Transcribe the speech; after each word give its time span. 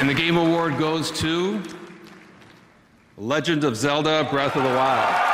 And 0.00 0.08
the 0.08 0.14
Game 0.14 0.36
Award 0.36 0.78
goes 0.78 1.10
to 1.20 1.60
Legend 3.16 3.64
of 3.64 3.76
Zelda 3.76 4.28
Breath 4.30 4.54
of 4.54 4.62
the 4.62 4.68
Wild. 4.68 5.27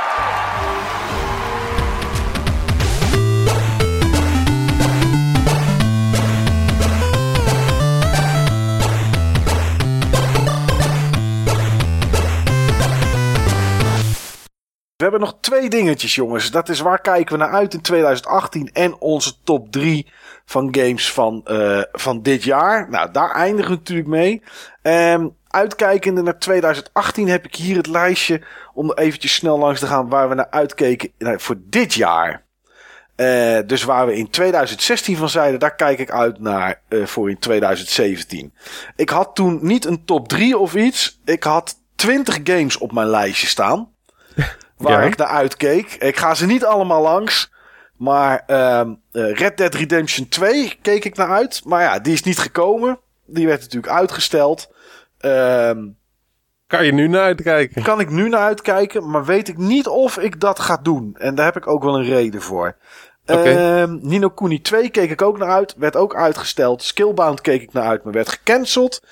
Nog 15.19 15.37
twee 15.40 15.69
dingetjes, 15.69 16.15
jongens. 16.15 16.51
Dat 16.51 16.69
is 16.69 16.80
waar 16.80 17.01
kijken 17.01 17.38
we 17.38 17.45
naar 17.45 17.52
uit 17.52 17.74
in 17.74 17.80
2018 17.80 18.70
en 18.73 19.01
onze 19.01 19.34
top 19.45 19.73
3 19.73 20.12
van 20.45 20.69
games 20.70 21.12
van, 21.12 21.41
eh, 21.45 21.83
van 21.92 22.23
dit 22.23 22.42
jaar. 22.42 22.91
Nou, 22.91 23.11
daar 23.11 23.30
eindigen 23.30 23.70
we 23.70 23.77
natuurlijk 23.77 24.09
mee. 24.09 24.42
Ehm, 24.83 25.29
uitkijkende 25.48 26.23
naar 26.23 26.39
2018 26.39 27.29
heb 27.29 27.45
ik 27.45 27.55
hier 27.55 27.77
het 27.77 27.87
lijstje 27.87 28.42
om 28.75 28.92
eventjes 28.92 29.34
snel 29.34 29.59
langs 29.59 29.80
te 29.80 29.87
gaan 29.87 30.09
waar 30.09 30.29
we 30.29 30.34
naar 30.34 30.51
uitkeken 30.51 31.11
nou, 31.19 31.41
voor 31.41 31.56
dit 31.61 31.95
jaar. 31.95 32.42
Eh, 33.17 33.59
dus 33.67 33.83
waar 33.83 34.06
we 34.06 34.17
in 34.17 34.31
2016 34.31 35.17
van 35.17 35.28
zeiden, 35.28 35.61
daar 35.61 35.75
kijk 35.75 35.98
ik 35.98 36.11
uit 36.11 36.41
naar 36.41 36.81
eh, 36.89 37.06
voor 37.06 37.31
in 37.31 37.39
2017. 37.39 38.55
Ik 38.97 39.11
had 39.11 39.34
toen 39.34 39.59
niet 39.62 39.84
een 39.84 40.05
top 40.05 40.28
3 40.28 40.59
of 40.59 40.75
iets. 40.75 41.20
Ik 41.25 41.42
had 41.42 41.77
20 41.95 42.39
games 42.45 42.78
op 42.78 42.92
mijn 42.92 43.09
lijstje 43.09 43.47
staan. 43.47 43.89
Waar 44.84 45.01
Ja. 45.01 45.06
ik 45.06 45.16
naar 45.16 45.27
uitkeek. 45.27 45.93
Ik 45.98 46.16
ga 46.16 46.34
ze 46.34 46.47
niet 46.47 46.65
allemaal 46.65 47.02
langs. 47.02 47.52
Maar 47.97 48.42
ehm, 48.47 48.95
eh, 49.12 49.33
Red 49.33 49.56
Dead 49.56 49.75
Redemption 49.75 50.29
2 50.29 50.79
keek 50.83 51.05
ik 51.05 51.16
naar 51.16 51.30
uit. 51.30 51.61
Maar 51.65 51.83
ja, 51.83 51.98
die 51.98 52.12
is 52.12 52.23
niet 52.23 52.38
gekomen. 52.38 52.98
Die 53.27 53.47
werd 53.47 53.61
natuurlijk 53.61 53.92
uitgesteld. 53.92 54.73
Ehm 55.19 55.78
Kan 56.67 56.84
je 56.86 56.92
nu 56.92 57.09
naar 57.09 57.22
uitkijken? 57.22 57.83
kan 57.83 58.00
ik 58.00 58.11
nu 58.11 58.28
naar 58.28 58.41
uitkijken, 58.41 59.11
maar 59.11 59.25
weet 59.25 59.48
ik 59.48 59.56
niet 59.56 59.86
of 59.86 60.19
ik 60.19 60.41
dat 60.41 60.59
ga 60.61 60.77
doen. 60.83 61.16
En 61.19 61.34
daar 61.34 61.44
heb 61.44 61.56
ik 61.56 61.66
ook 61.66 61.83
wel 61.83 61.98
een 61.98 62.05
reden 62.05 62.42
voor. 62.42 62.77
Oké. 63.27 63.42
Ehm, 63.50 63.98
Nino 64.00 64.28
Kuni 64.28 64.61
2 64.61 64.89
keek 64.91 65.11
ik 65.11 65.22
ook 65.22 65.39
naar 65.39 65.48
uit, 65.48 65.75
werd 65.77 65.97
ook 65.97 66.14
uitgesteld. 66.16 66.83
Skillbound 66.83 67.41
keek 67.41 67.62
ik 67.62 67.72
naar 67.72 67.87
uit, 67.87 68.05
maar 68.05 68.12
werd 68.12 68.28
gecanceld. 68.28 69.03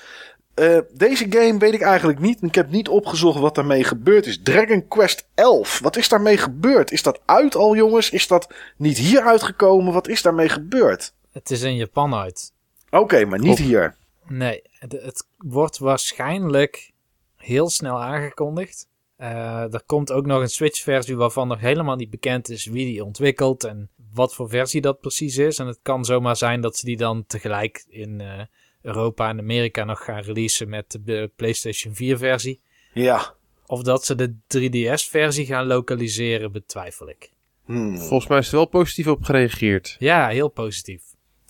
Eh, 0.53 0.77
deze 0.93 1.25
game 1.29 1.57
weet 1.57 1.73
ik 1.73 1.81
eigenlijk 1.81 2.19
niet. 2.19 2.41
Ik 2.41 2.55
heb 2.55 2.69
niet 2.69 2.87
opgezocht 2.87 3.39
wat 3.39 3.55
daarmee 3.55 3.83
gebeurd 3.83 4.25
is. 4.25 4.41
Dragon 4.43 4.87
Quest 4.87 5.27
11, 5.33 5.79
wat 5.79 5.97
is 5.97 6.09
daarmee 6.09 6.37
gebeurd? 6.37 6.91
Is 6.91 7.03
dat 7.03 7.21
uit 7.25 7.55
al, 7.55 7.75
jongens? 7.75 8.09
Is 8.09 8.27
dat 8.27 8.53
niet 8.77 8.97
hier 8.97 9.21
uitgekomen? 9.21 9.93
Wat 9.93 10.07
is 10.07 10.21
daarmee 10.21 10.49
gebeurd? 10.49 11.13
Het 11.31 11.51
is 11.51 11.61
in 11.61 11.75
Japan 11.75 12.15
uit. 12.15 12.53
Oké, 12.89 13.25
maar 13.25 13.39
niet 13.39 13.57
hier. 13.59 13.95
Nee, 14.27 14.61
het, 14.79 14.91
het 14.91 15.27
wordt 15.37 15.77
waarschijnlijk 15.77 16.91
heel 17.35 17.69
snel 17.69 18.01
aangekondigd. 18.01 18.87
Eh, 19.15 19.73
er 19.73 19.83
komt 19.85 20.11
ook 20.11 20.25
nog 20.25 20.41
een 20.41 20.49
Switch-versie 20.49 21.15
waarvan 21.15 21.47
nog 21.47 21.59
helemaal 21.59 21.95
niet 21.95 22.09
bekend 22.09 22.49
is 22.49 22.65
wie 22.65 22.85
die 22.85 23.03
ontwikkelt 23.03 23.63
en 23.63 23.89
wat 24.13 24.35
voor 24.35 24.49
versie 24.49 24.81
dat 24.81 24.99
precies 24.99 25.37
is. 25.37 25.59
En 25.59 25.67
het 25.67 25.79
kan 25.81 26.05
zomaar 26.05 26.35
zijn 26.35 26.61
dat 26.61 26.77
ze 26.77 26.85
die 26.85 26.97
dan 26.97 27.25
tegelijk 27.27 27.85
in 27.87 28.21
eh, 28.21 28.41
Europa 28.83 29.29
en 29.29 29.39
Amerika 29.39 29.83
nog 29.83 30.03
gaan 30.03 30.21
releasen 30.21 30.69
met 30.69 30.99
de 31.01 31.31
PlayStation 31.35 31.93
4-versie. 31.93 32.61
Ja. 32.93 33.33
Of 33.65 33.81
dat 33.81 34.05
ze 34.05 34.15
de 34.15 34.35
3DS-versie 34.57 35.45
gaan 35.45 35.65
lokaliseren, 35.65 36.51
betwijfel 36.51 37.09
ik. 37.09 37.31
Hmm. 37.65 37.97
Volgens 37.97 38.27
mij 38.27 38.37
is 38.37 38.47
er 38.47 38.55
wel 38.55 38.65
positief 38.65 39.07
op 39.07 39.23
gereageerd. 39.23 39.95
Ja, 39.99 40.27
heel 40.27 40.49
positief. 40.49 41.01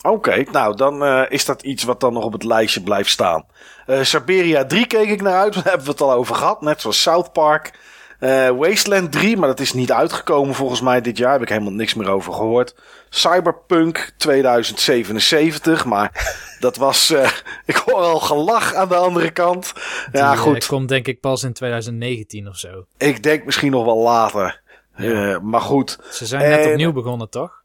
Oké, 0.01 0.43
nou 0.51 0.75
dan 0.75 1.03
eh, 1.03 1.23
is 1.29 1.45
dat 1.45 1.61
iets 1.61 1.83
wat 1.83 1.99
dan 1.99 2.13
nog 2.13 2.23
op 2.23 2.33
het 2.33 2.43
lijstje 2.43 2.81
blijft 2.81 3.09
staan. 3.09 3.45
Eh 3.85 4.01
Siberia 4.01 4.65
3 4.65 4.87
keek 4.87 5.09
ik 5.09 5.21
naar 5.21 5.41
uit, 5.41 5.53
daar 5.55 5.63
hebben 5.63 5.85
we 5.85 5.91
het 5.91 6.01
al 6.01 6.11
over 6.11 6.35
gehad. 6.35 6.61
Net 6.61 6.81
zoals 6.81 7.01
South 7.01 7.31
Park. 7.31 7.79
Eh, 8.23 8.49
Wasteland 8.49 9.11
3, 9.11 9.37
maar 9.37 9.47
dat 9.47 9.59
is 9.59 9.73
niet 9.73 9.91
uitgekomen 9.91 10.55
volgens 10.55 10.81
mij 10.81 11.01
dit 11.01 11.17
jaar. 11.17 11.31
Heb 11.31 11.41
ik 11.41 11.49
helemaal 11.49 11.71
niks 11.73 11.93
meer 11.93 12.09
over 12.09 12.33
gehoord. 12.33 12.75
Cyberpunk 13.09 14.11
2077, 14.17 15.85
maar 15.85 16.35
dat 16.59 16.77
was... 16.77 17.09
eh, 17.09 17.29
ik 17.65 17.75
hoor 17.75 17.95
al 18.01 18.19
gelach 18.19 18.73
aan 18.73 18.87
de 18.89 18.95
andere 18.95 19.31
kant. 19.31 19.73
Ja, 20.11 20.11
Die, 20.11 20.19
eh, 20.21 20.37
goed. 20.39 20.65
komt 20.65 20.89
denk 20.89 21.07
ik 21.07 21.19
pas 21.19 21.43
in 21.43 21.53
2019 21.53 22.47
of 22.47 22.57
zo. 22.57 22.85
Ik 22.97 23.23
denk 23.23 23.45
misschien 23.45 23.71
nog 23.71 23.85
wel 23.85 23.97
later. 23.97 24.61
Ja. 24.95 25.39
Maar 25.39 25.61
goed, 25.61 25.97
Ze 26.11 26.25
zijn 26.25 26.49
net 26.49 26.65
En- 26.65 26.71
opnieuw 26.71 26.91
begonnen, 26.93 27.29
toch? 27.29 27.61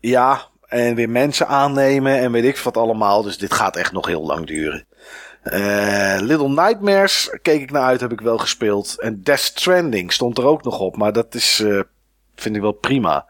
Ja, 0.00 0.42
en 0.66 0.94
weer 0.94 1.10
mensen 1.10 1.46
aannemen 1.48 2.18
en 2.18 2.32
weet 2.32 2.44
ik 2.44 2.58
wat 2.58 2.76
allemaal. 2.76 3.22
Dus 3.22 3.38
dit 3.38 3.52
gaat 3.52 3.76
echt 3.76 3.92
nog 3.92 4.06
heel 4.06 4.22
lang 4.26 4.46
duren. 4.46 4.86
Eh, 5.44 6.16
Little 6.20 6.48
Nightmares 6.48 7.36
keek 7.42 7.60
ik 7.60 7.70
naar 7.70 7.82
uit, 7.82 8.00
heb 8.00 8.12
ik 8.12 8.20
wel 8.20 8.38
gespeeld. 8.38 9.00
En 9.00 9.22
Death 9.22 9.40
Stranding 9.40 10.12
stond 10.12 10.38
er 10.38 10.44
ook 10.44 10.64
nog 10.64 10.80
op. 10.80 10.96
Maar 10.96 11.12
dat 11.12 11.34
is, 11.34 11.60
eh, 11.60 11.80
vind 12.34 12.56
ik 12.56 12.62
wel 12.62 12.72
prima. 12.72 13.26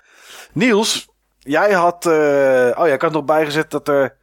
Niels, 0.53 1.09
jij 1.39 1.73
had... 1.73 2.07
eh, 2.07 2.71
oh 2.79 2.87
ja, 2.87 2.93
ik 2.93 3.03
had 3.03 3.13
nog 3.13 3.25
bijgezet 3.25 3.71
dat 3.71 3.89
er... 3.89 4.17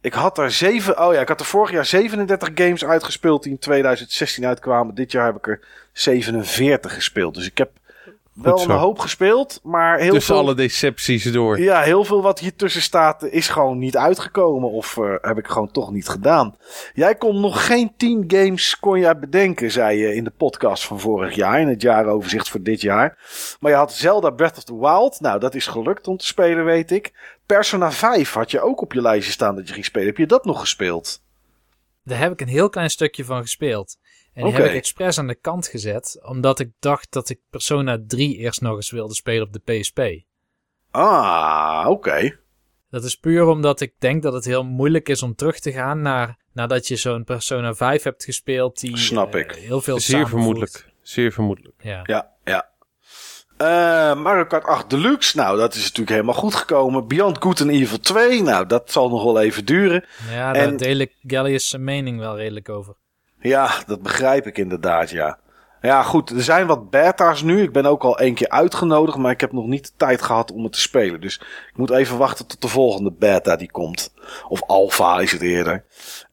Ik 0.00 0.12
had 0.12 0.38
er 0.38 0.50
zeven... 0.50 1.04
Oh 1.06 1.14
ja, 1.14 1.20
ik 1.20 1.28
had 1.28 1.40
er 1.40 1.46
vorig 1.46 1.70
jaar 1.70 1.86
37 1.86 2.50
games 2.54 2.84
uitgespeeld 2.84 3.42
die 3.42 3.52
in 3.52 3.58
2016 3.58 4.46
uitkwamen. 4.46 4.94
Dit 4.94 5.12
jaar 5.12 5.26
heb 5.26 5.36
ik 5.36 5.46
er 5.46 5.60
47 5.92 6.94
gespeeld. 6.94 7.34
Dus 7.34 7.46
ik 7.46 7.58
heb 7.58 7.70
wel 8.34 8.58
zo. 8.58 8.70
een 8.70 8.76
hoop 8.76 8.98
gespeeld, 8.98 9.60
maar 9.62 9.98
heel 9.98 10.12
Tussen 10.12 10.34
veel... 10.34 10.44
alle 10.44 10.54
decepties 10.54 11.32
door. 11.32 11.60
Ja, 11.60 11.80
heel 11.80 12.04
veel 12.04 12.22
wat 12.22 12.38
hier 12.38 12.56
tussen 12.56 12.82
staat 12.82 13.22
is 13.22 13.48
gewoon 13.48 13.78
niet 13.78 13.96
uitgekomen. 13.96 14.70
Of 14.70 14.96
eh, 14.96 15.14
heb 15.20 15.38
ik 15.38 15.46
gewoon 15.46 15.70
toch 15.70 15.90
niet 15.92 16.08
gedaan. 16.08 16.56
Jij 16.94 17.14
kon 17.14 17.40
nog 17.40 17.66
geen 17.66 17.92
10 17.96 18.24
games 18.26 18.78
kon 18.78 18.98
jij 18.98 19.18
bedenken, 19.18 19.70
zei 19.70 19.98
je 19.98 20.14
in 20.14 20.24
de 20.24 20.30
podcast 20.30 20.84
van 20.84 21.00
vorig 21.00 21.34
jaar. 21.34 21.60
In 21.60 21.68
het 21.68 21.82
jaaroverzicht 21.82 22.48
voor 22.48 22.62
dit 22.62 22.80
jaar. 22.80 23.18
Maar 23.60 23.70
je 23.70 23.76
had 23.76 23.92
Zelda 23.92 24.30
Breath 24.30 24.56
of 24.56 24.64
the 24.64 24.78
Wild. 24.78 25.20
Nou, 25.20 25.40
dat 25.40 25.54
is 25.54 25.66
gelukt 25.66 26.08
om 26.08 26.16
te 26.16 26.26
spelen, 26.26 26.64
weet 26.64 26.90
ik. 26.90 27.12
Persona 27.46 27.92
5 27.92 28.32
had 28.32 28.50
je 28.50 28.60
ook 28.60 28.80
op 28.80 28.92
je 28.92 29.02
lijstje 29.02 29.32
staan 29.32 29.56
dat 29.56 29.66
je 29.68 29.72
ging 29.72 29.84
spelen. 29.84 30.06
Heb 30.06 30.16
je 30.16 30.26
dat 30.26 30.44
nog 30.44 30.60
gespeeld? 30.60 31.22
Daar 32.04 32.18
heb 32.18 32.32
ik 32.32 32.40
een 32.40 32.48
heel 32.48 32.68
klein 32.68 32.90
stukje 32.90 33.24
van 33.24 33.42
gespeeld. 33.42 33.96
En 34.34 34.44
die 34.44 34.52
heb 34.52 34.64
ik 34.64 34.72
expres 34.74 35.18
aan 35.18 35.26
de 35.26 35.34
kant 35.34 35.66
gezet, 35.66 36.20
omdat 36.22 36.58
ik 36.58 36.70
dacht 36.78 37.12
dat 37.12 37.28
ik 37.28 37.38
Persona 37.50 37.98
3 38.06 38.36
eerst 38.36 38.60
nog 38.60 38.76
eens 38.76 38.90
wilde 38.90 39.14
spelen 39.14 39.46
op 39.46 39.52
de 39.52 39.58
PSP. 39.78 40.00
Ah, 40.90 41.86
oké. 41.88 42.36
Dat 42.90 43.04
is 43.04 43.16
puur 43.16 43.46
omdat 43.46 43.80
ik 43.80 43.92
denk 43.98 44.22
dat 44.22 44.32
het 44.32 44.44
heel 44.44 44.64
moeilijk 44.64 45.08
is 45.08 45.22
om 45.22 45.34
terug 45.34 45.58
te 45.58 45.72
gaan 45.72 46.00
naar, 46.02 46.38
nadat 46.52 46.88
je 46.88 46.96
zo'n 46.96 47.24
Persona 47.24 47.74
5 47.74 48.02
hebt 48.02 48.24
gespeeld 48.24 48.80
die 48.80 48.96
Snap 48.96 49.34
eh, 49.34 49.40
ik. 49.40 49.52
heel 49.52 49.80
veel 49.80 50.00
Zeer 50.00 50.28
vermoedelijk. 50.28 50.88
Zeer 51.02 51.32
vermoedelijk. 51.32 51.74
Ja. 51.82 52.00
Ja, 52.04 52.30
ja. 52.44 52.70
Eh, 53.56 54.22
Mario 54.22 54.44
Kart 54.44 54.64
8 54.64 54.90
Deluxe, 54.90 55.36
nou 55.36 55.56
dat 55.58 55.74
is 55.74 55.82
natuurlijk 55.82 56.10
helemaal 56.10 56.34
goed 56.34 56.54
gekomen. 56.54 57.08
Beyond 57.08 57.36
Good 57.42 57.60
and 57.60 57.70
Evil 57.70 58.00
2, 58.00 58.42
nou 58.42 58.66
dat 58.66 58.90
zal 58.92 59.08
nog 59.08 59.24
wel 59.24 59.40
even 59.40 59.64
duren. 59.64 60.04
ja, 60.30 60.54
En- 60.54 60.68
daar 60.68 60.76
deel 60.76 60.96
ik 60.98 61.14
Gallius 61.26 61.68
zijn 61.68 61.84
mening 61.84 62.18
wel 62.18 62.36
redelijk 62.36 62.68
over. 62.68 62.94
Ja, 63.42 63.70
dat 63.86 64.02
begrijp 64.02 64.46
ik 64.46 64.58
inderdaad, 64.58 65.10
ja. 65.10 65.38
Ja, 65.80 66.02
goed, 66.02 66.30
er 66.30 66.42
zijn 66.42 66.66
wat 66.66 66.90
beta's 66.90 67.42
nu. 67.42 67.62
Ik 67.62 67.72
ben 67.72 67.86
ook 67.86 68.02
al 68.04 68.18
één 68.18 68.34
keer 68.34 68.48
uitgenodigd, 68.48 69.16
maar 69.16 69.30
ik 69.30 69.40
heb 69.40 69.52
nog 69.52 69.66
niet 69.66 69.84
de 69.84 69.92
tijd 69.96 70.22
gehad 70.22 70.52
om 70.52 70.62
het 70.62 70.72
te 70.72 70.80
spelen. 70.80 71.20
Dus 71.20 71.34
ik 71.68 71.76
moet 71.76 71.90
even 71.90 72.18
wachten 72.18 72.46
tot 72.46 72.60
de 72.62 72.68
volgende 72.68 73.12
beta 73.12 73.56
die 73.56 73.70
komt. 73.70 74.14
Of 74.48 74.62
alpha 74.62 75.20
is 75.20 75.32
het 75.32 75.40
eerder. 75.42 75.84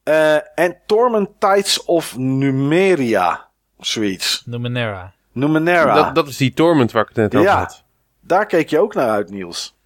Eh, 0.02 0.34
en 0.58 0.76
Torment 0.86 1.28
Tides 1.38 1.84
of 1.84 2.16
Numeria, 2.16 3.48
zoiets. 3.78 4.42
Numenera. 4.46 5.12
Numenera, 5.32 5.94
Dat, 5.94 6.14
dat 6.14 6.28
is 6.28 6.36
die 6.36 6.52
Torment 6.54 6.92
waar 6.92 7.02
ik 7.02 7.08
het 7.08 7.16
net 7.16 7.34
over 7.34 7.48
Ja. 7.50 7.58
had. 7.58 7.84
daar 8.20 8.46
keek 8.46 8.68
je 8.68 8.78
ook 8.80 8.94
naar 8.94 9.08
uit, 9.10 9.30
Niels. 9.30 9.76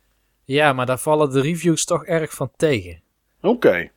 Ja, 0.45 0.73
maar 0.73 0.87
daar 0.87 0.99
vallen 0.99 1.31
de 1.31 1.41
reviews 1.41 1.85
toch 1.85 2.05
erg 2.05 2.35
van 2.35 2.51
tegen. 2.57 3.03
Oké. 3.41 3.91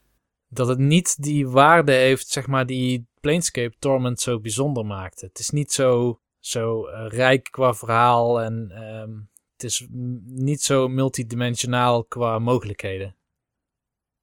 dat 0.50 0.68
het 0.68 0.77
niet 0.79 1.24
die 1.24 1.47
waarde 1.47 1.91
heeft, 1.91 2.27
zeg 2.27 2.47
maar, 2.47 2.65
die 2.65 3.06
Planescape 3.27 3.75
Torment 3.79 4.19
zo 4.19 4.39
bijzonder 4.39 4.85
maakt. 4.85 5.21
Het 5.21 5.39
is 5.39 5.50
niet 5.50 5.71
zo, 5.71 6.19
zo 6.39 6.85
eh, 6.85 7.06
rijk 7.07 7.47
qua 7.51 7.74
verhaal 7.74 8.41
en 8.41 8.71
ehm, 8.71 9.12
het 9.53 9.63
is 9.63 9.88
niet 10.25 10.62
zo 10.62 10.88
multidimensionaal 10.88 12.03
qua 12.03 12.39
mogelijkheden. 12.39 13.15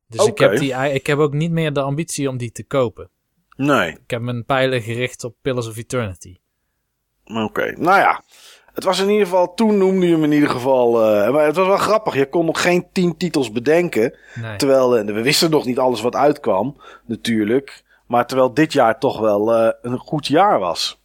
Dus 0.06 0.26
ik, 0.26 0.38
heb 0.38 0.56
die, 0.56 0.74
ik 0.74 1.06
heb 1.06 1.18
ook 1.18 1.32
niet 1.32 1.50
meer 1.50 1.72
de 1.72 1.80
ambitie 1.80 2.28
om 2.28 2.36
die 2.36 2.52
te 2.52 2.64
kopen. 2.64 3.10
Nee. 3.56 3.90
Ik 3.90 4.10
heb 4.10 4.20
mijn 4.20 4.44
pijlen 4.44 4.82
gericht 4.82 5.24
op 5.24 5.36
Pillars 5.42 5.66
of 5.66 5.76
Eternity. 5.76 6.38
Oké, 7.24 7.72
nou 7.76 7.98
ja. 7.98 8.24
Het 8.72 8.84
was 8.84 8.98
in 9.00 9.08
ieder 9.08 9.26
geval, 9.26 9.54
toen 9.54 9.78
noemde 9.78 10.06
je 10.06 10.12
hem 10.12 10.24
in 10.24 10.32
ieder 10.32 10.50
geval. 10.50 11.02
eh, 11.04 11.32
maar 11.32 11.46
het 11.46 11.56
was 11.56 11.66
wel 11.66 11.76
grappig. 11.76 12.14
Je 12.14 12.28
kon 12.28 12.44
nog 12.46 12.62
geen 12.62 12.86
tien 12.92 13.16
titels 13.16 13.52
bedenken. 13.52 14.16
Nee. 14.34 14.56
Terwijl 14.56 14.96
eh, 14.96 15.04
we 15.06 15.22
wisten 15.22 15.50
nog 15.50 15.64
niet 15.64 15.78
alles 15.78 16.00
wat 16.00 16.14
uitkwam, 16.14 16.76
natuurlijk. 17.06 17.84
Maar 18.06 18.26
terwijl 18.26 18.54
dit 18.54 18.72
jaar 18.72 18.98
toch 18.98 19.18
wel 19.18 19.54
eh, 19.54 19.72
een 19.82 19.98
goed 19.98 20.26
jaar 20.26 20.58
was. 20.58 21.00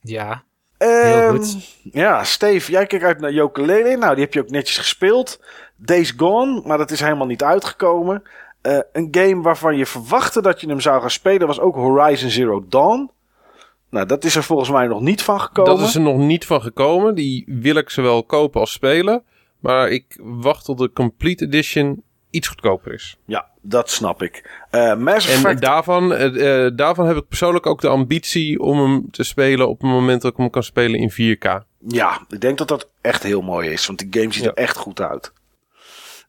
Ja, 0.00 0.42
Ehm, 0.82 1.30
goed. 1.30 1.76
Ja, 1.82 2.24
Steve, 2.24 2.70
jij 2.70 2.86
kijkt 2.86 3.04
uit 3.04 3.20
naar 3.20 3.32
Jokelele. 3.32 3.96
Nou, 3.96 4.14
die 4.14 4.24
heb 4.24 4.34
je 4.34 4.40
ook 4.40 4.50
netjes 4.50 4.78
gespeeld. 4.78 5.40
Days 5.76 6.14
Gone, 6.16 6.62
maar 6.64 6.78
dat 6.78 6.90
is 6.90 7.00
helemaal 7.00 7.26
niet 7.26 7.42
uitgekomen. 7.42 8.22
Eh, 8.60 8.78
een 8.92 9.08
game 9.10 9.42
waarvan 9.42 9.76
je 9.76 9.86
verwachtte 9.86 10.42
dat 10.42 10.60
je 10.60 10.68
hem 10.68 10.80
zou 10.80 11.00
gaan 11.00 11.10
spelen 11.10 11.46
was 11.46 11.60
ook 11.60 11.74
Horizon 11.74 12.30
Zero 12.30 12.64
Dawn. 12.68 13.10
Nou, 13.90 14.06
dat 14.06 14.24
is 14.24 14.36
er 14.36 14.42
volgens 14.42 14.70
mij 14.70 14.86
nog 14.86 15.00
niet 15.00 15.22
van 15.22 15.40
gekomen. 15.40 15.76
Dat 15.76 15.88
is 15.88 15.94
er 15.94 16.00
nog 16.00 16.16
niet 16.16 16.46
van 16.46 16.62
gekomen. 16.62 17.14
Die 17.14 17.44
wil 17.46 17.76
ik 17.76 17.90
zowel 17.90 18.24
kopen 18.24 18.60
als 18.60 18.72
spelen. 18.72 19.22
Maar 19.58 19.88
ik 19.88 20.18
wacht 20.20 20.64
tot 20.64 20.78
de 20.78 20.92
Complete 20.92 21.44
Edition 21.44 22.02
iets 22.30 22.48
goedkoper 22.48 22.92
is. 22.92 23.16
Ja, 23.24 23.50
dat 23.62 23.90
snap 23.90 24.22
ik. 24.22 24.64
Eh 24.70 24.94
Mass 24.96 25.26
En 25.26 25.32
Effect... 25.34 25.60
daarvan, 25.60 26.12
eh, 26.14 26.64
eh, 26.66 26.72
daarvan 26.76 27.06
heb 27.06 27.16
ik 27.16 27.28
persoonlijk 27.28 27.66
ook 27.66 27.80
de 27.80 27.88
ambitie 27.88 28.60
om 28.60 28.78
hem 28.80 29.10
te 29.10 29.22
spelen 29.22 29.68
op 29.68 29.80
het 29.80 29.90
moment 29.90 30.22
dat 30.22 30.30
ik 30.32 30.36
hem 30.36 30.50
kan 30.50 30.62
spelen 30.62 31.00
in 31.00 31.36
4K. 31.36 31.64
Ja, 31.88 32.20
ik 32.28 32.40
denk 32.40 32.58
dat 32.58 32.68
dat 32.68 32.88
echt 33.00 33.22
heel 33.22 33.40
mooi 33.42 33.70
is. 33.70 33.86
Want 33.86 33.98
die 33.98 34.20
game 34.20 34.32
ziet 34.32 34.42
Ja. 34.44 34.48
er 34.50 34.54
echt 34.56 34.76
goed 34.76 35.00
uit. 35.00 35.32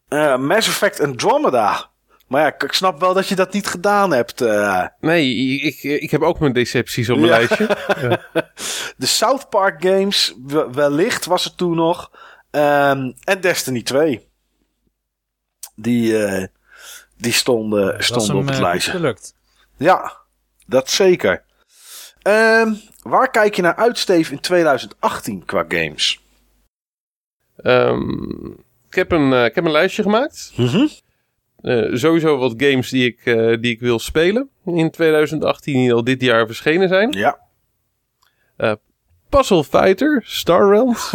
Eh, 0.08 0.36
Mass 0.38 0.68
Effect 0.68 1.00
Andromeda. 1.00 1.92
Maar 2.28 2.40
ja, 2.42 2.54
ik, 2.58 2.72
snap 2.72 3.00
wel 3.00 3.14
dat 3.14 3.28
je 3.28 3.34
dat 3.34 3.52
niet 3.52 3.66
gedaan 3.66 4.12
hebt. 4.12 4.40
Nee, 5.00 5.34
ik, 5.60 5.82
ik 5.82 6.10
heb 6.10 6.22
ook 6.22 6.38
mijn 6.38 6.52
decepties 6.52 7.10
op 7.10 7.18
mijn 7.18 7.30
Ja. 7.30 7.36
lijstje. 7.38 7.66
de 8.96 9.06
South 9.06 9.48
Park 9.48 9.82
games, 9.84 10.34
we- 10.46 10.68
wellicht 10.72 11.24
was 11.24 11.44
er 11.44 11.54
toen 11.54 11.76
nog. 11.76 12.10
Ehm, 12.50 13.12
en 13.24 13.40
Destiny 13.40 13.82
2. 13.82 14.28
Die, 15.76 16.16
die 17.16 17.32
stonden, 17.32 18.04
stonden 18.04 18.28
hem 18.28 18.38
op 18.38 18.46
het 18.46 18.54
eh, 18.54 18.62
lijstje. 18.62 18.90
gelukt. 18.90 19.34
Ja, 19.76 20.16
dat 20.66 20.90
zeker. 20.90 21.42
Ehm, 22.22 22.74
waar 23.02 23.30
kijk 23.30 23.56
je 23.56 23.62
naar 23.62 23.76
uit, 23.76 23.98
Steve, 23.98 24.32
in 24.32 24.40
2018 24.40 25.44
qua 25.44 25.64
games? 25.68 26.20
Ehm, 27.56 28.46
ik, 28.88 28.94
heb 28.94 29.12
een, 29.12 29.32
eh, 29.32 29.44
ik 29.44 29.54
heb 29.54 29.64
een 29.64 29.70
lijstje 29.70 30.02
gemaakt. 30.02 30.52
Mhm. 30.56 30.86
Eh, 31.60 31.94
sowieso 31.94 32.36
wat 32.36 32.54
games 32.56 32.90
die 32.90 33.06
ik, 33.06 33.20
eh, 33.24 33.56
die 33.60 33.72
ik 33.72 33.80
wil 33.80 33.98
spelen 33.98 34.50
in 34.64 34.90
2018 34.90 35.74
die 35.74 35.94
al 35.94 36.04
dit 36.04 36.20
jaar 36.20 36.46
verschenen 36.46 36.88
zijn. 36.88 37.10
Ja. 37.10 37.38
Puzzle 39.28 39.64
Fighter, 39.64 40.22
Star 40.24 40.68
Realms. 40.70 41.12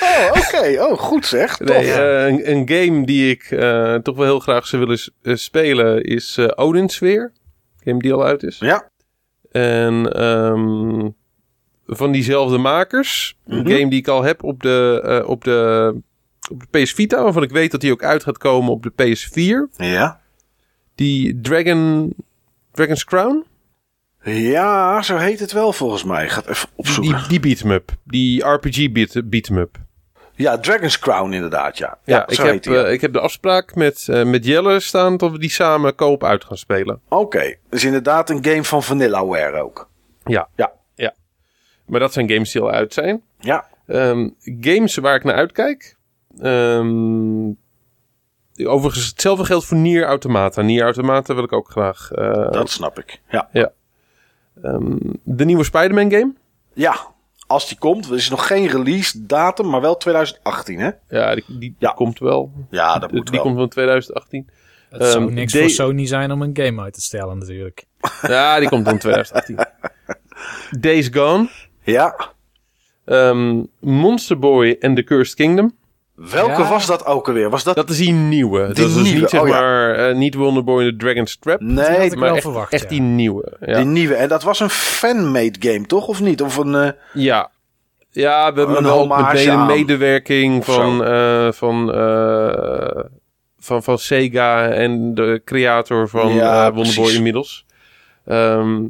Oh, 0.00 0.28
oké. 0.30 0.82
Oh, 0.82 0.98
goed 0.98 1.26
zeg. 1.26 1.56
Tof. 1.56 1.68
Nee, 1.68 1.92
eh, 1.92 2.26
een, 2.26 2.50
een 2.50 2.68
game 2.68 3.06
die 3.06 3.30
ik 3.30 3.42
eh, 3.50 3.94
toch 3.94 4.16
wel 4.16 4.24
heel 4.24 4.38
graag 4.40 4.66
zou 4.66 4.82
willen 4.86 5.00
eh, 5.22 5.34
spelen 5.34 6.02
is 6.04 6.36
eh 6.36 6.46
Odin 6.54 6.88
Sphere. 6.88 7.32
Game 7.84 7.98
die 7.98 8.12
al 8.12 8.24
uit 8.24 8.42
is. 8.42 8.58
Ja. 8.58 8.90
En 9.50 10.12
ehm, 10.12 11.08
van 11.86 12.12
diezelfde 12.12 12.58
makers. 12.58 13.36
Een 13.46 13.58
Mhm. 13.62 13.70
game 13.70 13.88
die 13.90 13.98
ik 13.98 14.08
al 14.08 14.22
heb 14.22 14.42
op 14.42 14.62
de, 14.62 15.00
eh, 15.04 15.28
op, 15.28 15.44
de, 15.44 15.94
op 16.50 16.62
de 16.70 16.78
PS 16.82 16.92
Vita. 16.92 17.22
Waarvan 17.22 17.42
ik 17.42 17.50
weet 17.50 17.70
dat 17.70 17.80
die 17.80 17.92
ook 17.92 18.04
uit 18.04 18.22
gaat 18.22 18.38
komen 18.38 18.70
op 18.72 18.82
de 18.82 18.90
PS4. 18.90 19.68
Ja. 19.76 20.20
Die 20.94 21.40
Dragon... 21.40 22.12
Dragon's 22.72 23.04
Crown? 23.04 23.44
Ja, 24.24 25.02
zo 25.02 25.16
heet 25.16 25.40
het 25.40 25.52
wel 25.52 25.72
volgens 25.72 26.04
mij. 26.04 26.28
Gaat 26.28 26.46
even 26.46 26.68
opzoeken. 26.76 27.18
Die, 27.18 27.28
die 27.28 27.40
beat 27.40 27.60
'em 27.60 27.70
up. 27.70 27.90
Die 28.04 28.44
RPG 28.44 28.92
beat, 28.92 29.30
beat 29.30 29.48
'em 29.48 29.56
up. 29.58 29.76
Ja, 30.34 30.58
Dragon's 30.58 30.98
Crown 30.98 31.32
inderdaad, 31.32 31.78
ja. 31.78 31.98
Ja, 32.04 32.28
ik, 32.28 32.36
heb, 32.36 32.64
ja. 32.64 32.84
eh, 32.84 32.92
ik 32.92 33.00
heb 33.00 33.12
de 33.12 33.20
afspraak 33.20 33.74
met, 33.74 34.06
eh, 34.08 34.24
met 34.24 34.44
Jelle 34.44 34.80
staan 34.80 35.16
dat 35.16 35.30
we 35.30 35.38
die 35.38 35.50
samen 35.50 35.94
koop 35.94 36.24
uit 36.24 36.44
gaan 36.44 36.56
spelen. 36.56 37.00
Oké, 37.08 37.54
dus 37.70 37.84
inderdaad 37.84 38.30
een 38.30 38.44
game 38.44 38.64
van 38.64 38.82
Vanillaware 38.82 39.62
ook. 39.62 39.88
Ja. 40.24 40.48
Ja. 40.56 40.72
ja. 40.94 41.14
Maar 41.86 42.00
dat 42.00 42.12
zijn 42.12 42.30
games 42.30 42.52
die 42.52 42.62
al 42.62 42.70
uit 42.70 42.92
zijn. 42.92 43.22
Ja, 43.38 43.70
Ehm, 43.86 44.28
games 44.60 44.96
waar 44.96 45.14
ik 45.14 45.24
naar 45.24 45.34
uitkijk. 45.34 45.96
Ehm, 46.40 47.50
overigens, 48.64 49.06
hetzelfde 49.06 49.44
geldt 49.44 49.64
voor 49.64 49.76
Nier 49.76 50.04
Automata. 50.04 50.62
Nier 50.62 50.82
Automata 50.82 51.34
wil 51.34 51.44
ik 51.44 51.52
ook 51.52 51.70
graag. 51.70 52.10
eh, 52.10 52.50
dat 52.50 52.70
snap 52.70 52.98
ik. 52.98 53.20
Ja. 53.30 53.48
Ehm, 54.62 54.96
de 55.24 55.44
nieuwe 55.44 55.64
Spider-Man 55.64 56.10
game. 56.10 56.34
ja, 56.74 56.96
als 57.46 57.68
die 57.68 57.78
komt. 57.78 58.08
Er 58.08 58.14
is 58.14 58.30
nog 58.30 58.46
geen 58.46 58.66
release 58.66 59.26
datum, 59.26 59.68
maar 59.70 59.80
wel 59.80 59.96
2018, 59.96 60.78
hè? 60.80 60.90
Ja, 61.08 61.34
die, 61.34 61.44
die 61.58 61.74
Ja. 61.78 61.90
komt 61.90 62.18
wel. 62.18 62.52
Ja, 62.70 62.98
dat 62.98 63.08
Die- 63.08 63.18
moet 63.18 63.26
die 63.26 63.34
wel. 63.34 63.44
komt 63.44 63.56
van 63.58 63.68
2018. 63.68 64.48
Het 64.90 65.04
zou 65.04 65.24
Ehm, 65.24 65.34
niks 65.34 65.52
de- 65.52 65.58
voor 65.60 65.70
Sony 65.70 66.06
zijn 66.06 66.32
om 66.32 66.42
een 66.42 66.50
game 66.56 66.82
uit 66.82 66.94
te 66.94 67.00
stellen 67.00 67.38
natuurlijk. 67.38 67.84
Ja, 68.22 68.58
die 68.58 68.68
komt 68.68 68.88
van 68.88 68.98
2018. 68.98 69.58
Days 70.80 71.08
Gone. 71.12 71.48
Ja. 71.82 72.30
Ehm, 73.04 73.62
Monster 73.80 74.38
Boy 74.38 74.76
and 74.80 74.96
the 74.96 75.04
Cursed 75.04 75.34
Kingdom. 75.36 75.76
Welke 76.30 76.62
Ja. 76.62 76.68
was 76.68 76.86
dat 76.86 77.06
ook 77.06 77.28
alweer? 77.28 77.50
Was 77.50 77.64
dat... 77.64 77.74
Dat 77.76 77.90
is 77.90 77.96
die 77.96 78.12
nieuwe. 78.12 78.66
dat 78.66 78.78
is 78.78 78.94
dus 78.94 79.02
nieuwe, 79.02 79.20
niet, 79.20 79.30
zeg 79.30 79.40
oh 79.40 79.48
ja. 79.48 79.60
maar, 79.60 79.94
eh, 79.94 80.14
niet 80.16 80.34
Wonder 80.34 80.64
Boy 80.64 80.82
and 80.82 80.90
the 80.90 80.96
Dragon's 81.04 81.36
Trap. 81.38 81.58
Die 81.58 81.68
nee, 81.68 81.84
had 81.84 82.00
ik 82.02 82.10
maar 82.14 82.20
wel 82.20 82.32
echt, 82.34 82.42
verwacht, 82.42 82.72
echt 82.72 82.82
ja. 82.82 82.88
die 82.88 83.00
nieuwe. 83.00 83.56
Ja. 83.60 83.76
die 83.76 83.84
nieuwe. 83.86 84.14
En 84.14 84.28
dat 84.28 84.42
was 84.42 84.60
een 84.60 84.70
fan-made 84.70 85.68
game, 85.70 85.86
toch? 85.86 86.06
Of 86.06 86.20
niet? 86.20 86.42
Of 86.42 86.56
een... 86.56 86.74
eh, 86.74 86.90
Ja. 87.12 87.50
Ja, 88.10 88.52
we 88.52 88.58
hebben 88.58 88.76
Een 88.76 88.82
wel 88.84 89.12
een 89.34 89.66
medewerking 89.66 90.64
van, 90.64 91.04
eh, 91.04 91.52
van, 91.52 91.92
eh, 91.92 93.04
van, 93.58 93.82
van 93.82 93.98
Sega 93.98 94.68
en 94.68 95.14
de 95.14 95.42
creator 95.44 96.08
van 96.08 96.34
Ja, 96.34 96.66
eh 96.66 96.74
Wonderboy 96.74 96.94
precies. 96.94 97.16
inmiddels. 97.16 97.66
Ehm 98.24 98.80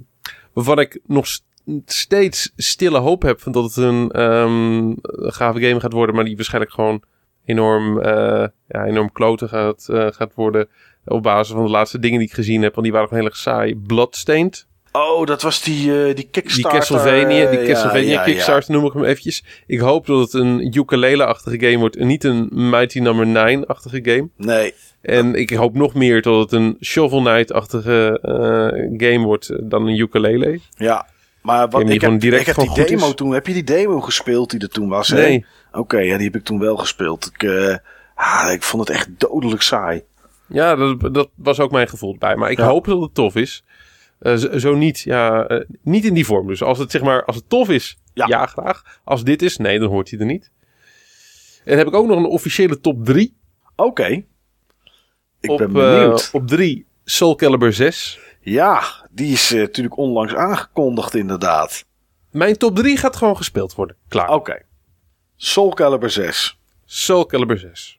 waarvan 0.53 0.79
ik 0.79 1.01
nog 1.07 1.27
st- 1.27 1.45
steeds 1.87 2.53
stille 2.57 2.99
hoop 2.99 3.23
heb 3.23 3.41
van 3.41 3.53
dat 3.53 3.65
het 3.65 3.77
een 3.77 4.11
ehm, 4.11 4.93
gave 5.31 5.61
game 5.61 5.81
gaat 5.81 5.93
worden, 5.93 6.15
maar 6.15 6.25
die 6.25 6.37
waarschijnlijk 6.37 6.73
gewoon 6.75 7.03
enorm, 7.45 8.01
eh, 8.01 8.47
ja, 8.69 8.85
enorm 8.85 9.13
kloten 9.13 9.49
gaat, 9.49 9.89
eh, 9.91 10.07
gaat 10.11 10.35
worden. 10.35 10.69
Op 11.05 11.23
basis 11.23 11.55
van 11.55 11.65
de 11.65 11.71
laatste 11.71 11.99
dingen 11.99 12.19
die 12.19 12.29
ik 12.29 12.35
gezien 12.35 12.63
heb, 12.63 12.73
want 12.73 12.83
die 12.87 12.93
waren 12.93 13.09
gewoon 13.09 13.23
heel 13.23 13.33
erg 13.33 13.41
saai. 13.41 13.77
Bloodstained. 13.77 14.67
Oh, 14.93 15.27
dat 15.27 15.43
was 15.43 15.63
die, 15.63 15.91
eh 15.99 16.05
die 16.05 16.15
Die 16.15 16.29
Kickstarter. 16.31 16.79
Castlevania, 16.79 17.51
die 17.51 17.63
Castlevania 17.63 18.03
ja, 18.03 18.07
ja, 18.07 18.13
ja. 18.13 18.23
Kickstarter 18.23 18.73
noem 18.73 18.85
ik 18.85 18.93
hem 18.93 19.05
eventjes. 19.05 19.45
Ik 19.67 19.79
hoop 19.81 20.07
dat 20.07 20.21
het 20.21 20.33
een 20.33 20.77
ukulele-achtige 20.77 21.61
game 21.61 21.79
wordt 21.79 21.97
en 21.97 22.07
niet 22.07 22.25
een 22.25 22.49
Mighty 22.51 22.99
Number 22.99 23.27
9-achtige 23.27 24.01
game. 24.03 24.29
Nee, 24.37 24.75
En 25.03 25.35
ik 25.35 25.51
hoop 25.51 25.75
nog 25.75 25.95
meer 25.95 26.23
dat 26.23 26.39
het 26.41 26.53
een 26.53 26.77
Shovel 26.81 27.23
Knight-achtige 27.23 28.19
game 28.97 29.25
wordt 29.25 29.71
dan 29.71 29.87
een 29.87 29.99
ukulele. 29.99 30.61
ja. 30.77 31.11
Maar 31.43 31.69
wat, 31.69 31.87
die 31.87 31.95
ik 31.95 32.01
heb, 32.01 32.21
direct 32.21 32.41
ik 32.49 32.57
heb 32.57 32.75
die 32.75 32.85
demo 32.87 33.07
is. 33.09 33.15
toen... 33.15 33.33
Heb 33.33 33.47
je 33.47 33.53
die 33.53 33.65
demo 33.65 34.01
gespeeld 34.01 34.51
die 34.51 34.61
er 34.61 34.69
toen 34.69 34.89
was? 34.89 35.09
Nee, 35.09 35.47
Oké, 35.73 35.99
ja, 35.99 36.17
die 36.17 36.27
heb 36.27 36.37
ik 36.37 36.45
toen 36.45 36.59
wel 36.59 36.77
gespeeld. 36.77 37.27
Ik, 37.35 37.49
ah, 38.15 38.51
ik 38.53 38.63
vond 38.63 38.89
het 38.89 38.97
echt 38.97 39.09
dodelijk 39.21 39.63
saai. 39.63 40.03
ja, 40.47 40.77
dat, 40.77 41.15
dat 41.15 41.29
was 41.35 41.61
ook 41.61 41.71
mijn 41.71 41.89
gevoel 41.89 42.17
bij. 42.19 42.37
Maar 42.37 42.51
ik 42.51 42.59
Ja. 42.59 42.67
hoop 42.67 42.85
dat 42.85 43.01
het 43.01 43.15
tof 43.15 43.35
is. 43.37 43.65
Eh, 44.19 44.35
zo, 44.35 44.59
zo 44.59 44.75
niet, 44.75 45.01
ja, 45.01 45.47
eh, 45.47 45.61
niet 45.83 46.05
in 46.05 46.15
die 46.15 46.27
vorm. 46.27 46.47
Dus 46.47 46.63
als 46.63 46.79
het, 46.79 46.91
zeg 46.91 47.03
maar, 47.03 47.25
als 47.25 47.37
het 47.37 47.49
tof 47.49 47.69
is, 47.69 47.99
Ja. 48.15 48.27
ja. 48.27 48.47
graag. 48.47 49.01
Als 49.05 49.25
dit 49.25 49.43
is, 49.43 49.57
nee, 49.57 49.79
dan 49.79 49.89
hoort 49.89 50.11
hij 50.11 50.19
er 50.19 50.27
niet. 50.27 50.51
En 51.59 51.69
dan 51.69 51.79
heb 51.79 51.87
ik 51.87 51.95
ook 51.95 52.07
nog 52.07 52.17
een 52.19 52.25
officiële 52.25 52.81
top 52.81 53.05
3. 53.05 53.37
Oké. 53.77 54.25
Ik 55.41 55.51
op, 55.51 55.59
ben 55.59 55.73
benieuwd. 55.73 56.31
op 56.33 56.47
3 56.49 56.87
Soul 57.05 57.35
Calibur 57.35 57.73
6. 57.73 58.21
ja, 58.41 58.83
die 59.11 59.33
is 59.33 59.51
natuurlijk 59.51 59.97
onlangs 59.97 60.35
aangekondigd 60.35 61.15
inderdaad. 61.15 61.85
Mijn 62.31 62.57
top 62.57 62.77
3 62.77 62.97
gaat 62.97 63.17
gewoon 63.17 63.37
gespeeld 63.37 63.75
worden. 63.75 63.97
Klaar. 64.09 64.29
Oké. 64.31 64.63
Soul 65.45 65.75
Calibur 65.75 66.11
6. 66.11 66.59
Soul 66.85 67.27
Calibur 67.27 67.59
6. 67.59 67.99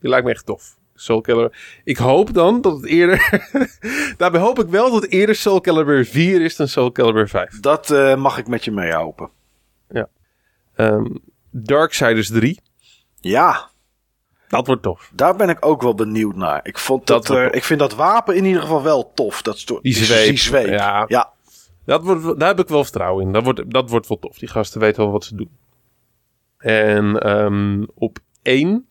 Die 0.00 0.10
lijkt 0.10 0.24
me 0.26 0.32
echt 0.32 0.46
tof. 0.46 0.76
Soul 0.94 1.20
Calibur. 1.20 1.80
Ik 1.84 1.96
hoop 1.96 2.34
dan 2.34 2.60
dat 2.60 2.76
het 2.76 2.86
eerder... 2.86 3.48
Daarbij 4.16 4.40
hoop 4.40 4.58
ik 4.58 4.68
wel 4.68 4.90
dat 4.90 5.02
het 5.02 5.10
eerder 5.10 5.34
Soul 5.34 5.60
Calibur 5.60 6.04
4 6.04 6.40
is 6.40 6.56
dan 6.56 6.68
Soul 6.68 6.92
Calibur 6.92 7.28
5. 7.28 7.60
Dat 7.60 7.90
eh, 7.90 8.16
mag 8.16 8.38
ik 8.38 8.46
met 8.46 8.64
je 8.64 8.70
mee 8.70 8.92
hopen. 8.92 9.30
Ehm 10.74 11.06
Darksiders 11.50 12.28
3. 12.28 12.60
Ja, 13.20 13.70
Dat 14.48 14.66
wordt 14.66 14.82
tof. 14.82 15.10
daar 15.14 15.36
ben 15.36 15.48
ik 15.48 15.66
ook 15.66 15.82
wel 15.82 15.94
benieuwd 15.94 16.36
naar. 16.36 16.60
Ik, 16.62 16.78
vond 16.78 17.06
Dat 17.06 17.26
dat, 17.26 17.36
wordt 17.36 17.50
eh, 17.52 17.56
ik 17.58 17.64
vind 17.64 17.80
dat 17.80 17.94
wapen 17.94 18.36
in 18.36 18.44
ieder 18.44 18.62
geval 18.62 18.82
wel 18.82 19.12
tof. 19.14 19.42
Dat 19.42 19.64
Die 19.82 19.94
zweep. 19.94 20.28
Die 20.28 20.38
zweep. 20.38 20.66
Ja. 20.66 21.04
ja. 21.08 21.32
Dat 21.84 22.02
wordt, 22.02 22.38
daar 22.38 22.48
heb 22.48 22.60
ik 22.60 22.68
wel 22.68 22.82
vertrouwen 22.82 23.26
in. 23.26 23.32
Dat 23.32 23.44
wordt, 23.44 23.70
dat 23.70 23.90
wordt 23.90 24.08
wel 24.08 24.18
tof. 24.18 24.38
Die 24.38 24.48
gasten 24.48 24.80
weten 24.80 25.02
wel 25.02 25.12
wat 25.12 25.24
ze 25.24 25.36
doen. 25.36 25.60
En 26.62 27.18
ehm, 27.18 27.84
op 27.94 28.18
1. 28.42 28.86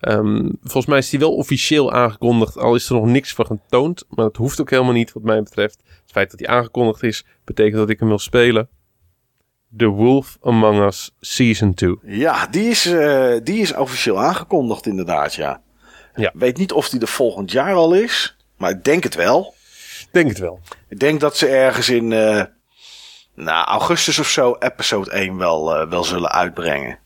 ehm, 0.00 0.48
volgens 0.62 0.86
mij 0.86 0.98
is 0.98 1.10
die 1.10 1.18
wel 1.18 1.34
officieel 1.34 1.92
aangekondigd. 1.92 2.56
Al 2.58 2.74
is 2.74 2.88
er 2.88 2.94
nog 2.94 3.06
niks 3.06 3.34
van 3.34 3.46
getoond. 3.46 4.04
Maar 4.08 4.24
dat 4.24 4.36
hoeft 4.36 4.60
ook 4.60 4.70
helemaal 4.70 4.92
niet, 4.92 5.12
wat 5.12 5.22
mij 5.22 5.42
betreft. 5.42 5.82
Het 5.84 6.12
feit 6.12 6.30
dat 6.30 6.40
hij 6.40 6.48
aangekondigd 6.48 7.02
is, 7.02 7.24
betekent 7.44 7.76
dat 7.76 7.90
ik 7.90 7.98
hem 7.98 8.08
wil 8.08 8.18
spelen. 8.18 8.68
The 9.76 9.86
Wolf 9.86 10.38
Among 10.42 10.80
Us 10.80 11.14
Season 11.20 11.74
2. 11.74 11.96
Ja, 12.02 12.46
die 12.46 12.68
is, 12.68 12.86
eh, 12.86 13.34
die 13.42 13.60
is 13.60 13.74
officieel 13.74 14.20
aangekondigd 14.22 14.86
inderdaad, 14.86 15.34
ja. 15.34 15.62
Ja. 16.14 16.28
Ik 16.28 16.40
weet 16.40 16.56
niet 16.56 16.72
of 16.72 16.88
die 16.88 17.00
er 17.00 17.08
volgend 17.08 17.50
jaar 17.52 17.74
al 17.74 17.94
is. 17.94 18.36
Maar 18.56 18.70
ik 18.70 18.84
denk 18.84 19.02
het 19.02 19.14
wel. 19.14 19.54
Denk 20.10 20.28
het 20.28 20.38
wel. 20.38 20.60
Ik 20.88 20.98
denk 20.98 21.20
dat 21.20 21.36
ze 21.36 21.46
ergens 21.46 21.88
in 21.88 22.12
eh, 22.12 22.42
nou, 23.36 23.66
augustus 23.66 24.18
of 24.18 24.28
zo 24.28 24.56
episode 24.58 25.10
1 25.10 25.36
wel, 25.36 25.74
eh, 25.76 25.88
wel 25.88 26.04
zullen 26.04 26.30
uitbrengen. 26.30 26.98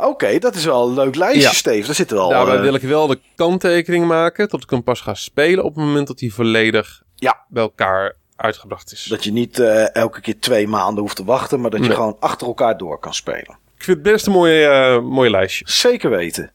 Oké, 0.00 0.38
dat 0.38 0.54
is 0.54 0.64
wel 0.64 0.88
een 0.88 0.94
leuk 0.94 1.14
lijstje, 1.14 1.42
Ja. 1.42 1.50
Steve. 1.52 1.86
Daar 1.86 1.94
zitten 1.94 2.16
wel... 2.16 2.28
Daarbij 2.28 2.56
eh, 2.56 2.60
wil 2.62 2.74
ik 2.74 2.82
wel 2.82 3.06
de 3.06 3.20
kanttekening 3.36 4.06
maken 4.06 4.48
tot 4.48 4.62
ik 4.62 4.70
hem 4.70 4.82
pas 4.82 5.00
ga 5.00 5.14
spelen 5.14 5.64
op 5.64 5.74
het 5.74 5.84
moment 5.84 6.06
dat 6.06 6.20
hij 6.20 6.28
volledig 6.28 7.02
Ja. 7.14 7.44
bij 7.48 7.62
elkaar 7.62 8.16
uitgebracht 8.36 8.92
is. 8.92 9.04
Dat 9.04 9.24
je 9.24 9.32
niet 9.32 9.58
eh, 9.58 9.94
elke 9.94 10.20
keer 10.20 10.40
twee 10.40 10.68
maanden 10.68 11.02
hoeft 11.02 11.16
te 11.16 11.24
wachten, 11.24 11.60
maar 11.60 11.70
dat 11.70 11.80
je 11.80 11.86
Nee. 11.86 11.96
gewoon 11.96 12.16
achter 12.20 12.46
elkaar 12.46 12.76
door 12.78 12.98
kan 12.98 13.14
spelen. 13.14 13.58
Ik 13.76 13.84
vind 13.84 13.96
het 13.98 14.02
best 14.12 14.26
een 14.26 14.32
mooie, 14.32 14.66
eh, 14.66 15.00
mooie 15.00 15.30
lijstje. 15.30 15.64
Zeker 15.68 16.10
weten. 16.10 16.52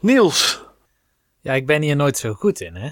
Niels. 0.00 0.60
Ja, 1.40 1.52
ik 1.52 1.66
ben 1.66 1.82
hier 1.82 1.96
nooit 1.96 2.18
zo 2.18 2.32
goed 2.32 2.60
in, 2.60 2.74
hè. 2.74 2.88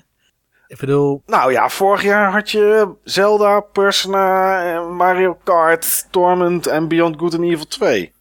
Ik 0.71 0.79
bedoel, 0.79 1.23
Nou 1.27 1.53
ja, 1.53 1.69
vorig 1.69 2.03
jaar 2.03 2.33
had 2.33 2.51
je 2.51 2.95
Zelda, 3.05 3.61
Persona, 3.61 4.63
eh, 4.75 4.91
Mario 4.91 5.39
Kart, 5.45 6.07
Torment 6.11 6.67
en 6.67 6.89
Beyond 6.89 7.19
Good 7.19 7.35
and 7.35 7.43
Evil 7.45 7.67
2. 7.67 8.13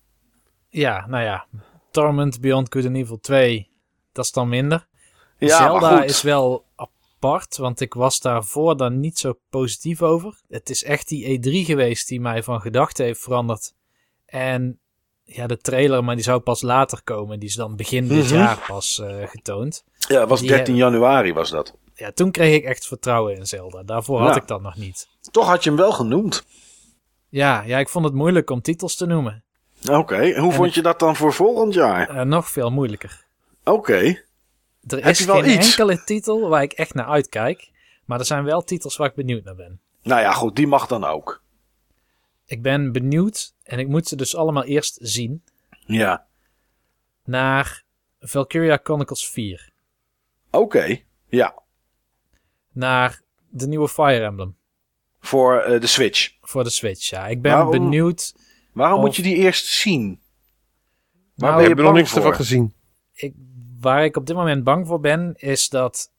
ja, 0.70 1.06
nou 1.08 1.24
ja. 1.24 1.46
Torment, 1.92 2.42
Beyond 2.42 2.74
Good 2.74 2.86
and 2.86 2.96
Evil 2.96 3.20
2, 3.20 3.70
dat 4.12 4.26
is 4.26 4.32
dan 4.32 4.50
minder. 4.50 4.88
Ja, 5.38 5.58
Zelda 5.58 6.04
is 6.04 6.22
wel 6.22 6.66
apart, 6.76 7.58
want 7.58 7.80
ik 7.82 7.94
was 7.94 8.20
daarvoor 8.20 8.78
dan 8.78 9.00
niet 9.00 9.18
zo 9.20 9.34
positief 9.50 10.02
over. 10.02 10.40
Het 10.48 10.70
is 10.70 10.84
echt 10.84 11.08
die 11.08 11.40
E3 11.40 11.66
geweest 11.66 12.08
die 12.08 12.22
mij 12.22 12.44
van 12.44 12.62
gedachten 12.62 13.06
heeft 13.06 13.22
veranderd. 13.22 13.74
En 14.26 14.80
ja, 15.24 15.48
de 15.48 15.58
trailer, 15.58 16.04
maar 16.04 16.16
die 16.16 16.24
zou 16.24 16.40
pas 16.40 16.62
later 16.62 17.02
komen. 17.04 17.40
Die 17.40 17.50
is 17.50 17.56
dan 17.56 17.76
begin 17.76 18.08
dit 18.08 18.26
Mhm. 18.26 18.34
jaar 18.36 18.64
pas 18.68 19.00
eh, 19.00 19.28
getoond. 19.28 19.84
Ja, 20.08 20.28
was 20.28 20.40
die 20.40 20.50
13 20.50 20.76
januari 20.76 21.34
was 21.34 21.50
dat. 21.50 21.78
Ja, 22.00 22.12
toen 22.12 22.32
kreeg 22.32 22.56
ik 22.56 22.64
echt 22.64 22.88
vertrouwen 22.88 23.36
in 23.36 23.46
Zelda. 23.48 23.84
Daarvoor 23.84 24.20
had 24.20 24.36
Ja. 24.36 24.42
ik 24.42 24.48
dat 24.48 24.62
nog 24.62 24.76
niet. 24.76 25.08
Toch 25.32 25.48
had 25.48 25.64
je 25.64 25.70
hem 25.70 25.80
wel 25.80 25.92
genoemd. 25.92 26.46
Ja, 27.30 27.62
ja, 27.62 27.78
ik 27.80 27.90
vond 27.90 28.06
het 28.06 28.14
moeilijk 28.14 28.50
om 28.50 28.62
titels 28.62 28.96
te 28.96 29.06
noemen. 29.06 29.44
Oké, 29.90 30.16
en 30.16 30.40
hoe 30.42 30.50
En 30.50 30.56
vond 30.56 30.68
ik- 30.68 30.74
je 30.74 30.82
dat 30.82 31.00
dan 31.00 31.16
voor 31.16 31.34
volgend 31.34 31.74
jaar? 31.74 32.10
Eh, 32.10 32.22
nog 32.26 32.50
veel 32.50 32.70
moeilijker. 32.72 33.26
Oké, 33.64 33.98
Er 34.88 34.98
Heb 34.98 35.06
is 35.06 35.20
je 35.20 35.26
wel 35.26 35.42
geen 35.42 35.58
iets? 35.58 35.70
enkele 35.70 36.04
titel 36.04 36.50
waar 36.50 36.62
ik 36.64 36.72
echt 36.74 36.94
naar 36.94 37.06
uitkijk. 37.06 37.72
Maar 38.06 38.20
er 38.20 38.26
zijn 38.26 38.44
wel 38.44 38.64
titels 38.64 38.98
waar 38.98 39.08
ik 39.10 39.16
benieuwd 39.16 39.44
naar 39.44 39.56
ben. 39.56 39.80
nou 40.04 40.22
ja, 40.22 40.32
goed, 40.34 40.56
die 40.56 40.68
mag 40.68 40.88
dan 40.88 41.04
ook. 41.04 41.42
Ik 42.46 42.62
ben 42.62 42.92
benieuwd, 42.92 43.54
en 43.64 43.80
ik 43.80 43.88
moet 43.88 44.08
ze 44.08 44.16
dus 44.16 44.36
allemaal 44.36 44.64
eerst 44.64 44.98
zien, 45.02 45.44
Ja, 45.86 46.26
naar 47.24 47.84
Valkyria 48.20 48.80
Chronicles 48.84 49.30
4. 49.30 49.70
oké. 50.52 50.98
Ja, 51.28 51.62
Naar 52.72 53.22
de 53.50 53.68
nieuwe 53.68 53.88
Fire 53.90 54.24
Emblem 54.26 54.56
voor 55.20 55.60
eh, 55.60 55.82
de 55.82 55.88
Switch. 55.88 56.32
voor 56.42 56.64
de 56.64 56.70
Switch. 56.70 57.10
Ja, 57.10 57.28
ik 57.28 57.42
ben 57.42 57.52
Waarom? 57.52 57.72
benieuwd. 57.72 58.36
Waarom 58.74 59.00
Of- 59.00 59.06
moet 59.06 59.16
je 59.16 59.22
die 59.22 59.36
eerst 59.36 59.66
zien? 59.66 60.20
Waar 61.36 61.50
Nou, 61.50 61.54
ben 61.54 61.62
Ik 61.62 61.62
je 61.62 61.68
heb 61.70 61.78
er 61.78 61.84
nog 61.84 61.94
niks 61.94 62.10
voor? 62.10 62.18
ervan 62.22 62.36
gezien. 62.36 62.74
Ik, 63.14 63.34
waar 63.80 64.04
ik 64.04 64.18
op 64.18 64.26
dit 64.26 64.36
moment 64.36 64.64
bang 64.64 64.88
voor 64.88 65.00
ben, 65.00 65.34
is 65.38 65.70
dat, 65.70 66.12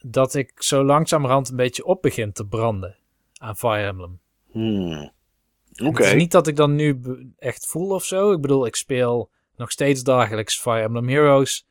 dat 0.00 0.34
ik 0.34 0.52
zo 0.62 0.84
langzamerhand 0.84 1.48
een 1.48 1.56
beetje 1.56 1.84
op 1.84 2.02
begin 2.02 2.32
te 2.32 2.46
branden 2.46 2.96
aan 3.38 3.56
Fire 3.56 3.86
Emblem. 3.86 4.20
Hmm. 4.50 5.10
Oké. 5.84 6.02
Het 6.02 6.06
is 6.06 6.14
niet 6.20 6.30
dat 6.30 6.46
ik 6.46 6.56
dan 6.56 6.74
nu 6.74 7.00
echt 7.38 7.66
voel 7.66 7.88
of 7.90 8.04
zo. 8.04 8.32
Ik 8.32 8.40
bedoel, 8.40 8.66
ik 8.66 8.76
speel 8.76 9.30
nog 9.56 9.70
steeds 9.70 10.02
dagelijks 10.02 10.60
Fire 10.60 10.80
Emblem 10.82 11.08
Heroes. 11.08 11.66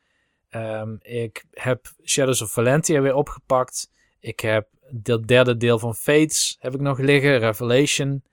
Ehm, 0.49 0.95
ik 1.01 1.45
heb 1.51 1.93
Shadows 2.03 2.41
of 2.41 2.51
Valentia 2.51 3.01
weer 3.01 3.13
opgepakt. 3.15 3.89
Ik 4.19 4.39
heb 4.39 4.67
het 5.03 5.27
derde 5.27 5.57
deel 5.57 5.79
van 5.79 5.95
Fates 5.95 6.57
heb 6.59 6.73
ik 6.73 6.79
nog 6.79 6.99
liggen, 6.99 7.39
Revelation. 7.39 8.23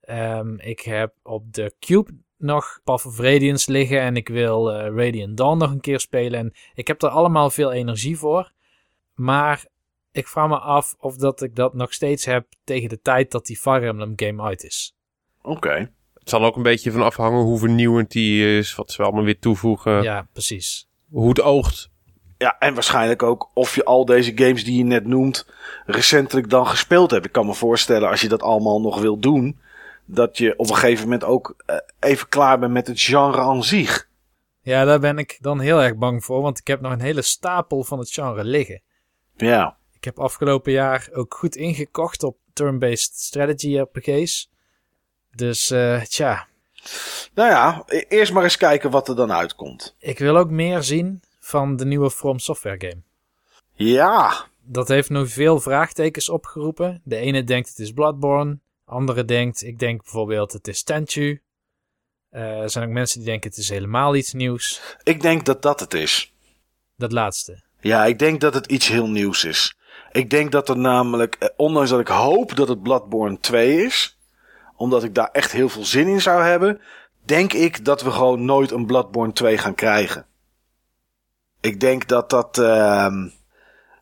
Ehm, 0.00 0.54
ik 0.58 0.80
heb 0.80 1.14
op 1.22 1.52
de 1.52 1.74
Cube 1.78 2.10
nog 2.36 2.80
Path 2.84 3.06
of 3.06 3.18
Radiance 3.18 3.72
liggen 3.72 4.00
en 4.00 4.16
ik 4.16 4.28
wil 4.28 4.72
eh, 4.72 5.04
Radiant 5.04 5.36
Dawn 5.36 5.58
nog 5.58 5.70
een 5.70 5.80
keer 5.80 6.00
spelen. 6.00 6.38
En 6.38 6.52
ik 6.74 6.86
heb 6.86 7.02
er 7.02 7.08
allemaal 7.08 7.50
veel 7.50 7.72
energie 7.72 8.18
voor. 8.18 8.52
Maar 9.14 9.66
ik 10.12 10.28
vraag 10.28 10.48
me 10.48 10.58
af 10.58 10.94
of 10.98 11.16
dat 11.16 11.42
ik 11.42 11.56
dat 11.56 11.74
nog 11.74 11.92
steeds 11.92 12.24
heb 12.24 12.46
tegen 12.64 12.88
de 12.88 13.00
tijd 13.00 13.30
dat 13.30 13.46
die 13.46 13.56
Fire 13.56 13.86
Emblem 13.86 14.12
game 14.16 14.42
uit 14.42 14.64
is. 14.64 14.94
Oké. 15.42 15.92
Het 16.14 16.28
zal 16.28 16.44
ook 16.44 16.56
een 16.56 16.62
beetje 16.62 16.92
van 16.92 17.02
afhangen 17.02 17.42
hoe 17.42 17.58
vernieuwend 17.58 18.10
die 18.10 18.58
is. 18.58 18.74
Wat 18.74 18.92
ze 18.92 19.02
allemaal 19.02 19.24
weer 19.24 19.38
toevoegen. 19.38 20.02
Ja, 20.02 20.28
precies. 20.32 20.88
Hoe 21.10 21.28
het 21.28 21.40
oogt. 21.40 21.90
Ja, 22.40 22.56
en 22.58 22.74
waarschijnlijk 22.74 23.22
ook 23.22 23.50
of 23.54 23.74
je 23.74 23.84
al 23.84 24.04
deze 24.04 24.32
games 24.34 24.64
die 24.64 24.76
je 24.78 24.84
net 24.84 25.06
noemt 25.06 25.46
recentelijk 25.86 26.50
dan 26.50 26.66
gespeeld 26.66 27.10
hebt. 27.10 27.24
Ik 27.24 27.32
kan 27.32 27.46
me 27.46 27.54
voorstellen 27.54 28.08
als 28.08 28.20
je 28.20 28.28
dat 28.28 28.42
allemaal 28.42 28.80
nog 28.80 29.00
wil 29.00 29.18
doen, 29.18 29.60
dat 30.04 30.38
je 30.38 30.54
op 30.58 30.68
een 30.68 30.74
gegeven 30.74 31.04
moment 31.04 31.24
ook 31.24 31.54
eh, 31.66 31.76
even 32.00 32.28
klaar 32.28 32.58
bent 32.58 32.72
met 32.72 32.86
het 32.86 33.00
genre 33.00 33.40
aan 33.40 33.64
zich. 33.64 34.08
Ja, 34.62 34.84
daar 34.84 35.00
ben 35.00 35.18
ik 35.18 35.38
dan 35.40 35.60
heel 35.60 35.82
erg 35.82 35.96
bang 35.96 36.24
voor, 36.24 36.42
want 36.42 36.58
ik 36.58 36.66
heb 36.66 36.80
nog 36.80 36.92
een 36.92 37.00
hele 37.00 37.22
stapel 37.22 37.84
van 37.84 37.98
het 37.98 38.10
genre 38.10 38.44
liggen. 38.44 38.82
Ja. 39.36 39.76
Ik 39.94 40.04
heb 40.04 40.18
afgelopen 40.18 40.72
jaar 40.72 41.08
ook 41.12 41.34
goed 41.34 41.56
ingekocht 41.56 42.22
op 42.22 42.36
turn-based 42.52 43.12
strategy 43.20 43.78
RPG's. 43.78 44.50
Dus 45.34 45.70
eh, 45.70 46.02
tja, 46.02 46.46
Nou 47.34 47.50
ja, 47.50 47.82
e- 47.86 48.04
eerst 48.08 48.32
maar 48.32 48.42
eens 48.42 48.56
kijken 48.56 48.90
wat 48.90 49.08
er 49.08 49.16
dan 49.16 49.32
uitkomt. 49.32 49.94
ik 49.98 50.18
wil 50.18 50.36
ook 50.36 50.50
meer 50.50 50.82
zien 50.82 51.22
van 51.50 51.76
de 51.76 51.84
nieuwe 51.84 52.10
From 52.10 52.38
Software 52.38 52.76
game. 52.78 53.02
Ja, 53.72 54.46
Dat 54.62 54.88
heeft 54.88 55.10
nu 55.10 55.28
veel 55.28 55.60
vraagtekens 55.60 56.28
opgeroepen. 56.28 57.00
De 57.04 57.16
ene 57.16 57.44
denkt 57.44 57.68
het 57.68 57.78
is 57.78 57.92
Bloodborne, 57.92 58.58
de 58.84 58.92
andere 58.92 59.24
denkt, 59.24 59.62
ik 59.62 59.78
denk 59.78 60.02
bijvoorbeeld 60.02 60.52
het 60.52 60.68
is 60.68 60.82
Tenchu. 60.82 61.42
Eh, 62.30 62.60
er 62.60 62.70
zijn 62.70 62.88
ook 62.88 62.94
mensen 62.94 63.18
die 63.18 63.28
denken 63.28 63.50
het 63.50 63.58
is 63.58 63.68
helemaal 63.68 64.16
iets 64.16 64.32
nieuws. 64.32 64.80
ik 65.02 65.20
denk 65.22 65.44
dat 65.44 65.62
dat 65.62 65.80
het 65.80 65.94
is. 65.94 66.32
Dat 66.96 67.12
laatste. 67.12 67.62
Ja, 67.80 68.04
ik 68.04 68.18
denk 68.18 68.40
dat 68.40 68.54
het 68.54 68.66
iets 68.66 68.88
heel 68.88 69.08
nieuws 69.08 69.44
is. 69.44 69.78
Ik 70.12 70.30
denk 70.30 70.52
dat 70.52 70.68
er 70.68 70.78
namelijk, 70.78 71.34
eh, 71.34 71.48
ondanks 71.56 71.90
dat 71.90 72.00
ik 72.00 72.08
hoop 72.08 72.56
dat 72.56 72.68
het 72.68 72.82
Bloodborne 72.82 73.38
2 73.40 73.84
is, 73.84 74.18
omdat 74.76 75.04
ik 75.04 75.14
daar 75.14 75.28
echt 75.32 75.52
heel 75.52 75.68
veel 75.68 75.84
zin 75.84 76.08
in 76.08 76.20
zou 76.20 76.42
hebben, 76.42 76.80
denk 77.24 77.52
ik 77.52 77.84
dat 77.84 78.02
we 78.02 78.10
gewoon 78.10 78.44
nooit 78.44 78.70
een 78.70 78.86
Bloodborne 78.86 79.32
2 79.32 79.58
gaan 79.58 79.74
krijgen. 79.74 80.26
Ik 81.60 81.80
denk 81.80 82.08
dat 82.08 82.30
dat, 82.30 82.58
ehm, 82.58 83.28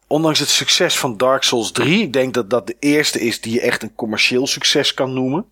ondanks 0.07 0.39
het 0.39 0.49
succes 0.49 0.99
van 0.99 1.17
Dark 1.17 1.43
Souls 1.43 1.73
3, 1.73 2.03
ik 2.03 2.13
denk 2.13 2.35
dat 2.35 2.51
dat 2.51 2.67
de 2.67 2.77
eerste 2.79 3.21
is 3.21 3.41
die 3.41 3.53
je 3.53 3.61
echt 3.61 3.83
een 3.83 3.95
commercieel 3.95 4.47
succes 4.47 4.95
kan 4.95 5.13
noemen. 5.13 5.47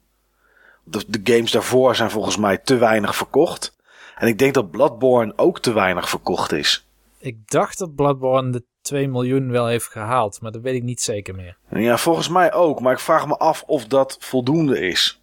De, 0.84 1.04
de 1.08 1.20
games 1.32 1.50
daarvoor 1.50 1.96
zijn 1.96 2.10
volgens 2.10 2.36
mij 2.36 2.58
te 2.58 2.76
weinig 2.76 3.16
verkocht. 3.16 3.76
En 4.16 4.28
ik 4.28 4.38
denk 4.38 4.54
dat 4.54 4.70
Bloodborne 4.70 5.32
ook 5.36 5.60
te 5.60 5.72
weinig 5.72 6.08
verkocht 6.08 6.52
is. 6.52 6.86
Ik 7.18 7.50
dacht 7.50 7.78
dat 7.78 7.94
Bloodborne 7.94 8.50
de 8.50 8.64
2 8.80 9.08
miljoen 9.08 9.50
wel 9.50 9.66
heeft 9.66 9.86
gehaald, 9.86 10.40
maar 10.40 10.52
dat 10.52 10.62
weet 10.62 10.74
ik 10.74 10.82
niet 10.82 11.00
zeker 11.00 11.34
meer. 11.34 11.56
Ja, 11.70 11.98
volgens 11.98 12.28
mij 12.28 12.52
ook. 12.52 12.80
Maar 12.80 12.92
ik 12.92 12.98
vraag 12.98 13.26
me 13.26 13.36
af 13.36 13.62
of 13.66 13.86
dat 13.86 14.16
voldoende 14.20 14.80
is 14.80 15.22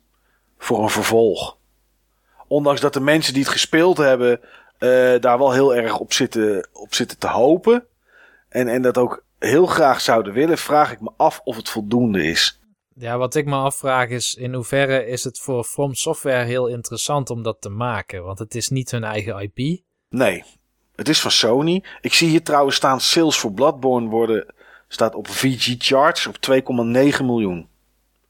voor 0.58 0.84
een 0.84 0.90
vervolg. 0.90 1.58
Ondanks 2.48 2.82
dat 2.82 2.94
de 2.94 3.00
mensen 3.00 3.34
die 3.34 3.44
het 3.44 3.52
gespeeld 3.52 3.98
hebben 3.98 4.40
daar 5.20 5.38
wel 5.38 5.52
heel 5.52 5.76
erg 5.76 6.00
op 6.00 6.14
zitten, 6.14 6.68
op 6.74 6.94
zitten 6.94 7.18
te 7.18 7.28
hopen. 7.28 7.86
En, 8.50 8.68
en 8.68 8.82
dat 8.82 8.98
ook 8.98 9.24
heel 9.40 9.66
graag 9.66 10.02
zouden 10.02 10.34
willen, 10.34 10.58
vraag 10.58 10.92
ik 10.92 11.02
me 11.02 11.12
af 11.18 11.42
of 11.44 11.56
het 11.56 11.70
voldoende 11.70 12.24
is. 12.24 12.60
Ja, 12.96 13.18
wat 13.18 13.36
ik 13.36 13.46
me 13.46 13.56
afvraag 13.56 14.10
is 14.10 14.36
in 14.36 14.54
hoeverre 14.54 15.08
is 15.08 15.24
het 15.24 15.40
voor 15.40 15.64
From 15.64 15.94
Software 15.94 16.44
heel 16.44 16.68
interessant 16.68 17.30
om 17.30 17.44
dat 17.44 17.62
te 17.62 17.70
maken? 17.70 18.24
Want 18.24 18.40
het 18.40 18.56
is 18.56 18.70
niet 18.70 18.92
hun 18.92 19.04
eigen 19.04 19.40
IP. 19.40 19.82
Nee, 20.10 20.44
het 20.96 21.10
is 21.10 21.22
van 21.22 21.32
Sony. 21.32 21.84
Ik 22.02 22.14
zie 22.14 22.30
hier 22.30 22.44
trouwens 22.44 22.76
staan 22.76 23.02
sales 23.02 23.38
voor 23.38 23.52
Bloodborne 23.52 24.10
worden, 24.10 24.54
staat 24.88 25.16
op 25.16 25.28
VG 25.28 25.76
Charts 25.78 26.28
op 26.28 26.36
2,9 26.52 27.26
miljoen. 27.26 27.68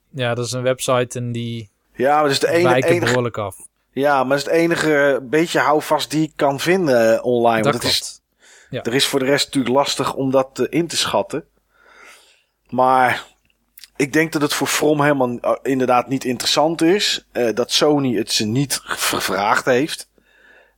Ja, 0.10 0.34
dat 0.34 0.46
is 0.46 0.52
een 0.52 0.62
website 0.62 1.20
en 1.20 1.32
die 1.32 1.70
Ja, 1.96 2.14
maar 2.14 2.24
dat 2.24 2.32
is 2.32 2.40
de 2.40 2.50
ene, 2.50 2.76
enige, 2.76 3.06
behoorlijk 3.06 3.38
af. 3.38 3.56
Ja, 3.94 4.24
maar 4.24 4.38
dat 4.38 4.48
is 4.48 4.54
het 4.54 4.62
enige 4.62 5.20
beetje 5.24 5.60
houvast 5.60 6.12
die 6.12 6.24
ik 6.24 6.34
kan 6.36 6.60
vinden 6.60 7.18
eh, 7.18 7.26
online. 7.26 7.62
dat 7.62 7.72
want 7.72 7.84
het 7.84 7.92
is, 7.92 8.22
klopt. 8.70 8.88
Er 8.88 8.94
is 8.94 9.08
voor 9.08 9.20
de 9.20 9.26
rest 9.26 9.46
natuurlijk 9.46 9.76
lastig 9.76 10.14
om 10.14 10.32
dat 10.32 10.60
eh, 10.60 10.66
in 10.70 10.88
te 10.88 10.98
schatten. 10.98 11.46
Maar 12.70 13.26
ik 13.96 14.14
denk 14.14 14.32
dat 14.32 14.42
het 14.42 14.54
voor 14.54 14.68
From 14.68 15.02
helemaal 15.02 15.40
eh, 15.40 15.52
inderdaad 15.62 16.08
niet 16.08 16.24
interessant 16.24 16.82
is. 16.82 17.28
Dat 17.54 17.72
Sony 17.72 18.16
het 18.16 18.32
ze 18.32 18.46
niet 18.46 18.80
gevraagd 18.84 19.66
heeft. 19.66 20.10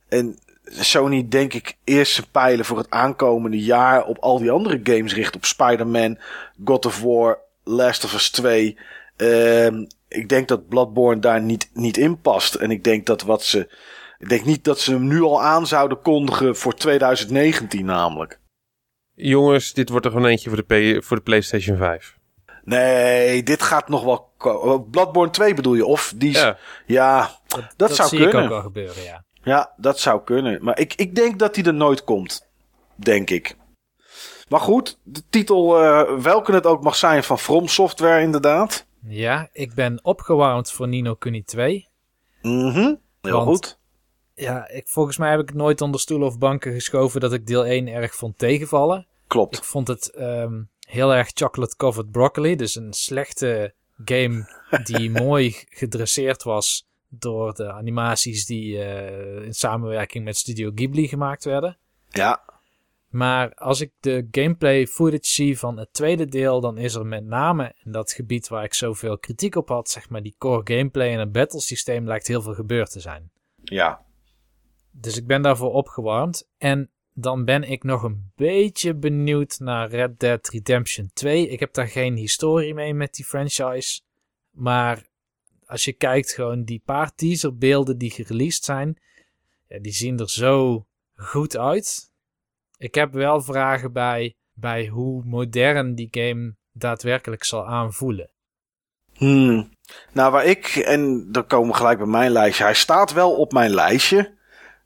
En 0.08 0.38
Sony 0.64 1.28
denk 1.28 1.54
ik 1.54 1.76
eerst 1.84 2.14
zijn 2.14 2.26
pijlen 2.30 2.64
voor 2.64 2.78
het 2.78 2.90
aankomende 2.90 3.58
jaar 3.60 4.04
op 4.04 4.18
al 4.18 4.38
die 4.38 4.50
andere 4.50 4.80
games 4.82 5.14
richt. 5.14 5.36
Op 5.36 5.44
Spider-Man, 5.44 6.18
God 6.64 6.86
of 6.86 7.00
War, 7.00 7.38
Last 7.64 8.04
of 8.04 8.14
Us 8.14 8.30
2. 8.30 8.78
Ehm, 9.16 9.84
ik 10.08 10.28
denk 10.28 10.48
dat 10.48 10.68
Bloodborne 10.68 11.20
daar 11.20 11.40
niet, 11.42 11.70
niet 11.72 11.96
in 11.96 12.20
past. 12.20 12.54
En 12.54 12.70
ik 12.70 12.84
denk 12.84 13.06
dat 13.06 13.22
wat 13.22 13.42
ze... 13.42 13.74
Ik 14.18 14.28
denk 14.28 14.44
niet 14.44 14.64
dat 14.64 14.78
ze 14.80 14.92
hem 14.92 15.06
nu 15.06 15.22
al 15.22 15.42
aan 15.42 15.66
zouden 15.66 16.00
kondigen 16.00 16.56
voor 16.56 16.74
2019 16.74 17.84
namelijk. 17.84 18.40
Jongens, 19.14 19.72
dit 19.72 19.88
wordt 19.88 20.06
er 20.06 20.12
gewoon 20.12 20.26
eentje 20.26 20.50
voor 20.50 20.64
de, 20.66 20.98
P- 20.98 21.04
voor 21.04 21.16
de 21.16 21.22
PlayStation 21.22 21.76
5. 21.76 22.16
Nee, 22.64 23.42
dit 23.42 23.62
gaat 23.62 23.88
nog 23.88 24.04
wel... 24.04 24.32
ko- 24.36 24.80
Bloodborne 24.80 25.30
2 25.32 25.54
bedoel 25.54 25.74
je? 25.74 25.86
Of 25.86 26.12
die... 26.16 26.32
Ja, 26.32 26.58
Ja. 26.86 27.30
dat, 27.76 27.94
zou 27.94 28.08
zie 28.08 28.18
kunnen. 28.18 28.36
ik 28.38 28.44
ook 28.44 28.48
wel 28.50 28.60
gebeuren, 28.62 29.02
ja. 29.02 29.24
Ja, 29.42 29.72
dat 29.76 29.98
zou 30.00 30.22
kunnen. 30.24 30.64
Maar 30.64 30.78
ik, 30.78 30.94
ik 30.94 31.14
denk 31.14 31.38
dat 31.38 31.56
hij 31.56 31.64
er 31.64 31.74
nooit 31.74 32.04
komt. 32.04 32.48
Denk 32.94 33.30
ik. 33.30 33.56
Maar 34.48 34.60
goed, 34.60 34.98
de 35.02 35.22
titel, 35.30 35.82
uh, 35.84 36.18
welke 36.18 36.52
het 36.52 36.66
ook 36.66 36.82
mag 36.82 36.96
zijn, 36.96 37.24
van 37.24 37.38
From 37.38 37.68
Software 37.68 38.22
inderdaad. 38.22 38.85
Ja, 39.08 39.48
ik 39.52 39.74
ben 39.74 40.04
opgewarmd 40.04 40.72
voor 40.72 40.88
Nino 40.88 41.14
Kuni 41.14 41.44
2. 41.44 41.88
Mhm, 42.42 42.74
heel 42.76 42.96
Want- 43.32 43.46
goed. 43.46 43.78
Ja, 44.34 44.68
ik, 44.68 44.88
volgens 44.88 45.16
mij 45.16 45.30
heb 45.30 45.40
ik 45.40 45.54
nooit 45.54 45.80
onder 45.80 46.00
stoelen 46.00 46.28
of 46.28 46.38
banken 46.38 46.72
geschoven 46.72 47.20
dat 47.20 47.32
ik 47.32 47.46
deel 47.46 47.66
1 47.66 47.88
erg 47.88 48.14
vond 48.14 48.38
tegenvallen. 48.38 49.06
Klopt. 49.26 49.56
Ik 49.56 49.64
vond 49.64 49.88
het 49.88 50.08
ehm, 50.10 50.62
heel 50.88 51.14
erg 51.14 51.30
chocolate 51.34 51.76
covered 51.76 52.10
broccoli. 52.10 52.56
Dus 52.56 52.74
een 52.74 52.92
slechte 52.92 53.74
game 54.04 54.48
die 54.84 55.10
mooi 55.24 55.54
gedresseerd 55.68 56.42
was 56.42 56.86
door 57.08 57.54
de 57.54 57.72
animaties 57.72 58.46
die 58.46 58.82
eh, 58.82 59.44
in 59.44 59.54
samenwerking 59.54 60.24
met 60.24 60.36
Studio 60.36 60.70
Ghibli 60.74 61.08
gemaakt 61.08 61.44
werden. 61.44 61.76
Ja, 62.08 62.42
Maar 63.16 63.54
als 63.54 63.80
ik 63.80 63.92
de 64.00 64.28
gameplay 64.30 64.86
footage 64.86 65.26
zie 65.26 65.58
van 65.58 65.78
het 65.78 65.92
tweede 65.92 66.26
deel, 66.26 66.60
dan 66.60 66.78
is 66.78 66.94
er 66.94 67.06
met 67.06 67.24
name 67.24 67.74
in 67.84 67.92
dat 67.92 68.12
gebied 68.12 68.48
waar 68.48 68.64
ik 68.64 68.74
zoveel 68.74 69.18
kritiek 69.18 69.54
op 69.54 69.68
had, 69.68 69.90
zeg 69.90 70.08
maar 70.08 70.22
die 70.22 70.34
core 70.38 70.76
gameplay 70.76 71.12
en 71.12 71.18
het 71.18 71.32
battle 71.32 71.60
systeem, 71.60 72.06
lijkt 72.06 72.26
heel 72.26 72.42
veel 72.42 72.54
gebeurd 72.54 72.90
te 72.90 73.00
zijn. 73.00 73.30
ja. 73.64 74.04
Dus 74.90 75.16
ik 75.16 75.26
ben 75.26 75.42
daarvoor 75.42 75.72
opgewarmd. 75.72 76.48
En 76.58 76.90
dan 77.12 77.44
ben 77.44 77.62
ik 77.62 77.82
nog 77.82 78.02
een 78.02 78.32
beetje 78.34 78.94
benieuwd 78.94 79.58
naar 79.58 79.88
Red 79.88 80.20
Dead 80.20 80.48
Redemption 80.48 81.10
2. 81.12 81.48
Ik 81.48 81.60
heb 81.60 81.74
daar 81.74 81.88
geen 81.88 82.16
historie 82.16 82.74
mee 82.74 82.94
met 82.94 83.14
die 83.14 83.24
franchise. 83.24 84.00
Maar 84.50 85.06
als 85.66 85.84
je 85.84 85.92
kijkt, 85.92 86.32
gewoon 86.32 86.64
die 86.64 86.82
paar 86.84 87.14
teaserbeelden 87.14 87.98
die 87.98 88.10
gereleased 88.10 88.64
zijn, 88.64 89.00
ja, 89.68 89.78
die 89.78 89.92
zien 89.92 90.18
er 90.18 90.30
zo 90.30 90.86
goed 91.14 91.56
uit. 91.56 92.14
Ik 92.78 92.94
heb 92.94 93.12
wel 93.12 93.40
vragen 93.40 93.92
bij, 93.92 94.34
bij 94.52 94.86
hoe 94.86 95.22
modern 95.24 95.94
die 95.94 96.08
game 96.10 96.54
daadwerkelijk 96.72 97.44
zal 97.44 97.66
aanvoelen. 97.66 98.30
Hmm. 99.16 99.70
Nou, 100.12 100.32
waar 100.32 100.44
ik, 100.44 100.66
en 100.66 101.32
dan 101.32 101.46
komen 101.46 101.70
we 101.70 101.76
gelijk 101.76 101.98
bij 101.98 102.06
mijn 102.06 102.30
lijstje. 102.30 102.64
Hij 102.64 102.74
staat 102.74 103.12
wel 103.12 103.36
op 103.36 103.52
mijn 103.52 103.70
lijstje. 103.70 104.34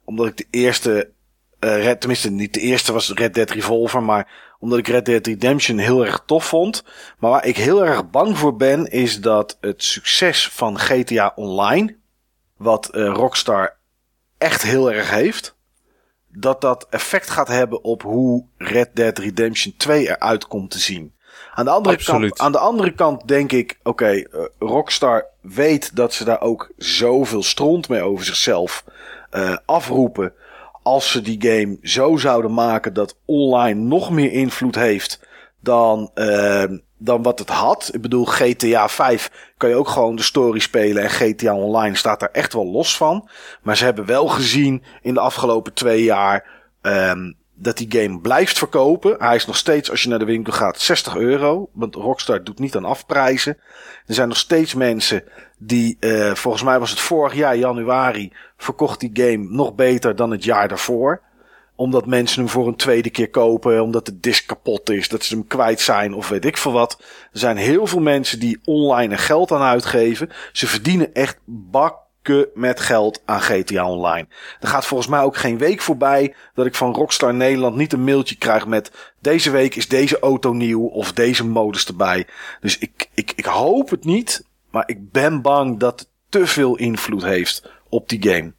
Omdat 0.03 0.27
ik 0.27 0.37
de 0.37 0.47
eerste, 0.49 1.11
eh 1.59 1.83
Red, 1.83 1.99
tenminste 1.99 2.31
niet 2.31 2.53
de 2.53 2.59
eerste 2.59 2.93
was 2.93 3.13
Red 3.13 3.33
Dead 3.33 3.49
Revolver, 3.49 4.03
maar 4.03 4.53
omdat 4.59 4.79
ik 4.79 4.87
Red 4.87 5.05
Dead 5.05 5.27
Redemption 5.27 5.77
heel 5.77 6.05
erg 6.05 6.23
tof 6.25 6.45
vond. 6.45 6.83
Maar 7.19 7.31
waar 7.31 7.45
ik 7.45 7.57
heel 7.57 7.85
erg 7.85 8.09
bang 8.09 8.37
voor 8.37 8.55
ben, 8.55 8.85
is 8.85 9.21
dat 9.21 9.57
het 9.61 9.83
succes 9.83 10.49
van 10.49 10.79
GTA 10.79 11.31
Online, 11.35 11.97
wat 12.57 12.89
eh, 12.89 13.05
Rockstar 13.05 13.77
echt 14.37 14.61
heel 14.61 14.91
erg 14.91 15.09
heeft, 15.09 15.55
dat 16.33 16.61
dat 16.61 16.87
effect 16.89 17.29
gaat 17.29 17.47
hebben 17.47 17.83
op 17.83 18.01
hoe 18.01 18.45
Red 18.57 18.89
Dead 18.93 19.17
Redemption 19.17 19.73
2 19.77 20.09
eruit 20.09 20.47
komt 20.47 20.71
te 20.71 20.79
zien. 20.79 21.13
Aan 21.53 21.65
de 21.65 21.71
andere, 21.71 21.95
Absoluut. 21.95 22.29
kant, 22.29 22.41
aan 22.41 22.51
de 22.51 22.57
andere 22.57 22.91
kant 22.91 23.27
denk 23.27 23.51
ik, 23.51 23.79
oké, 23.83 24.09
eh, 24.09 24.45
Rockstar 24.59 25.25
weet 25.41 25.95
dat 25.95 26.13
ze 26.13 26.23
daar 26.23 26.41
ook 26.41 26.71
zoveel 26.77 27.43
stront 27.43 27.89
mee 27.89 28.01
over 28.01 28.25
zichzelf 28.25 28.83
eh, 29.29 29.57
afroepen. 29.65 30.33
Als 30.83 31.11
ze 31.11 31.21
die 31.21 31.41
game 31.41 31.77
zo 31.81 32.17
zouden 32.17 32.53
maken 32.53 32.93
dat 32.93 33.17
online 33.25 33.79
nog 33.79 34.11
meer 34.11 34.31
invloed 34.31 34.75
heeft 34.75 35.19
dan, 35.59 36.11
eh, 36.13 36.63
dan 37.03 37.23
wat 37.23 37.39
het 37.39 37.49
had. 37.49 37.89
Ik 37.93 38.01
bedoel, 38.01 38.25
GTA 38.25 38.89
5 38.89 39.53
kan 39.57 39.69
je 39.69 39.75
ook 39.75 39.87
gewoon 39.87 40.15
de 40.15 40.21
story 40.21 40.59
spelen 40.59 41.03
en 41.03 41.09
GTA 41.09 41.55
Online 41.55 41.95
staat 41.95 42.19
daar 42.19 42.31
echt 42.31 42.53
wel 42.53 42.65
los 42.65 42.97
van. 42.97 43.29
Maar 43.61 43.77
ze 43.77 43.83
hebben 43.83 44.05
wel 44.05 44.27
gezien 44.27 44.83
in 45.01 45.13
de 45.13 45.19
afgelopen 45.19 45.73
twee 45.73 46.03
jaar 46.03 46.45
ehm, 46.81 47.31
dat 47.55 47.77
die 47.77 48.01
game 48.01 48.19
blijft 48.19 48.57
verkopen. 48.57 49.15
Hij 49.19 49.35
is 49.35 49.45
nog 49.45 49.57
steeds, 49.57 49.91
als 49.91 50.03
je 50.03 50.09
naar 50.09 50.19
de 50.19 50.25
winkel 50.25 50.53
gaat, 50.53 50.79
60 50.79 51.15
euro. 51.15 51.69
Want 51.73 51.95
Rockstar 51.95 52.43
doet 52.43 52.59
niet 52.59 52.75
aan 52.75 52.85
afprijzen. 52.85 53.57
Er 54.05 54.13
zijn 54.13 54.27
nog 54.27 54.37
steeds 54.37 54.73
mensen 54.73 55.23
die, 55.57 55.97
eh, 55.99 56.33
volgens 56.33 56.63
mij 56.63 56.79
was 56.79 56.89
het 56.89 56.99
vorig 56.99 57.33
jaar, 57.33 57.57
januari, 57.57 58.33
verkocht 58.57 58.99
die 58.99 59.11
game 59.13 59.47
nog 59.49 59.75
beter 59.75 60.15
dan 60.15 60.31
het 60.31 60.43
jaar 60.43 60.67
daarvoor. 60.67 61.21
Omdat 61.81 62.05
mensen 62.05 62.39
hem 62.39 62.49
voor 62.49 62.67
een 62.67 62.75
tweede 62.75 63.09
keer 63.09 63.29
kopen, 63.29 63.81
omdat 63.81 64.05
de 64.05 64.19
disc 64.19 64.47
kapot 64.47 64.89
is, 64.89 65.09
dat 65.09 65.23
ze 65.23 65.33
hem 65.33 65.47
kwijt 65.47 65.79
zijn 65.79 66.13
of 66.13 66.29
weet 66.29 66.45
ik 66.45 66.57
veel 66.57 66.71
wat. 66.71 66.97
Er 67.31 67.39
zijn 67.39 67.57
heel 67.57 67.87
veel 67.87 67.99
mensen 67.99 68.39
die 68.39 68.59
online 68.65 69.13
er 69.13 69.19
geld 69.19 69.51
aan 69.51 69.61
uitgeven. 69.61 70.29
Ze 70.51 70.67
verdienen 70.67 71.13
echt 71.13 71.37
bakken 71.45 72.47
met 72.53 72.79
geld 72.79 73.21
aan 73.25 73.41
GTA 73.41 73.89
Online. 73.89 74.27
Er 74.59 74.67
gaat 74.67 74.85
volgens 74.85 75.09
mij 75.09 75.21
ook 75.21 75.37
geen 75.37 75.57
week 75.57 75.81
voorbij 75.81 76.35
dat 76.53 76.65
ik 76.65 76.75
van 76.75 76.93
Rockstar 76.93 77.33
Nederland 77.33 77.75
niet 77.75 77.93
een 77.93 78.03
mailtje 78.03 78.35
krijg 78.35 78.67
met 78.67 78.91
deze 79.19 79.51
week 79.51 79.75
is 79.75 79.87
deze 79.87 80.19
auto 80.19 80.53
nieuw 80.53 80.85
of 80.85 81.13
deze 81.13 81.45
modus 81.45 81.85
erbij. 81.85 82.27
Dus 82.59 82.77
ik, 82.77 83.09
ik, 83.13 83.33
ik 83.35 83.45
hoop 83.45 83.89
het 83.89 84.05
niet, 84.05 84.43
maar 84.71 84.83
ik 84.85 85.11
ben 85.11 85.41
bang 85.41 85.79
dat 85.79 85.99
het 85.99 86.09
te 86.29 86.47
veel 86.47 86.75
invloed 86.75 87.23
heeft 87.23 87.71
op 87.89 88.09
die 88.09 88.29
game. 88.29 88.53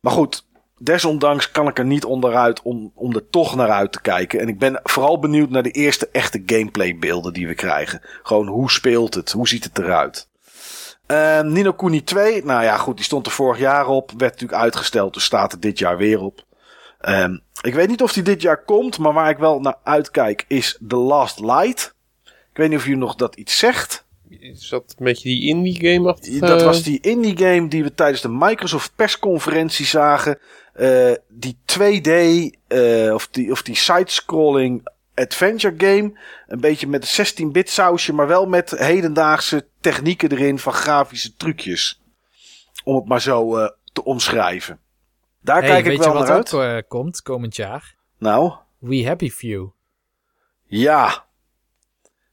Maar 0.00 0.12
goed, 0.12 0.44
desondanks 0.84 1.50
kan 1.50 1.68
ik 1.68 1.78
er 1.78 1.84
niet 1.84 2.04
onderuit 2.04 2.62
om, 2.62 2.92
om 2.94 3.14
er 3.14 3.28
toch 3.28 3.54
naar 3.54 3.70
uit 3.70 3.92
te 3.92 4.00
kijken. 4.00 4.40
En 4.40 4.48
ik 4.48 4.58
ben 4.58 4.80
vooral 4.82 5.18
benieuwd 5.18 5.50
naar 5.50 5.62
de 5.62 5.70
eerste 5.70 6.08
echte 6.12 6.42
gameplay 6.46 6.98
beelden 6.98 7.32
die 7.32 7.46
we 7.46 7.54
krijgen. 7.54 8.00
Gewoon 8.22 8.46
hoe 8.46 8.70
speelt 8.70 9.14
het? 9.14 9.32
Hoe 9.32 9.48
ziet 9.48 9.64
het 9.64 9.78
eruit? 9.78 10.28
Ehm 11.06 11.52
Nino 11.52 11.72
Kuni 11.72 12.04
2, 12.04 12.44
nou 12.44 12.62
ja 12.62 12.76
goed, 12.76 12.96
die 12.96 13.04
stond 13.04 13.26
er 13.26 13.32
vorig 13.32 13.58
jaar 13.58 13.86
op. 13.86 14.10
Werd 14.16 14.32
natuurlijk 14.32 14.62
uitgesteld, 14.62 15.14
dus 15.14 15.24
staat 15.24 15.52
er 15.52 15.60
dit 15.60 15.78
jaar 15.78 15.96
weer 15.96 16.20
op. 16.20 16.44
Ehm 17.00 17.36
ik 17.62 17.74
weet 17.74 17.88
niet 17.88 18.02
of 18.02 18.12
die 18.12 18.22
dit 18.22 18.42
jaar 18.42 18.64
komt, 18.64 18.98
maar 18.98 19.12
waar 19.12 19.30
ik 19.30 19.38
wel 19.38 19.60
naar 19.60 19.76
uitkijk 19.84 20.44
is 20.48 20.78
The 20.88 20.96
Last 20.96 21.40
Light. 21.40 21.94
Ik 22.24 22.56
weet 22.58 22.68
niet 22.68 22.78
of 22.78 22.84
jullie 22.84 22.98
nog 22.98 23.14
dat 23.14 23.36
iets 23.36 23.58
zegt. 23.58 24.04
Is 24.42 24.68
dat 24.68 24.94
een 24.98 25.04
beetje 25.04 25.28
die 25.28 25.48
indie 25.48 25.76
game 25.92 26.08
achter? 26.08 26.40
Dat 26.40 26.62
was 26.62 26.82
die 26.82 27.00
indie 27.00 27.36
game 27.36 27.68
die 27.68 27.82
we 27.82 27.94
tijdens 27.94 28.20
de 28.20 28.28
Microsoft 28.28 28.92
persconferentie 28.96 29.86
zagen. 29.86 30.38
Eh, 30.72 31.12
die 31.28 31.56
2D 31.66 32.10
eh, 32.66 33.14
of 33.14 33.28
die, 33.28 33.50
of 33.50 33.62
die 33.62 33.74
side-scrolling 33.76 34.88
adventure 35.14 35.74
game. 35.78 36.18
Een 36.46 36.60
beetje 36.60 36.86
met 36.86 37.18
een 37.18 37.26
16-bit 37.26 37.70
sausje, 37.70 38.12
maar 38.12 38.26
wel 38.26 38.46
met 38.46 38.70
hedendaagse 38.70 39.66
technieken 39.80 40.30
erin 40.32 40.58
van 40.58 40.72
grafische 40.72 41.36
trucjes. 41.36 42.00
Om 42.84 42.94
het 42.96 43.04
maar 43.08 43.20
zo 43.20 43.56
eh, 43.56 43.70
te 43.92 44.04
omschrijven. 44.04 44.80
Daar 45.40 45.60
Hey, 45.60 45.68
kijk 45.68 45.84
weet 45.84 45.92
ik 45.92 45.98
wel 45.98 46.08
je 46.08 46.14
wat 46.14 46.28
naar 46.28 46.36
ook 46.38 46.52
uit. 46.52 46.82
eh, 46.82 46.88
komt 46.88 47.22
komend 47.22 47.56
jaar? 47.56 47.94
Nou, 48.18 48.52
We 48.78 49.06
Happy 49.06 49.30
Few. 49.30 49.68
ja. 50.66 51.30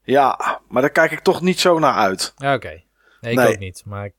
Ja, 0.09 0.59
maar 0.67 0.81
daar 0.81 0.91
kijk 0.91 1.11
ik 1.11 1.19
toch 1.19 1.41
niet 1.41 1.59
zo 1.59 1.79
naar 1.79 1.93
uit. 1.93 2.33
Ja, 2.37 2.53
Oké. 2.53 2.81
Nee, 3.21 3.31
ik 3.31 3.37
Nee. 3.37 3.47
ook 3.47 3.59
niet. 3.59 3.81
Maar 3.85 4.05
ik, 4.05 4.13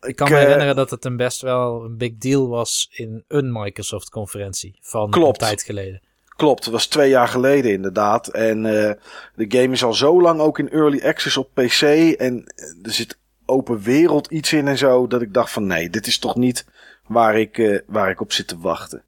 ik 0.00 0.16
kan 0.16 0.28
me 0.28 0.34
eh, 0.36 0.40
herinneren 0.42 0.76
dat 0.76 0.90
het 0.90 1.04
een 1.04 1.16
best 1.16 1.40
wel 1.40 1.84
een 1.84 1.96
big 1.96 2.16
deal 2.16 2.48
was 2.48 2.88
in 2.92 3.24
een 3.28 3.52
Microsoft-conferentie 3.52 4.78
van 4.80 5.10
Klopt. 5.10 5.40
een 5.40 5.46
tijd 5.46 5.62
geleden. 5.62 6.00
Klopt, 6.36 6.64
dat 6.64 6.72
was 6.72 6.86
twee 6.86 7.08
jaar 7.08 7.28
geleden 7.28 7.72
inderdaad. 7.72 8.28
En 8.28 8.66
eh, 8.66 8.92
de 9.34 9.44
game 9.58 9.72
is 9.72 9.84
al 9.84 9.94
zo 9.94 10.20
lang 10.20 10.40
ook 10.40 10.58
in 10.58 10.70
early 10.70 11.00
access 11.04 11.36
op 11.36 11.50
PC. 11.54 11.80
En 12.18 12.44
er 12.82 12.90
zit 12.92 13.18
open 13.46 13.80
wereld 13.80 14.26
iets 14.30 14.52
in 14.52 14.68
en 14.68 14.78
zo. 14.78 15.06
Dat 15.06 15.22
ik 15.22 15.34
dacht 15.34 15.50
van 15.52 15.66
nee, 15.66 15.90
dit 15.90 16.06
is 16.06 16.18
toch 16.18 16.36
niet 16.36 16.66
waar 17.06 17.38
ik, 17.38 17.58
eh, 17.58 17.78
waar 17.86 18.10
ik 18.10 18.20
op 18.20 18.32
zit 18.32 18.46
te 18.48 18.58
wachten. 18.58 19.02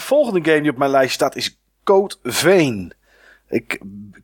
Volgende 0.00 0.50
game 0.50 0.60
die 0.62 0.70
op 0.70 0.76
mijn 0.76 0.90
lijst 0.90 1.14
staat 1.14 1.36
is 1.36 1.58
Code 1.84 2.14
Vein. 2.22 2.92
Ik 3.52 3.80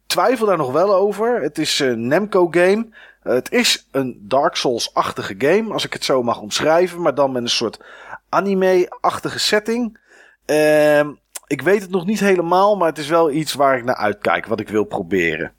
twijfel 0.07 0.47
daar 0.47 0.57
nog 0.57 0.73
wel 0.73 0.95
over. 0.95 1.43
Het 1.43 1.59
is 1.59 1.79
een 1.79 2.07
Namco 2.07 2.49
game. 2.51 2.89
Eh, 3.23 3.33
het 3.33 3.53
is 3.53 3.89
een 3.91 4.19
Dark 4.21 4.57
Souls-achtige 4.57 5.35
game, 5.39 5.73
als 5.73 5.85
ik 5.85 5.93
het 5.93 6.05
zo 6.05 6.23
mag 6.23 6.41
omschrijven. 6.41 7.03
Maar 7.03 7.15
dan 7.15 7.33
met 7.33 7.43
een 7.43 7.49
soort 7.49 7.81
anime-achtige 8.29 9.39
setting. 9.39 9.99
Ehm 10.45 11.11
ik 11.49 11.63
weet 11.63 11.83
het 11.83 11.91
nog 11.91 12.07
niet 12.07 12.21
helemaal, 12.21 12.77
maar 12.77 12.89
het 12.89 12.99
is 12.99 13.09
wel 13.09 13.31
iets 13.31 13.55
waar 13.55 13.77
ik 13.77 13.85
naar 13.85 13.97
uitkijk, 13.97 14.47
wat 14.47 14.61
ik 14.61 14.69
wil 14.69 14.85
proberen. 14.85 15.53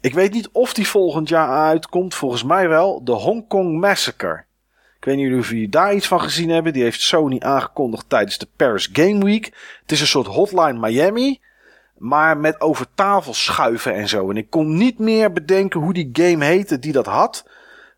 Ik 0.00 0.14
weet 0.14 0.32
niet 0.32 0.48
of 0.52 0.74
die 0.74 0.88
volgend 0.88 1.28
jaar 1.28 1.48
uitkomt, 1.48 2.14
volgens 2.14 2.42
mij 2.42 2.68
wel, 2.68 3.04
de 3.04 3.12
Hong 3.12 3.48
Kong 3.48 3.80
Massacre. 3.80 4.44
Ik 4.96 5.04
weet 5.04 5.16
niet 5.16 5.38
of 5.38 5.50
jullie 5.50 5.68
daar 5.68 5.94
iets 5.94 6.08
van 6.08 6.20
gezien 6.20 6.50
hebben. 6.50 6.72
Die 6.72 6.82
heeft 6.82 7.00
Sony 7.00 7.38
aangekondigd 7.38 8.08
tijdens 8.08 8.38
de 8.38 8.48
Paris 8.56 8.88
Game 8.92 9.24
Week. 9.24 9.44
Het 9.80 9.92
is 9.92 10.00
een 10.00 10.06
soort 10.06 10.26
Hotline 10.26 10.78
Miami, 10.78 11.40
maar 11.98 12.36
met 12.38 12.60
over 12.60 12.86
tafel 12.94 13.34
schuiven 13.34 13.94
en 13.94 14.08
zo. 14.08 14.30
En 14.30 14.36
ik 14.36 14.50
kon 14.50 14.76
niet 14.76 14.98
meer 14.98 15.32
bedenken 15.32 15.80
hoe 15.80 15.92
die 15.92 16.10
game 16.12 16.44
heette 16.44 16.78
die 16.78 16.92
dat 16.92 17.06
had. 17.06 17.44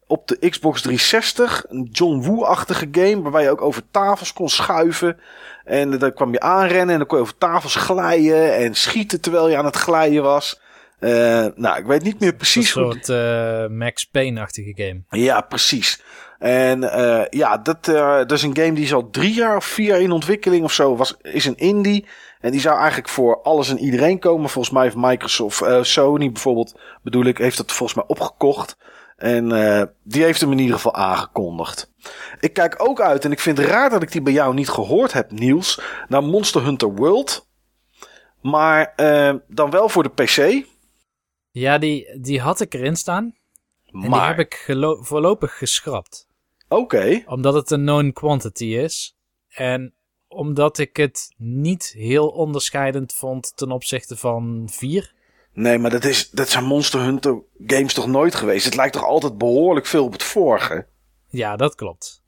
Op 0.07 0.29
de 0.29 0.49
Xbox 0.49 0.81
360, 0.83 1.65
een 1.69 1.89
John 1.93 2.21
Woo-achtige 2.21 2.89
game, 2.93 3.23
waarbij 3.23 3.43
je 3.43 3.51
ook 3.51 3.63
over 3.63 3.83
tafels 3.91 4.33
kon 4.33 4.49
schuiven. 4.49 5.21
En 5.65 5.99
dan 5.99 6.13
kwam 6.13 6.33
je 6.33 6.41
aanrennen 6.41 6.91
en 6.91 6.99
dan 6.99 7.07
kon 7.07 7.17
je 7.17 7.23
over 7.23 7.39
tafels 7.39 7.75
glijden 7.77 8.57
en 8.57 8.75
schieten 8.75 9.21
terwijl 9.21 9.49
je 9.49 9.57
aan 9.57 9.65
het 9.65 9.77
glijden 9.77 10.23
was. 10.23 10.61
Eh, 10.99 11.47
nou, 11.55 11.79
ik 11.79 11.87
weet 11.87 12.03
niet 12.03 12.21
meer 12.21 12.29
Een 12.29 12.37
precies 12.37 12.73
hoe... 12.73 12.83
soort 12.83 13.09
eh, 13.09 13.67
Max 13.77 14.05
Payne-achtige 14.05 14.73
game. 14.75 15.01
Ja, 15.11 15.41
precies. 15.41 16.03
En 16.39 16.93
eh, 16.93 17.25
ja, 17.31 17.59
dat, 17.59 17.85
dat 17.85 18.33
is 18.33 18.43
een 18.43 18.57
game 18.57 18.73
die 18.73 18.85
is 18.85 18.95
al 18.95 19.11
drie 19.11 19.35
jaar 19.35 19.57
of 19.57 19.65
vier 19.65 19.87
jaar 19.87 20.01
in 20.01 20.11
ontwikkeling 20.11 20.65
of 20.65 20.73
zo. 20.73 20.97
Was, 20.97 21.17
is 21.23 21.45
een 21.45 21.57
indie. 21.57 22.07
En 22.41 22.51
die 22.51 22.61
zou 22.61 22.77
eigenlijk 22.79 23.09
voor 23.09 23.43
alles 23.43 23.69
en 23.71 23.79
iedereen 23.79 24.19
komen. 24.19 24.51
Volgens 24.51 24.75
mij 24.75 24.83
heeft 24.83 24.97
Microsoft, 24.97 25.63
eh, 25.63 25.83
Sony 25.83 26.33
bijvoorbeeld, 26.33 26.79
bedoel 27.03 27.25
ik, 27.25 27.39
heeft 27.39 27.57
dat 27.57 27.73
volgens 27.73 27.99
mij 27.99 28.07
opgekocht. 28.09 28.77
En 29.17 29.53
eh, 29.53 29.83
die 30.03 30.23
heeft 30.23 30.41
hem 30.41 30.53
in 30.53 30.59
ieder 30.59 30.75
geval 30.75 30.95
aangekondigd. 30.95 31.93
Ik 32.41 32.53
kijk 32.53 32.75
ook 32.89 33.01
uit, 33.01 33.25
en 33.25 33.33
ik 33.33 33.41
vind 33.41 33.59
het 33.59 33.67
raar 33.67 33.91
dat 33.91 34.03
ik 34.03 34.13
die 34.13 34.23
bij 34.23 34.33
jou 34.33 34.55
niet 34.55 34.69
gehoord 34.69 35.13
heb, 35.13 35.31
Niels, 35.31 35.81
naar 36.09 36.25
Monster 36.25 36.65
Hunter 36.65 36.95
World. 36.95 37.47
Maar 38.43 38.93
eh, 38.97 39.35
dan 39.49 39.71
wel 39.71 39.89
voor 39.89 40.03
de 40.03 40.09
PC. 40.09 40.67
Ja, 41.51 41.79
die, 41.79 42.21
die 42.21 42.41
had 42.41 42.61
ik 42.61 42.75
erin 42.75 42.97
staan. 42.97 43.25
En 43.87 44.01
die 44.01 44.09
Maar, 44.11 44.29
heb 44.29 44.39
ik 44.39 44.65
voorlopig 45.01 45.59
geschrapt. 45.59 46.27
oké. 46.69 47.23
Omdat 47.27 47.55
het 47.55 47.71
een 47.71 47.81
known 47.83 48.11
quantity 48.13 48.65
is. 48.65 49.17
En 49.49 49.95
omdat 50.29 50.79
ik 50.79 50.97
het 50.97 51.35
niet 51.37 51.95
heel 51.97 52.29
onderscheidend 52.29 53.15
vond 53.15 53.57
ten 53.57 53.71
opzichte 53.71 54.17
van 54.17 54.69
4. 54.71 55.13
Nee, 55.53 55.79
maar 55.79 55.91
dat, 55.91 56.05
is, 56.05 56.31
dat 56.31 56.49
zijn 56.49 56.65
Monster 56.65 57.01
Hunter 57.01 57.43
games 57.67 57.95
toch 57.95 58.07
nooit 58.07 58.35
geweest? 58.35 58.65
Het 58.65 58.77
lijkt 58.77 58.93
toch 58.93 59.05
altijd 59.05 59.39
behoorlijk 59.39 59.87
veel 59.87 60.05
op 60.05 60.13
het 60.13 60.23
vorige? 60.23 60.87
Ja, 61.29 61.57
dat 61.57 61.75
klopt. 61.75 62.23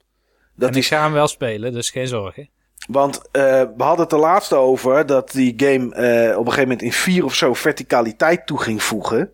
Dat 0.55 0.69
en 0.69 0.75
ik 0.75 0.81
is, 0.81 0.87
ga 0.87 1.03
hem 1.03 1.13
wel 1.13 1.27
spelen, 1.27 1.73
dus 1.73 1.89
geen 1.89 2.07
zorgen. 2.07 2.49
want 2.87 3.21
eh, 3.31 3.41
we 3.77 3.83
hadden 3.83 4.03
het 4.03 4.11
er 4.13 4.19
laatst 4.19 4.53
over 4.53 5.05
dat 5.05 5.31
die 5.31 5.53
game 5.57 5.95
eh, 5.95 6.37
op 6.37 6.45
een 6.45 6.51
gegeven 6.51 6.61
moment 6.61 6.81
in 6.81 6.93
4 6.93 7.25
of 7.25 7.35
zo 7.35 7.53
verticaliteit 7.53 8.47
toe 8.47 8.61
ging 8.61 8.83
voegen. 8.83 9.31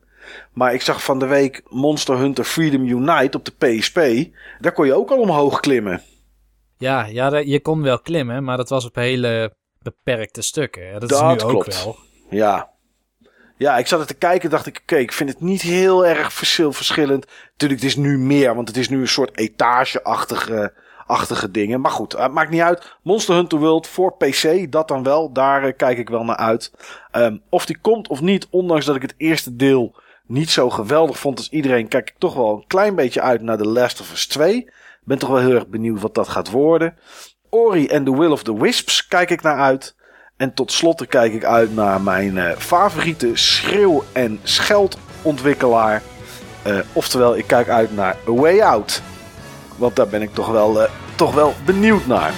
Maar 0.54 0.74
ik 0.74 0.82
zag 0.82 1.04
van 1.04 1.20
de 1.20 1.26
week 1.26 1.62
Monster 1.68 2.18
Hunter 2.18 2.44
Freedom 2.44 2.86
Unite 2.86 3.38
op 3.38 3.46
de 3.46 3.52
PSP. 3.58 4.00
Daar 4.60 4.72
kon 4.72 4.86
je 4.86 4.94
ook 4.94 5.12
al 5.12 5.20
omhoog 5.20 5.60
klimmen. 5.60 6.02
Ja, 6.78 7.06
ja 7.06 7.38
je 7.38 7.60
kon 7.60 7.82
wel 7.82 8.00
klimmen, 8.00 8.44
maar 8.44 8.58
dat 8.58 8.70
was 8.70 8.86
op 8.86 8.96
hele 8.96 9.56
beperkte 9.82 10.42
stukken. 10.42 11.00
Dat, 11.00 11.12
is 11.12 11.22
nu 11.22 11.28
ook 11.28 11.38
klopt. 11.38 11.84
wel. 11.84 11.96
Ja. 12.30 12.70
Ja, 13.58 13.78
ik 13.78 13.88
zat 13.88 14.00
er 14.00 14.06
te 14.06 14.14
kijken 14.14 14.50
dacht 14.50 14.66
ik, 14.66 14.80
oké, 14.82 14.96
ik 14.96 15.12
vind 15.12 15.30
het 15.30 15.42
niet 15.42 15.62
heel 15.62 16.06
erg 16.06 16.34
verschil, 16.34 16.74
verschillend. 16.74 17.26
Natuurlijk, 17.52 17.82
het 17.82 17.90
is 17.90 17.96
nu 17.96 18.18
meer, 18.18 18.56
want 18.56 18.68
het 18.68 18.78
is 18.78 18.90
nu 18.90 19.00
een 19.00 19.08
soort 19.08 19.38
etage-achtige 19.38 20.74
achtige 21.08 21.52
dingen. 21.52 21.82
Maar 21.82 21.92
goed, 21.92 22.12
het 22.12 22.32
maakt 22.32 22.50
niet 22.50 22.62
uit. 22.62 22.98
Monster 23.02 23.36
Hunter 23.36 23.60
World 23.60 23.88
voor 23.88 24.18
PC, 24.18 24.72
dat 24.72 24.88
dan 24.88 25.04
wel. 25.04 25.32
Daar 25.32 25.64
eh, 25.64 25.74
kijk 25.78 25.98
ik 25.98 26.10
wel 26.10 26.24
naar 26.24 26.36
uit. 26.36 26.72
Ehm, 27.12 27.38
of 27.50 27.66
die 27.66 27.78
komt 27.82 28.08
of 28.08 28.22
niet, 28.22 28.48
ondanks 28.50 28.86
dat 28.86 28.96
ik 28.96 29.02
het 29.02 29.14
eerste 29.18 29.56
deel 29.56 29.96
niet 30.26 30.50
zo 30.50 30.70
geweldig 30.70 31.20
vond 31.20 31.38
als 31.38 31.50
iedereen, 31.50 31.88
kijk 31.88 32.10
ik 32.10 32.16
toch 32.18 32.34
wel 32.34 32.56
een 32.56 32.68
klein 32.68 32.96
beetje 32.96 33.22
uit 33.22 33.42
naar 33.42 33.58
The 33.58 33.68
Last 33.68 34.02
of 34.02 34.12
Us 34.12 34.28
2. 34.28 34.70
Ben 35.08 35.18
toch 35.18 35.30
wel 35.30 35.40
heel 35.40 35.56
erg 35.56 35.68
benieuwd 35.68 36.02
wat 36.02 36.16
dat 36.16 36.28
gaat 36.28 36.52
worden. 36.52 36.96
Ori 37.50 37.90
and 37.90 38.06
the 38.06 38.18
Will 38.18 38.32
of 38.32 38.44
the 38.44 38.60
Wisps 38.60 39.08
kijk 39.08 39.30
ik 39.30 39.42
naar 39.42 39.58
uit. 39.58 39.96
En 40.38 40.54
tot 40.54 40.72
slot 40.72 41.08
kijk 41.08 41.34
ik 41.34 41.44
uit 41.44 41.76
naar 41.76 42.02
mijn 42.02 42.38
eh, 42.38 42.58
favoriete 42.58 43.32
schreeuw- 43.34 44.04
en 44.12 44.40
scheldontwikkelaar. 44.44 46.02
Eh, 46.64 46.80
oftewel, 46.94 47.38
ik 47.38 47.48
kijk 47.48 47.70
uit 47.70 47.96
naar 47.96 48.16
A 48.28 48.32
Way 48.32 48.62
Out. 48.62 49.02
Want 49.76 49.96
daar 49.96 50.08
ben 50.08 50.22
ik 50.22 50.34
toch 50.34 50.48
wel, 50.48 50.82
eh, 50.82 50.90
toch 51.16 51.34
wel 51.34 51.54
benieuwd 51.66 52.06
naar. 52.06 52.34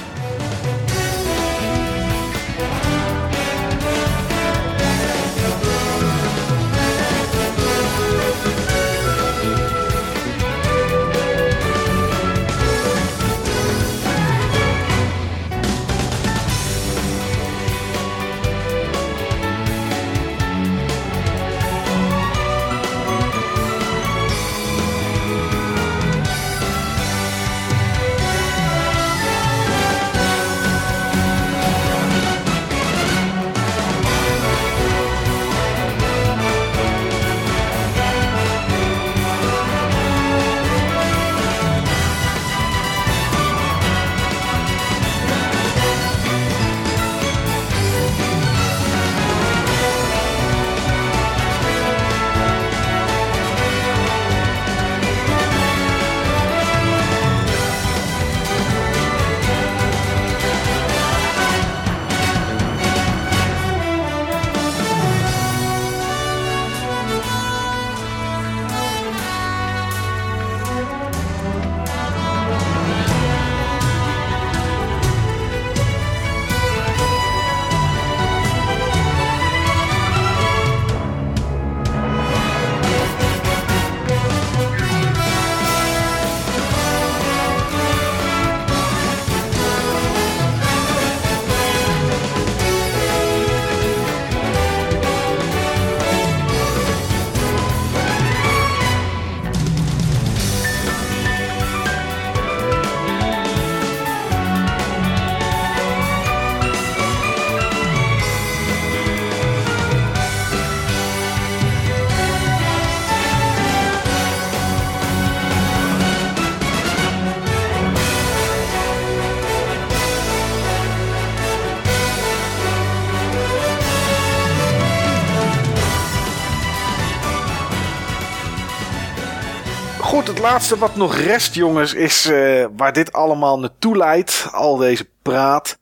Laatste 130.49 130.77
wat 130.77 130.95
nog 130.95 131.15
rest, 131.15 131.55
jongens, 131.55 131.93
is 131.93 132.25
eh, 132.25 132.65
waar 132.75 132.93
dit 132.93 133.13
allemaal 133.13 133.59
naartoe 133.59 133.97
leidt. 133.97 134.47
Al 134.51 134.77
deze 134.77 135.09
praat. 135.21 135.77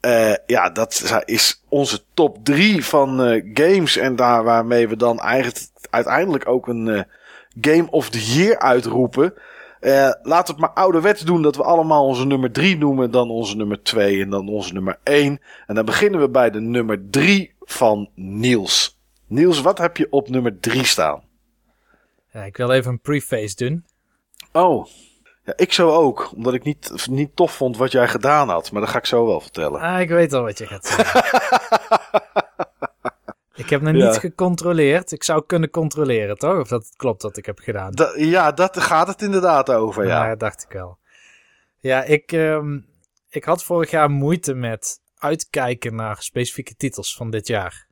Eh, 0.00 0.34
ja, 0.46 0.70
dat 0.70 1.22
is 1.24 1.64
onze 1.68 2.02
top 2.14 2.44
3 2.44 2.84
van 2.84 3.22
eh, 3.22 3.50
games. 3.54 3.96
En 3.96 4.16
daar 4.16 4.44
waarmee 4.44 4.88
we 4.88 4.96
dan 4.96 5.20
eigenlijk 5.20 5.66
uiteindelijk 5.90 6.48
ook 6.48 6.68
een 6.68 7.06
Game 7.60 7.86
of 7.90 8.10
the 8.10 8.34
Year 8.34 8.58
uitroepen. 8.58 9.34
We 9.80 10.18
het 10.22 10.56
maar 10.56 10.72
ouderwets 10.72 11.22
doen 11.22 11.42
dat 11.42 11.56
we 11.56 11.62
allemaal 11.62 12.06
onze 12.06 12.26
nummer 12.26 12.52
3 12.52 12.78
noemen. 12.78 13.10
Dan 13.10 13.30
onze 13.30 13.56
nummer 13.56 13.82
2 13.82 14.22
en 14.22 14.30
dan 14.30 14.48
onze 14.48 14.72
nummer 14.72 14.98
1. 15.02 15.40
En 15.66 15.74
dan 15.74 15.84
beginnen 15.84 16.20
we 16.20 16.28
bij 16.28 16.50
de 16.50 16.60
nummer 16.60 17.10
3 17.10 17.54
van 17.60 18.10
Niels. 18.14 18.98
Niels, 19.26 19.60
wat 19.60 19.78
heb 19.78 19.96
je 19.96 20.06
op 20.10 20.28
nummer 20.28 20.60
3 20.60 20.84
staan? 20.84 21.22
Ik 22.32 22.56
wil 22.56 22.70
even 22.70 22.90
een 22.92 23.00
preface 23.00 23.54
doen. 23.54 23.84
Oh, 24.56 24.86
ja, 25.44 25.52
ik 25.56 25.72
zo 25.72 25.90
ook. 25.90 26.30
Omdat 26.34 26.54
ik 26.54 26.64
niet, 26.64 27.06
niet 27.10 27.36
tof 27.36 27.52
vond 27.52 27.76
wat 27.76 27.92
jij 27.92 28.08
gedaan 28.08 28.48
had. 28.48 28.72
Maar 28.72 28.80
dat 28.80 28.90
ga 28.90 28.98
ik 28.98 29.06
zo 29.06 29.26
wel 29.26 29.40
vertellen. 29.40 29.80
Ah, 29.80 30.00
ik 30.00 30.08
weet 30.08 30.32
al 30.32 30.42
wat 30.42 30.58
je 30.58 30.66
gaat 30.66 30.86
zeggen. 30.86 31.22
ik 33.62 33.70
heb 33.70 33.80
nog 33.80 33.92
niet 33.92 34.16
gecontroleerd. 34.16 35.12
Ik 35.12 35.22
zou 35.24 35.42
kunnen 35.46 35.70
controleren, 35.70 36.36
toch? 36.36 36.58
Of 36.60 36.68
dat 36.68 36.84
het 36.86 36.96
klopt 36.96 37.22
wat 37.22 37.36
ik 37.36 37.46
heb 37.46 37.58
gedaan. 37.58 37.92
Da- 37.92 38.12
ja, 38.16 38.52
dat 38.52 38.80
gaat 38.80 39.06
het 39.06 39.22
inderdaad 39.22 39.70
over, 39.70 40.06
ja. 40.06 40.34
Dacht 40.34 40.62
ik 40.62 40.72
wel. 40.72 40.98
Ja, 41.80 42.02
ik, 42.04 42.32
ehm, 42.32 42.78
ik 43.28 43.44
had 43.44 43.64
vorig 43.64 43.90
jaar 43.90 44.10
moeite 44.10 44.54
met 44.54 45.00
uitkijken 45.18 45.94
naar 45.94 46.16
specifieke 46.22 46.74
titels 46.76 47.16
van 47.16 47.30
dit 47.30 47.46
jaar. 47.46 47.85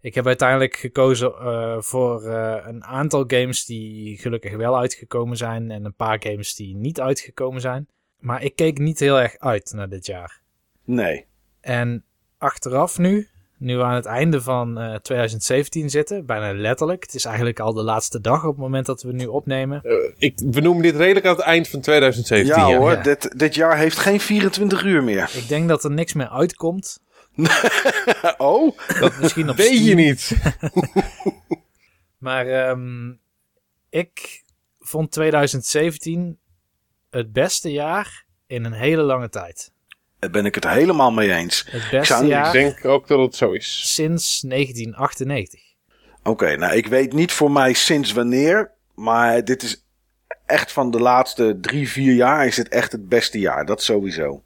Ik 0.00 0.14
heb 0.14 0.26
uiteindelijk 0.26 0.76
gekozen 0.76 1.32
eh, 1.32 1.76
voor 1.78 2.24
eh, 2.24 2.66
een 2.66 2.84
aantal 2.84 3.24
games 3.26 3.64
die 3.64 4.18
gelukkig 4.18 4.56
wel 4.56 4.78
uitgekomen 4.78 5.36
zijn. 5.36 5.70
En 5.70 5.84
een 5.84 5.94
paar 5.94 6.22
games 6.22 6.54
die 6.54 6.76
niet 6.76 7.00
uitgekomen 7.00 7.60
zijn. 7.60 7.88
Maar 8.18 8.42
ik 8.42 8.56
keek 8.56 8.78
niet 8.78 8.98
heel 8.98 9.20
erg 9.20 9.38
uit 9.38 9.72
naar 9.74 9.88
dit 9.88 10.06
jaar. 10.06 10.40
Nee. 10.84 11.26
En 11.60 12.04
achteraf 12.38 12.98
nu, 12.98 13.28
nu 13.60 13.76
we 13.76 13.82
aan 13.82 13.94
het 13.94 14.04
einde 14.04 14.40
van 14.40 14.78
eh, 14.78 14.94
2017 14.94 15.90
zitten, 15.90 16.26
bijna 16.26 16.52
letterlijk. 16.52 17.02
Het 17.02 17.14
is 17.14 17.24
eigenlijk 17.24 17.60
al 17.60 17.72
de 17.72 17.82
laatste 17.82 18.20
dag 18.20 18.44
op 18.44 18.50
het 18.50 18.60
moment 18.60 18.86
dat 18.86 19.02
we 19.02 19.12
nu 19.12 19.26
opnemen. 19.26 19.82
Eh, 19.82 19.92
ik, 20.18 20.38
we 20.50 20.60
noemen 20.60 20.82
dit 20.82 20.96
redelijk 20.96 21.26
aan 21.26 21.36
het 21.36 21.44
eind 21.44 21.68
van 21.68 21.80
2017. 21.80 22.62
Ja, 22.62 22.68
ja. 22.68 22.76
hoor, 22.76 22.90
Ja. 22.90 23.02
Dit, 23.02 23.38
dit 23.38 23.54
jaar 23.54 23.76
heeft 23.76 23.98
geen 23.98 24.20
24 24.20 24.84
uur 24.84 25.04
meer. 25.04 25.30
Ik 25.34 25.48
denk 25.48 25.68
dat 25.68 25.84
er 25.84 25.90
niks 25.90 26.12
meer 26.12 26.28
uitkomt. 26.28 27.00
oh? 28.38 28.78
Misschien 29.20 29.50
op 29.50 29.56
Weet 29.56 29.84
je 29.86 29.94
niet. 29.94 30.30
Maar 32.18 32.46
ehm, 32.46 33.12
ik 33.90 34.42
vond 34.78 35.10
2017 35.10 36.38
het 37.10 37.32
beste 37.32 37.72
jaar 37.72 38.24
in 38.46 38.64
een 38.64 38.72
hele 38.72 39.02
lange 39.02 39.28
tijd. 39.28 39.72
Daar 40.18 40.30
ben 40.30 40.44
ik 40.46 40.54
het 40.54 40.68
helemaal 40.68 41.12
mee 41.12 41.32
eens. 41.32 41.66
Het 41.70 41.90
beste 41.90 42.04
zou- 42.12 42.24
ik 42.24 42.30
jaar 42.30 42.46
Ik 42.46 42.52
denk 42.52 42.84
ook 42.84 43.06
dat 43.06 43.18
het 43.18 43.34
zo 43.36 43.52
is. 43.52 43.94
sinds 43.94 44.40
1998. 44.40 45.60
Oké, 46.22 46.56
nou 46.56 46.74
ik 46.74 46.86
weet 46.86 47.12
niet 47.12 47.32
voor 47.32 47.50
mij 47.50 47.72
sinds 47.72 48.12
wanneer, 48.12 48.70
maar 48.94 49.44
dit 49.44 49.62
is 49.62 49.84
echt 50.46 50.72
van 50.72 50.90
de 50.90 51.00
laatste 51.00 51.58
drie, 51.60 51.88
vier 51.88 52.14
jaar 52.14 52.46
is 52.46 52.56
het 52.56 52.68
echt 52.68 52.92
het 52.92 53.08
beste 53.08 53.38
jaar. 53.38 53.66
Dat 53.66 53.82
sowieso. 53.82 54.42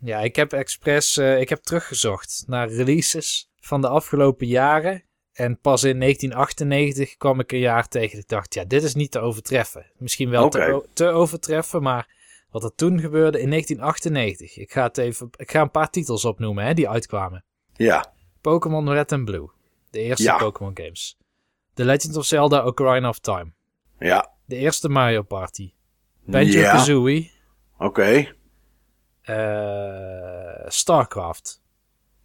Ja, 0.00 0.20
ik 0.20 0.36
heb 0.36 0.52
expres 0.52 1.16
eh, 1.16 1.40
ik 1.40 1.48
heb 1.48 1.62
teruggezocht 1.62 2.44
naar 2.46 2.68
releases 2.68 3.50
van 3.60 3.80
de 3.80 3.88
afgelopen 3.88 4.46
jaren. 4.46 5.04
En 5.32 5.60
pas 5.60 5.84
in 5.84 5.98
1998 6.00 7.16
kwam 7.16 7.40
ik 7.40 7.52
een 7.52 7.58
jaar 7.58 7.88
tegen. 7.88 8.18
Ik 8.18 8.28
dacht, 8.28 8.54
ja, 8.54 8.64
dit 8.64 8.82
is 8.82 8.94
niet 8.94 9.10
te 9.10 9.18
overtreffen. 9.18 9.90
Misschien 9.96 10.30
wel 10.30 10.48
te, 10.48 10.86
te 10.92 11.06
overtreffen, 11.06 11.82
maar 11.82 12.14
wat 12.50 12.64
er 12.64 12.74
toen 12.74 13.00
gebeurde 13.00 13.40
in 13.40 13.50
1998. 13.50 14.56
Ik 14.56 14.72
ga, 14.72 14.82
het 14.82 14.98
even, 14.98 15.28
ik 15.36 15.50
ga 15.50 15.60
een 15.60 15.70
paar 15.70 15.90
titels 15.90 16.24
opnoemen 16.24 16.64
hè, 16.64 16.74
die 16.74 16.88
uitkwamen. 16.88 17.44
Ja, 17.74 18.14
Pokémon 18.40 18.90
Red 18.90 19.12
and 19.12 19.24
Blue. 19.24 19.50
De 19.90 20.00
eerste 20.00 20.22
Ja. 20.22 20.36
Pokémon 20.36 20.70
games. 20.74 21.18
The 21.74 21.84
Legend 21.84 22.16
of 22.16 22.24
Zelda 22.24 22.66
Ocarina 22.66 23.08
of 23.08 23.18
Time. 23.18 23.52
ja, 23.98 24.34
De 24.44 24.56
eerste 24.56 24.88
Mario 24.88 25.22
Party. 25.22 25.72
Banjo 26.24 26.58
ja. 26.60 26.70
Kazooie. 26.72 27.30
Oké. 27.78 28.34
Starcraft. 30.66 31.62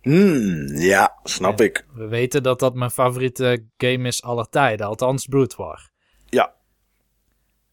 Hmm, 0.01 0.67
ja, 0.67 1.19
snap 1.23 1.61
ik. 1.61 1.85
We 1.93 2.07
weten 2.07 2.43
dat 2.43 2.59
dat 2.59 2.75
mijn 2.75 2.91
favoriete 2.91 3.65
game 3.77 4.07
is 4.07 4.23
aller 4.23 4.49
tijden. 4.49 4.85
Althans, 4.85 5.25
Brood 5.25 5.55
War. 5.55 5.89
Ja. 6.29 6.53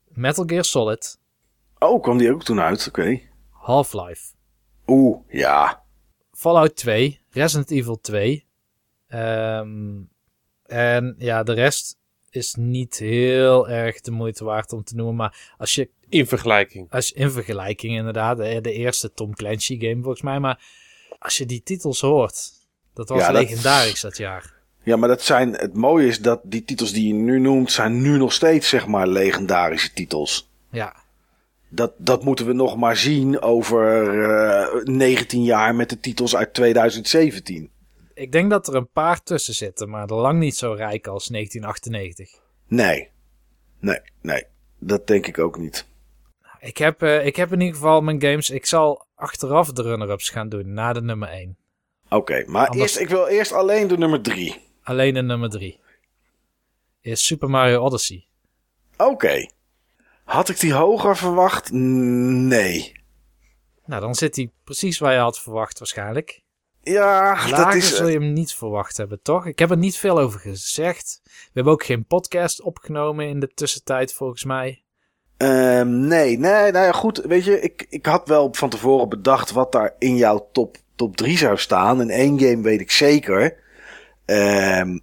Metal 0.08 0.44
Gear 0.46 0.64
Solid. 0.64 1.18
Oh, 1.78 2.02
kwam 2.02 2.18
die 2.18 2.32
ook 2.32 2.44
toen 2.44 2.60
uit? 2.60 2.88
Oké. 2.88 3.20
Half-Life. 3.50 4.34
Oeh, 4.86 5.18
ja. 5.28 5.82
Fallout 6.32 6.76
2. 6.76 7.20
Resident 7.30 7.70
Evil 7.70 8.00
2. 8.00 8.46
Ehm, 9.08 10.02
en 10.62 11.14
ja, 11.18 11.42
de 11.42 11.52
rest 11.52 11.98
is 12.30 12.54
niet 12.54 12.98
heel 12.98 13.68
erg 13.68 14.00
de 14.00 14.10
moeite 14.10 14.44
waard 14.44 14.72
om 14.72 14.84
te 14.84 14.94
noemen. 14.94 15.16
Maar 15.16 15.54
als 15.56 15.74
je 15.74 15.90
In 16.08 16.26
vergelijking. 16.26 16.90
als 16.90 17.12
in 17.12 17.30
vergelijking 17.30 17.96
inderdaad, 17.96 18.36
de, 18.36 18.60
de 18.60 18.72
eerste 18.72 19.12
Tom 19.12 19.34
Clancy 19.34 19.78
game 19.80 20.02
volgens 20.02 20.22
mij. 20.22 20.38
Maar 20.38 20.60
als 21.18 21.36
je 21.36 21.46
die 21.46 21.62
titels 21.62 22.00
hoort, 22.00 22.50
dat 22.94 23.08
was 23.08 23.20
Ja, 23.20 23.30
legendarisch 23.32 24.00
dat 24.00 24.16
jaar. 24.16 24.56
Ja, 24.82 24.96
maar 24.96 25.08
dat 25.08 25.22
zijn, 25.22 25.52
het 25.52 25.74
mooie 25.74 26.06
is 26.06 26.20
dat 26.20 26.40
die 26.44 26.64
titels 26.64 26.92
die 26.92 27.06
je 27.06 27.14
nu 27.14 27.40
noemt, 27.40 27.72
zijn 27.72 28.00
nu 28.00 28.16
nog 28.18 28.32
steeds, 28.32 28.68
zeg 28.68 28.86
maar, 28.86 29.08
legendarische 29.08 29.92
titels. 29.92 30.50
Ja, 30.70 30.96
Dat, 31.68 31.92
dat 31.96 32.24
moeten 32.24 32.46
we 32.46 32.52
nog 32.52 32.76
maar 32.76 32.96
zien 32.96 33.40
over 33.40 34.20
eh 34.30 34.84
19 34.84 35.42
jaar 35.44 35.74
met 35.74 35.88
de 35.90 36.00
titels 36.00 36.36
uit 36.36 36.54
2017. 36.54 37.70
ik 38.14 38.32
denk 38.32 38.50
dat 38.50 38.68
er 38.68 38.74
een 38.74 38.90
paar 38.90 39.22
tussen 39.22 39.54
zitten, 39.54 39.88
maar 39.88 40.06
lang 40.06 40.38
niet 40.38 40.56
zo 40.56 40.72
rijk 40.72 41.06
als 41.06 41.26
1998. 41.26 42.40
Nee. 42.68 43.10
Nee, 43.80 44.00
nee. 44.22 44.44
Dat 44.78 45.06
denk 45.06 45.26
ik 45.26 45.38
ook 45.38 45.58
niet. 45.58 45.86
Ik 46.60 46.76
heb, 46.76 47.02
eh, 47.02 47.26
ik 47.26 47.36
heb 47.36 47.52
in 47.52 47.60
ieder 47.60 47.74
geval 47.74 48.00
mijn 48.00 48.20
games. 48.22 48.50
Ik 48.50 48.66
zal 48.66 49.06
achteraf 49.14 49.72
de 49.72 49.82
runner-ups 49.82 50.28
gaan 50.28 50.48
doen 50.48 50.72
na 50.72 50.92
de 50.92 51.02
nummer 51.02 51.28
1. 51.28 51.56
Oké, 52.08 52.44
maar 52.46 52.66
Anders- 52.66 52.82
eerst, 52.82 52.98
ik 52.98 53.08
wil 53.08 53.26
eerst 53.26 53.52
alleen 53.52 53.88
de 53.88 53.98
nummer 53.98 54.20
3. 54.22 54.56
Alleen 54.82 55.14
de 55.14 55.22
nummer 55.22 55.50
3 55.50 55.80
is 57.00 57.26
Super 57.26 57.50
Mario 57.50 57.80
Odyssey. 57.80 58.26
Oké. 58.96 59.50
Had 60.24 60.48
ik 60.48 60.60
die 60.60 60.72
hoger 60.72 61.16
verwacht? 61.16 61.70
Nee. 61.72 62.92
Nou, 63.86 64.00
dan 64.00 64.14
zit 64.14 64.36
hij 64.36 64.50
precies 64.64 64.98
waar 64.98 65.12
je 65.12 65.18
had 65.18 65.38
verwacht 65.40 65.78
waarschijnlijk. 65.78 66.42
Ja, 66.82 67.34
dat 67.42 67.50
Lager 67.50 67.76
is. 67.76 67.96
zul 67.96 68.06
je 68.08 68.18
hem 68.18 68.32
niet 68.32 68.52
verwacht 68.54 68.96
hebben, 68.96 69.22
toch? 69.22 69.46
Ik 69.46 69.58
heb 69.58 69.70
er 69.70 69.76
niet 69.76 69.96
veel 69.96 70.18
over 70.18 70.40
gezegd. 70.40 71.20
We 71.24 71.30
hebben 71.52 71.72
ook 71.72 71.84
geen 71.84 72.04
podcast 72.06 72.60
opgenomen 72.62 73.28
in 73.28 73.40
de 73.40 73.48
tussentijd, 73.48 74.14
volgens 74.14 74.44
mij. 74.44 74.82
Ehm, 75.38 76.06
nee, 76.06 76.38
nee, 76.38 76.72
nou 76.72 76.84
ja, 76.84 76.92
goed. 76.92 77.22
Weet 77.24 77.44
je, 77.44 77.60
ik, 77.60 77.86
ik 77.88 78.06
had 78.06 78.28
wel 78.28 78.48
van 78.52 78.68
tevoren 78.68 79.08
bedacht 79.08 79.52
wat 79.52 79.72
daar 79.72 79.94
in 79.98 80.16
jouw 80.16 80.48
top, 80.52 80.76
top 80.96 81.16
3 81.16 81.38
zou 81.38 81.58
staan. 81.58 82.00
En 82.00 82.10
één 82.10 82.40
game 82.40 82.62
weet 82.62 82.80
ik 82.80 82.90
zeker. 82.90 83.56
Ehm, 84.24 84.98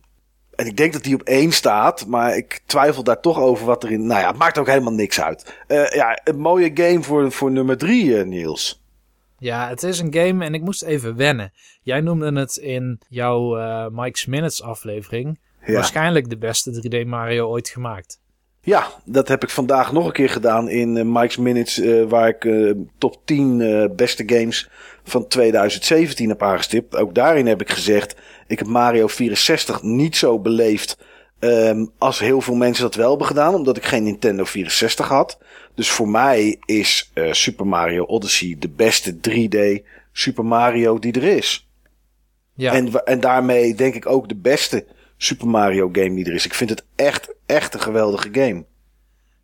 en 0.55 0.65
ik 0.65 0.77
denk 0.77 0.93
dat 0.93 1.03
die 1.03 1.15
op 1.15 1.21
één 1.21 1.51
staat, 1.51 2.05
maar 2.05 2.37
ik 2.37 2.61
twijfel 2.65 3.03
daar 3.03 3.19
toch 3.19 3.39
over 3.39 3.65
wat 3.65 3.83
erin. 3.83 4.05
Nou 4.05 4.21
ja, 4.21 4.27
het 4.27 4.37
maakt 4.37 4.57
ook 4.57 4.67
helemaal 4.67 4.93
niks 4.93 5.21
uit. 5.21 5.55
Eh, 5.67 5.89
ja, 5.89 6.19
een 6.23 6.39
mooie 6.39 6.71
game 6.73 7.03
voor, 7.03 7.31
voor 7.31 7.51
nummer 7.51 7.77
3, 7.77 8.25
Niels. 8.25 8.83
Ja, 9.37 9.69
het 9.69 9.83
is 9.83 9.99
een 9.99 10.13
game 10.13 10.45
en 10.45 10.53
ik 10.53 10.61
moest 10.61 10.83
even 10.83 11.15
wennen. 11.15 11.53
Jij 11.81 12.01
noemde 12.01 12.39
het 12.39 12.55
in 12.55 12.99
jouw 13.09 13.57
eh, 13.57 13.87
Mike's 13.91 14.25
Minutes 14.25 14.63
aflevering. 14.63 15.39
Ja. 15.65 15.73
Waarschijnlijk 15.73 16.29
de 16.29 16.37
beste 16.37 17.03
3D 17.03 17.07
Mario 17.07 17.49
ooit 17.49 17.69
gemaakt. 17.69 18.19
Ja, 18.65 18.87
dat 19.03 19.27
heb 19.27 19.43
ik 19.43 19.49
vandaag 19.49 19.91
nog 19.91 20.05
een 20.05 20.11
keer 20.11 20.29
gedaan 20.29 20.69
in 20.69 20.97
eh, 20.97 21.03
Mike's 21.05 21.37
Minutes, 21.37 21.79
eh, 21.79 22.03
waar 22.03 22.27
ik 22.27 22.45
eh, 22.45 22.71
top 22.97 23.17
10 23.25 23.61
eh, 23.61 23.85
beste 23.95 24.23
games 24.25 24.69
van 25.03 25.27
2017 25.27 26.29
heb 26.29 26.43
aangestipt. 26.43 26.95
Ook 26.95 27.15
daarin 27.15 27.47
heb 27.47 27.61
ik 27.61 27.69
gezegd, 27.69 28.15
ik 28.47 28.59
heb 28.59 28.67
Mario 28.67 29.07
64 29.07 29.81
niet 29.83 30.15
zo 30.15 30.39
beleefd 30.39 30.97
ehm, 31.39 31.85
als 31.97 32.19
heel 32.19 32.41
veel 32.41 32.55
mensen 32.55 32.83
dat 32.83 32.95
wel 32.95 33.09
hebben 33.09 33.27
gedaan, 33.27 33.53
omdat 33.53 33.77
ik 33.77 33.85
geen 33.85 34.03
Nintendo 34.03 34.43
64 34.43 35.07
had. 35.07 35.37
Dus 35.75 35.89
voor 35.91 36.09
mij 36.09 36.57
is 36.65 37.11
Super 37.31 37.67
Mario 37.67 38.03
Odyssey 38.03 38.55
de 38.59 38.69
beste 38.69 39.15
3D 39.29 39.85
Super 40.11 40.45
Mario 40.45 40.99
die 40.99 41.13
er 41.13 41.23
is. 41.23 41.69
Ja, 42.53 42.73
En, 42.73 43.05
en 43.05 43.19
daarmee 43.19 43.75
denk 43.75 43.95
ik 43.95 44.05
ook 44.05 44.29
de 44.29 44.35
beste 44.35 44.85
Super 45.25 45.47
Mario 45.47 45.89
game 45.91 46.15
die 46.15 46.25
er 46.25 46.33
is. 46.33 46.45
Ik 46.45 46.53
vind 46.53 46.69
het 46.69 46.85
echt, 46.95 47.33
echt 47.45 47.73
een 47.73 47.79
geweldige 47.79 48.29
game. 48.31 48.65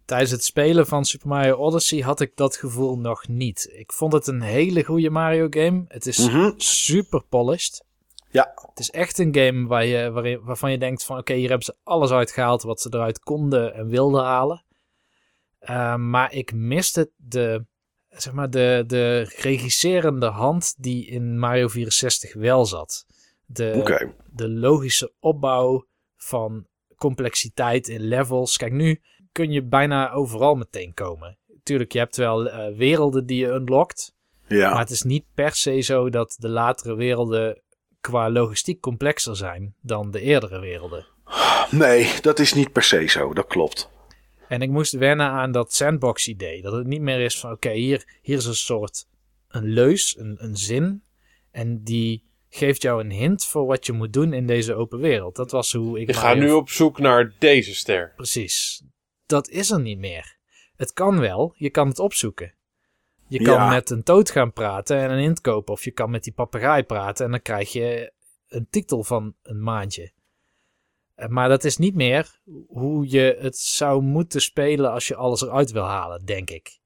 tijdens 0.06 0.32
het 0.32 0.44
spelen 0.44 0.88
van 0.88 1.06
Super 1.06 1.28
Mario 1.28 1.56
Odyssey 1.56 2.00
had 2.00 2.20
ik 2.22 2.32
dat 2.36 2.56
gevoel 2.58 2.98
nog 2.98 3.28
niet. 3.28 3.70
Ik 3.74 3.92
vond 3.94 4.14
het 4.14 4.28
een 4.28 4.42
hele 4.42 4.84
goede 4.84 5.10
Mario 5.10 5.48
game. 5.50 5.84
Het 5.88 6.06
is 6.06 6.18
Mhm. 6.28 6.52
super 6.58 7.24
polished. 7.30 7.84
Ja, 8.32 8.52
Het 8.70 8.80
is 8.80 8.90
echt 8.90 9.18
een 9.20 9.36
game 9.36 9.68
waar 9.68 9.86
je, 9.86 10.40
waarvan 10.44 10.72
je 10.72 10.78
denkt 10.78 11.04
van 11.04 11.18
oké, 11.18 11.34
hier 11.34 11.48
hebben 11.50 11.66
ze 11.66 11.76
alles 11.84 12.12
uitgehaald 12.12 12.62
wat 12.64 12.82
ze 12.82 12.90
eruit 12.92 13.20
konden 13.20 13.74
en 13.74 13.88
wilden 13.88 14.24
halen. 14.24 14.64
Uh, 15.70 15.96
maar 15.96 16.34
ik 16.34 16.54
miste 16.54 17.12
de, 17.16 17.66
zeg 18.10 18.34
maar 18.34 18.50
de, 18.50 18.84
de 18.88 19.34
regisserende 19.38 20.26
hand 20.26 20.74
die 20.78 21.08
in 21.08 21.40
Mario 21.40 21.68
64 21.68 22.34
wel 22.34 22.66
zat. 22.66 23.06
De, 23.54 24.12
de 24.32 24.50
logische 24.50 25.14
opbouw 25.20 25.86
van 26.16 26.68
complexiteit 26.96 27.88
in 27.88 28.02
levels. 28.02 28.58
Kijk, 28.58 28.72
nu 28.72 29.02
kun 29.32 29.52
je 29.52 29.64
bijna 29.64 30.12
overal 30.12 30.56
meteen 30.56 30.94
komen. 30.94 31.38
Tuurlijk, 31.64 31.92
je 31.92 32.00
hebt 32.00 32.18
wel 32.18 32.48
uh, 32.48 32.78
werelden 32.78 33.26
die 33.26 33.40
je 33.40 33.52
unlockt. 33.52 34.16
Ja. 34.48 34.70
Maar 34.70 34.80
het 34.80 34.90
is 34.90 35.02
niet 35.02 35.26
per 35.34 35.56
se 35.56 35.82
zo 35.82 36.10
dat 36.10 36.36
de 36.40 36.50
latere 36.50 36.96
werelden 36.96 37.62
qua 38.02 38.30
logistiek 38.30 38.80
complexer 38.80 39.36
zijn 39.36 39.76
dan 39.82 40.12
de 40.12 40.22
eerdere 40.22 40.60
werelden. 40.60 41.06
Nee, 41.72 42.14
dat 42.22 42.40
is 42.40 42.54
niet 42.54 42.72
per 42.72 42.84
se 42.84 43.08
zo. 43.08 43.34
Dat 43.34 43.48
klopt. 43.48 43.90
En 44.48 44.62
ik 44.62 44.70
moest 44.70 44.94
wennen 44.94 45.28
aan 45.28 45.52
dat 45.52 45.74
sandbox 45.74 46.28
idee. 46.28 46.62
Dat 46.62 46.74
het 46.74 46.88
niet 46.88 47.02
meer 47.02 47.20
is 47.20 47.40
van 47.40 47.52
oké, 47.52 47.68
okay, 47.68 47.80
hier, 47.80 48.20
hier 48.22 48.38
is 48.38 48.46
een 48.46 48.56
soort 48.56 49.08
een 49.48 49.66
leus, 49.66 50.18
een, 50.18 50.36
een 50.40 50.56
zin. 50.56 51.04
En 51.52 51.84
die 51.84 52.24
geeft 52.54 52.82
jou 52.82 53.04
een 53.04 53.12
hint 53.12 53.46
voor 53.46 53.66
wat 53.66 53.86
je 53.86 53.92
moet 53.92 54.14
doen 54.14 54.34
in 54.34 54.48
deze 54.48 54.74
open 54.76 55.00
wereld. 55.00 55.36
Dat 55.36 55.52
was 55.52 55.72
hoe 55.74 56.00
ik... 56.00 56.10
Ik 56.10 56.16
ga 56.16 56.34
nu 56.34 56.52
op 56.52 56.70
zoek 56.70 57.00
naar 57.00 57.34
deze 57.40 57.76
ster. 57.76 58.14
Precies. 58.16 58.84
Dat 59.26 59.50
is 59.50 59.72
er 59.72 59.80
niet 59.82 59.98
meer. 60.00 60.38
Het 60.76 60.94
kan 60.94 61.20
wel, 61.20 61.54
je 61.58 61.70
kan 61.70 61.88
het 61.88 62.00
opzoeken. 62.00 62.54
Je 63.28 63.42
kan 63.42 63.54
Ja. 63.56 63.70
met 63.70 63.90
een 63.90 64.04
toad 64.04 64.30
gaan 64.32 64.54
praten 64.54 64.98
en 64.98 65.12
een 65.12 65.20
hint 65.20 65.42
kopen. 65.42 65.74
Of 65.74 65.84
je 65.84 65.92
kan 65.92 66.10
met 66.10 66.24
die 66.24 66.34
papegaai 66.34 66.84
praten 66.84 67.26
en 67.26 67.32
dan 67.32 67.42
krijg 67.42 67.72
je 67.72 68.14
een 68.48 68.68
titel 68.70 69.04
van 69.04 69.36
een 69.44 69.64
maandje. 69.64 70.12
Eh, 71.16 71.28
Maar 71.28 71.50
dat 71.50 71.64
is 71.64 71.78
niet 71.78 71.96
meer 71.96 72.40
hoe 72.68 73.10
je 73.10 73.38
het 73.40 73.58
zou 73.58 74.02
moeten 74.02 74.42
spelen 74.42 74.92
als 74.92 75.08
je 75.08 75.16
alles 75.16 75.42
eruit 75.42 75.72
wil 75.72 75.84
halen, 75.86 76.26
denk 76.26 76.50
ik. 76.50 76.80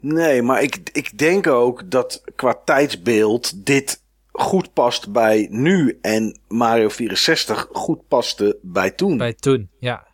Nee, 0.00 0.42
maar 0.42 0.62
ik, 0.62 0.90
ik 0.92 1.18
denk 1.18 1.46
ook 1.46 1.90
dat 1.90 2.22
qua 2.34 2.54
tijdsbeeld 2.64 3.66
dit 3.66 4.02
goed 4.36 4.72
past 4.72 5.12
bij 5.12 5.46
nu 5.50 5.98
en 6.00 6.40
Mario 6.48 6.88
64 6.88 7.68
goed 7.72 8.08
paste 8.08 8.58
bij 8.62 8.90
toen. 8.90 9.16
Bij 9.16 9.34
toen, 9.34 9.70
ja. 9.78 10.06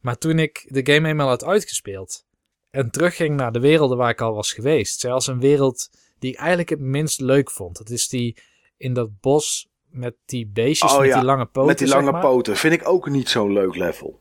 Maar 0.00 0.18
toen 0.18 0.38
ik 0.38 0.66
de 0.68 0.92
game 0.92 1.08
eenmaal 1.08 1.28
had 1.28 1.44
uitgespeeld 1.44 2.24
en 2.70 2.90
terugging 2.90 3.36
naar 3.36 3.52
de 3.52 3.60
werelden 3.60 3.96
waar 3.96 4.10
ik 4.10 4.20
al 4.20 4.34
was 4.34 4.52
geweest, 4.52 5.00
zelfs 5.00 5.26
een 5.26 5.40
wereld 5.40 5.90
die 6.18 6.32
ik 6.32 6.38
eigenlijk 6.38 6.68
het 6.68 6.80
minst 6.80 7.20
leuk 7.20 7.50
vond. 7.50 7.76
Dat 7.76 7.90
is 7.90 8.08
die 8.08 8.36
in 8.76 8.92
dat 8.92 9.20
bos 9.20 9.68
met 9.90 10.14
die 10.24 10.46
beestjes 10.46 10.92
Oh 10.92 10.98
met 10.98 11.08
ja, 11.08 11.14
die 11.14 11.24
lange 11.24 11.46
poten. 11.46 11.66
Met 11.66 11.78
die 11.78 11.88
lange 11.88 12.18
poten. 12.18 12.56
Vind 12.56 12.74
ik 12.74 12.88
ook 12.88 13.08
niet 13.08 13.28
zo'n 13.28 13.52
leuk 13.52 13.76
level. 13.76 14.20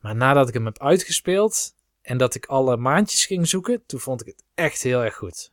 Maar 0.00 0.16
nadat 0.16 0.48
ik 0.48 0.54
hem 0.54 0.64
heb 0.64 0.82
uitgespeeld 0.82 1.74
en 2.02 2.18
dat 2.18 2.34
ik 2.34 2.46
alle 2.46 2.76
maandjes 2.76 3.26
ging 3.26 3.48
zoeken, 3.48 3.82
toen 3.86 4.00
vond 4.00 4.20
ik 4.20 4.26
het 4.26 4.44
echt 4.54 4.82
heel 4.82 5.02
erg 5.02 5.16
goed. 5.16 5.52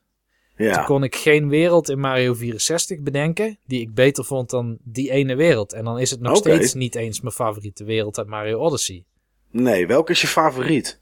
Toen 0.62 0.69
Ja. 0.69 0.84
kon 0.84 1.04
ik 1.04 1.15
geen 1.15 1.50
wereld 1.50 1.89
in 1.89 2.00
Mario 2.00 2.34
64 2.34 3.00
bedenken 3.00 3.58
die 3.65 3.82
ik 3.82 3.93
beter 3.93 4.26
vond 4.26 4.50
dan 4.50 4.78
die 4.84 5.12
ene 5.12 5.36
wereld. 5.36 5.74
En 5.74 5.84
dan 5.86 6.00
is 6.00 6.12
het 6.12 6.19
nog 6.19 6.38
steeds 6.38 6.74
niet 6.74 6.95
eens 6.95 7.21
mijn 7.21 7.34
favoriete 7.34 7.84
wereld 7.84 8.17
uit 8.17 8.28
Mario 8.28 8.60
Odyssey. 8.60 9.04
Nee, 9.52 9.88
welke 9.88 10.12
is 10.12 10.21
je 10.21 10.28
favoriet? 10.28 11.00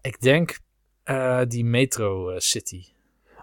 Ik 0.00 0.20
denk 0.20 0.58
eh, 1.04 1.40
die 1.48 1.64
Metro 1.64 2.30
eh, 2.30 2.38
City. 2.38 2.84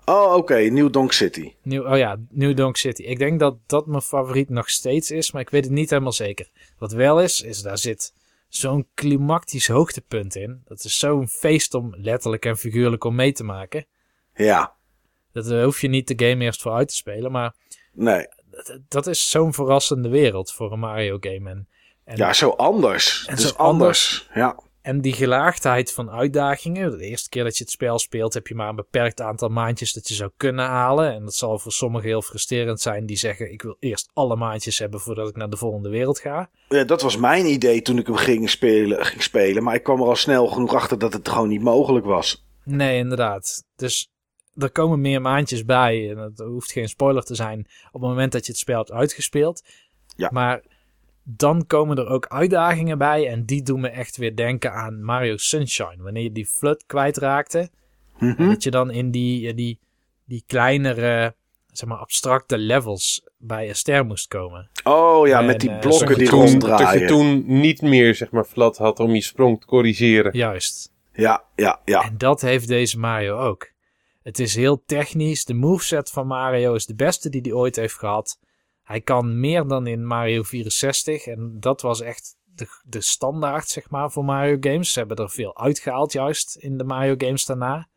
Oh, 0.05 0.33
oké. 0.35 0.55
New 0.55 0.91
Donk 0.91 1.11
City. 1.13 1.53
Nieuw, 1.61 1.83
oh 1.91 1.97
ja, 1.97 2.17
New 2.29 2.55
Donk 2.57 2.77
City. 2.77 3.01
Ik 3.01 3.17
denk 3.19 3.39
dat 3.39 3.57
dat 3.65 3.85
mijn 3.85 4.01
favoriet 4.01 4.49
nog 4.49 4.69
steeds 4.69 5.11
is, 5.11 5.31
maar 5.31 5.41
ik 5.41 5.49
weet 5.49 5.63
het 5.63 5.73
niet 5.73 5.89
helemaal 5.89 6.11
zeker. 6.11 6.49
Wat 6.77 6.91
wel 6.91 7.21
is, 7.21 7.41
is 7.41 7.61
daar 7.61 7.77
zit 7.77 8.13
zo'n 8.47 8.87
klimactisch 8.93 9.67
hoogtepunt 9.67 10.35
in. 10.35 10.61
Dat 10.65 10.83
is 10.83 10.99
zo'n 10.99 11.27
feest 11.27 11.73
om 11.73 11.93
letterlijk 11.97 12.45
en 12.45 12.57
figuurlijk 12.57 13.03
om 13.03 13.15
mee 13.15 13.31
te 13.31 13.43
maken. 13.43 13.85
Ja. 14.35 14.75
Dat 15.35 15.51
eh, 15.51 15.63
hoef 15.63 15.81
je 15.81 15.87
niet 15.87 16.07
de 16.07 16.27
game 16.27 16.43
eerst 16.43 16.61
voor 16.61 16.73
uit 16.73 16.87
te 16.87 16.95
spelen, 16.95 17.31
maar 17.31 17.55
Nee. 17.93 18.27
dat, 18.87 19.07
is 19.07 19.29
zo'n 19.29 19.53
verrassende 19.53 20.09
wereld 20.09 20.51
voor 20.51 20.71
een 20.71 20.79
Mario 20.79 21.17
game. 21.19 21.49
En, 21.49 21.67
en, 22.03 22.17
Ja, 22.17 22.33
zo 22.33 22.49
anders. 22.49 23.25
En 23.25 23.37
zo 23.37 23.49
anders. 23.55 24.29
Ja. 24.33 24.59
en 24.81 25.01
die 25.01 25.13
gelaagdheid 25.13 25.93
van 25.93 26.09
uitdagingen. 26.11 26.97
De 26.97 27.05
eerste 27.05 27.29
keer 27.29 27.43
dat 27.43 27.57
je 27.57 27.63
het 27.63 27.73
spel 27.73 27.99
speelt 27.99 28.33
heb 28.33 28.47
je 28.47 28.55
maar 28.55 28.69
een 28.69 28.75
beperkt 28.75 29.21
aantal 29.21 29.49
maandjes 29.49 29.93
dat 29.93 30.07
je 30.07 30.13
zou 30.13 30.31
kunnen 30.37 30.65
halen. 30.65 31.13
En 31.13 31.23
dat 31.23 31.33
zal 31.35 31.59
voor 31.59 31.71
sommigen 31.71 32.07
heel 32.07 32.21
frustrerend 32.21 32.81
zijn 32.81 33.05
die 33.05 33.17
zeggen 33.17 33.51
ik 33.51 33.61
wil 33.61 33.77
eerst 33.79 34.09
alle 34.13 34.35
maandjes 34.35 34.79
hebben 34.79 34.99
voordat 34.99 35.29
ik 35.29 35.35
naar 35.35 35.49
de 35.49 35.57
volgende 35.57 35.89
wereld 35.89 36.19
ga. 36.19 36.49
Ja, 36.69 36.83
dat 36.83 37.01
was 37.01 37.17
mijn 37.17 37.45
idee 37.45 37.81
toen 37.81 37.97
ik 37.97 38.07
hem 38.07 38.15
ging 38.15 38.49
spelen, 38.49 39.05
ging 39.05 39.23
spelen. 39.23 39.63
Maar 39.63 39.75
ik 39.75 39.83
kwam 39.83 40.01
er 40.01 40.07
al 40.07 40.15
snel 40.15 40.47
genoeg 40.47 40.73
achter 40.73 40.99
dat 40.99 41.13
het 41.13 41.29
gewoon 41.29 41.49
niet 41.49 41.61
mogelijk 41.63 42.05
was. 42.05 42.45
Nee, 42.63 42.97
inderdaad. 42.97 43.63
Dus 43.75 44.09
er 44.57 44.71
komen 44.71 45.01
meer 45.01 45.21
maandjes 45.21 45.65
bij. 45.65 46.09
En 46.11 46.17
het 46.17 46.39
hoeft 46.39 46.71
geen 46.71 46.89
spoiler 46.89 47.23
te 47.23 47.35
zijn 47.35 47.59
op 47.91 48.01
het 48.01 48.09
moment 48.09 48.31
dat 48.31 48.45
je 48.45 48.51
het 48.51 48.61
spel 48.61 48.77
hebt 48.77 48.91
uitgespeeld. 48.91 49.63
Ja. 50.15 50.29
Maar 50.31 50.61
dan 51.23 51.67
komen 51.67 51.97
er 51.97 52.07
ook 52.07 52.27
uitdagingen 52.27 52.97
bij. 52.97 53.27
En 53.29 53.45
die 53.45 53.63
doen 53.63 53.79
me 53.79 53.87
echt 53.87 54.17
weer 54.17 54.35
denken 54.35 54.73
aan 54.73 55.03
Mario 55.03 55.37
Sunshine. 55.37 55.95
Wanneer 56.03 56.23
je 56.23 56.31
die 56.31 56.45
flood 56.45 56.83
kwijtraakte. 56.85 57.69
En 58.19 58.35
dat 58.49 58.63
je 58.63 58.71
dan 58.71 58.91
in 58.91 59.11
die, 59.11 59.47
eh, 59.47 59.55
die, 59.55 59.79
die 60.25 60.43
kleinere, 60.47 61.35
zeg 61.71 61.89
maar, 61.89 61.97
abstracte 61.97 62.57
levels 62.57 63.23
bij 63.37 63.69
een 63.69 63.75
ster 63.75 64.05
moest 64.05 64.27
komen. 64.27 64.69
Oh 64.83 65.27
ja, 65.27 65.39
En, 65.39 65.45
met 65.45 65.59
die 65.59 65.69
eh, 65.69 65.79
blokken 65.79 66.07
Dat 66.07 66.17
die 66.17 66.27
toen- 66.27 66.39
Dat 66.39 66.47
je 66.47 66.51
ronddraaien. 66.59 67.07
toen 67.07 67.43
niet 67.59 67.81
meer, 67.81 68.15
zeg 68.15 68.31
maar, 68.31 68.43
flat 68.45 68.77
had 68.77 68.99
om 68.99 69.13
je 69.13 69.21
sprong 69.21 69.59
te 69.61 69.65
corrigeren. 69.67 70.37
Juist. 70.37 70.91
Ja, 71.13 71.43
ja, 71.55 71.81
ja. 71.85 72.01
En 72.03 72.17
dat 72.17 72.41
heeft 72.41 72.67
deze 72.67 72.99
Mario 72.99 73.37
ook. 73.37 73.73
Het 74.25 74.39
is 74.39 74.55
heel 74.55 74.83
technisch. 74.85 75.45
De 75.45 75.53
moveset 75.53 76.09
van 76.11 76.27
Mario 76.27 76.73
is 76.73 76.85
de 76.85 76.95
beste 76.95 77.29
die 77.29 77.41
hij 77.41 77.51
ooit 77.51 77.75
heeft 77.75 77.93
gehad. 77.97 78.39
Hij 78.83 79.01
kan 79.01 79.39
meer 79.39 79.67
dan 79.67 79.87
in 79.87 80.05
Mario 80.05 80.43
64. 80.43 81.25
En 81.25 81.57
dat 81.59 81.81
was 81.81 82.01
echt 82.01 82.35
de, 82.43 82.67
de 82.83 83.01
standaard, 83.01 83.67
zeg 83.67 83.89
maar, 83.89 84.11
voor 84.11 84.25
Mario 84.25 84.57
games. 84.59 84.93
Ze 84.93 84.99
hebben 84.99 85.17
er 85.17 85.29
veel 85.29 85.57
uitgehaald, 85.57 86.11
juist 86.11 86.55
in 86.55 86.77
de 86.77 86.83
Mario 86.83 87.15
games 87.17 87.45
daarna. 87.45 87.89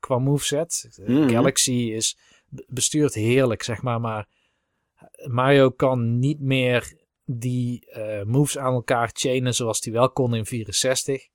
Qua 0.00 0.18
moveset. 0.18 1.00
Mhm. 1.06 1.28
Galaxy 1.28 1.72
is 1.72 2.18
be- 2.48 2.64
bestuurd 2.68 3.14
heerlijk, 3.14 3.62
zeg 3.62 3.82
maar. 3.82 4.00
Maar 4.00 4.28
Mario 5.26 5.70
kan 5.70 6.18
niet 6.18 6.40
meer 6.40 6.92
die 7.24 7.86
eh, 7.90 8.24
moves 8.24 8.58
aan 8.58 8.74
elkaar 8.74 9.10
chainen 9.12 9.54
zoals 9.54 9.84
hij 9.84 9.92
wel 9.92 10.10
kon 10.10 10.34
in 10.34 10.46
64. 10.46 11.28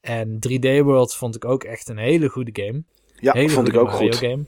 En 0.00 0.38
3D 0.48 0.82
World 0.82 1.14
vond 1.14 1.34
ik 1.34 1.44
ook 1.44 1.64
echt 1.64 1.88
een 1.88 1.98
hele 1.98 2.28
goede 2.28 2.62
game. 2.64 2.84
Ja, 3.20 3.32
hele 3.32 3.48
vond 3.48 3.68
ik 3.68 3.76
ook 3.76 3.90
goed. 3.90 4.16
game. 4.16 4.44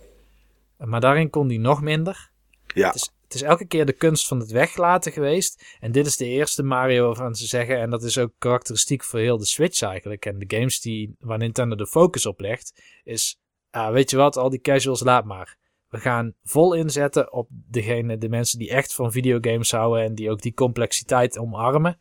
Maar 0.76 1.00
daarin 1.00 1.31
kon 1.31 1.48
hij 1.48 1.57
nog 1.57 1.83
minder. 1.83 2.31
Ja. 2.74 2.87
Het 2.87 2.94
is, 2.94 3.11
het 3.24 3.35
is 3.35 3.42
elke 3.42 3.64
keer 3.64 3.87
de 3.87 3.92
kunst 3.92 4.26
van 4.26 4.38
het 4.38 4.50
weglaten 4.50 5.12
geweest. 5.12 5.76
En 5.81 5.92
dit 5.92 6.07
is 6.07 6.16
de 6.16 6.26
eerste 6.26 6.62
Mario 6.62 7.07
waarvan 7.07 7.35
ze 7.35 7.46
zeggen, 7.46 7.78
en 7.78 7.90
dat 7.90 8.02
is 8.02 8.18
ook 8.18 8.33
karakteristiek 8.38 9.04
voor 9.04 9.18
heel 9.20 9.38
de 9.38 9.46
Switch 9.46 9.83
eigenlijk. 9.83 10.26
En 10.26 10.38
de 10.38 10.57
games 10.57 10.81
die, 10.81 11.16
waar 11.18 11.38
Nintendo 11.38 11.74
de 11.74 11.87
focus 11.87 12.26
op 12.26 12.40
legt, 12.40 12.83
is, 13.04 13.40
ah, 13.70 13.92
weet 13.92 14.11
je 14.11 14.16
wat, 14.16 14.37
al 14.37 14.50
die 14.50 14.61
casuals 14.61 15.00
laat 15.00 15.24
maar. 15.24 15.57
We 15.88 15.98
gaan 15.98 16.35
vol 16.44 16.74
inzetten 16.74 17.33
op 17.33 17.48
degene, 17.50 18.18
de 18.18 18.28
mensen 18.28 18.59
die 18.59 18.70
echt 18.70 18.94
van 18.94 19.12
videogames 19.12 19.70
houden 19.70 20.04
en 20.04 20.14
die 20.14 20.31
ook 20.31 20.40
die 20.40 20.54
complexiteit 20.54 21.38
omarmen. 21.38 22.00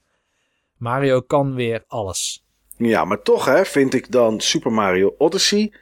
Mario 0.78 1.22
kan 1.22 1.54
weer 1.54 1.84
alles. 1.88 2.46
Ja, 2.78 3.06
maar 3.06 3.22
toch 3.22 3.46
hè, 3.46 3.66
vind 3.66 3.94
ik 3.94 4.12
dan 4.12 4.40
Super 4.40 4.72
Mario 4.72 5.16
Odyssey 5.18 5.74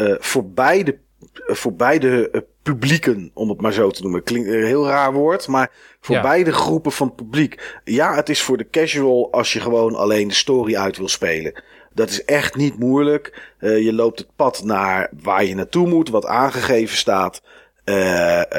eh, 0.00 0.14
voor 0.18 0.50
beide, 0.50 0.98
eh, 1.46 1.54
voor 1.54 1.74
beide 1.74 2.30
eh, 2.30 2.40
publieken, 2.62 3.30
om 3.34 3.48
het 3.48 3.60
maar 3.60 3.72
zo 3.72 3.90
te 3.90 4.02
noemen. 4.02 4.22
Klinkt 4.22 4.48
een 4.48 4.64
heel 4.64 4.86
raar 4.86 5.12
woord, 5.12 5.46
maar 5.48 5.70
voor 6.00 6.14
Ja. 6.14 6.22
beide 6.22 6.52
groepen 6.52 6.92
van 6.92 7.14
publiek. 7.14 7.80
Ja, 7.84 8.14
het 8.14 8.28
is 8.28 8.42
voor 8.42 8.56
de 8.56 8.70
casual 8.70 9.32
als 9.32 9.52
je 9.52 9.60
gewoon 9.60 9.94
alleen 9.94 10.28
de 10.28 10.34
story 10.34 10.76
uit 10.76 10.96
wil 10.96 11.08
spelen. 11.08 11.62
Dat 11.94 12.10
is 12.10 12.24
echt 12.24 12.56
niet 12.56 12.78
moeilijk. 12.78 13.52
Je 13.60 13.92
loopt 13.92 14.18
het 14.18 14.36
pad 14.36 14.64
naar 14.64 15.10
waar 15.22 15.44
je 15.44 15.54
naartoe 15.54 15.88
moet, 15.88 16.08
wat 16.08 16.26
aangegeven 16.26 16.96
staat. 16.96 17.42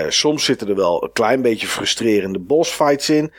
Soms 0.07 0.45
zitten 0.45 0.67
er 0.67 0.75
wel 0.75 1.03
een 1.03 1.11
klein 1.11 1.41
beetje 1.41 1.67
frustrerende 1.67 2.39
bossfights 2.39 3.09
in. 3.09 3.31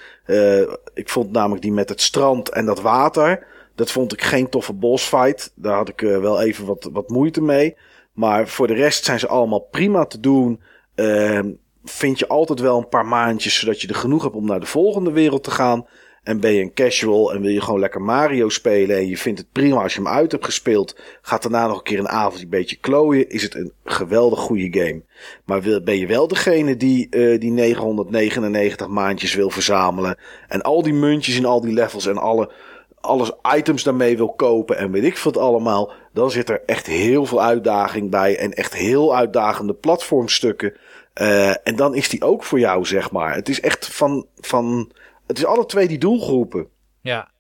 Ik 0.94 1.08
vond 1.08 1.32
namelijk 1.32 1.62
die 1.62 1.72
met 1.72 1.88
het 1.88 2.00
strand 2.00 2.48
en 2.48 2.66
dat 2.66 2.80
water. 2.80 3.46
Dat 3.74 3.90
vond 3.90 4.12
ik 4.12 4.22
geen 4.22 4.48
toffe 4.48 4.72
bossfight. 4.72 5.52
Daar 5.54 5.76
had 5.76 5.88
ik 5.88 6.00
wel 6.00 6.40
even 6.40 6.66
wat, 6.66 6.88
wat 6.92 7.08
moeite 7.08 7.42
mee. 7.42 7.76
Maar 8.12 8.48
voor 8.48 8.66
de 8.66 8.74
rest 8.74 9.04
zijn 9.04 9.18
ze 9.18 9.28
allemaal 9.28 9.68
prima 9.70 10.04
te 10.04 10.20
doen. 10.20 10.60
Ehm, 10.94 11.50
vind 11.84 12.18
je 12.18 12.28
altijd 12.28 12.60
wel 12.60 12.78
een 12.78 12.88
paar 12.88 13.06
maandjes 13.06 13.58
zodat 13.58 13.80
je 13.80 13.88
er 13.88 13.94
genoeg 13.94 14.22
hebt 14.22 14.34
om 14.34 14.46
naar 14.46 14.60
de 14.60 14.66
volgende 14.66 15.12
wereld 15.12 15.44
te 15.44 15.50
gaan. 15.50 15.86
En 16.22 16.40
ben 16.40 16.52
je 16.52 16.62
een 16.62 16.74
casual 16.74 17.32
en 17.32 17.40
wil 17.40 17.50
je 17.50 17.60
gewoon 17.60 17.80
lekker 17.80 18.02
Mario 18.02 18.48
spelen 18.48 18.96
en 18.96 19.06
je 19.06 19.16
vindt 19.16 19.38
het 19.38 19.52
prima 19.52 19.82
als 19.82 19.94
je 19.94 20.00
hem 20.00 20.08
uit 20.08 20.32
hebt 20.32 20.44
gespeeld. 20.44 20.96
Gaat 21.22 21.42
daarna 21.42 21.66
nog 21.66 21.76
een 21.76 21.82
keer 21.82 21.98
een 21.98 22.08
avond 22.08 22.42
een 22.42 22.48
beetje 22.48 22.76
klooien. 22.76 23.28
Is 23.28 23.42
het 23.42 23.54
een 23.54 23.72
geweldig 23.84 24.38
goede 24.38 24.80
game. 24.80 25.02
Maar 25.44 25.82
ben 25.84 25.98
je 25.98 26.06
wel 26.06 26.28
degene 26.28 26.76
die 26.76 27.08
eh, 27.10 27.40
die 27.40 27.50
999 27.50 28.88
maandjes 28.88 29.34
wil 29.34 29.50
verzamelen. 29.50 30.18
En 30.48 30.62
al 30.62 30.82
die 30.82 30.94
muntjes 30.94 31.36
in 31.36 31.44
al 31.44 31.60
die 31.60 31.72
levels 31.72 32.06
en 32.06 32.18
alle, 32.18 32.52
alles 33.02 33.32
items 33.56 33.82
daarmee 33.82 34.16
wil 34.16 34.32
kopen 34.32 34.76
en 34.78 34.90
weet 34.90 35.04
ik 35.04 35.16
het 35.18 35.36
allemaal. 35.36 35.92
Dan 36.12 36.30
zit 36.30 36.48
er 36.48 36.62
echt 36.66 36.86
heel 36.86 37.26
veel 37.26 37.42
uitdaging 37.42 38.10
bij 38.10 38.36
en 38.38 38.52
echt 38.52 38.74
heel 38.74 39.16
uitdagende 39.16 39.74
platformstukken. 39.74 40.76
Eh, 41.12 41.66
en 41.66 41.76
dan 41.76 41.94
is 41.94 42.08
die 42.08 42.24
ook 42.24 42.44
voor 42.44 42.58
jou, 42.58 42.84
zeg 42.84 43.10
maar. 43.10 43.34
Het 43.34 43.48
is 43.48 43.60
echt 43.60 43.94
van, 43.94 44.26
van, 44.36 44.92
het 45.26 45.38
is 45.38 45.44
alle 45.44 45.66
twee 45.66 45.88
die 45.88 45.98
doelgroepen. 45.98 46.68
Ja. 47.00 47.30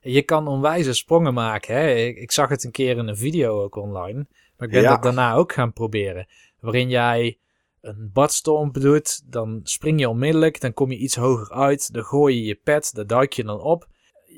Je 0.00 0.22
kan 0.22 0.48
onwijze 0.48 0.92
sprongen 0.92 1.34
maken. 1.34 1.74
Hè? 1.74 1.94
Ik, 1.94 2.16
ik 2.16 2.32
zag 2.32 2.48
het 2.48 2.64
een 2.64 2.70
keer 2.70 2.96
in 2.96 3.08
een 3.08 3.16
video 3.16 3.62
ook 3.62 3.76
online. 3.76 4.26
Maar 4.56 4.68
ik 4.68 4.74
ben 4.74 4.82
Ja. 4.82 4.90
dat 4.90 5.02
daarna 5.02 5.34
ook 5.34 5.52
gaan 5.52 5.72
proberen. 5.72 6.26
Waarin 6.60 6.88
jij 6.88 7.38
een 7.80 8.10
badstorm 8.12 8.72
doet. 8.72 9.32
Dan 9.32 9.60
spring 9.62 10.00
je 10.00 10.08
onmiddellijk. 10.08 10.60
Dan 10.60 10.72
kom 10.72 10.90
je 10.90 10.98
iets 10.98 11.16
hoger 11.16 11.50
uit. 11.50 11.92
Dan 11.92 12.04
gooi 12.04 12.36
je 12.36 12.44
je 12.44 12.54
pet. 12.54 12.94
Daar 12.94 13.06
duik 13.06 13.32
je 13.32 13.44
dan 13.44 13.60
op. 13.60 13.86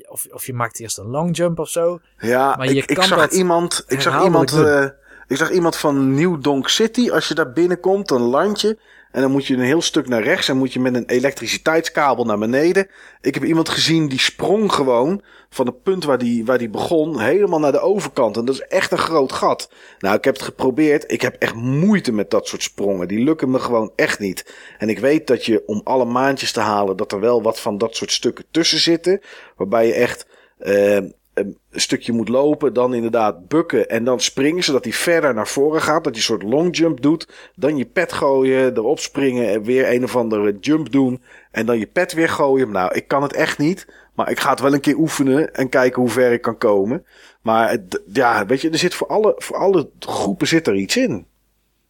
Of, 0.07 0.27
of 0.31 0.45
je 0.45 0.53
maakt 0.53 0.79
eerst 0.79 0.97
een 0.97 1.07
long 1.07 1.37
jump 1.37 1.59
of 1.59 1.69
zo. 1.69 1.99
Ja, 2.17 2.55
Maar 2.55 2.67
je 2.67 2.75
ik, 2.75 2.85
ik 2.85 2.95
kan 2.95 3.05
zag 3.05 3.19
dat 3.19 3.33
iemand, 3.33 3.83
ik 3.87 4.01
zag 4.01 4.23
iemand, 4.23 4.51
eh, 4.51 4.85
ik 5.27 5.37
zag 5.37 5.51
iemand 5.51 5.75
van 5.75 6.13
New 6.13 6.41
Donk 6.41 6.69
City. 6.69 7.11
Als 7.11 7.27
je 7.27 7.33
daar 7.33 7.51
binnenkomt, 7.51 8.07
dan 8.07 8.21
land 8.21 8.61
je. 8.61 8.77
En 9.15 9.21
dan 9.21 9.31
moet 9.31 9.45
je 9.45 9.53
een 9.53 9.59
heel 9.59 9.81
stuk 9.81 10.07
naar 10.07 10.23
rechts 10.23 10.49
en 10.49 10.57
moet 10.57 10.73
je 10.73 10.79
met 10.79 10.95
een 10.95 11.05
elektriciteitskabel 11.05 12.25
naar 12.25 12.37
beneden. 12.37 12.87
Ik 13.21 13.33
heb 13.33 13.43
iemand 13.43 13.69
gezien 13.69 14.07
die 14.07 14.19
sprong 14.19 14.71
gewoon 14.71 15.21
van 15.49 15.65
het 15.65 15.83
punt 15.83 16.03
waar 16.03 16.17
die, 16.17 16.45
waar 16.45 16.57
die 16.57 16.69
begon 16.69 17.19
helemaal 17.19 17.59
naar 17.59 17.71
de 17.71 17.79
overkant. 17.79 18.37
En 18.37 18.45
dat 18.45 18.55
is 18.55 18.61
echt 18.61 18.91
een 18.91 18.97
groot 18.97 19.31
gat. 19.31 19.71
Nou, 19.99 20.15
ik 20.15 20.23
heb 20.23 20.33
het 20.33 20.43
geprobeerd. 20.43 21.11
Ik 21.11 21.21
heb 21.21 21.35
echt 21.39 21.53
moeite 21.53 22.11
met 22.11 22.31
dat 22.31 22.47
soort 22.47 22.63
sprongen. 22.63 23.07
Die 23.07 23.23
lukken 23.23 23.51
me 23.51 23.59
gewoon 23.59 23.91
echt 23.95 24.19
niet. 24.19 24.55
En 24.77 24.89
ik 24.89 24.99
weet 24.99 25.27
dat 25.27 25.45
je 25.45 25.63
om 25.65 25.81
alle 25.83 26.05
maandjes 26.05 26.51
te 26.51 26.59
halen, 26.59 26.97
dat 26.97 27.11
er 27.11 27.19
wel 27.19 27.41
wat 27.41 27.59
van 27.59 27.77
dat 27.77 27.95
soort 27.95 28.11
stukken 28.11 28.45
tussen 28.51 28.79
zitten. 28.79 29.21
Waarbij 29.55 29.87
je 29.87 29.93
echt 29.93 30.27
uh, 30.59 30.97
een 31.35 31.57
stukje 31.71 32.11
moet 32.11 32.29
lopen, 32.29 32.73
dan 32.73 32.93
inderdaad 32.93 33.47
bukken 33.47 33.89
en 33.89 34.03
dan 34.03 34.19
springen, 34.19 34.63
zodat 34.63 34.83
hij 34.83 34.93
verder 34.93 35.33
naar 35.33 35.47
voren 35.47 35.81
gaat. 35.81 36.03
Dat 36.03 36.13
je 36.13 36.19
een 36.19 36.25
soort 36.25 36.43
long 36.43 36.77
jump 36.77 37.01
doet. 37.01 37.27
Dan 37.55 37.77
je 37.77 37.85
pet 37.85 38.13
gooien, 38.13 38.77
erop 38.77 38.99
springen 38.99 39.49
en 39.49 39.63
weer 39.63 39.91
een 39.91 40.03
of 40.03 40.15
andere 40.15 40.57
jump 40.59 40.91
doen. 40.91 41.21
En 41.51 41.65
dan 41.65 41.79
je 41.79 41.85
pet 41.85 42.13
weer 42.13 42.29
gooien. 42.29 42.71
Nou, 42.71 42.93
ik 42.93 43.07
kan 43.07 43.23
het 43.23 43.33
echt 43.33 43.57
niet. 43.57 43.87
Maar 44.13 44.29
ik 44.29 44.39
ga 44.39 44.49
het 44.49 44.59
wel 44.59 44.73
een 44.73 44.79
keer 44.79 44.97
oefenen 44.97 45.53
en 45.53 45.69
kijken 45.69 46.01
hoe 46.01 46.11
ver 46.11 46.31
ik 46.31 46.41
kan 46.41 46.57
komen. 46.57 47.05
Maar 47.41 47.77
ja, 48.13 48.45
weet 48.45 48.61
je, 48.61 48.69
er 48.69 48.77
zit 48.77 48.95
voor 48.95 49.07
alle, 49.07 49.33
voor 49.37 49.57
alle 49.57 49.89
groepen 49.99 50.47
zit 50.47 50.67
er 50.67 50.75
iets 50.75 50.97
in. 50.97 51.25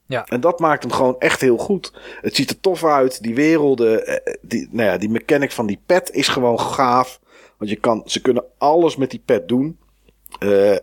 Ja. 0.06 0.26
En 0.26 0.42
dat 0.42 0.60
maakt 0.60 0.84
hem 0.84 0.92
gewoon 0.92 1.16
echt 1.20 1.42
heel 1.42 1.58
goed. 1.58 1.94
Het 2.22 2.36
ziet 2.36 2.50
er 2.50 2.60
tof 2.60 2.84
uit. 2.84 3.22
Die 3.22 3.36
werelden, 3.36 4.08
eh, 4.08 4.34
die, 4.42 4.68
nou 4.72 4.90
ja, 4.90 4.98
die 4.98 5.10
mechanic 5.10 5.52
van 5.52 5.66
die 5.66 5.80
pet 5.86 6.12
is 6.12 6.28
gewoon 6.28 6.60
gaaf. 6.60 7.20
Want 7.58 7.70
je 7.70 7.76
kan, 7.76 8.02
ze 8.06 8.22
kunnen 8.22 8.44
alles 8.58 8.96
met 8.96 9.10
die 9.10 9.22
pet 9.26 9.48
doen. 9.48 9.80
Uh, 10.40 10.76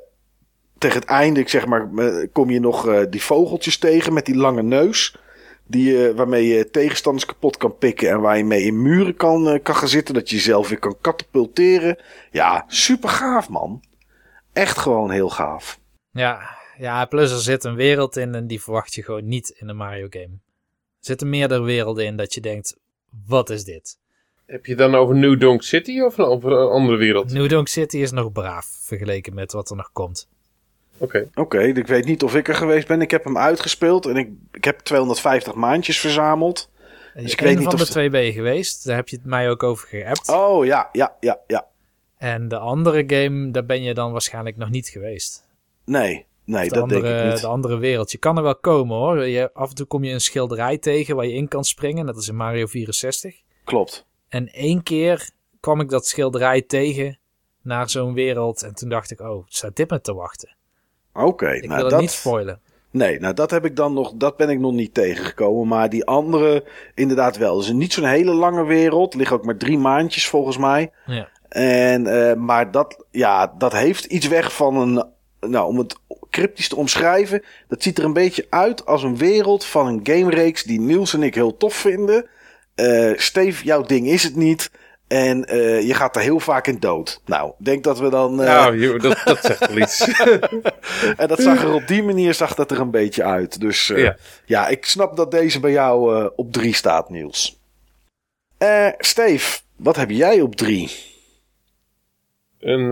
tegen 0.79 1.01
het 1.01 1.09
einde, 1.09 1.41
ik 1.41 1.49
zeg 1.49 1.67
maar, 1.67 1.91
kom 2.33 2.51
je 2.51 2.61
nog 2.61 2.87
uh, 2.87 3.01
die 3.11 3.23
vogeltjes 3.23 3.79
tegen 3.79 4.13
met 4.13 4.27
die 4.27 4.37
lange 4.37 4.63
neus. 4.63 5.17
Die, 5.67 6.13
waarmee 6.13 6.47
je 6.47 6.71
tegenstanders 6.71 7.27
kapot 7.27 7.57
kan 7.57 7.79
pikken 7.79 8.09
en 8.11 8.21
waar 8.21 8.37
je 8.37 8.45
mee 8.45 8.63
in 8.63 8.83
muren 8.83 9.17
kan, 9.17 9.61
kan 9.63 9.75
gaan 9.75 9.89
zitten. 9.89 10.15
Dat 10.15 10.31
je 10.31 10.37
jezelf 10.37 10.69
weer 10.69 10.79
kan 10.79 10.97
katapulteren. 11.01 11.99
Ja, 12.31 12.65
super 12.67 13.09
gaaf 13.09 13.49
man. 13.49 13.83
Echt 14.53 14.79
gewoon 14.79 15.11
heel 15.11 15.31
gaaf. 15.31 15.81
Ja, 16.11 16.59
ja, 16.79 17.05
plus 17.05 17.33
er 17.33 17.39
zit 17.39 17.65
een 17.65 17.75
wereld 17.75 18.17
in 18.17 18.35
en 18.35 18.47
die 18.47 18.63
verwacht 18.63 18.95
je 18.95 19.03
gewoon 19.03 19.29
niet 19.29 19.49
in 19.49 19.69
een 19.69 19.77
Mario 19.77 20.07
game. 20.11 20.33
Er 20.33 21.09
zitten 21.09 21.29
meerdere 21.29 21.63
werelden 21.63 22.05
in 22.05 22.17
dat 22.17 22.35
je 22.35 22.41
denkt, 22.41 22.77
wat 23.27 23.51
is 23.51 23.65
dit? 23.65 23.99
Heb 24.53 24.67
je 24.67 24.75
dan 24.75 24.95
over 24.95 25.15
New 25.15 25.41
Donk 25.41 25.63
City 25.63 26.01
of 26.01 26.19
over 26.19 26.53
een 26.53 26.69
andere 26.69 26.97
wereld? 26.97 27.33
New 27.33 27.49
Donk 27.49 27.69
City 27.69 27.97
is 27.97 28.11
nog 28.11 28.33
braaf 28.33 28.67
vergeleken 28.83 29.35
met 29.35 29.53
wat 29.53 29.71
er 29.71 29.77
nog 29.77 29.93
komt. 29.93 30.29
Oké. 30.99 31.29
Oké, 31.35 31.63
ik 31.63 31.87
weet 31.87 32.05
niet 32.05 32.23
of 32.23 32.35
ik 32.35 32.49
er 32.49 32.55
geweest 32.55 32.87
ben. 32.87 33.01
Ik 33.01 33.11
heb 33.11 33.25
hem 33.25 33.39
uitgespeeld 33.39 34.07
en 34.07 34.17
ik, 34.17 34.31
ik 34.53 34.65
heb 34.65 34.79
250 34.79 35.55
maandjes 35.55 35.99
verzameld. 35.99 36.71
Dus 37.15 37.33
ik 37.33 37.41
weet 37.41 37.55
niet 37.57 37.65
van 37.65 37.75
of 37.75 37.81
de 37.81 37.87
twee 37.87 38.11
ben 38.11 38.23
je 38.23 38.33
geweest. 38.33 38.85
Daar 38.85 38.97
heb 38.97 39.09
je 39.09 39.17
het 39.17 39.25
mij 39.25 39.51
ook 39.51 39.63
over 39.63 39.89
geappt. 39.89 40.29
Oh 40.29 40.65
ja, 40.65 40.89
ja, 40.93 41.17
ja, 41.21 41.39
ja. 41.47 41.67
En 42.17 42.49
de 42.49 42.59
andere 42.59 43.05
game, 43.07 43.51
daar 43.51 43.67
ben 43.67 43.83
je 43.83 43.95
dan 43.95 44.13
waarschijnlijk 44.13 44.57
nog 44.57 44.71
niet 44.71 44.89
geweest. 44.89 45.49
Nee, 45.85 46.27
nee, 46.45 46.69
dat 46.69 46.83
andere, 46.83 47.01
denk 47.01 47.25
ik 47.25 47.33
niet. 47.33 47.41
De 47.41 47.47
andere 47.47 47.79
wereld. 47.79 48.13
Je 48.13 48.19
kan 48.19 48.37
er 48.37 48.43
wel 48.43 48.57
komen 48.57 48.97
hoor. 48.97 49.27
Je, 49.27 49.51
af 49.53 49.69
en 49.69 49.75
toe 49.75 49.87
kom 49.87 50.05
je 50.05 50.13
een 50.13 50.21
schilderij 50.21 50.79
tegen 50.79 51.17
waar 51.17 51.27
je 51.27 51.35
in 51.35 51.49
kan 51.49 51.65
springen. 51.65 52.07
Dat 52.07 52.17
is 52.17 52.29
in 52.29 52.37
Mario 52.37 52.67
64. 52.67 53.35
Klopt. 53.65 54.11
En 54.33 54.49
één 54.49 54.83
keer 54.83 55.31
kwam 55.61 55.81
ik 55.81 55.89
dat 55.89 56.07
schilderij 56.07 56.63
tegen 56.63 57.19
naar 57.63 57.91
zo'n 57.91 58.15
wereld. 58.15 58.63
En 58.63 58.75
toen 58.75 58.89
dacht 58.89 59.11
ik, 59.11 59.21
oh, 59.21 59.45
staat 59.49 59.77
dit 59.77 59.91
me 59.91 60.01
te 60.01 60.15
wachten? 60.15 60.57
Oké, 61.13 61.51
ik 61.51 61.69
nou 61.69 61.81
wil 61.81 61.91
dat... 61.91 62.01
niet 62.01 62.11
spoilen. 62.11 62.61
Nee, 62.91 63.21
nou 63.21 63.35
dat 63.35 63.51
heb 63.51 63.65
ik 63.65 63.77
dan 63.77 63.93
nog, 63.93 64.13
dat 64.15 64.37
ben 64.37 64.49
ik 64.49 64.59
nog 64.59 64.73
niet 64.73 64.95
tegengekomen. 64.95 65.69
Maar 65.69 65.89
die 65.89 66.05
andere 66.05 66.65
inderdaad 66.95 67.37
wel. 67.37 67.57
Dus 67.57 67.73
niet 67.73 67.93
zo'n 67.93 68.05
hele 68.05 68.33
lange 68.33 68.65
wereld. 68.65 69.15
Ligt 69.15 69.33
ook 69.33 69.45
maar 69.45 69.57
drie 69.57 69.79
maandjes 69.79 70.29
volgens 70.29 70.57
mij. 70.57 70.91
Ja. 71.07 71.29
En, 71.49 72.07
uh, 72.07 72.35
maar 72.35 72.71
dat, 72.71 73.05
ja, 73.11 73.55
dat 73.59 73.73
heeft 73.73 74.05
iets 74.05 74.29
weg 74.29 74.55
van 74.55 74.77
een, 74.77 75.05
nou 75.51 75.67
om 75.67 75.79
het 75.79 75.97
cryptisch 76.31 76.69
te 76.69 76.77
omschrijven. 76.77 77.43
Dat 77.69 77.83
ziet 77.83 77.99
er 77.99 78.05
een 78.05 78.13
beetje 78.13 78.47
uit 78.51 78.87
als 78.87 79.03
een 79.03 79.17
wereld 79.17 79.65
van 79.65 79.87
een 79.87 80.01
gamereeks 80.03 80.63
die 80.63 80.81
Niels 80.81 81.15
en 81.15 81.23
ik 81.23 81.35
heel 81.35 81.57
tof 81.57 81.75
vinden. 81.75 82.27
Uh, 82.77 83.19
Steve, 83.19 83.65
jouw 83.65 83.83
ding 83.83 84.07
is 84.07 84.23
het 84.23 84.37
niet. 84.37 84.71
En 85.09 85.55
uh, 85.55 85.87
je 85.87 85.95
gaat 85.95 86.17
er 86.17 86.23
heel 86.23 86.41
vaak 86.41 86.67
in 86.67 86.79
dood. 86.79 87.21
Nou, 87.25 87.53
denk 87.59 87.85
dat 87.85 87.99
we 87.99 88.11
dan. 88.11 88.41
Uh... 88.41 88.47
Nou, 88.47 88.99
dat, 88.99 89.23
dat 89.25 89.39
zegt 89.45 89.69
wel 89.69 89.79
iets. 89.79 90.01
en 91.23 91.29
dat 91.29 91.41
zag 91.41 91.63
er 91.63 91.73
op 91.73 91.87
die 91.87 92.03
manier 92.03 92.35
zag 92.35 92.55
dat 92.55 92.71
er 92.71 92.81
een 92.81 92.91
beetje 92.91 93.25
uit. 93.25 93.61
Dus 93.61 93.89
uh, 93.89 94.03
ja. 94.03 94.17
ja, 94.45 94.69
ik 94.69 94.85
snap 94.85 95.17
dat 95.17 95.31
deze 95.31 95.61
bij 95.61 95.71
jou 95.71 96.31
op 96.37 96.53
drie 96.53 96.75
staat, 96.75 97.11
Niels. 97.11 97.61
Steve, 98.99 99.61
wat 99.77 99.97
heb 99.97 100.11
jij 100.11 100.41
op 100.41 100.57
drie? 100.57 100.91
Een, 102.61 102.91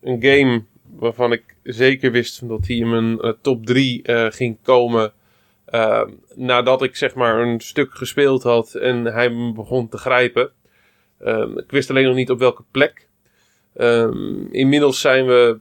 een 0.00 0.22
game 0.22 0.64
waarvan 0.98 1.32
ik 1.32 1.42
zeker 1.62 2.10
wist 2.10 2.48
dat 2.48 2.66
hij 2.66 2.76
in 2.76 2.90
mijn 2.90 3.36
top 3.40 3.66
drie 3.66 4.00
ging 4.30 4.58
komen. 4.62 5.12
Uh, 5.72 6.02
nadat 6.34 6.82
ik 6.82 6.96
zeg 6.96 7.14
maar 7.14 7.38
een 7.38 7.60
stuk 7.60 7.94
gespeeld 7.94 8.42
had 8.42 8.74
en 8.74 9.04
hij 9.04 9.30
me 9.30 9.52
begon 9.52 9.88
te 9.88 9.98
grijpen. 9.98 10.50
Uh, 11.20 11.56
ik 11.56 11.70
wist 11.70 11.90
alleen 11.90 12.06
nog 12.06 12.14
niet 12.14 12.30
op 12.30 12.38
welke 12.38 12.64
plek. 12.70 13.08
Uh, 13.76 14.10
inmiddels 14.50 15.00
zijn 15.00 15.26
we 15.26 15.60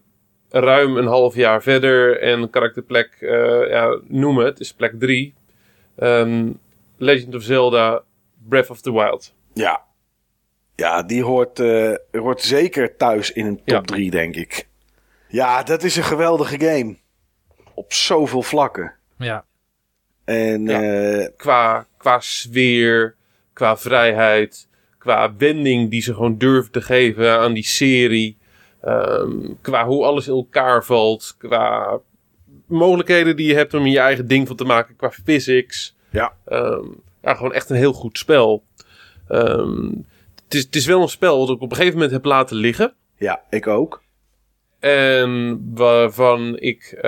ruim 0.49 0.97
een 0.97 1.07
half 1.07 1.36
jaar 1.36 1.62
verder 1.62 2.20
en 2.20 2.49
kan 2.49 2.64
ik 2.64 2.74
de 2.74 2.82
plek 2.82 3.18
uh, 3.20 3.70
ja, 3.70 3.99
noemen. 4.07 4.45
Het 4.45 4.59
is 4.59 4.74
plek 4.74 4.99
3. 4.99 5.34
Legend 6.97 7.36
of 7.36 7.43
Zelda 7.43 8.03
Breath 8.47 8.70
of 8.70 8.82
the 8.82 8.93
Wild. 8.93 9.34
Ja, 9.53 9.82
ja 10.76 11.03
die 11.03 11.24
hoort, 11.24 11.59
uh, 11.59 11.95
hoort 12.12 12.41
zeker 12.41 12.97
thuis 12.97 13.32
in 13.32 13.45
een 13.45 13.62
top 13.66 13.88
3, 13.88 14.12
denk 14.12 14.36
ik. 14.36 14.68
Ja, 15.28 15.64
dat 15.64 15.84
is 15.84 15.95
een 15.95 16.03
geweldige 16.03 16.59
game. 16.59 16.97
Op 17.74 17.93
zoveel 17.93 18.41
vlakken. 18.41 18.93
Ja. 19.18 19.45
En 20.24 20.65
ja. 20.65 20.82
uh, 21.19 21.28
qua, 21.38 21.88
qua 21.97 22.19
sfeer, 22.19 23.15
qua 23.53 23.78
vrijheid, 23.78 24.67
qua 24.97 25.36
wending 25.38 25.89
die 25.89 26.01
ze 26.01 26.13
gewoon 26.13 26.38
durven 26.38 26.72
te 26.72 26.82
geven 26.82 27.39
aan 27.39 27.53
die 27.53 27.65
serie. 27.65 28.38
Um, 28.86 29.57
qua 29.61 29.86
hoe 29.86 30.05
alles 30.05 30.28
in 30.28 30.34
elkaar 30.34 30.86
valt. 30.86 31.36
Qua 31.38 31.99
mogelijkheden 32.65 33.36
die 33.36 33.47
je 33.47 33.55
hebt 33.55 33.74
om 33.74 33.86
je 33.86 33.99
eigen 33.99 34.28
ding 34.28 34.47
van 34.47 34.55
te 34.55 34.63
maken. 34.63 34.95
Qua 34.95 35.11
physics. 35.11 35.95
Ja. 36.09 36.34
Um, 36.49 37.01
ja, 37.22 37.34
gewoon 37.34 37.53
echt 37.53 37.69
een 37.69 37.76
heel 37.76 37.93
goed 37.93 38.17
spel. 38.17 38.63
Um, 39.30 40.05
het, 40.43 40.53
is, 40.53 40.63
het 40.63 40.76
is 40.76 40.86
wel 40.86 41.01
een 41.01 41.09
spel 41.09 41.39
wat 41.39 41.49
ik 41.49 41.61
op 41.61 41.69
een 41.69 41.76
gegeven 41.76 41.93
moment 41.93 42.11
heb 42.11 42.26
laten 42.26 42.55
liggen. 42.55 42.93
Ja, 43.17 43.41
ik 43.49 43.67
ook. 43.67 44.01
En 44.80 45.61
waarvan 45.74 46.57
ik 46.59 46.99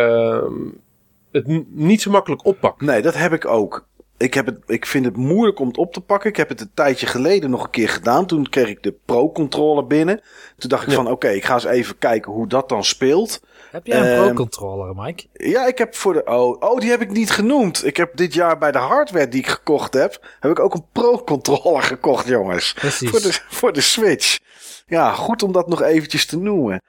het 1.33 1.65
niet 1.69 2.01
zo 2.01 2.11
makkelijk 2.11 2.45
oppak. 2.45 2.81
Nee, 2.81 3.01
dat 3.01 3.15
heb 3.15 3.33
ik 3.33 3.45
ook. 3.45 3.87
Ik, 4.17 4.33
heb 4.33 4.45
het, 4.45 4.57
ik 4.65 4.85
vind 4.85 5.05
het 5.05 5.17
moeilijk 5.17 5.59
om 5.59 5.67
het 5.67 5.77
op 5.77 5.93
te 5.93 6.01
pakken. 6.01 6.29
Ik 6.29 6.37
heb 6.37 6.49
het 6.49 6.61
een 6.61 6.71
tijdje 6.73 7.05
geleden 7.05 7.49
nog 7.49 7.63
een 7.63 7.69
keer 7.69 7.89
gedaan. 7.89 8.25
Toen 8.25 8.49
kreeg 8.49 8.67
ik 8.67 8.83
de 8.83 8.95
Pro-controller 9.05 9.87
binnen. 9.87 10.21
Toen 10.57 10.69
dacht 10.69 10.83
ik 10.83 10.89
ja. 10.89 10.95
van, 10.95 11.05
oké, 11.05 11.13
okay, 11.13 11.35
ik 11.35 11.45
ga 11.45 11.53
eens 11.53 11.63
even 11.63 11.97
kijken 11.97 12.31
hoe 12.31 12.47
dat 12.47 12.69
dan 12.69 12.83
speelt. 12.83 13.41
Heb 13.71 13.85
jij 13.85 13.99
een 13.99 14.19
um, 14.19 14.25
Pro-controller, 14.25 14.95
Mike? 14.95 15.25
Ja, 15.33 15.65
ik 15.65 15.77
heb 15.77 15.95
voor 15.95 16.13
de... 16.13 16.23
Oh, 16.25 16.61
oh, 16.61 16.79
die 16.79 16.89
heb 16.89 17.01
ik 17.01 17.11
niet 17.11 17.31
genoemd. 17.31 17.85
Ik 17.85 17.97
heb 17.97 18.15
dit 18.15 18.33
jaar 18.33 18.57
bij 18.57 18.71
de 18.71 18.77
hardware 18.77 19.27
die 19.27 19.39
ik 19.39 19.47
gekocht 19.47 19.93
heb... 19.93 20.19
heb 20.39 20.51
ik 20.51 20.59
ook 20.59 20.73
een 20.73 20.85
Pro-controller 20.91 21.83
gekocht, 21.93 22.27
jongens. 22.27 22.73
Precies. 22.73 23.09
Voor 23.09 23.21
de, 23.21 23.39
voor 23.49 23.73
de 23.73 23.81
Switch. 23.81 24.39
Ja, 24.85 25.11
goed 25.11 25.43
om 25.43 25.51
dat 25.51 25.67
nog 25.67 25.81
eventjes 25.81 26.25
te 26.25 26.37
noemen. 26.37 26.81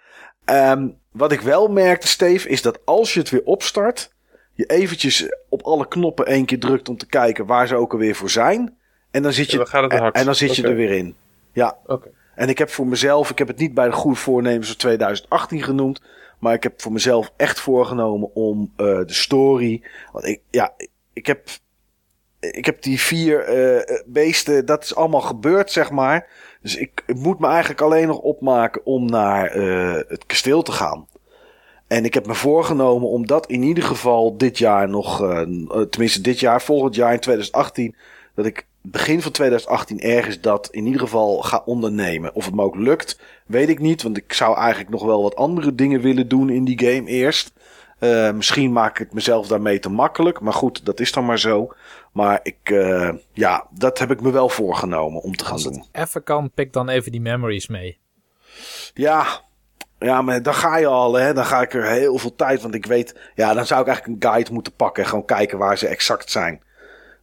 Um, 0.44 0.98
wat 1.12 1.32
ik 1.32 1.40
wel 1.40 1.68
merkte, 1.68 2.08
Steve, 2.08 2.48
is 2.48 2.62
dat 2.62 2.80
als 2.84 3.14
je 3.14 3.20
het 3.20 3.30
weer 3.30 3.44
opstart 3.44 4.13
je 4.54 4.64
eventjes 4.64 5.28
op 5.48 5.62
alle 5.62 5.88
knoppen 5.88 6.26
één 6.26 6.44
keer 6.44 6.58
drukt 6.58 6.88
om 6.88 6.96
te 6.96 7.06
kijken 7.06 7.46
waar 7.46 7.66
ze 7.66 7.74
ook 7.74 7.92
alweer 7.92 8.14
voor 8.14 8.30
zijn. 8.30 8.76
En 9.10 9.22
dan 9.22 9.32
zit 9.32 9.50
je, 9.50 9.58
ja, 9.58 9.80
dan 9.80 9.90
en, 9.90 10.12
en, 10.12 10.24
dan 10.24 10.34
zit 10.34 10.56
je 10.56 10.68
er 10.68 10.74
weer 10.74 10.90
in. 10.90 11.14
Ja. 11.52 11.78
Okay. 11.86 12.12
En 12.34 12.48
ik 12.48 12.58
heb 12.58 12.70
voor 12.70 12.86
mezelf, 12.86 13.30
ik 13.30 13.38
heb 13.38 13.48
het 13.48 13.58
niet 13.58 13.74
bij 13.74 13.86
de 13.86 13.92
goede 13.92 14.16
voornemens 14.16 14.66
van 14.66 14.76
2018 14.76 15.62
genoemd. 15.62 16.02
Maar 16.38 16.54
ik 16.54 16.62
heb 16.62 16.80
voor 16.80 16.92
mezelf 16.92 17.32
echt 17.36 17.60
voorgenomen 17.60 18.34
om 18.34 18.72
uh, 18.76 18.86
de 18.86 19.04
story. 19.12 19.82
Want 20.12 20.26
ik, 20.26 20.40
ja, 20.50 20.74
ik 21.12 21.26
heb, 21.26 21.48
ik 22.40 22.64
heb 22.64 22.82
die 22.82 23.00
vier 23.00 23.56
uh, 23.56 24.02
beesten, 24.06 24.66
dat 24.66 24.82
is 24.82 24.94
allemaal 24.94 25.20
gebeurd, 25.20 25.70
zeg 25.72 25.90
maar. 25.90 26.28
Dus 26.60 26.76
ik, 26.76 27.02
ik 27.06 27.16
moet 27.16 27.38
me 27.38 27.46
eigenlijk 27.46 27.80
alleen 27.80 28.06
nog 28.06 28.18
opmaken 28.18 28.86
om 28.86 29.06
naar 29.06 29.56
uh, 29.56 30.00
het 30.08 30.26
kasteel 30.26 30.62
te 30.62 30.72
gaan. 30.72 31.06
En 31.86 32.04
ik 32.04 32.14
heb 32.14 32.26
me 32.26 32.34
voorgenomen 32.34 33.08
om 33.08 33.26
dat 33.26 33.46
in 33.46 33.62
ieder 33.62 33.84
geval 33.84 34.36
dit 34.36 34.58
jaar 34.58 34.88
nog, 34.88 35.20
uh, 35.22 35.40
tenminste 35.90 36.20
dit 36.20 36.40
jaar, 36.40 36.62
volgend 36.62 36.94
jaar 36.94 37.12
in 37.12 37.20
2018, 37.20 37.94
dat 38.34 38.46
ik 38.46 38.66
begin 38.82 39.22
van 39.22 39.32
2018 39.32 40.00
ergens 40.00 40.40
dat 40.40 40.68
in 40.70 40.84
ieder 40.86 41.00
geval 41.00 41.42
ga 41.42 41.62
ondernemen. 41.64 42.34
Of 42.34 42.44
het 42.44 42.54
me 42.54 42.62
ook 42.62 42.76
lukt, 42.76 43.20
weet 43.46 43.68
ik 43.68 43.78
niet, 43.78 44.02
want 44.02 44.16
ik 44.16 44.32
zou 44.32 44.56
eigenlijk 44.56 44.90
nog 44.90 45.04
wel 45.04 45.22
wat 45.22 45.36
andere 45.36 45.74
dingen 45.74 46.00
willen 46.00 46.28
doen 46.28 46.50
in 46.50 46.64
die 46.64 46.78
game 46.78 47.08
eerst. 47.08 47.52
Eh, 47.98 48.32
misschien 48.32 48.72
maak 48.72 48.90
ik 48.90 48.98
het 48.98 49.12
mezelf 49.14 49.46
daarmee 49.46 49.78
te 49.78 49.88
makkelijk. 49.88 50.40
Maar 50.40 50.52
goed, 50.52 50.84
dat 50.84 51.00
is 51.00 51.12
dan 51.12 51.24
maar 51.24 51.38
zo. 51.38 51.72
Maar 52.12 52.40
ik, 52.42 52.58
eh, 52.62 53.10
ja, 53.32 53.66
dat 53.70 53.98
heb 53.98 54.10
ik 54.10 54.20
me 54.20 54.30
wel 54.30 54.48
voorgenomen 54.48 55.22
om 55.22 55.36
te 55.36 55.44
gaan 55.44 55.52
Als 55.52 55.62
doen. 55.62 55.84
even 55.92 56.22
kan, 56.22 56.50
pik 56.50 56.72
dan 56.72 56.88
even 56.88 57.12
die 57.12 57.20
memories 57.20 57.68
mee. 57.68 57.98
Ja, 58.94 59.42
ja, 59.98 60.22
maar 60.22 60.42
dan 60.42 60.54
ga 60.54 60.76
je 60.76 60.86
al, 60.86 61.14
hè. 61.14 61.32
Dan 61.32 61.44
ga 61.44 61.62
ik 61.62 61.74
er 61.74 61.84
heel 61.90 62.18
veel 62.18 62.34
tijd, 62.34 62.62
want 62.62 62.74
ik 62.74 62.86
weet... 62.86 63.14
Ja, 63.34 63.54
dan 63.54 63.66
zou 63.66 63.80
ik 63.80 63.86
eigenlijk 63.86 64.22
een 64.24 64.30
guide 64.30 64.52
moeten 64.52 64.74
pakken 64.74 65.02
en 65.02 65.08
gewoon 65.08 65.24
kijken 65.24 65.58
waar 65.58 65.78
ze 65.78 65.86
exact 65.86 66.30
zijn. 66.30 66.62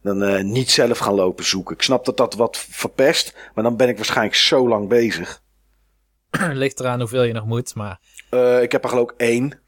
Dan 0.02 0.22
eh, 0.22 0.42
niet 0.42 0.70
zelf 0.70 0.98
gaan 0.98 1.14
lopen 1.14 1.44
zoeken. 1.44 1.74
Ik 1.74 1.82
snap 1.82 2.04
dat 2.04 2.16
dat 2.16 2.34
wat 2.34 2.58
verpest, 2.70 3.36
maar 3.54 3.64
dan 3.64 3.76
ben 3.76 3.88
ik 3.88 3.96
waarschijnlijk 3.96 4.36
zo 4.36 4.68
lang 4.68 4.88
bezig. 4.88 5.42
Ligt 6.52 6.80
eraan 6.80 6.98
hoeveel 7.00 7.22
je 7.22 7.32
nog 7.32 7.44
moet, 7.46 7.74
maar... 7.74 8.00
Eh, 8.30 8.62
ik 8.62 8.72
heb 8.72 8.82
er 8.84 8.88
geloof 8.90 9.10
ik 9.10 9.14
één. 9.16 9.60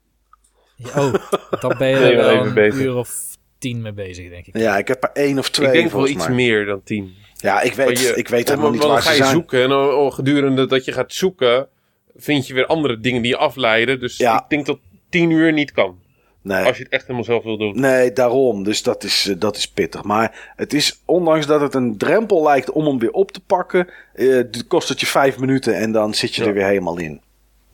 Oh, 0.97 1.15
dan 1.61 1.75
ben 1.79 1.89
je 1.89 1.97
er 1.97 2.17
wel 2.17 2.47
een 2.47 2.55
bezig. 2.55 2.81
uur 2.81 2.95
of 2.95 3.11
tien 3.59 3.83
mee 3.83 3.93
bezig, 3.93 4.29
denk 4.31 4.47
ik. 4.47 4.57
Ja, 4.59 4.79
ik 4.79 4.89
heb 4.89 5.03
er 5.05 5.11
één 5.13 5.39
of 5.39 5.51
twee 5.51 5.67
ik 5.67 5.73
denk 5.73 5.91
wel 5.91 6.09
iets 6.09 6.29
meer 6.29 6.65
dan 6.67 6.83
tien. 6.83 7.15
Ja, 7.37 7.61
ik 7.61 7.75
weet, 7.75 8.01
je- 8.01 8.15
ik 8.15 8.29
weet 8.29 8.49
helemaal 8.49 8.71
niet 8.71 8.83
want 8.83 8.93
waar 8.93 9.03
dan 9.03 9.13
ze 9.13 9.17
ga 9.17 9.17
je 9.17 9.23
zijn. 9.23 9.35
zoeken 9.35 9.63
en 9.63 9.73
oh, 9.73 10.13
gedurende 10.13 10.67
dat 10.67 10.85
je 10.85 10.93
gaat 10.93 11.13
zoeken, 11.13 11.69
vind 12.17 12.47
je 12.47 12.55
weer 12.55 12.67
andere 12.67 13.01
dingen 13.01 13.23
die 13.23 13.31
je 13.31 13.37
afleiden. 13.37 14.01
Dus 14.01 14.17
Ja. 14.17 14.37
ik 14.43 14.45
denk 14.49 14.67
dat 14.67 14.79
tien 15.09 15.31
uur 15.31 15.53
niet 15.53 15.73
kan. 15.73 16.03
Nee. 16.43 16.65
Als 16.65 16.77
je 16.77 16.83
het 16.83 16.93
echt 16.93 17.03
helemaal 17.03 17.25
zelf 17.25 17.43
wil 17.45 17.59
doen. 17.59 17.81
Nee, 17.81 18.13
daarom. 18.13 18.65
Dus 18.65 18.83
dat 18.83 19.05
is, 19.05 19.27
eh, 19.29 19.35
dat 19.39 19.57
is 19.57 19.69
pittig. 19.69 20.03
Maar 20.03 20.53
het 20.57 20.73
is, 20.73 21.01
ondanks 21.05 21.47
dat 21.47 21.61
het 21.61 21.75
een 21.75 21.97
drempel 21.99 22.43
lijkt 22.43 22.71
om 22.71 22.87
hem 22.87 22.99
weer 22.99 23.11
op 23.11 23.33
te 23.33 23.41
pakken, 23.41 23.89
eh, 24.15 24.41
kost 24.69 24.89
het 24.89 25.01
je 25.01 25.07
vijf 25.07 25.39
minuten 25.39 25.77
en 25.77 25.93
dan 25.93 26.15
zit 26.15 26.35
je 26.35 26.43
Ja. 26.43 26.49
er 26.49 26.55
weer 26.55 26.67
helemaal 26.67 26.99
in. 26.99 27.21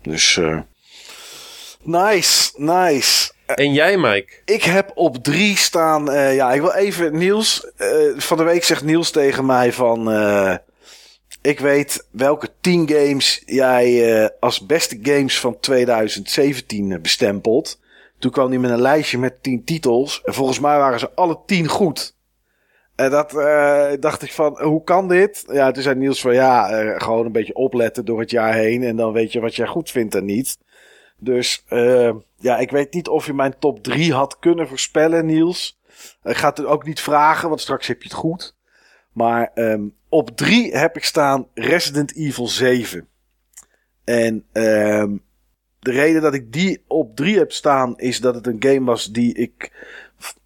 Dus, 0.03 0.37
eh 0.37 0.59
nice, 1.83 2.53
nice. 2.57 3.33
En 3.55 3.73
jij, 3.73 3.97
Mike? 3.99 4.33
Ik 4.45 4.63
heb 4.63 4.91
op 4.95 5.17
drie 5.25 5.57
staan, 5.57 6.05
ja, 6.35 6.53
ik 6.53 6.61
wil 6.61 6.73
even, 6.73 7.19
Niels, 7.19 7.67
van 8.17 8.37
de 8.37 8.43
week 8.45 8.65
zegt 8.65 8.85
Niels 8.85 9.11
tegen 9.11 9.47
mij 9.47 9.73
van, 9.73 10.09
ik 11.43 11.61
weet 11.61 12.07
welke 12.11 12.49
tien 12.61 12.89
games 12.89 13.43
jij 13.47 14.15
eh, 14.23 14.29
als 14.41 14.67
beste 14.67 14.99
games 15.03 15.41
van 15.41 15.61
2017 15.61 17.03
bestempelt. 17.03 17.81
Toen 18.19 18.31
kwam 18.31 18.49
hij 18.49 18.59
met 18.59 18.71
een 18.71 18.81
lijstje 18.81 19.19
met 19.19 19.43
tien 19.43 19.65
titels. 19.65 20.23
En 20.25 20.35
volgens 20.35 20.61
mij 20.61 20.79
waren 20.79 20.99
ze 20.99 21.11
alle 21.15 21.39
tien 21.47 21.69
goed. 21.69 22.15
En 23.01 23.11
dat 23.11 23.35
eh, 23.35 23.91
dacht 24.01 24.23
ik 24.23 24.33
van, 24.33 24.63
hoe 24.63 24.85
kan 24.85 25.09
dit? 25.09 25.45
Ja, 25.53 25.71
toen 25.71 25.83
zei 25.83 25.95
Niels 25.99 26.21
van, 26.21 26.35
ja, 26.35 26.71
eh, 26.71 27.01
gewoon 27.01 27.27
een 27.27 27.33
beetje 27.33 27.55
opletten 27.55 28.05
door 28.05 28.21
het 28.21 28.31
jaar 28.31 28.55
heen. 28.55 28.83
En 28.83 28.97
dan 28.97 29.13
weet 29.13 29.33
je 29.33 29.41
wat 29.41 29.57
jij 29.57 29.67
goed 29.67 29.91
vindt 29.91 30.15
en 30.15 30.25
niet. 30.25 30.59
Dus 31.17 31.65
eh, 31.69 32.15
ja, 32.37 32.59
ik 32.59 32.71
weet 32.71 32.95
niet 32.95 33.09
of 33.09 33.27
je 33.27 33.35
mijn 33.35 33.59
top 33.59 33.83
3 33.83 34.13
had 34.13 34.39
kunnen 34.39 34.69
voorspellen, 34.69 35.27
Niels. 35.27 35.81
Ik 36.23 36.37
ga 36.37 36.49
het 36.49 36.65
ook 36.65 36.85
niet 36.85 37.01
vragen, 37.01 37.49
want 37.49 37.61
straks 37.61 37.87
heb 37.87 38.03
je 38.03 38.09
het 38.09 38.19
goed. 38.19 38.57
Maar 39.13 39.51
ehm, 39.55 39.83
op 40.11 40.37
3 40.37 40.77
heb 40.77 40.97
ik 40.97 41.05
staan 41.05 41.47
Resident 41.55 42.17
Evil 42.17 42.49
7. 42.49 43.09
En 44.05 44.45
ehm, 44.53 45.17
de 45.79 45.91
reden 45.91 46.23
dat 46.23 46.35
ik 46.35 46.53
die 46.53 46.85
op 46.87 47.17
3 47.17 47.39
heb 47.39 47.53
staan 47.53 47.99
is 47.99 48.21
dat 48.21 48.35
het 48.35 48.47
een 48.47 48.63
game 48.63 48.85
was 48.85 49.07
die 49.07 49.35
ik 49.35 49.73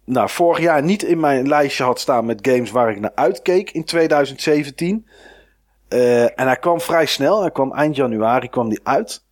nou, 0.05 0.29
vorig 0.29 0.59
jaar 0.59 0.83
niet 0.83 1.03
in 1.03 1.19
mijn 1.19 1.47
lijstje 1.47 1.83
had 1.83 1.99
staan 1.99 2.25
met 2.25 2.47
games 2.47 2.71
waar 2.71 2.91
ik 2.91 2.99
naar 2.99 3.15
uitkeek 3.15 3.71
in 3.71 3.83
2017. 3.83 5.07
Eh, 5.87 6.23
en 6.23 6.47
hij 6.47 6.57
kwam 6.57 6.81
vrij 6.81 7.05
snel, 7.05 7.41
hij 7.41 7.51
kwam 7.51 7.73
eind 7.73 7.95
januari 7.95 8.49
kwam 8.49 8.69
die 8.69 8.79
uit. 8.83 9.23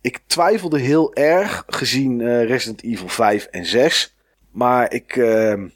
Ik 0.00 0.20
twijfelde 0.26 0.78
heel 0.78 1.14
erg 1.14 1.64
gezien 1.66 2.20
eh, 2.20 2.44
Resident 2.44 2.82
Evil 2.82 3.08
5 3.08 3.44
en 3.44 3.66
6. 3.66 4.16
Maar 4.50 4.92
ik, 4.92 5.16
ehm, 5.16 5.68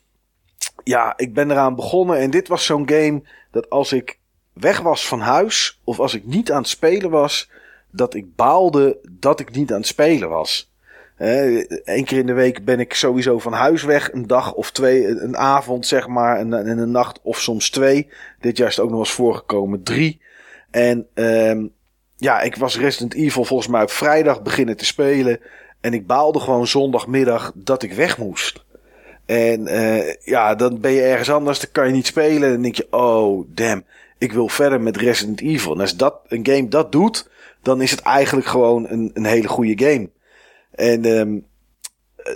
ja, 0.84 1.12
ik 1.16 1.34
ben 1.34 1.50
eraan 1.50 1.74
begonnen. 1.74 2.18
En 2.18 2.30
dit 2.30 2.48
was 2.48 2.64
zo'n 2.64 2.88
game 2.88 3.22
dat 3.54 3.70
als 3.70 3.92
ik 3.92 4.18
weg 4.52 4.80
was 4.80 5.06
van 5.06 5.20
huis. 5.20 5.80
of 5.84 6.00
als 6.00 6.14
ik 6.14 6.24
niet 6.24 6.52
aan 6.52 6.60
het 6.60 6.68
spelen 6.68 7.10
was. 7.10 7.50
dat 7.90 8.14
ik 8.14 8.36
baalde 8.36 8.98
dat 9.10 9.40
ik 9.40 9.50
niet 9.50 9.72
aan 9.72 9.78
het 9.78 9.86
spelen 9.86 10.28
was. 10.28 10.72
Eén 11.16 12.04
keer 12.04 12.18
in 12.18 12.26
de 12.26 12.32
week 12.32 12.64
ben 12.64 12.80
ik 12.80 12.94
sowieso 12.94 13.38
van 13.38 13.52
huis 13.52 13.82
weg. 13.82 14.12
Een 14.12 14.26
dag 14.26 14.54
of 14.54 14.70
twee, 14.70 15.06
een 15.06 15.36
avond 15.36 15.86
zeg 15.86 16.06
maar. 16.06 16.38
En, 16.38 16.52
en 16.52 16.78
een 16.78 16.90
nacht 16.90 17.20
of 17.22 17.40
soms 17.40 17.70
twee. 17.70 18.08
Dit 18.40 18.56
jaar 18.56 18.68
is 18.68 18.76
het 18.76 18.84
ook 18.84 18.90
nog 18.90 18.98
eens 18.98 19.12
voorgekomen. 19.12 19.82
Drie. 19.82 20.20
En 20.70 21.06
ehm 21.14 21.66
ja, 22.16 22.40
ik 22.40 22.56
was 22.56 22.78
Resident 22.78 23.14
Evil 23.14 23.44
volgens 23.44 23.68
mij 23.68 23.82
op 23.82 23.90
vrijdag 23.90 24.42
beginnen 24.42 24.76
te 24.76 24.84
spelen. 24.84 25.40
En 25.80 25.94
ik 25.94 26.06
baalde 26.06 26.40
gewoon 26.40 26.66
zondagmiddag 26.66 27.52
dat 27.54 27.82
ik 27.82 27.92
weg 27.92 28.18
moest. 28.18 28.63
En 29.26 29.66
eh, 29.66 30.14
ja, 30.24 30.54
dan 30.54 30.80
ben 30.80 30.92
je 30.92 31.02
ergens 31.02 31.30
anders, 31.30 31.60
dan 31.60 31.72
kan 31.72 31.86
je 31.86 31.92
niet 31.92 32.06
spelen. 32.06 32.42
En 32.42 32.52
dan 32.52 32.62
denk 32.62 32.74
je, 32.74 32.86
oh 32.90 33.46
damn, 33.48 33.84
ik 34.18 34.32
wil 34.32 34.48
verder 34.48 34.80
met 34.80 34.96
Resident 34.96 35.40
Evil. 35.40 35.72
En 35.72 35.80
als 35.80 35.96
dat, 35.96 36.20
een 36.28 36.46
game 36.46 36.68
dat 36.68 36.92
doet, 36.92 37.30
dan 37.62 37.82
is 37.82 37.90
het 37.90 38.00
eigenlijk 38.00 38.46
gewoon 38.46 38.88
een, 38.88 39.10
een 39.14 39.24
hele 39.24 39.48
goede 39.48 39.84
game. 39.84 40.10
En 40.70 41.04
ehm 41.04 41.36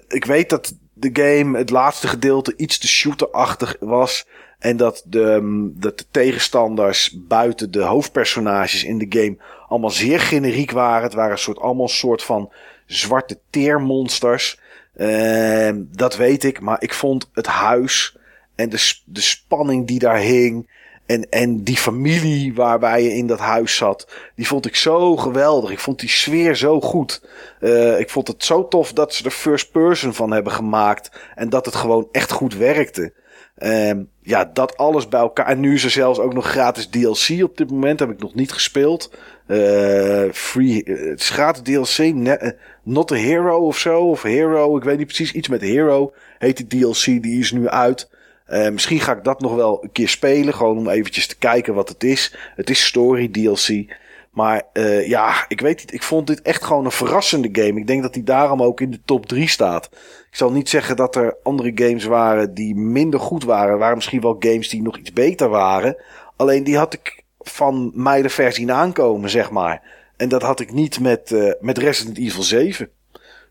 ik 0.09 0.25
weet 0.25 0.51
dat 0.51 0.75
de 0.93 1.11
game, 1.13 1.59
het 1.59 1.71
laatste 1.71 2.09
gedeelte, 2.09 2.55
iets 2.57 2.79
te 2.79 2.89
shooterachtig 2.89 3.77
was. 3.81 4.27
En 4.59 4.77
dat 4.77 5.03
de, 5.07 5.33
ehm, 5.33 5.69
dat 5.73 5.99
de 5.99 6.05
tegenstanders 6.11 7.17
buiten 7.17 7.71
de 7.71 7.83
hoofdpersonages 7.83 8.85
in 8.85 8.99
de 8.99 9.07
game 9.09 9.37
allemaal 9.69 9.91
zeer 9.91 10.21
generiek 10.21 10.71
waren. 10.71 11.03
Het 11.03 11.15
waren 11.15 11.33
een 11.33 11.39
soort, 11.39 11.59
allemaal 11.59 11.89
soort 11.89 12.23
van 12.23 12.53
zwarte 12.87 13.39
teermonsters. 13.51 14.61
Ehm, 14.99 15.83
dat 15.91 16.17
weet 16.17 16.45
ik, 16.45 16.61
maar 16.61 16.83
ik 16.83 16.95
vond 16.95 17.31
het 17.33 17.47
huis 17.47 18.17
en 18.55 18.69
de, 18.69 18.93
de 19.05 19.21
spanning 19.21 19.87
die 19.87 19.99
daar 19.99 20.19
hing. 20.19 20.77
En, 21.07 21.29
en 21.31 21.63
die 21.63 21.77
familie 21.77 22.55
waarbij 22.55 23.03
je 23.03 23.15
in 23.15 23.27
dat 23.27 23.39
huis 23.39 23.77
zat, 23.77 24.09
die 24.35 24.47
vond 24.47 24.67
ik 24.67 24.77
zo 24.77 25.17
geweldig. 25.17 25.71
Ik 25.71 25.79
vond 25.79 26.01
die 26.01 26.09
sfeer 26.09 26.57
zo 26.57 26.81
goed. 26.81 27.23
Eh, 27.61 28.01
ik 28.01 28.11
vond 28.11 28.29
het 28.29 28.45
zo 28.45 28.69
tof 28.69 28.93
dat 28.93 29.15
ze 29.15 29.25
er 29.25 29.31
first 29.31 29.71
person 29.71 30.15
van 30.15 30.31
hebben 30.31 30.53
gemaakt. 30.53 31.11
En 31.35 31.49
dat 31.49 31.65
het 31.65 31.75
gewoon 31.75 32.09
echt 32.13 32.31
goed 32.31 32.55
werkte. 32.55 33.13
Ehm, 33.59 34.03
ja, 34.23 34.51
dat 34.53 34.77
alles 34.77 35.09
bij 35.09 35.21
elkaar. 35.21 35.47
En 35.47 35.61
nu 35.61 35.75
is 35.75 35.85
er 35.85 35.91
zelfs 35.91 36.19
ook 36.19 36.35
nog 36.35 36.47
gratis 36.47 36.87
DLC 36.89 37.43
op 37.43 37.57
dit 37.57 37.71
moment. 37.71 38.01
Heb 38.01 38.11
ik 38.11 38.21
nog 38.21 38.35
niet 38.35 38.53
gespeeld. 38.53 39.11
Eh, 39.47 40.25
free, 40.33 40.85
eh, 40.85 41.11
het 41.11 41.21
is 41.21 41.31
gratis 41.31 41.63
DLC. 41.63 42.15
Ne- 42.15 42.33
eh, 42.33 42.51
Not 42.89 43.13
a 43.13 43.15
Hero 43.15 43.67
of 43.67 43.79
zo. 43.79 44.01
Of 44.01 44.23
Hero. 44.23 44.77
Ik 44.77 44.85
weet 44.85 44.99
niet 44.99 45.07
precies. 45.07 45.33
Iets 45.33 45.49
met 45.49 45.61
Hero 45.61 46.13
heet 46.39 46.57
die 46.57 46.67
DLC. 46.67 47.05
Die 47.05 47.39
is 47.39 47.53
nu 47.53 47.69
uit. 47.69 48.11
Eh, 48.47 48.71
misschien 48.71 49.01
ga 49.01 49.17
ik 49.17 49.25
dat 49.25 49.41
nog 49.41 49.55
wel 49.55 49.83
een 49.83 49.93
keer 49.93 50.09
spelen. 50.09 50.55
Gewoon 50.55 50.79
om 50.79 50.89
eventjes 50.89 51.27
te 51.27 51.39
kijken 51.39 51.75
wat 51.75 51.89
het 51.89 52.05
is. 52.05 52.37
Het 52.57 52.71
is 52.71 52.87
story 52.87 53.29
DLC. 53.29 53.97
Maar 54.31 54.63
eh, 54.73 55.09
ja, 55.09 55.45
ik 55.49 55.61
weet 55.61 55.79
niet. 55.79 55.93
Ik 55.93 56.03
vond 56.03 56.27
dit 56.27 56.43
echt 56.43 56.65
gewoon 56.65 56.85
een 56.85 56.91
verrassende 56.91 57.49
game. 57.53 57.81
Ik 57.81 57.87
denk 57.87 58.03
dat 58.03 58.15
die 58.15 58.23
daarom 58.23 58.63
ook 58.63 58.81
in 58.81 58.91
de 58.91 59.01
top 59.05 59.27
3 59.27 59.49
staat. 59.49 59.89
Ik 60.31 60.37
zal 60.37 60.53
niet 60.53 60.69
zeggen 60.69 60.97
dat 60.97 61.17
er 61.17 61.37
andere 61.43 61.73
games 61.75 62.05
waren 62.05 62.55
die 62.55 62.75
minder 62.75 63.21
goed 63.21 63.45
waren. 63.45 63.73
Er 63.73 63.79
waren 63.79 63.97
misschien 63.97 64.21
wel 64.21 64.37
games 64.39 64.69
die 64.69 64.83
nog 64.83 64.97
iets 64.97 65.13
beter 65.13 65.49
waren. 65.49 65.97
Alleen 66.37 66.65
die 66.65 66.77
had 66.77 66.95
ik 66.95 67.23
van 67.39 67.91
mij 67.95 68.23
de 68.23 68.29
versie 68.29 68.73
aankomen, 68.73 69.31
zeg 69.31 69.51
maar. 69.51 69.83
En 70.19 70.29
dat 70.29 70.43
had 70.43 70.61
ik 70.61 70.73
niet 70.73 71.01
met, 71.01 71.33
eh, 71.33 71.53
met 71.61 71.79
Resident 71.79 72.19
Evil 72.19 72.43
7. 72.43 72.91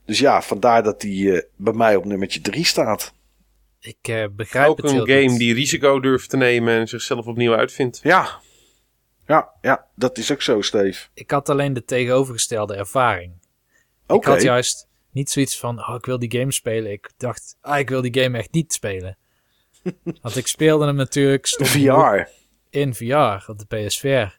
Dus 0.06 0.20
ja, 0.20 0.42
vandaar 0.42 0.84
dat 0.84 1.02
die 1.02 1.32
eh, 1.32 1.50
bij 1.56 1.74
mij 1.74 1.96
op 1.96 2.06
nummertje 2.06 2.42
3 2.42 2.66
staat. 2.66 3.14
Ik 3.80 3.98
eh, 4.02 4.26
begrijp 4.32 4.68
Ook 4.68 4.78
het 4.78 4.86
een 4.86 4.92
heel 4.92 5.06
game 5.06 5.38
die 5.38 5.54
risico 5.54 6.00
durft 6.00 6.30
te 6.30 6.38
nemen 6.38 6.80
en 6.80 6.88
zichzelf 6.88 7.26
opnieuw 7.26 7.56
uitvindt. 7.56 8.00
Ja. 8.04 8.40
Ja, 9.28 9.50
ja, 9.62 9.88
dat 9.96 10.18
is 10.18 10.32
ook 10.32 10.42
zo, 10.42 10.62
Steve. 10.62 11.08
Ik 11.14 11.32
had 11.32 11.50
alleen 11.50 11.74
de 11.74 11.86
tegenovergestelde 11.86 12.76
ervaring. 12.76 13.34
Oké. 14.08 14.28
Ik 14.28 14.34
had 14.34 14.42
juist 14.42 14.88
niet 15.12 15.30
zoiets 15.30 15.60
van, 15.60 15.80
oh, 15.80 15.96
ik 15.96 16.06
wil 16.06 16.20
die 16.20 16.40
game 16.40 16.52
spelen. 16.52 16.92
Ik 16.92 17.12
dacht, 17.18 17.58
ah, 17.62 17.80
ik 17.80 17.90
wil 17.90 18.02
die 18.02 18.22
game 18.22 18.38
echt 18.38 18.52
niet 18.52 18.74
spelen. 18.74 19.18
Want 20.22 20.36
ik 20.36 20.48
speelde 20.48 20.86
hem 20.86 20.96
natuurlijk 20.96 21.46
stond 21.46 21.70
VR. 21.70 22.30
in 22.70 22.96
VR 22.96 23.50
op 23.52 23.60
de 23.60 23.66
PSVR. 23.66 24.38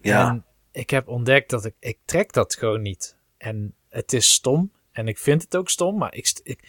Ja. 0.00 0.28
En 0.28 0.44
ik 0.72 0.90
heb 0.90 1.08
ontdekt 1.08 1.50
dat 1.50 1.64
ik, 1.64 1.74
ik 1.78 1.98
trek 2.04 2.32
dat 2.32 2.54
gewoon 2.54 2.82
niet. 2.82 3.16
En 3.36 3.74
het 3.88 4.12
is 4.12 4.32
stom. 4.32 4.72
En 4.92 5.08
ik 5.08 5.18
vind 5.18 5.42
het 5.42 5.56
ook 5.56 5.68
stom. 5.68 5.98
Maar 5.98 6.14
ik, 6.14 6.40
ik, 6.42 6.68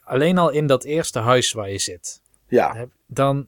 alleen 0.00 0.38
al 0.38 0.50
in 0.50 0.66
dat 0.66 0.84
eerste 0.84 1.18
huis 1.18 1.52
waar 1.52 1.70
je 1.70 1.78
zit. 1.78 2.22
Ja. 2.48 2.88
Dan 3.06 3.38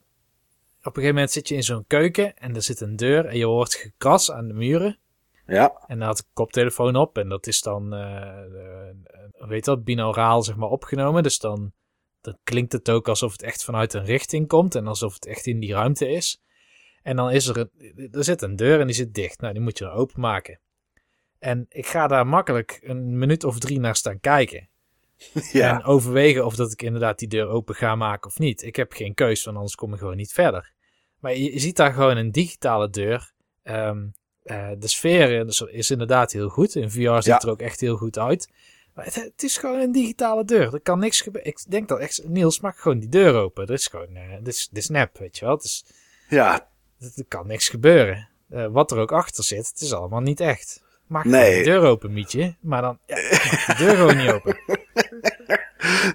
op 0.79 0.85
een 0.85 0.91
gegeven 0.93 1.13
moment 1.13 1.31
zit 1.31 1.47
je 1.47 1.55
in 1.55 1.63
zo'n 1.63 1.85
keuken. 1.87 2.37
En 2.37 2.55
er 2.55 2.61
zit 2.61 2.81
een 2.81 2.95
deur. 2.95 3.25
En 3.25 3.37
je 3.37 3.45
hoort 3.45 3.75
gekras 3.75 4.31
aan 4.31 4.47
de 4.47 4.53
muren. 4.53 4.99
Ja. 5.45 5.83
En 5.87 5.99
dan 5.99 6.07
had 6.07 6.19
ik 6.19 6.25
koptelefoon 6.33 6.95
op. 6.95 7.17
En 7.17 7.29
dat 7.29 7.47
is 7.47 7.61
dan, 7.61 7.93
eh, 7.93 9.47
weet 9.47 9.65
dat, 9.65 9.83
binauraal 9.83 10.43
zeg 10.43 10.55
maar 10.55 10.69
opgenomen. 10.69 11.23
Dus 11.23 11.39
dan, 11.39 11.71
dan 12.21 12.37
klinkt 12.43 12.71
het 12.71 12.89
ook 12.89 13.07
alsof 13.07 13.31
het 13.31 13.41
echt 13.41 13.63
vanuit 13.63 13.93
een 13.93 14.05
richting 14.05 14.47
komt. 14.47 14.75
En 14.75 14.87
alsof 14.87 15.13
het 15.13 15.25
echt 15.25 15.45
in 15.45 15.59
die 15.59 15.73
ruimte 15.73 16.09
is. 16.09 16.41
En 17.03 17.15
dan 17.15 17.31
is 17.31 17.47
er 17.47 17.57
een, 17.57 18.09
er 18.11 18.23
zit 18.23 18.41
een 18.41 18.55
deur 18.55 18.79
en 18.79 18.85
die 18.85 18.95
zit 18.95 19.13
dicht. 19.13 19.41
Nou, 19.41 19.53
die 19.53 19.61
moet 19.61 19.77
je 19.77 19.83
dan 19.83 19.93
openmaken. 19.93 20.59
En 21.39 21.65
ik 21.69 21.87
ga 21.87 22.07
daar 22.07 22.27
makkelijk 22.27 22.79
een 22.83 23.17
minuut 23.17 23.43
of 23.43 23.59
drie 23.59 23.79
naar 23.79 23.95
staan 23.95 24.19
kijken. 24.19 24.67
En 25.33 25.43
Ja, 25.51 25.81
overwegen 25.85 26.45
of 26.45 26.55
dat 26.55 26.71
ik 26.71 26.81
inderdaad 26.81 27.19
die 27.19 27.27
deur 27.27 27.47
open 27.47 27.75
ga 27.75 27.95
maken 27.95 28.29
of 28.29 28.39
niet. 28.39 28.63
Ik 28.63 28.75
heb 28.75 28.93
geen 28.93 29.13
keus, 29.13 29.43
want 29.43 29.57
anders 29.57 29.75
kom 29.75 29.93
ik 29.93 29.99
gewoon 29.99 30.15
niet 30.15 30.31
verder. 30.33 30.71
Maar 31.19 31.35
je, 31.35 31.59
ziet 31.59 31.75
daar 31.75 31.93
gewoon 31.93 32.17
een 32.17 32.31
digitale 32.31 32.89
deur. 32.89 33.31
Ehm, 33.63 34.07
eh, 34.43 34.69
de 34.77 34.87
sfeer 34.87 35.47
is, 35.47 35.61
is 35.61 35.91
inderdaad 35.91 36.31
heel 36.31 36.49
goed. 36.49 36.75
In 36.75 36.91
VR 36.91 36.97
ziet 37.15 37.23
Ja. 37.25 37.39
er 37.39 37.49
ook 37.49 37.61
echt 37.61 37.79
heel 37.79 37.95
goed 37.97 38.17
uit. 38.19 38.49
Maar 38.93 39.05
het, 39.05 39.15
het 39.15 39.43
is 39.43 39.57
gewoon 39.57 39.79
een 39.79 39.91
digitale 39.91 40.45
deur. 40.45 40.73
Er 40.73 40.81
kan 40.81 40.99
niks 40.99 41.21
gebeuren. 41.21 41.51
Ik 41.51 41.59
denk 41.69 41.87
dat 41.87 41.99
echt, 41.99 42.27
Niels, 42.27 42.59
maak 42.59 42.77
gewoon 42.79 42.99
die 42.99 43.09
deur 43.09 43.33
open. 43.33 43.67
Dat 43.67 43.77
is 43.77 43.87
gewoon, 43.87 44.15
eh 44.15 44.35
dit, 44.37 44.47
is, 44.47 44.67
dit 44.71 44.77
is 44.83 44.89
nep, 44.89 45.17
weet 45.17 45.37
je 45.37 45.45
wel. 45.45 45.55
Het 45.55 45.63
is, 45.63 45.85
ja, 46.29 46.69
er 46.99 47.25
kan 47.27 47.47
niks 47.47 47.69
gebeuren. 47.69 48.27
Eh, 48.49 48.65
wat 48.67 48.91
er 48.91 48.97
ook 48.97 49.11
achter 49.11 49.43
zit, 49.43 49.67
het 49.67 49.81
is 49.81 49.93
allemaal 49.93 50.19
niet 50.21 50.39
echt. 50.39 50.81
Maak 51.07 51.25
Nee. 51.25 51.55
die 51.55 51.63
deur 51.63 51.81
open, 51.81 52.13
Mietje. 52.13 52.55
Maar 52.59 52.81
dan, 52.81 52.99
ja, 53.05 53.15
maak 53.15 53.65
de 53.67 53.75
deur 53.77 53.95
gewoon 53.95 54.17
niet 54.17 54.29
open. 54.31 54.57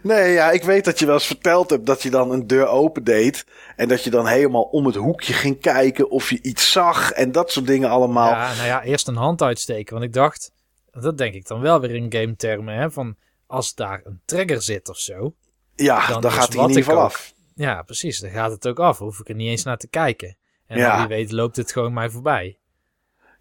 Nee, 0.02 0.32
ja, 0.32 0.50
ik 0.50 0.62
weet 0.62 0.84
dat 0.84 0.98
je 0.98 1.06
wel 1.06 1.14
eens 1.14 1.26
verteld 1.26 1.70
hebt 1.70 1.86
dat 1.86 2.02
je 2.02 2.10
dan 2.10 2.30
een 2.30 2.46
deur 2.46 2.66
opendeed. 2.66 3.46
En 3.76 3.88
dat 3.88 4.04
je 4.04 4.10
dan 4.10 4.26
helemaal 4.26 4.62
om 4.62 4.86
het 4.86 4.94
hoekje 4.94 5.32
ging 5.32 5.60
kijken 5.60 6.10
of 6.10 6.30
je 6.30 6.38
iets 6.42 6.72
zag. 6.72 7.10
En 7.12 7.32
dat 7.32 7.50
soort 7.52 7.66
dingen 7.66 7.88
allemaal. 7.90 8.30
Ja, 8.30 8.48
Ja, 8.50 8.54
nou 8.54 8.66
ja, 8.66 8.82
eerst 8.82 9.08
een 9.08 9.16
hand 9.16 9.42
uitsteken. 9.42 9.92
Want 9.92 10.06
ik 10.06 10.12
dacht, 10.12 10.52
dat 10.92 11.18
denk 11.18 11.34
ik 11.34 11.46
dan 11.46 11.60
wel 11.60 11.80
weer 11.80 11.94
in 11.94 12.12
game 12.12 12.36
termen, 12.36 12.74
hè, 12.74 12.90
van 12.90 13.16
als 13.46 13.74
daar 13.74 14.00
een 14.04 14.20
trigger 14.24 14.62
zit 14.62 14.88
of 14.88 14.98
zo. 14.98 15.34
dan, 15.76 16.20
Dan 16.20 16.30
is 16.30 16.36
gaat 16.36 16.52
hij 16.52 16.62
in 16.62 16.68
ieder 16.68 16.84
geval 16.84 16.98
ook- 16.98 17.04
af. 17.04 17.32
Ja, 17.54 17.82
precies, 17.82 18.20
dan 18.20 18.30
gaat 18.30 18.50
het 18.50 18.66
ook 18.68 18.78
af. 18.80 18.98
Hoef 18.98 19.18
ik 19.20 19.28
er 19.28 19.34
niet 19.34 19.48
eens 19.50 19.62
naar 19.64 19.76
te 19.78 19.88
kijken. 19.88 20.36
En 20.66 20.78
Ja. 20.78 20.98
wie 20.98 21.16
weet 21.16 21.32
loopt 21.32 21.56
het 21.56 21.72
gewoon 21.72 21.92
mij 21.92 22.10
voorbij. 22.10 22.58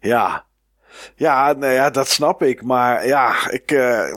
Ja. 0.00 0.44
Ja, 1.16 1.52
nou 1.52 1.72
ja, 1.72 1.90
dat 1.90 2.08
snap 2.08 2.42
ik. 2.42 2.62
Maar 2.62 3.06
ja, 3.06 3.50
ik. 3.50 3.70
eh, 3.70 4.16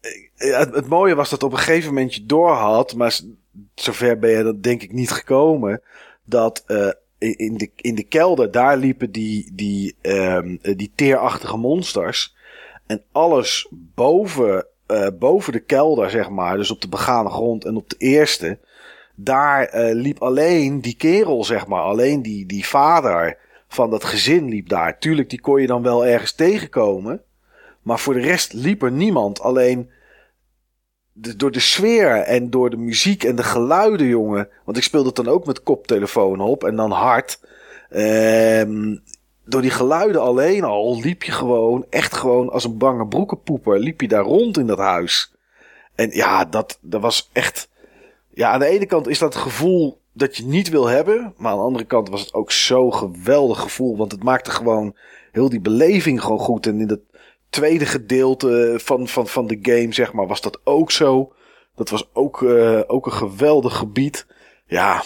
ik- 0.00 0.30
het, 0.36 0.74
het 0.74 0.88
mooie 0.88 1.14
was 1.14 1.30
dat 1.30 1.42
op 1.42 1.52
een 1.52 1.58
gegeven 1.58 1.88
moment 1.88 2.14
je 2.14 2.26
door 2.26 2.50
had. 2.52 2.94
Maar 2.94 3.18
zover 3.74 4.18
ben 4.18 4.30
je 4.30 4.42
dat 4.42 4.62
denk 4.62 4.82
ik 4.82 4.92
niet 4.92 5.10
gekomen. 5.10 5.82
Dat 6.24 6.64
eh, 6.66 6.88
in, 7.18 7.56
de, 7.56 7.70
in 7.76 7.94
de 7.94 8.02
kelder, 8.02 8.50
daar 8.50 8.76
liepen 8.76 9.10
die, 9.12 9.50
die, 9.54 9.96
ehm, 10.00 10.56
eh, 10.62 10.76
die 10.76 10.92
teerachtige 10.94 11.56
monsters. 11.56 12.34
En 12.86 13.02
alles 13.12 13.66
boven, 13.70 14.66
boven 15.18 15.52
de 15.52 15.60
kelder, 15.60 16.10
zeg 16.10 16.28
maar. 16.30 16.56
Dus 16.56 16.70
op 16.70 16.80
de 16.80 16.88
begane 16.88 17.30
grond 17.30 17.64
en 17.64 17.76
op 17.76 17.88
de 17.90 17.96
eerste. 17.98 18.58
Daar 19.14 19.64
eh, 19.64 19.94
liep 19.94 20.22
alleen 20.22 20.80
die 20.80 20.96
kerel, 20.96 21.44
zeg 21.44 21.66
maar. 21.66 21.82
Alleen 21.82 22.22
die, 22.22 22.46
die 22.46 22.66
vader 22.66 23.38
van 23.68 23.90
dat 23.90 24.04
gezin 24.04 24.48
liep 24.48 24.68
daar. 24.68 24.98
Tuurlijk, 24.98 25.30
die 25.30 25.40
kon 25.40 25.60
je 25.60 25.66
dan 25.66 25.82
wel 25.82 26.06
ergens 26.06 26.32
tegenkomen. 26.32 27.22
Maar 27.82 27.98
voor 27.98 28.14
de 28.14 28.20
rest 28.20 28.52
liep 28.52 28.82
er 28.82 28.92
niemand. 28.92 29.40
Alleen 29.40 29.90
door 31.12 31.50
de 31.50 31.60
sfeer 31.60 32.16
en 32.16 32.50
door 32.50 32.70
de 32.70 32.76
muziek 32.76 33.24
en 33.24 33.36
de 33.36 33.42
geluiden, 33.42 34.06
jongen. 34.06 34.48
Want 34.64 34.76
ik 34.76 34.82
speelde 34.82 35.06
het 35.06 35.16
dan 35.16 35.28
ook 35.28 35.46
met 35.46 35.62
koptelefoon 35.62 36.40
op 36.40 36.64
en 36.64 36.76
dan 36.76 36.90
hard. 36.90 37.40
Ehm, 37.88 38.96
door 39.44 39.62
die 39.62 39.70
geluiden 39.70 40.20
alleen 40.20 40.64
al 40.64 41.00
liep 41.00 41.22
je 41.22 41.32
gewoon, 41.32 41.86
echt 41.90 42.14
gewoon 42.14 42.50
als 42.50 42.64
een 42.64 42.78
bange 42.78 43.06
broekenpoeper, 43.06 43.78
liep 43.78 44.00
je 44.00 44.08
daar 44.08 44.24
rond 44.24 44.58
in 44.58 44.66
dat 44.66 44.78
huis. 44.78 45.34
En 45.94 46.10
ja, 46.10 46.44
dat, 46.44 46.78
dat 46.80 47.00
was 47.00 47.30
echt. 47.32 47.70
Ja, 48.34 48.50
aan 48.50 48.58
de 48.58 48.66
ene 48.66 48.86
kant 48.86 49.08
is 49.08 49.18
dat 49.18 49.34
gevoel 49.34 50.00
dat 50.12 50.36
je 50.36 50.44
niet 50.44 50.68
wil 50.68 50.86
hebben. 50.86 51.34
Maar 51.36 51.52
aan 51.52 51.58
de 51.58 51.64
andere 51.64 51.84
kant 51.84 52.08
was 52.08 52.20
het 52.20 52.34
ook 52.34 52.52
zo'n 52.52 52.94
geweldig 52.94 53.60
gevoel. 53.60 53.96
Want 53.96 54.12
het 54.12 54.22
maakte 54.22 54.50
gewoon 54.50 54.96
heel 55.32 55.48
die 55.48 55.60
beleving 55.60 56.22
gewoon 56.22 56.38
goed. 56.38 56.66
En 56.66 56.80
in 56.80 56.88
het 56.88 57.00
tweede 57.50 57.86
gedeelte 57.86 58.80
van, 58.82 59.08
van, 59.08 59.26
van 59.26 59.46
de 59.46 59.58
game, 59.62 59.92
zeg 59.92 60.12
maar, 60.12 60.26
was 60.26 60.40
dat 60.40 60.60
ook 60.64 60.90
zo. 60.90 61.32
Dat 61.74 61.90
was 61.90 62.10
ook, 62.12 62.42
eh, 62.42 62.80
ook 62.86 63.06
een 63.06 63.12
geweldig 63.12 63.76
gebied. 63.76 64.26
Ja, 64.66 65.04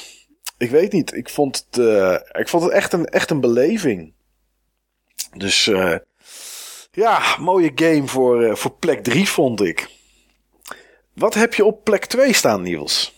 ik 0.58 0.70
weet 0.70 0.92
niet. 0.92 1.14
Ik 1.14 1.28
vond 1.28 1.66
het, 1.66 1.78
eh, 1.86 2.40
ik 2.40 2.48
vond 2.48 2.62
het 2.62 2.72
echt, 2.72 2.92
een, 2.92 3.06
echt 3.06 3.30
een 3.30 3.40
beleving. 3.40 4.12
Dus 5.36 5.66
eh, 5.66 5.96
ja, 6.90 7.36
mooie 7.40 7.72
game 7.74 8.06
voor, 8.06 8.56
voor 8.56 8.72
plek 8.72 9.02
3 9.02 9.28
vond 9.28 9.60
ik. 9.60 9.88
Wat 11.12 11.34
heb 11.34 11.54
je 11.54 11.64
op 11.64 11.84
plek 11.84 12.04
2 12.04 12.32
staan, 12.32 12.62
Niels? 12.62 13.15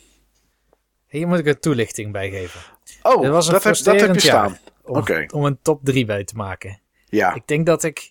Hier 1.09 1.29
moet 1.29 1.39
ik 1.39 1.47
een 1.47 1.61
toelichting 1.61 2.13
bij 2.13 2.31
geven. 2.31 2.61
Oh, 3.03 3.21
Dit 3.21 3.31
was 3.31 3.47
een 3.47 3.53
dat, 3.53 3.65
heb, 3.65 3.77
dat 3.77 4.01
heb 4.01 4.15
je 4.15 4.21
staan. 4.21 4.59
Om, 4.83 4.97
Oké. 4.97 5.27
om 5.35 5.45
een 5.45 5.59
top 5.63 5.85
3 5.85 6.05
bij 6.05 6.25
te 6.25 6.37
maken. 6.37 6.81
Ja, 7.07 7.35
Ik 7.35 7.47
denk 7.47 7.67
dat 7.67 7.83
ik 7.85 8.11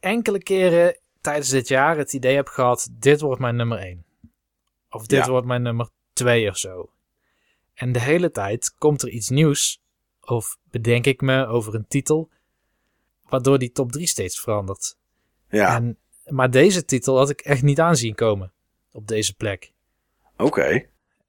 enkele 0.00 0.42
keren 0.42 0.98
tijdens 1.20 1.48
dit 1.48 1.68
jaar 1.68 1.96
het 1.96 2.12
idee 2.12 2.34
heb 2.36 2.46
gehad: 2.48 2.88
dit 2.92 3.20
wordt 3.20 3.40
mijn 3.40 3.56
nummer 3.56 3.78
1. 3.78 4.04
Of 4.90 5.06
dit 5.06 5.24
Ja. 5.24 5.30
wordt 5.30 5.46
mijn 5.46 5.62
nummer 5.62 5.88
2 6.12 6.48
of 6.48 6.56
zo. 6.56 6.90
En 7.74 7.92
de 7.92 8.00
hele 8.00 8.30
tijd 8.30 8.74
komt 8.78 9.02
er 9.02 9.08
iets 9.08 9.28
nieuws, 9.28 9.82
of 10.20 10.58
bedenk 10.70 11.06
ik 11.06 11.20
me 11.20 11.46
over 11.46 11.74
een 11.74 11.86
titel, 11.88 12.30
waardoor 13.28 13.58
die 13.58 13.72
top 13.72 13.92
3 13.92 14.06
steeds 14.06 14.40
verandert. 14.40 14.96
ja. 15.50 15.74
En, 15.74 15.98
maar 16.26 16.50
deze 16.50 16.84
titel 16.84 17.16
had 17.16 17.30
ik 17.30 17.40
echt 17.40 17.62
niet 17.62 17.80
aanzien 17.80 18.14
komen 18.14 18.52
op 18.92 19.06
deze 19.06 19.34
plek. 19.34 19.72
oké. 20.36 20.86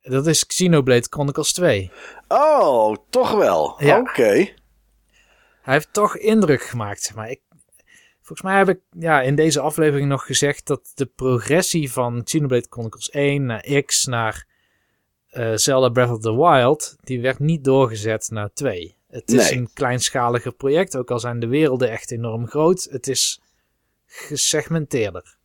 Dat 0.09 0.27
is 0.27 0.45
Xenoblade 0.45 1.07
Chronicles 1.09 1.53
2. 1.53 1.91
Oh, 2.27 2.95
toch 3.09 3.31
wel. 3.31 3.75
Ja. 3.77 3.99
Oké. 3.99 4.53
Hij 5.61 5.73
heeft 5.73 5.93
toch 5.93 6.17
indruk 6.17 6.61
gemaakt, 6.61 7.15
maar. 7.15 7.29
Ik, 7.29 7.39
volgens 8.17 8.41
mij 8.41 8.57
heb 8.57 8.69
ik 8.69 8.79
ja, 8.99 9.21
in 9.21 9.35
deze 9.35 9.59
aflevering 9.59 10.09
nog 10.09 10.25
gezegd 10.25 10.67
dat 10.67 10.91
de 10.95 11.05
progressie 11.05 11.91
van 11.91 12.23
Xenoblade 12.23 12.67
Chronicles 12.69 13.09
1 13.09 13.45
naar 13.45 13.81
X 13.85 14.05
naar 14.05 14.47
eh, 15.29 15.51
Zelda 15.55 15.89
Breath 15.89 16.11
of 16.11 16.19
the 16.19 16.35
Wild, 16.35 16.95
die 17.03 17.21
werd 17.21 17.39
niet 17.39 17.63
doorgezet 17.63 18.29
naar 18.31 18.53
2. 18.53 18.97
Het 19.09 19.29
is 19.31 19.49
Nee. 19.49 19.59
een 19.59 19.69
kleinschaliger 19.73 20.53
project, 20.53 20.97
ook 20.97 21.11
al 21.11 21.19
zijn 21.19 21.39
de 21.39 21.47
werelden 21.47 21.89
echt 21.89 22.11
enorm 22.11 22.47
groot. 22.47 22.87
Het 22.91 23.07
is 23.07 23.41
gesegmenteerder. 24.05 25.37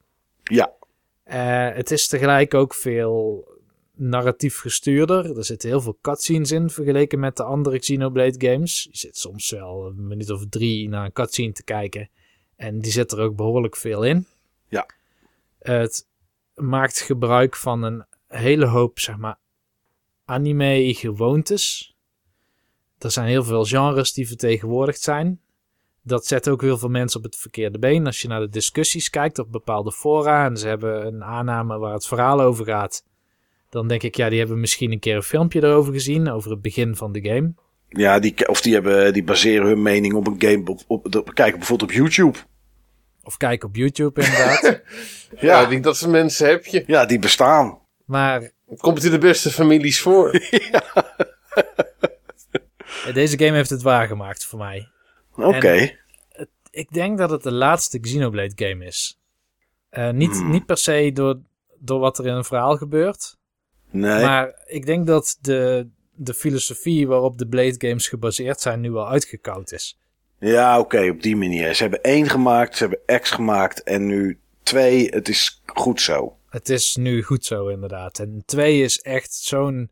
Ja. 0.42 0.72
Eh, 1.24 1.68
het 1.76 1.90
is 1.90 2.06
tegelijk 2.06 2.54
ook 2.54 2.74
veel 2.74 3.48
narratief 3.96 4.60
gestuurder. 4.60 5.36
Er 5.36 5.44
zitten 5.44 5.68
heel 5.68 5.80
veel 5.80 5.98
cutscenes 6.00 6.52
in 6.52 6.70
vergeleken 6.70 7.18
met 7.20 7.36
de 7.36 7.42
andere 7.42 7.78
Xenoblade 7.78 8.50
games. 8.50 8.88
Je 8.90 8.98
zit 8.98 9.16
soms 9.16 9.50
wel 9.50 9.86
een 9.86 10.06
minuut 10.06 10.30
of 10.30 10.44
drie 10.48 10.88
naar 10.88 11.04
een 11.04 11.12
cutscene 11.12 11.52
te 11.52 11.64
kijken. 11.64 12.10
En 12.56 12.80
die 12.80 12.92
zit 12.92 13.12
er 13.12 13.20
ook 13.20 13.36
behoorlijk 13.36 13.76
veel 13.76 14.02
in. 14.02 14.26
Ja. 14.68 14.86
Het 15.58 16.06
maakt 16.54 17.00
gebruik 17.00 17.56
van 17.56 17.82
een 17.82 18.04
hele 18.28 18.66
hoop, 18.66 18.98
zeg 18.98 19.16
maar, 19.16 19.38
anime-gewoontes. 20.24 21.96
Er 22.98 23.10
zijn 23.10 23.28
heel 23.28 23.44
veel 23.44 23.64
genres 23.64 24.12
die 24.12 24.28
vertegenwoordigd 24.28 25.00
zijn. 25.00 25.40
Dat 26.02 26.26
zet 26.26 26.48
ook 26.48 26.60
heel 26.60 26.78
veel 26.78 26.88
mensen 26.88 27.18
op 27.18 27.24
het 27.24 27.36
verkeerde 27.36 27.78
been. 27.78 28.06
Als 28.06 28.22
je 28.22 28.28
naar 28.28 28.40
de 28.40 28.48
discussies 28.48 29.10
kijkt 29.10 29.38
op 29.38 29.52
bepaalde 29.52 29.92
fora 29.92 30.44
en 30.44 30.56
ze 30.56 30.68
hebben 30.68 31.06
een 31.06 31.24
aanname 31.24 31.78
waar 31.78 31.92
het 31.92 32.06
verhaal 32.06 32.40
over 32.40 32.64
gaat, 32.64 33.04
dan 33.74 33.88
denk 33.88 34.02
ik, 34.02 34.14
ja, 34.16 34.28
die 34.28 34.38
hebben 34.38 34.60
misschien 34.60 34.92
een 34.92 34.98
keer 34.98 35.16
een 35.16 35.22
filmpje 35.22 35.62
erover 35.62 35.92
gezien, 35.92 36.30
over 36.30 36.50
het 36.50 36.62
begin 36.62 36.96
van 36.96 37.12
de 37.12 37.20
game. 37.28 37.54
Ja, 37.88 38.18
die, 38.18 38.48
of 38.48 38.60
die, 38.60 38.72
hebben, 38.74 39.12
die 39.12 39.24
baseren 39.24 39.66
hun 39.66 39.82
mening 39.82 40.14
op 40.14 40.26
een 40.26 40.34
game. 40.38 40.62
Op, 40.64 40.80
op, 40.86 41.14
op- 41.16 41.34
kijken 41.34 41.58
bijvoorbeeld 41.58 41.90
op 41.90 41.96
YouTube. 41.96 42.38
Of 43.22 43.36
kijk 43.36 43.64
op 43.64 43.76
YouTube 43.76 44.20
inderdaad. 44.22 44.62
Ja, 45.40 45.60
Ja, 45.62 45.66
die, 45.68 45.80
dat 45.80 45.96
soort 45.96 46.10
mensen 46.10 46.48
heb 46.48 46.64
je. 46.64 46.84
ja 46.86 47.06
die 47.06 47.18
bestaan. 47.18 47.78
maar 48.06 48.40
Het 48.66 48.80
komt 48.80 49.04
in 49.04 49.10
de 49.10 49.18
beste 49.18 49.50
families 49.50 50.00
voor. 50.00 50.30
eh, 53.06 53.14
deze 53.14 53.38
game 53.38 53.56
heeft 53.56 53.70
het 53.70 53.82
waargemaakt 53.82 54.44
voor 54.44 54.58
mij. 54.58 54.88
Oké. 55.36 55.90
Ik 56.70 56.90
denk 56.92 57.18
dat 57.18 57.30
het 57.30 57.42
de 57.42 57.52
laatste 57.52 57.98
Xenoblade 58.00 58.52
game 58.66 58.84
is. 58.84 59.18
Eh, 59.88 60.10
niet, 60.10 60.30
Hmm. 60.36 60.50
niet 60.50 60.66
per 60.66 60.76
se 60.76 61.10
door, 61.14 61.40
door 61.78 62.00
wat 62.00 62.18
er 62.18 62.26
in 62.26 62.32
een 62.34 62.44
verhaal 62.44 62.76
gebeurt. 62.76 63.36
Nee. 63.94 64.22
Maar 64.22 64.62
ik 64.66 64.86
denk 64.86 65.06
dat 65.06 65.38
de, 65.40 65.88
de 66.14 66.34
filosofie 66.34 67.06
waarop 67.06 67.38
de 67.38 67.46
Blade 67.46 67.88
games 67.88 68.08
gebaseerd 68.08 68.60
zijn 68.60 68.80
nu 68.80 68.94
al 68.94 69.08
uitgekoud 69.08 69.72
is. 69.72 69.98
Ja, 70.38 70.78
oké, 70.78 71.08
op 71.08 71.22
die 71.22 71.36
manier. 71.36 71.74
Ze 71.74 71.82
hebben 71.82 72.02
één 72.02 72.28
gemaakt, 72.28 72.76
ze 72.76 72.86
hebben 72.86 73.20
X 73.20 73.30
gemaakt 73.30 73.82
en 73.82 74.06
nu 74.06 74.40
twee. 74.62 75.08
Het 75.08 75.28
is 75.28 75.62
goed 75.66 76.00
zo. 76.00 76.36
Het 76.48 76.68
is 76.68 76.96
nu 76.96 77.22
goed 77.22 77.44
zo 77.44 77.68
inderdaad. 77.68 78.18
En 78.18 78.42
2 78.46 78.82
is 78.82 79.00
echt 79.00 79.34
zo'n 79.34 79.90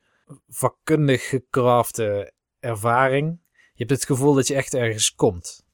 vakkundig 0.48 1.28
gecrafte 1.28 2.32
ervaring. 2.60 3.38
Je 3.50 3.84
hebt 3.84 3.90
het 3.90 4.04
gevoel 4.04 4.34
dat 4.34 4.46
je 4.46 4.54
echt 4.54 4.74
ergens 4.74 5.14
komt. 5.14 5.64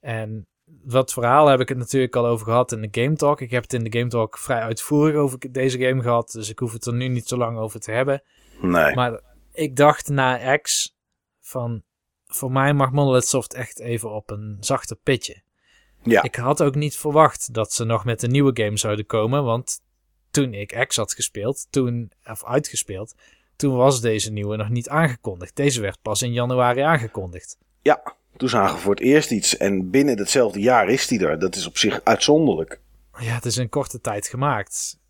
En 0.00 0.46
wat 0.84 1.12
verhaal 1.12 1.46
heb 1.46 1.60
ik 1.60 1.68
het 1.68 1.78
natuurlijk 1.78 2.16
al 2.16 2.26
over 2.26 2.46
gehad 2.46 2.72
in 2.72 2.80
de 2.80 3.00
Game 3.02 3.16
Talk. 3.16 3.40
Ik 3.40 3.50
heb 3.50 3.62
het 3.62 3.72
in 3.72 3.84
de 3.84 3.98
Game 3.98 4.10
Talk 4.10 4.38
vrij 4.38 4.60
uitvoerig 4.60 5.14
over 5.14 5.52
deze 5.52 5.78
game 5.78 6.02
gehad. 6.02 6.30
Dus 6.30 6.48
ik 6.48 6.58
hoef 6.58 6.72
het 6.72 6.86
er 6.86 6.94
nu 6.94 7.08
niet 7.08 7.28
zo 7.28 7.36
lang 7.36 7.58
over 7.58 7.80
te 7.80 7.90
hebben. 7.90 8.22
Nee. 8.60 8.94
Maar 8.94 9.20
ik 9.52 9.76
dacht 9.76 10.08
na 10.08 10.56
X 10.56 10.96
van... 11.40 11.82
Voor 12.26 12.52
mij 12.52 12.74
mag 12.74 12.92
Monolith 12.92 13.26
Soft 13.26 13.54
echt 13.54 13.80
even 13.80 14.10
op 14.10 14.30
een 14.30 14.56
zachter 14.60 14.96
pitje. 14.96 15.42
Ja. 16.02 16.22
Ik 16.22 16.34
had 16.34 16.62
ook 16.62 16.74
niet 16.74 16.96
verwacht 16.96 17.54
dat 17.54 17.72
ze 17.72 17.84
nog 17.84 18.04
met 18.04 18.22
een 18.22 18.30
nieuwe 18.30 18.62
game 18.62 18.76
zouden 18.76 19.06
komen. 19.06 19.44
Want 19.44 19.80
toen 20.30 20.54
ik 20.54 20.84
X 20.88 20.96
had 20.96 21.12
gespeeld, 21.12 21.66
toen, 21.70 22.12
of 22.24 22.44
uitgespeeld, 22.44 23.14
toen 23.56 23.76
was 23.76 24.00
deze 24.00 24.32
nieuwe 24.32 24.56
nog 24.56 24.68
niet 24.68 24.88
aangekondigd. 24.88 25.56
Deze 25.56 25.80
werd 25.80 26.02
pas 26.02 26.22
in 26.22 26.32
januari 26.32 26.80
aangekondigd. 26.80 27.58
Ja, 27.82 28.16
toen 28.36 28.48
zagen 28.48 28.74
we 28.74 28.80
voor 28.80 28.94
het 28.94 29.02
eerst 29.02 29.30
iets. 29.30 29.56
En 29.56 29.90
binnen 29.90 30.18
hetzelfde 30.18 30.60
jaar 30.60 30.88
is 30.88 31.06
die 31.06 31.26
er. 31.26 31.38
Dat 31.38 31.56
is 31.56 31.66
op 31.66 31.78
zich 31.78 32.00
uitzonderlijk. 32.04 32.80
Ja, 33.18 33.34
het 33.34 33.44
is 33.44 33.56
in 33.56 33.68
korte 33.68 34.00
tijd 34.00 34.26
gemaakt. 34.26 35.00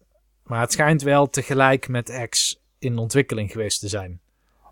Maar 0.42 0.60
het 0.60 0.72
schijnt 0.72 1.02
wel 1.02 1.30
tegelijk 1.30 1.88
met 1.88 2.26
X 2.28 2.60
in 2.78 2.98
ontwikkeling 2.98 3.50
geweest 3.52 3.80
te 3.80 3.88
zijn. 3.88 4.20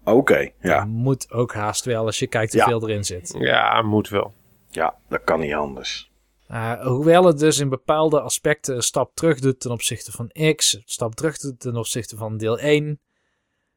Oké, 0.05 0.51
ja. 0.61 0.85
Moet 0.85 1.31
ook 1.33 1.55
haast 1.55 1.85
wel 1.85 2.05
als 2.07 2.19
je 2.19 2.27
kijkt 2.27 2.53
Ja. 2.53 2.65
hoeveel 2.65 2.89
erin 2.89 3.05
zit. 3.05 3.35
Ja, 3.39 3.83
moet 3.83 4.09
wel. 4.09 4.33
Ja, 4.69 4.95
dat 5.09 5.25
kan 5.25 5.41
niet 5.41 5.55
anders. 5.55 6.11
Uh, 6.51 6.81
hoewel 6.87 7.25
het 7.25 7.39
dus 7.39 7.59
in 7.59 7.69
bepaalde 7.69 8.21
aspecten 8.21 8.75
een 8.75 8.83
stap 8.83 9.15
terug 9.15 9.41
doet 9.41 9.61
ten 9.61 9.71
opzichte 9.71 10.13
van 10.13 10.55
X, 10.57 10.75
een 10.75 10.83
stap 10.85 11.15
terug 11.15 11.39
doet 11.39 11.61
ten 11.61 11.77
opzichte 11.77 12.17
van 12.17 12.37
deel 12.37 12.59
1, 12.59 13.01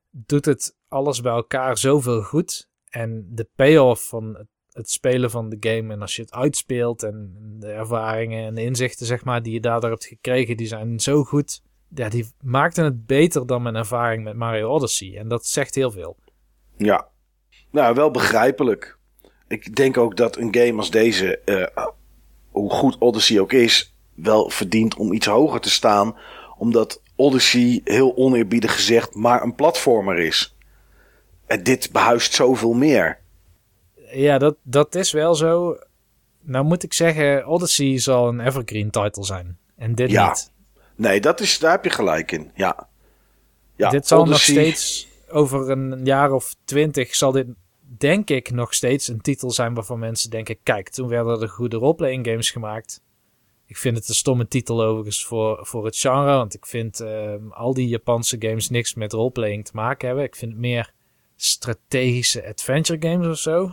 doet 0.09 0.45
het 0.45 0.76
alles 0.88 1.21
bij 1.21 1.32
elkaar 1.34 1.78
zoveel 1.78 2.21
goed. 2.21 2.69
En 2.89 3.28
de 3.30 3.47
payoff 3.55 4.07
van 4.07 4.36
het, 4.38 4.47
het 4.74 4.89
spelen 4.89 5.32
van 5.32 5.49
de 5.49 5.57
game 5.59 5.93
en 5.93 6.01
als 6.01 6.15
je 6.15 6.21
het 6.21 6.34
uitspeelt 6.34 7.03
en 7.03 7.36
de 7.59 7.67
ervaringen 7.67 8.45
en 8.45 8.55
de 8.55 8.63
inzichten 8.63 9.05
zeg 9.05 9.24
maar, 9.24 9.43
die 9.43 9.53
je 9.53 9.59
daardoor 9.59 9.89
hebt 9.89 10.05
gekregen, 10.05 10.57
die 10.57 10.67
zijn 10.67 10.99
zo 10.99 11.24
goed. 11.24 11.61
Ja, 11.95 12.09
die 12.09 12.34
maakten 12.41 12.84
het 12.84 13.05
beter 13.05 13.47
dan 13.47 13.61
mijn 13.61 13.76
ervaring 13.76 14.24
met 14.24 14.36
Mario 14.36 14.69
Odyssey. 14.69 15.17
En 15.17 15.28
dat 15.28 15.45
zegt 15.45 15.76
heel 15.76 15.91
veel. 15.91 16.17
Ja. 16.78 17.07
Nou, 17.71 17.95
wel 17.95 18.11
begrijpelijk. 18.11 18.97
Ik 19.47 19.76
denk 19.76 19.97
ook 19.97 20.17
dat 20.17 20.38
een 20.38 20.55
game 20.55 20.78
als 20.78 20.91
deze, 20.91 21.39
eh, 21.39 21.88
hoe 22.49 22.69
goed 22.69 22.97
Odyssey 22.99 23.39
ook 23.39 23.53
is, 23.53 23.95
wel 24.13 24.49
verdient 24.49 24.95
om 24.95 25.13
iets 25.13 25.26
hoger 25.26 25.59
te 25.59 25.69
staan. 25.69 26.17
Omdat 26.57 27.01
Odyssey, 27.15 27.82
heel 27.84 28.15
oneerbiedig 28.17 28.76
gezegd, 28.76 29.15
maar 29.15 29.43
een 29.43 29.55
platformer 29.55 30.19
is. 30.19 30.55
En 31.45 31.63
dit 31.63 31.91
behuist 31.91 32.34
zoveel 32.34 32.74
meer. 32.74 33.22
Ja, 34.14 34.38
dat, 34.38 34.55
dat 34.64 34.95
is 34.95 35.11
wel 35.11 35.36
zo. 35.36 35.78
Nou 36.41 36.66
moet 36.66 36.84
ik 36.84 36.93
zeggen, 36.93 37.45
Odyssey 37.47 37.97
zal 37.99 38.28
een 38.28 38.39
evergreen 38.39 38.89
title 38.89 39.24
zijn. 39.24 39.57
En 39.76 39.95
dit 39.95 40.11
Ja. 40.11 40.28
niet. 40.28 40.51
Nee, 40.95 41.22
dat 41.22 41.39
is, 41.39 41.59
daar 41.59 41.72
heb 41.72 41.84
je 41.84 41.89
gelijk 41.89 42.32
in. 42.32 42.51
Ja. 42.55 42.89
ja 43.76 43.89
dit 43.89 44.07
zal 44.07 44.20
Odyssey- 44.22 44.55
nog 44.55 44.64
steeds, 44.66 45.07
over 45.30 45.70
een 45.70 46.05
jaar 46.05 46.32
of 46.32 46.55
twintig, 46.66 47.16
zal 47.16 47.32
dit 47.32 47.47
denk 47.97 48.30
ik 48.30 48.51
nog 48.51 48.74
steeds 48.74 49.07
een 49.07 49.22
titel 49.22 49.51
zijn 49.51 49.74
waarvan 49.74 49.99
mensen 49.99 50.30
denken, 50.30 50.57
kijk, 50.64 50.89
toen 50.89 51.07
werden 51.07 51.41
er 51.41 51.49
goede 51.49 51.78
roleplaying 51.78 52.26
games 52.28 52.51
gemaakt. 52.51 53.01
Ik 53.66 53.78
vind 53.78 53.97
het 53.97 54.09
een 54.09 54.16
stomme 54.16 54.47
titel 54.47 54.84
overigens 54.84 55.26
voor, 55.26 55.59
voor 55.66 55.86
het 55.86 55.97
genre, 55.97 56.32
want 56.36 56.53
ik 56.53 56.66
vind 56.66 56.99
ehm, 56.99 57.47
al 57.49 57.74
die 57.74 57.88
Japanse 57.88 58.36
games 58.39 58.70
niks 58.70 58.93
met 58.93 59.14
roleplaying 59.14 59.66
te 59.66 59.72
maken 59.74 60.07
hebben. 60.07 60.26
Ik 60.26 60.36
vind 60.36 60.51
het 60.51 60.61
meer 60.61 60.93
strategische 61.36 62.47
adventure 62.47 63.09
games 63.09 63.28
of 63.28 63.38
zo. 63.38 63.72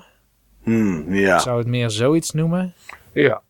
Hmm, 0.63 1.15
ja. 1.15 1.35
Ik 1.35 1.41
zou 1.41 1.59
het 1.59 1.67
meer 1.67 1.91
zoiets 1.91 2.31
noemen. 2.31 2.75
Ja. 3.13 3.43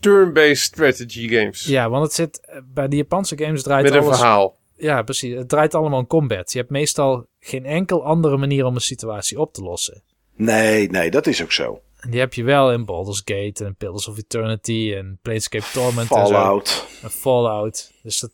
Turn-based 0.00 0.56
strategy 0.58 1.28
games. 1.28 1.64
Ja, 1.64 1.90
want 1.90 2.04
het 2.04 2.12
zit 2.12 2.40
eh, 2.46 2.60
bij 2.64 2.88
de 2.88 2.96
Japanse 2.96 3.38
games 3.38 3.62
draait 3.62 3.84
Met 3.84 3.94
een 3.94 4.00
alles. 4.02 4.16
verhaal. 4.18 4.56
Ja, 4.76 5.02
precies. 5.02 5.34
Het 5.34 5.48
draait 5.48 5.74
allemaal 5.74 5.98
om 5.98 6.06
combat. 6.06 6.52
Je 6.52 6.58
hebt 6.58 6.70
meestal 6.70 7.26
geen 7.40 7.64
enkel 7.66 8.04
andere 8.04 8.36
manier 8.36 8.64
om 8.64 8.74
een 8.74 8.80
situatie 8.80 9.40
op 9.40 9.52
te 9.52 9.62
lossen. 9.62 10.02
Nee, 10.36 10.90
nee, 10.90 11.10
dat 11.10 11.26
is 11.26 11.42
ook 11.42 11.52
zo. 11.52 11.80
En 11.96 12.10
die 12.10 12.20
heb 12.20 12.34
je 12.34 12.42
wel 12.44 12.72
in 12.72 12.84
Baldur's 12.84 13.22
Gate 13.24 13.64
en 13.64 13.74
Pillars 13.76 14.08
of 14.08 14.18
Eternity 14.18 14.94
en 14.96 15.18
Planescape 15.22 15.64
Torment 15.72 16.10
en 16.10 16.26
zo. 16.26 16.32
Fallout. 16.32 16.86
En 17.02 17.10
Fallout. 17.10 17.92
Dus 18.02 18.20
dat, 18.20 18.30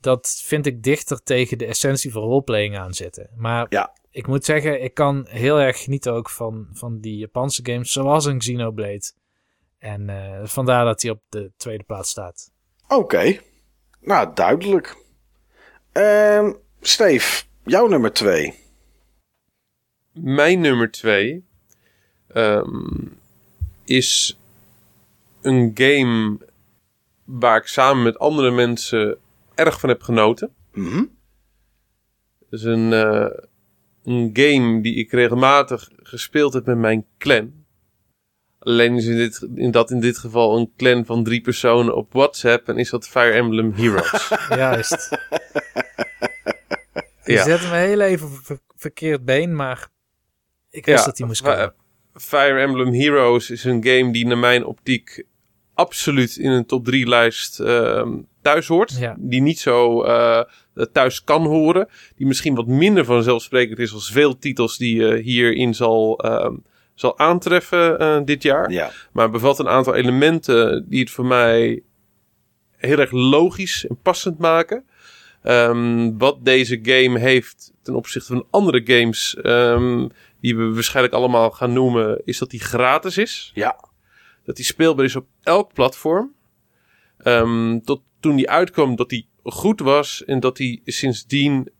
dat 0.00 0.42
vind 0.44 0.66
ik 0.66 0.82
dichter 0.82 1.22
tegen 1.22 1.58
de 1.58 1.66
essentie 1.66 2.12
van 2.12 2.22
roleplaying 2.22 2.78
aan 2.78 2.94
zitten. 2.94 3.30
Maar 3.36 3.66
Ja. 3.68 3.92
Ik 4.10 4.26
moet 4.26 4.44
zeggen, 4.44 4.82
ik 4.82 4.94
kan 4.94 5.26
heel 5.28 5.60
erg 5.60 5.82
genieten 5.82 6.12
ook 6.12 6.30
van, 6.30 6.68
van 6.72 6.98
die 7.00 7.16
Japanse 7.16 7.60
games, 7.62 7.92
zoals 7.92 8.24
een 8.24 8.38
Xenoblade. 8.38 9.12
En 9.78 10.08
eh, 10.08 10.46
vandaar 10.46 10.84
dat 10.84 11.02
hij 11.02 11.10
op 11.10 11.20
de 11.28 11.52
tweede 11.56 11.84
plaats 11.84 12.10
staat. 12.10 12.50
Oké. 12.88 13.40
Nou, 14.00 14.30
duidelijk. 14.34 14.96
Ehm 15.92 16.52
Steve, 16.80 17.44
jouw 17.64 17.86
nummer 17.86 18.12
twee. 18.12 18.54
Mijn 20.12 20.60
nummer 20.60 20.90
twee 20.90 21.44
ehm, 22.28 23.06
is 23.84 24.38
een 25.40 25.70
game 25.74 26.38
waar 27.24 27.56
ik 27.56 27.66
samen 27.66 28.02
met 28.02 28.18
andere 28.18 28.50
mensen 28.50 29.18
erg 29.54 29.80
van 29.80 29.88
heb 29.88 30.02
genoten. 30.02 30.54
Mhm. 30.72 31.04
Het 32.38 32.60
is 32.60 32.62
een, 32.62 32.92
eh, 32.92 33.44
een 34.08 34.30
game 34.32 34.80
die 34.82 34.94
ik 34.94 35.12
regelmatig 35.12 35.88
gespeeld 35.96 36.52
heb 36.52 36.66
met 36.66 36.78
mijn 36.78 37.06
clan. 37.18 37.52
Alleen 38.58 38.96
is 38.96 39.06
in, 39.06 39.16
dit, 39.16 39.48
in 39.54 39.70
dat 39.70 39.90
in 39.90 40.00
dit 40.00 40.18
geval 40.18 40.56
een 40.58 40.72
clan 40.76 41.04
van 41.06 41.24
drie 41.24 41.40
personen 41.40 41.96
op 41.96 42.12
WhatsApp 42.12 42.68
en 42.68 42.76
is 42.76 42.90
dat 42.90 43.08
Fire 43.08 43.30
Emblem 43.32 43.72
Heroes. 43.72 44.28
Juist. 44.48 45.18
Je 47.24 47.32
Ja. 47.32 47.42
zette 47.44 47.66
me 47.68 47.76
heel 47.76 48.00
even 48.00 48.28
ver- 48.30 48.60
verkeerd 48.76 49.24
been, 49.24 49.56
maar 49.56 49.88
ik 50.70 50.86
wist 50.86 51.04
dat 51.04 51.16
die 51.16 51.26
moest 51.26 51.42
komen. 51.42 51.74
Fire 52.14 52.60
Emblem 52.60 52.94
Heroes 52.94 53.50
is 53.50 53.64
een 53.64 53.84
game 53.84 54.12
die 54.12 54.26
naar 54.26 54.38
mijn 54.38 54.64
optiek 54.64 55.24
absoluut 55.74 56.36
in 56.36 56.50
een 56.50 56.66
top 56.66 56.84
3 56.84 57.06
lijst 57.08 57.60
ehm, 57.60 58.16
thuis 58.48 58.66
hoort. 58.66 58.98
Ja. 58.98 59.16
Die 59.18 59.40
niet 59.40 59.58
zo 59.58 60.02
eh, 60.02 60.42
thuis 60.92 61.24
kan 61.24 61.44
horen. 61.44 61.88
Die 62.16 62.26
misschien 62.26 62.54
wat 62.54 62.66
minder 62.66 63.04
vanzelfsprekend 63.04 63.78
is 63.78 63.92
als 63.92 64.10
veel 64.10 64.38
titels 64.38 64.76
die 64.76 64.96
je 64.96 65.16
hierin 65.16 65.74
zal, 65.74 66.18
ehm, 66.18 66.54
zal 66.94 67.18
aantreffen 67.18 67.98
eh, 67.98 68.20
dit 68.24 68.42
jaar. 68.42 68.70
Ja. 68.70 68.90
Maar 69.12 69.30
bevat 69.30 69.58
een 69.58 69.68
aantal 69.68 69.94
elementen 69.94 70.84
die 70.88 71.00
het 71.00 71.10
voor 71.10 71.26
mij 71.26 71.82
heel 72.76 72.98
erg 72.98 73.10
logisch 73.10 73.86
en 73.86 73.98
passend 74.02 74.38
maken. 74.38 74.84
Ehm, 75.42 76.16
wat 76.18 76.44
deze 76.44 76.78
game 76.82 77.18
heeft 77.18 77.72
ten 77.82 77.94
opzichte 77.94 78.32
van 78.32 78.46
andere 78.50 78.80
games, 78.84 79.36
ehm, 79.36 80.08
die 80.40 80.56
we 80.56 80.74
waarschijnlijk 80.74 81.14
allemaal 81.14 81.50
gaan 81.50 81.72
noemen, 81.72 82.22
is 82.24 82.38
dat 82.38 82.50
die 82.50 82.60
gratis 82.60 83.18
is. 83.18 83.50
Ja. 83.54 83.84
Dat 84.44 84.56
die 84.56 84.64
speelbaar 84.64 85.04
is 85.04 85.16
op 85.16 85.26
elk 85.42 85.72
platform. 85.72 86.36
Ehm, 87.18 87.78
tot 87.80 88.02
toen 88.20 88.36
die 88.36 88.50
uitkwam 88.50 88.96
dat 88.96 89.08
die 89.08 89.28
goed 89.42 89.80
was 89.80 90.24
en 90.24 90.40
dat 90.40 90.56
die 90.56 90.82
sindsdien 90.84 91.70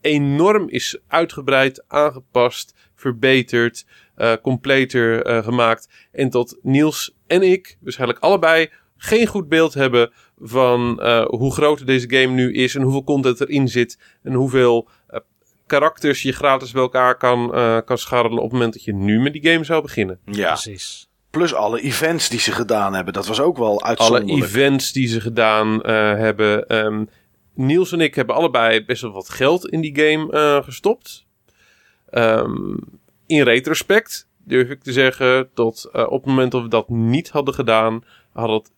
enorm 0.00 0.68
is 0.68 0.98
uitgebreid, 1.06 1.84
aangepast, 1.88 2.74
verbeterd, 2.94 3.86
eh, 4.14 4.32
completer 4.42 5.24
eh, 5.24 5.44
gemaakt. 5.44 5.88
En 6.12 6.30
tot 6.30 6.58
Niels 6.62 7.14
en 7.26 7.42
ik 7.42 7.76
waarschijnlijk 7.80 8.18
allebei 8.18 8.70
geen 9.02 9.26
goed 9.26 9.48
beeld 9.48 9.74
hebben 9.74 10.12
van 10.38 11.00
eh, 11.00 11.24
hoe 11.24 11.52
groot 11.52 11.86
deze 11.86 12.10
game 12.10 12.32
nu 12.32 12.52
is 12.52 12.74
en 12.74 12.82
hoeveel 12.82 13.04
content 13.04 13.40
erin 13.40 13.68
zit 13.68 13.98
en 14.22 14.32
hoeveel 14.32 14.88
eh, 15.06 15.20
karakters 15.66 16.22
je 16.22 16.32
gratis 16.32 16.72
bij 16.72 16.82
elkaar 16.82 17.16
kan, 17.16 17.54
eh, 17.54 17.78
kan 17.84 17.98
scharrelen 17.98 18.38
op 18.38 18.42
het 18.42 18.52
moment 18.52 18.72
dat 18.72 18.84
je 18.84 18.94
nu 18.94 19.20
met 19.20 19.32
die 19.32 19.46
game 19.50 19.64
zou 19.64 19.82
beginnen. 19.82 20.20
ja. 20.24 20.48
Precies. 20.48 21.10
Plus 21.32 21.54
alle 21.54 21.80
events 21.80 22.28
die 22.28 22.40
ze 22.40 22.52
gedaan 22.52 22.94
hebben. 22.94 23.12
Dat 23.12 23.26
was 23.26 23.40
ook 23.40 23.56
wel 23.56 23.68
alle 23.68 23.82
uitzonderlijk. 23.82 24.44
events 24.44 24.92
die 24.92 25.08
ze 25.08 25.20
gedaan 25.20 25.82
eh, 25.82 25.94
hebben. 25.94 26.66
Ehm, 26.68 27.04
Niels 27.54 27.92
en 27.92 28.00
ik 28.00 28.14
hebben 28.14 28.34
allebei 28.34 28.84
best 28.84 29.02
wel 29.02 29.12
wat 29.12 29.28
geld 29.28 29.68
in 29.68 29.80
die 29.80 29.96
game 29.96 30.32
eh, 30.32 30.64
gestopt. 30.64 31.26
Ehm, 32.10 32.76
in 33.26 33.42
retrospect 33.42 34.28
durf 34.44 34.68
ik 34.68 34.82
te 34.82 34.92
zeggen 34.92 35.50
dat 35.54 35.88
eh, 35.92 36.06
op 36.10 36.20
het 36.20 36.30
moment 36.30 36.52
dat 36.52 36.62
we 36.62 36.68
dat 36.68 36.88
niet 36.88 37.30
hadden 37.30 37.54
gedaan, 37.54 38.04
had 38.32 38.50
het 38.50 38.72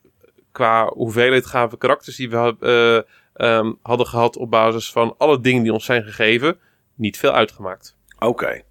qua 0.53 0.87
hoeveelheid 0.87 1.47
gave 1.47 1.79
karakters 1.79 2.17
die 2.17 2.31
we 2.31 2.57
eh, 2.61 3.49
ehm, 3.49 3.73
hadden 3.83 4.07
gehad 4.07 4.37
op 4.37 4.51
basis 4.51 4.93
van 4.93 5.15
alle 5.19 5.41
dingen 5.41 5.63
die 5.63 5.73
ons 5.73 5.85
zijn 5.85 6.03
gegeven, 6.03 6.59
niet 6.95 7.19
veel 7.19 7.33
uitgemaakt. 7.33 7.97
Oké. 8.19 8.63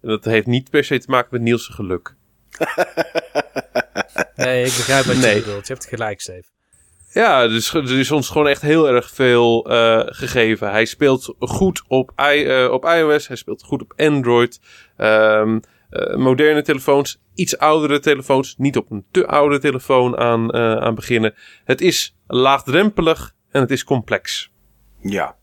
En 0.00 0.08
dat 0.08 0.24
heeft 0.24 0.46
niet 0.46 0.70
per 0.70 0.84
se 0.84 0.98
te 0.98 1.10
maken 1.10 1.28
met 1.30 1.42
Niels' 1.42 1.68
geluk. 1.68 2.14
Nee, 4.36 4.64
ik 4.64 4.74
begrijp 4.76 5.04
wat 5.04 5.16
Nee. 5.16 5.34
je 5.34 5.42
bedoelt. 5.42 5.66
Je 5.66 5.72
hebt 5.72 5.86
gelijk, 5.86 6.20
Steve. 6.20 6.44
Ja, 7.12 7.48
dus 7.48 7.74
er 7.74 7.98
is 7.98 8.10
ons 8.10 8.28
gewoon 8.28 8.48
echt 8.48 8.62
heel 8.62 8.88
erg 8.88 9.10
veel 9.10 9.70
eh, 9.70 10.00
gegeven. 10.04 10.70
Hij 10.70 10.84
speelt 10.84 11.34
goed 11.38 11.82
op, 11.88 12.12
i, 12.34 12.44
eh, 12.44 12.70
op 12.72 12.84
iOS, 12.84 13.26
hij 13.28 13.36
speelt 13.36 13.62
goed 13.62 13.82
op 13.82 13.92
Android. 13.96 14.60
Ehm, 14.96 15.58
eh, 15.90 16.16
moderne 16.16 16.62
telefoons, 16.62 17.22
iets 17.34 17.58
oudere 17.58 18.00
telefoons, 18.00 18.54
niet 18.58 18.76
op 18.76 18.90
een 18.90 19.04
te 19.10 19.26
oude 19.26 19.58
telefoon 19.58 20.16
aan, 20.18 20.50
eh, 20.50 20.76
aan 20.76 20.94
beginnen. 20.94 21.34
Het 21.64 21.80
is 21.80 22.16
laagdrempelig 22.26 23.34
en 23.50 23.60
het 23.60 23.70
is 23.70 23.84
complex. 23.84 24.50
Ja. 25.00 25.36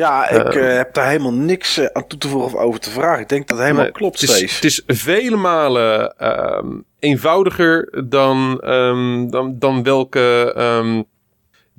Ja, 0.00 0.28
ik 0.28 0.54
eh, 0.54 0.76
heb 0.76 0.94
daar 0.94 1.08
helemaal 1.08 1.32
niks 1.32 1.78
eh, 1.78 1.86
aan 1.92 2.06
toe 2.06 2.18
te 2.18 2.28
voegen 2.28 2.54
of 2.54 2.64
over 2.64 2.80
te 2.80 2.90
vragen. 2.90 3.20
Ik 3.20 3.28
denk 3.28 3.48
dat 3.48 3.56
het 3.56 3.66
helemaal 3.66 3.84
Nee, 3.84 3.92
klopt, 3.92 4.20
het 4.20 4.30
is, 4.30 4.54
het 4.54 4.64
is 4.64 4.82
vele 4.86 5.36
malen 5.36 6.16
ehm, 6.18 6.78
eenvoudiger 6.98 8.04
dan, 8.08 8.60
ehm, 8.60 9.28
dan, 9.28 9.58
dan 9.58 9.82
welke, 9.82 10.52
ehm, 10.56 11.02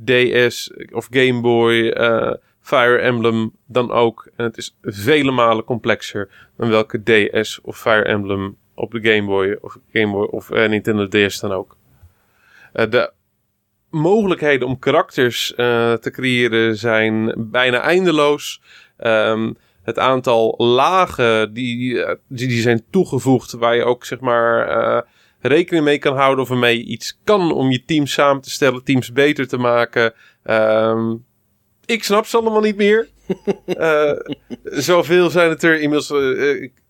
DS 0.05 0.73
of 0.91 1.07
Game 1.09 1.41
Boy, 1.41 1.89
eh, 1.89 2.33
Fire 2.61 2.97
Emblem 2.97 3.51
dan 3.67 3.91
ook. 3.91 4.29
En 4.35 4.45
het 4.45 4.57
is 4.57 4.77
vele 4.81 5.31
malen 5.31 5.63
complexer 5.63 6.29
dan 6.57 6.69
welke 6.69 7.03
DS 7.03 7.59
of 7.61 7.79
Fire 7.79 8.03
Emblem 8.03 8.57
op 8.75 8.91
de 8.91 8.99
Game 9.01 9.27
Boy 9.27 9.57
of 9.61 9.77
Game 9.93 10.11
Boy 10.11 10.25
of 10.25 10.49
Nintendo 10.49 11.07
DS 11.07 11.39
dan 11.39 11.51
ook. 11.51 11.77
De 12.73 13.11
mogelijkheden 13.91 14.67
om 14.67 14.79
karakters 14.79 15.55
eh, 15.55 15.93
te 15.93 16.11
creëren 16.11 16.77
zijn 16.77 17.33
bijna 17.37 17.81
eindeloos. 17.81 18.61
Ehm, 18.97 19.53
het 19.83 19.99
aantal 19.99 20.55
lagen 20.57 21.53
die, 21.53 22.03
eh, 22.03 22.15
die, 22.27 22.47
die 22.47 22.61
zijn 22.61 22.83
toegevoegd, 22.89 23.51
waar 23.51 23.75
je 23.75 23.83
ook 23.83 24.05
zeg 24.05 24.19
maar 24.19 24.67
eh, 24.67 25.01
rekening 25.39 25.85
mee 25.85 25.97
kan 25.97 26.15
houden 26.15 26.43
of 26.43 26.49
ermee 26.49 26.83
iets 26.83 27.19
kan 27.23 27.53
om 27.53 27.71
je 27.71 27.85
team 27.85 28.05
samen 28.05 28.41
te 28.41 28.51
stellen, 28.51 28.83
teams 28.83 29.11
beter 29.11 29.47
te 29.47 29.57
maken. 29.57 30.13
Ehm, 30.43 31.15
ik 31.85 32.03
snap 32.03 32.25
ze 32.25 32.37
allemaal 32.37 32.61
niet 32.61 32.77
meer. 32.77 33.09
Zoveel 34.63 35.29
zijn 35.29 35.49
het 35.49 35.63
er 35.63 35.81
inmiddels. 35.81 36.13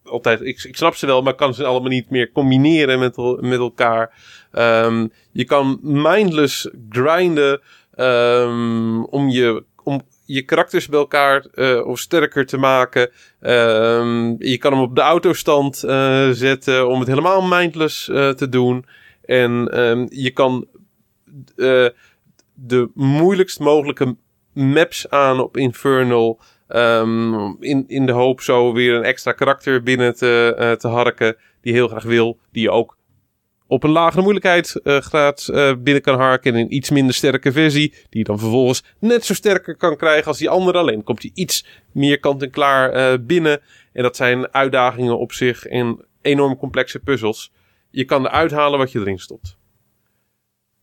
altijd, 0.04 0.41
ik, 0.41 0.64
ik 0.64 0.76
snap 0.76 0.95
ze 0.95 1.06
wel, 1.06 1.22
maar 1.22 1.36
kan 1.36 1.54
ze 1.54 1.66
allemaal 1.66 1.89
niet 1.89 2.10
meer 2.10 2.32
combineren 2.32 2.99
met, 2.99 3.18
met 3.41 3.60
elkaar. 3.60 4.14
Ehm, 4.52 5.08
je 5.32 5.45
kan 5.45 5.80
mindless 5.82 6.70
grinden 6.89 7.62
ehm, 7.95 9.04
om 9.04 9.30
je, 9.30 9.64
om 9.84 10.02
je 10.26 10.41
karakters 10.41 10.88
bij 10.88 10.99
elkaar 10.99 11.45
eh, 11.54 11.86
of 11.86 11.99
sterker 11.99 12.45
te 12.45 12.58
maken. 12.58 13.10
Ehm, 13.39 14.36
je 14.38 14.58
kan 14.58 14.72
hem 14.72 14.82
op 14.82 14.95
de 14.95 15.02
autostand 15.02 15.84
eh, 15.84 16.30
zetten 16.30 16.88
om 16.88 16.99
het 16.99 17.08
helemaal 17.08 17.41
mindless 17.41 18.10
eh, 18.10 18.30
te 18.30 18.49
doen. 18.49 18.86
En 19.26 19.70
je 20.10 20.32
kan 20.32 20.68
de 22.54 22.89
moeilijkst 22.93 23.60
mogelijke 23.60 24.16
maps 24.54 25.10
aan 25.10 25.39
op 25.39 25.58
Infernal. 25.58 26.39
in, 27.60 27.84
in 27.88 28.06
de 28.06 28.12
hoop 28.12 28.41
zo 28.41 28.74
weer 28.74 28.95
een 28.95 29.04
extra 29.04 29.32
karakter 29.32 29.84
binnen 29.84 30.16
te, 30.16 30.76
te 30.80 30.88
harken. 30.88 31.36
Die 31.62 31.74
heel 31.74 31.88
graag 31.88 32.04
wil. 32.04 32.39
Die 32.52 32.62
je 32.62 32.72
ook 32.72 32.97
op 33.72 33.84
een 33.84 33.90
lagere 33.90 34.22
moeilijkheidsgraad 34.22 35.48
eh 35.48 35.74
binnen 35.78 36.02
kan 36.04 36.20
harken. 36.20 36.56
In 36.56 36.60
een 36.60 36.76
iets 36.76 36.90
minder 36.90 37.16
sterke 37.16 37.52
versie. 37.52 37.90
Die 37.90 38.20
je 38.20 38.24
dan 38.24 38.40
vervolgens 38.40 38.84
net 39.00 39.26
zo 39.26 39.34
sterker 39.34 39.76
kan 39.76 39.98
krijgen 39.98 40.28
als 40.28 40.38
die 40.38 40.50
andere. 40.50 40.78
Alleen 40.78 41.04
komt 41.04 41.22
die 41.22 41.32
iets 41.34 41.66
meer 41.92 42.20
kant 42.20 42.42
en 42.42 42.50
klaar 42.50 42.92
eh, 42.92 43.18
binnen. 43.22 43.62
En 43.94 44.04
dat 44.04 44.16
zijn 44.16 44.54
uitdagingen 44.54 45.18
op 45.18 45.32
zich. 45.32 45.66
En 45.66 46.06
enorm 46.22 46.58
complexe 46.58 47.00
puzzels. 47.00 47.52
Je 47.90 48.06
kan 48.06 48.26
eruit 48.26 48.52
halen 48.52 48.80
wat 48.80 48.92
je 48.92 49.00
erin 49.00 49.20
stopt. 49.20 49.58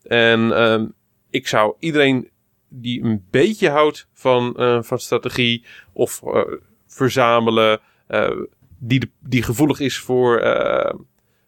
En 0.02 0.52
ehm, 0.52 0.86
ik 1.30 1.46
zou 1.46 1.74
iedereen 1.78 2.30
die 2.68 3.02
een 3.02 3.26
beetje 3.30 3.68
houdt 3.68 4.08
van, 4.12 4.56
eh, 4.56 4.82
van 4.82 4.98
strategie 4.98 5.64
of 5.92 6.22
eh, 6.22 6.42
verzamelen, 6.86 7.80
eh, 8.06 8.30
die, 8.78 9.12
die 9.20 9.42
gevoelig 9.42 9.80
is 9.80 9.98
voor, 9.98 10.38
eh, 10.38 10.94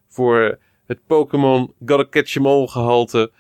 voor 0.09 0.59
het 0.91 1.07
Pokémon 1.07 1.73
Gotta 1.87 2.07
Catch 2.11 2.37
'em 2.37 2.47
All 2.47 2.67
gehalte. 2.67 3.31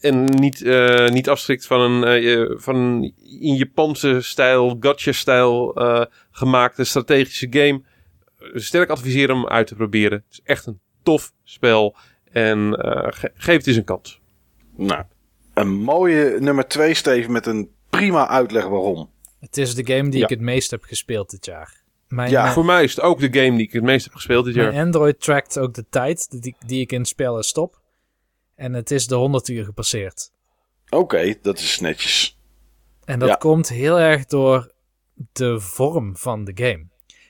En 0.00 0.24
niet, 0.24 0.62
eh, 0.62 1.08
niet 1.08 1.28
afschrikt 1.28 1.66
van 1.66 1.80
een, 1.80 2.04
eh, 2.04 2.56
van 2.58 2.76
een 2.76 3.02
in 3.40 3.54
Japanse 3.54 4.20
stijl, 4.20 4.76
gotcha-stijl 4.80 5.74
eh, 5.74 6.04
gemaakte 6.30 6.84
strategische 6.84 7.46
game. 7.50 7.82
Sterk 8.54 8.90
adviseren 8.90 9.34
om 9.34 9.48
uit 9.48 9.66
te 9.66 9.74
proberen. 9.74 10.18
Het 10.28 10.32
is 10.32 10.40
echt 10.44 10.66
een 10.66 10.80
tof 11.02 11.32
spel. 11.44 11.96
En 12.32 12.74
eh, 12.76 13.06
ge- 13.12 13.32
geef 13.34 13.56
het 13.56 13.66
eens 13.66 13.76
een 13.76 13.84
kans. 13.84 14.20
Nou, 14.76 15.04
een 15.54 15.68
mooie 15.72 16.36
nummer 16.40 16.68
2, 16.68 16.94
Steven, 16.94 17.32
met 17.32 17.46
een 17.46 17.70
prima 17.90 18.28
uitleg 18.28 18.66
waarom. 18.66 19.10
Het 19.40 19.56
is 19.56 19.74
de 19.74 19.92
game 19.94 20.08
die 20.08 20.18
Ja. 20.18 20.24
ik 20.24 20.30
het 20.30 20.40
meest 20.40 20.70
heb 20.70 20.84
gespeeld 20.84 21.30
dit 21.30 21.44
jaar. 21.46 21.79
Mijn, 22.10 22.30
Ja. 22.30 22.46
eh, 22.46 22.52
Voor 22.52 22.64
mij 22.64 22.82
is 22.84 22.94
het 22.94 23.04
ook 23.04 23.18
de 23.20 23.40
game 23.40 23.56
die 23.56 23.66
ik 23.66 23.72
het 23.72 23.82
meest 23.82 24.04
heb 24.04 24.14
gespeeld 24.14 24.44
dit 24.44 24.54
jaar. 24.54 24.72
mijn 24.72 24.84
Android 24.84 25.20
trackt 25.20 25.58
ook 25.58 25.74
de 25.74 25.86
tijd 25.90 26.42
die, 26.42 26.56
die 26.66 26.80
ik 26.80 26.92
in 26.92 27.04
spellen 27.04 27.42
stop. 27.44 27.80
En 28.54 28.72
het 28.72 28.90
is 28.90 29.06
de 29.06 29.14
100 29.14 29.48
uur 29.48 29.64
gepasseerd. 29.64 30.30
Oké, 30.88 31.34
dat 31.42 31.58
is 31.58 31.80
netjes. 31.80 32.38
En 33.04 33.18
dat 33.18 33.28
Ja. 33.28 33.34
komt 33.34 33.68
heel 33.68 33.98
erg 34.00 34.26
door 34.26 34.72
de 35.32 35.60
vorm 35.60 36.16
van 36.16 36.44
de 36.44 36.52
game. 36.54 36.86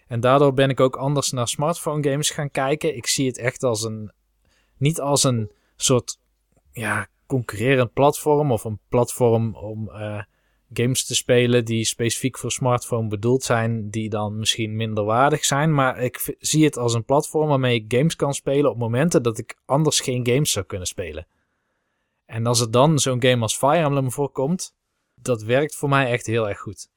En 0.06 0.20
daardoor 0.20 0.54
ben 0.54 0.70
ik 0.70 0.80
ook 0.80 0.96
anders 0.96 1.30
naar 1.30 1.48
smartphone 1.48 2.10
games 2.10 2.30
gaan 2.30 2.50
kijken. 2.50 2.96
Ik 2.96 3.06
zie 3.06 3.26
het 3.26 3.38
echt 3.38 3.62
als 3.62 3.82
een. 3.82 4.12
Niet 4.76 5.00
als 5.00 5.24
een 5.24 5.50
soort. 5.76 6.18
Ja, 6.72 7.06
concurrerend 7.26 7.92
platform. 7.92 8.52
Of 8.52 8.64
een 8.64 8.78
platform 8.88 9.54
om 9.54 9.90
eh, 9.90 10.22
games 10.72 11.04
te 11.04 11.14
spelen 11.14 11.64
die 11.64 11.84
specifiek 11.84 12.38
voor 12.38 12.50
smartphone 12.52 13.08
bedoeld 13.08 13.42
zijn. 13.42 13.90
Die 13.90 14.08
dan 14.08 14.38
misschien 14.38 14.76
minder 14.76 15.04
waardig 15.04 15.44
zijn. 15.44 15.74
Maar 15.74 15.98
ik 15.98 16.36
zie 16.38 16.64
het 16.64 16.76
als 16.76 16.94
een 16.94 17.04
platform 17.04 17.48
waarmee 17.48 17.74
ik 17.74 17.84
games 17.94 18.16
kan 18.16 18.34
spelen 18.34 18.70
op 18.70 18.78
momenten 18.78 19.22
dat 19.22 19.38
ik 19.38 19.56
anders 19.64 20.00
geen 20.00 20.26
games 20.26 20.52
zou 20.52 20.64
kunnen 20.66 20.86
spelen. 20.86 21.26
En 22.26 22.46
als 22.46 22.60
er 22.60 22.70
dan 22.70 22.98
zo'n 22.98 23.22
game 23.22 23.42
als 23.42 23.56
Fire 23.56 23.84
Emblem 23.84 24.12
voorkomt, 24.12 24.74
dat 25.14 25.42
werkt 25.42 25.74
voor 25.76 25.88
mij 25.88 26.10
echt 26.10 26.26
heel 26.26 26.48
erg 26.48 26.58
goed. 26.58 26.88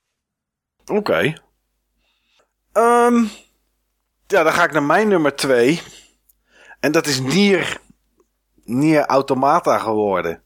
Oké. 0.86 1.34
Ehm, 2.72 3.24
ja, 4.28 4.44
dan 4.44 4.54
ga 4.54 4.64
ik 4.64 4.72
naar 4.72 4.84
mijn 4.84 5.08
nummer 5.08 5.36
2. 5.36 5.82
En 6.80 6.92
dat 6.92 7.08
is 7.08 7.20
Nier, 7.20 7.78
Nier 8.64 9.06
Automata 9.06 9.78
geworden. 9.78 10.42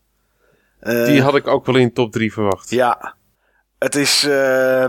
Eh, 0.80 1.06
Die 1.06 1.22
had 1.22 1.36
ik 1.36 1.48
ook 1.48 1.66
wel 1.66 1.76
in 1.76 1.94
top 1.94 2.12
3 2.12 2.34
verwacht. 2.34 2.70
Ja, 2.70 3.16
het 3.80 3.96
is. 3.96 4.24
eh, 4.24 4.86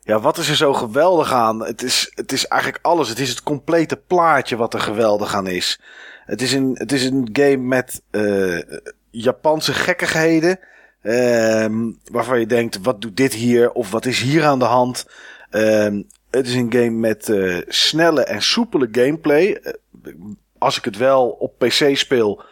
ja, 0.00 0.20
wat 0.20 0.38
is 0.38 0.48
er 0.48 0.56
zo 0.56 0.72
geweldig 0.72 1.32
aan? 1.32 1.64
Het 1.64 1.82
is, 1.82 2.12
het 2.14 2.32
is 2.32 2.46
eigenlijk 2.46 2.84
alles. 2.84 3.08
Het 3.08 3.18
is 3.18 3.28
het 3.28 3.42
complete 3.42 3.96
plaatje 3.96 4.56
wat 4.56 4.74
er 4.74 4.80
geweldig 4.80 5.34
aan 5.34 5.46
is. 5.46 5.80
Het 6.24 6.42
is 6.42 6.52
een, 6.52 6.70
het 6.78 6.92
is 6.92 7.04
een 7.04 7.28
game 7.32 7.56
met 7.56 8.02
eh, 8.10 8.58
Japanse 9.10 9.72
gekkigheden. 9.74 10.58
ehm, 11.02 11.90
waarvan 12.04 12.40
je 12.40 12.46
denkt: 12.46 12.78
wat 12.82 13.00
doet 13.00 13.16
dit 13.16 13.34
hier? 13.34 13.72
Of 13.72 13.90
wat 13.90 14.06
is 14.06 14.20
hier 14.20 14.44
aan 14.44 14.58
de 14.58 14.64
hand? 14.64 15.06
Ehm, 15.50 16.02
het 16.30 16.46
is 16.46 16.54
een 16.54 16.72
game 16.72 16.90
met 16.90 17.28
eh, 17.28 17.58
snelle 17.68 18.24
en 18.24 18.42
soepele 18.42 18.88
gameplay. 18.92 19.52
Eh, 19.52 20.12
als 20.58 20.78
ik 20.78 20.84
het 20.84 20.96
wel 20.96 21.28
op 21.28 21.58
PC 21.58 21.96
speel, 21.96 22.42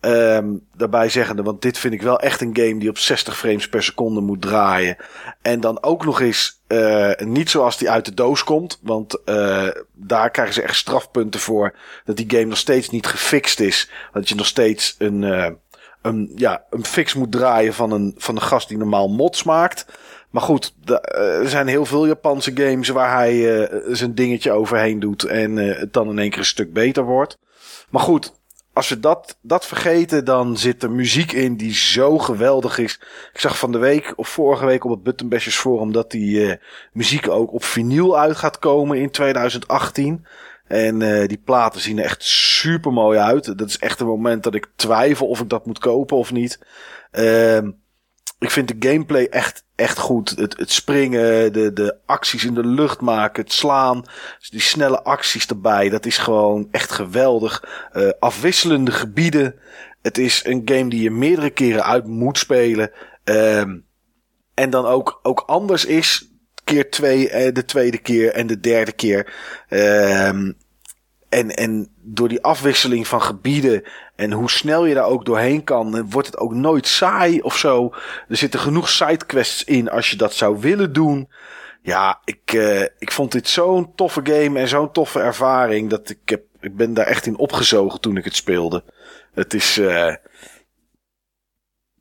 Ehm, 0.00 0.46
daarbij 0.76 1.08
zeggende, 1.08 1.42
want 1.42 1.62
dit 1.62 1.78
vind 1.78 1.94
ik 1.94 2.02
wel 2.02 2.20
echt 2.20 2.40
een 2.40 2.56
game 2.56 2.78
die 2.78 2.88
op 2.88 2.98
60 2.98 3.38
frames 3.38 3.68
per 3.68 3.82
seconde 3.82 4.20
moet 4.20 4.42
draaien. 4.42 4.96
En 5.42 5.60
dan 5.60 5.82
ook 5.82 6.04
nog 6.04 6.20
eens 6.20 6.60
eh, 6.66 7.12
niet 7.16 7.50
zoals 7.50 7.78
die 7.78 7.90
uit 7.90 8.04
de 8.04 8.14
doos 8.14 8.44
komt. 8.44 8.78
Want 8.82 9.22
eh, 9.24 9.68
daar 9.92 10.30
krijgen 10.30 10.54
ze 10.54 10.62
echt 10.62 10.76
strafpunten 10.76 11.40
voor. 11.40 11.74
Dat 12.04 12.16
die 12.16 12.30
game 12.30 12.44
nog 12.44 12.58
steeds 12.58 12.90
niet 12.90 13.06
gefixt 13.06 13.60
is. 13.60 13.90
Dat 14.12 14.28
je 14.28 14.34
nog 14.34 14.46
steeds 14.46 14.94
een, 14.98 15.24
eh, 15.24 15.50
een, 16.02 16.32
ja, 16.34 16.64
een 16.70 16.84
fix 16.84 17.14
moet 17.14 17.32
draaien 17.32 17.74
van 17.74 17.90
een, 17.90 18.14
van 18.16 18.36
een 18.36 18.42
gast 18.42 18.68
die 18.68 18.78
normaal 18.78 19.08
mods 19.08 19.42
maakt. 19.42 19.86
Maar 20.30 20.42
goed, 20.42 20.74
er 21.40 21.48
zijn 21.48 21.66
heel 21.66 21.86
veel 21.86 22.06
Japanse 22.06 22.52
games 22.54 22.88
waar 22.88 23.16
hij 23.16 23.68
zijn 23.88 24.14
dingetje 24.14 24.52
overheen 24.52 25.00
doet. 25.00 25.24
En 25.24 25.56
het 25.56 25.92
dan 25.92 26.10
in 26.10 26.18
één 26.18 26.30
keer 26.30 26.38
een 26.38 26.44
stuk 26.44 26.72
beter 26.72 27.04
wordt. 27.04 27.38
Maar 27.90 28.02
goed, 28.02 28.32
als 28.76 28.88
we 28.88 29.00
dat, 29.00 29.38
dat 29.40 29.66
vergeten, 29.66 30.24
dan 30.24 30.56
zit 30.56 30.82
er 30.82 30.90
muziek 30.90 31.32
in 31.32 31.56
die 31.56 31.74
zo 31.74 32.18
geweldig 32.18 32.78
is. 32.78 33.00
Ik 33.32 33.40
zag 33.40 33.58
van 33.58 33.72
de 33.72 33.78
week 33.78 34.12
of 34.16 34.28
vorige 34.28 34.66
week 34.66 34.84
op 34.84 34.90
het 34.90 35.02
Button 35.02 35.28
Bashers 35.28 35.56
Forum 35.56 35.92
dat 35.92 36.10
die 36.10 36.46
eh, 36.46 36.56
muziek 36.92 37.28
ook 37.28 37.52
op 37.52 37.64
vinyl 37.64 38.18
uit 38.18 38.36
gaat 38.36 38.58
komen 38.58 38.98
in 38.98 39.10
2018. 39.10 40.26
En 40.66 41.02
eh, 41.02 41.28
die 41.28 41.40
platen 41.44 41.80
zien 41.80 41.98
er 41.98 42.04
echt 42.04 42.22
super 42.24 42.92
mooi 42.92 43.18
uit. 43.18 43.58
Dat 43.58 43.68
is 43.68 43.78
echt 43.78 44.00
een 44.00 44.06
moment 44.06 44.42
dat 44.42 44.54
ik 44.54 44.68
twijfel 44.76 45.26
of 45.26 45.40
ik 45.40 45.48
dat 45.48 45.66
moet 45.66 45.78
kopen 45.78 46.16
of 46.16 46.32
niet. 46.32 46.58
Ehm 47.10 47.70
ik 48.38 48.50
vind 48.50 48.68
de 48.68 48.88
gameplay 48.88 49.24
echt, 49.24 49.64
echt 49.74 49.98
goed. 49.98 50.30
Het, 50.30 50.56
het 50.56 50.70
springen, 50.70 51.52
de, 51.52 51.72
de 51.72 51.96
acties 52.06 52.44
in 52.44 52.54
de 52.54 52.66
lucht 52.66 53.00
maken, 53.00 53.42
het 53.42 53.52
slaan. 53.52 54.04
Dus 54.38 54.50
die 54.50 54.60
snelle 54.60 55.02
acties 55.02 55.46
erbij. 55.46 55.88
Dat 55.88 56.06
is 56.06 56.18
gewoon 56.18 56.68
echt 56.70 56.92
geweldig. 56.92 57.88
Eh, 57.92 58.08
afwisselende 58.18 58.90
gebieden. 58.90 59.54
Het 60.02 60.18
is 60.18 60.44
een 60.44 60.62
game 60.64 60.88
die 60.88 61.02
je 61.02 61.10
meerdere 61.10 61.50
keren 61.50 61.84
uit 61.84 62.06
moet 62.06 62.38
spelen. 62.38 62.90
Ehm, 63.24 63.78
en 64.54 64.70
dan 64.70 64.86
ook, 64.86 65.20
ook 65.22 65.42
anders 65.46 65.84
is. 65.84 66.30
Keer 66.64 66.90
twee, 66.90 67.30
eh, 67.30 67.54
de 67.54 67.64
tweede 67.64 67.98
keer 67.98 68.32
en 68.32 68.46
de 68.46 68.60
derde 68.60 68.92
keer. 68.92 69.32
Ehm, 69.68 70.52
en, 71.28 71.50
en 71.50 71.88
door 72.02 72.28
die 72.28 72.42
afwisseling 72.42 73.06
van 73.06 73.22
gebieden 73.22 73.82
en 74.16 74.32
hoe 74.32 74.50
snel 74.50 74.84
je 74.84 74.94
daar 74.94 75.06
ook 75.06 75.24
doorheen 75.24 75.64
kan, 75.64 75.96
eh, 75.96 76.02
wordt 76.08 76.26
het 76.26 76.38
ook 76.38 76.52
nooit 76.52 76.86
saai 76.86 77.40
of 77.40 77.56
zo. 77.56 77.94
Er 78.28 78.36
zitten 78.36 78.60
genoeg 78.60 78.88
sidequests 78.88 79.64
in 79.64 79.90
als 79.90 80.10
je 80.10 80.16
dat 80.16 80.34
zou 80.34 80.60
willen 80.60 80.92
doen. 80.92 81.28
Ja, 81.82 82.20
ik, 82.24 82.52
eh, 82.52 82.82
ik 82.82 83.12
vond 83.12 83.32
dit 83.32 83.48
zo'n 83.48 83.94
toffe 83.94 84.20
game 84.24 84.60
en 84.60 84.68
zo'n 84.68 84.92
toffe 84.92 85.20
ervaring 85.20 85.90
dat 85.90 86.10
ik, 86.10 86.18
heb, 86.24 86.42
ik 86.60 86.76
ben 86.76 86.94
daar 86.94 87.06
echt 87.06 87.26
in 87.26 87.38
opgezogen 87.38 88.00
toen 88.00 88.16
ik 88.16 88.24
het 88.24 88.36
speelde. 88.36 88.84
Het 89.34 89.54
is, 89.54 89.78
eh, 89.78 90.14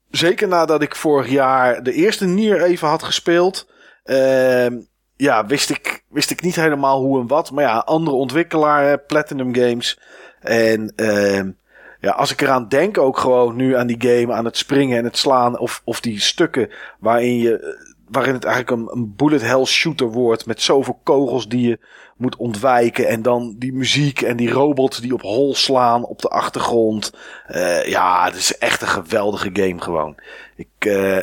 zeker 0.09 0.47
nadat 0.47 0.81
ik 0.81 0.95
vorig 0.95 1.29
jaar 1.29 1.83
de 1.83 1.93
eerste 1.93 2.25
Nier 2.25 2.61
even 2.61 2.87
had 2.87 3.03
gespeeld. 3.03 3.73
ehm, 4.03 4.77
ja, 5.15 5.45
wist 5.45 5.69
ik, 5.69 6.03
wist 6.09 6.31
ik 6.31 6.41
niet 6.41 6.55
helemaal 6.55 7.01
hoe 7.01 7.19
en 7.19 7.27
wat. 7.27 7.51
Maar 7.51 7.63
ja, 7.63 7.77
andere 7.77 8.15
ontwikkelaar, 8.15 8.99
Platinum 8.99 9.55
Games. 9.55 9.99
En 10.39 10.93
ehm, 10.95 11.51
ja, 12.05 12.11
als 12.11 12.31
ik 12.31 12.41
eraan 12.41 12.67
denk, 12.67 12.97
ook 12.97 13.17
gewoon 13.17 13.55
nu 13.55 13.75
aan 13.75 13.87
die 13.87 14.01
game, 14.01 14.33
aan 14.33 14.45
het 14.45 14.57
springen 14.57 14.97
en 14.97 15.03
het 15.03 15.17
slaan. 15.17 15.59
Of, 15.59 15.81
of 15.83 15.99
die 15.99 16.19
stukken 16.19 16.69
waarin 16.99 17.37
je. 17.37 17.83
Waarin 18.09 18.33
het 18.33 18.43
eigenlijk 18.43 18.81
een, 18.81 18.97
een 18.97 19.13
bullet 19.15 19.41
hell 19.41 19.65
shooter 19.65 20.07
wordt. 20.07 20.45
Met 20.45 20.61
zoveel 20.61 20.99
kogels 21.03 21.47
die 21.47 21.67
je 21.67 21.79
moet 22.17 22.35
ontwijken. 22.35 23.07
En 23.07 23.21
dan 23.21 23.55
die 23.57 23.73
muziek 23.73 24.21
en 24.21 24.37
die 24.37 24.49
robots 24.49 24.99
die 24.99 25.13
op 25.13 25.21
hol 25.21 25.55
slaan 25.55 26.05
op 26.05 26.21
de 26.21 26.27
achtergrond. 26.27 27.13
Eh, 27.47 27.85
ja, 27.85 28.25
het 28.25 28.35
is 28.35 28.57
echt 28.57 28.81
een 28.81 28.87
geweldige 28.87 29.49
game 29.53 29.81
gewoon. 29.81 30.15
Ik, 30.55 30.67
eh, 30.79 31.17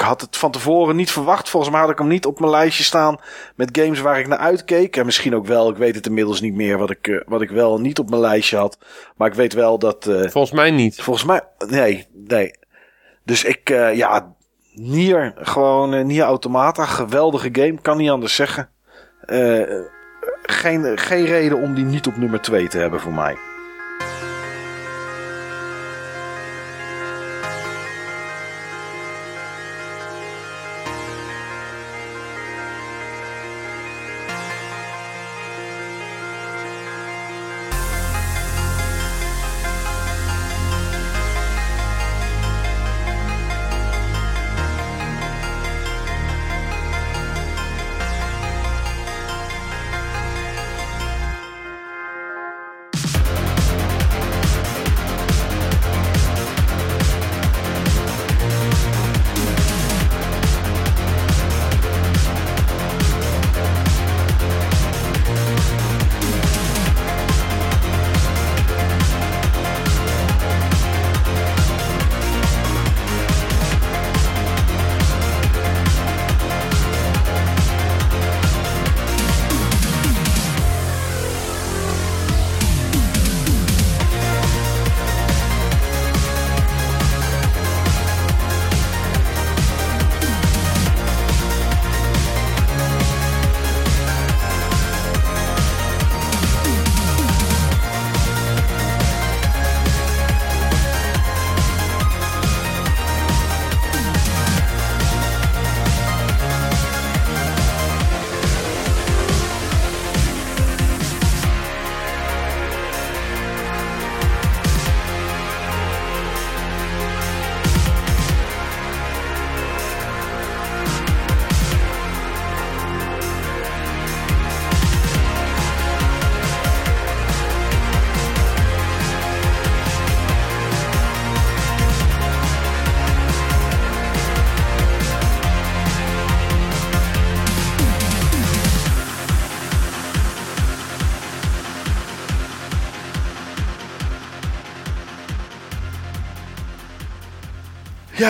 ik, 0.00 0.06
had 0.06 0.20
het 0.20 0.36
van 0.36 0.50
tevoren 0.50 0.96
niet 0.96 1.10
verwacht. 1.10 1.48
Volgens 1.48 1.72
mij 1.72 1.80
had 1.80 1.90
ik 1.90 1.98
hem 1.98 2.08
niet 2.08 2.26
op 2.26 2.38
mijn 2.40 2.50
lijstje 2.50 2.84
staan 2.84 3.18
met 3.54 3.78
games 3.78 4.00
waar 4.00 4.18
ik 4.18 4.26
naar 4.26 4.38
uitkeek. 4.38 4.96
En 4.96 5.04
misschien 5.04 5.34
ook 5.34 5.46
wel, 5.46 5.70
ik 5.70 5.76
weet 5.76 5.94
het 5.94 6.06
inmiddels 6.06 6.40
niet 6.40 6.54
meer 6.54 6.78
wat 6.78 6.90
ik, 6.90 7.08
eh, 7.08 7.20
wat 7.26 7.42
ik 7.42 7.50
wel 7.50 7.80
niet 7.80 7.98
op 7.98 8.08
mijn 8.10 8.20
lijstje 8.20 8.56
had. 8.56 8.78
Maar 9.16 9.28
ik 9.28 9.34
weet 9.34 9.52
wel 9.52 9.78
dat... 9.78 10.06
eh, 10.06 10.28
Volgens 10.30 10.52
mij 10.52 10.70
niet. 10.70 11.02
Volgens 11.02 11.24
mij, 11.24 11.40
nee, 11.68 12.06
nee. 12.12 12.54
Dus 13.24 13.44
ik, 13.44 13.70
eh, 13.70 13.94
ja, 13.96 14.34
Nier, 14.74 15.32
gewoon 15.36 16.06
Nier 16.06 16.22
Automata, 16.22 16.84
geweldige 16.84 17.48
game, 17.52 17.80
kan 17.82 17.96
niet 17.96 18.10
anders 18.10 18.34
zeggen. 18.34 18.68
Geen, 20.42 20.98
geen 20.98 21.24
reden 21.24 21.58
om 21.58 21.74
die 21.74 21.84
niet 21.84 22.06
op 22.06 22.16
nummer 22.16 22.40
2 22.40 22.68
te 22.68 22.78
hebben 22.78 23.00
voor 23.00 23.12
mij. 23.12 23.36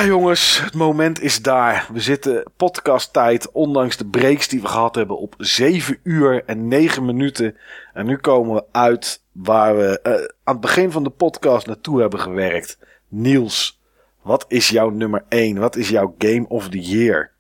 Ja, 0.01 0.07
jongens, 0.07 0.61
het 0.61 0.75
moment 0.75 1.21
is 1.21 1.43
daar. 1.43 1.89
We 1.93 2.01
zitten 2.01 2.53
podcasttijd, 2.57 3.51
ondanks 3.51 3.97
de 3.97 4.07
breaks 4.07 4.49
die 4.49 4.61
we 4.61 4.67
gehad 4.67 4.95
hebben, 4.95 5.19
op 5.19 5.35
7 5.39 5.99
uur 6.03 6.45
en 6.45 6.69
9 6.69 7.05
minuten. 7.05 7.57
En 7.93 8.07
nu 8.07 8.17
komen 8.17 8.55
we 8.55 8.65
uit 8.73 9.23
waar 9.33 9.77
we 9.77 10.01
eh, 10.01 10.13
aan 10.45 10.55
het 10.55 10.61
begin 10.61 10.91
van 10.91 11.05
de 11.05 11.11
podcast 11.11 11.67
naartoe 11.67 12.01
hebben 12.01 12.21
gewerkt. 12.21 12.79
Niels, 13.09 13.81
wat 14.23 14.45
is 14.49 14.69
jouw 14.69 14.91
nummer 14.91 15.25
1? 15.29 15.59
Wat 15.59 15.77
is 15.77 15.89
jouw 15.89 16.15
Game 16.19 16.49
of 16.49 16.69
the 16.69 16.81
Year? 16.81 17.33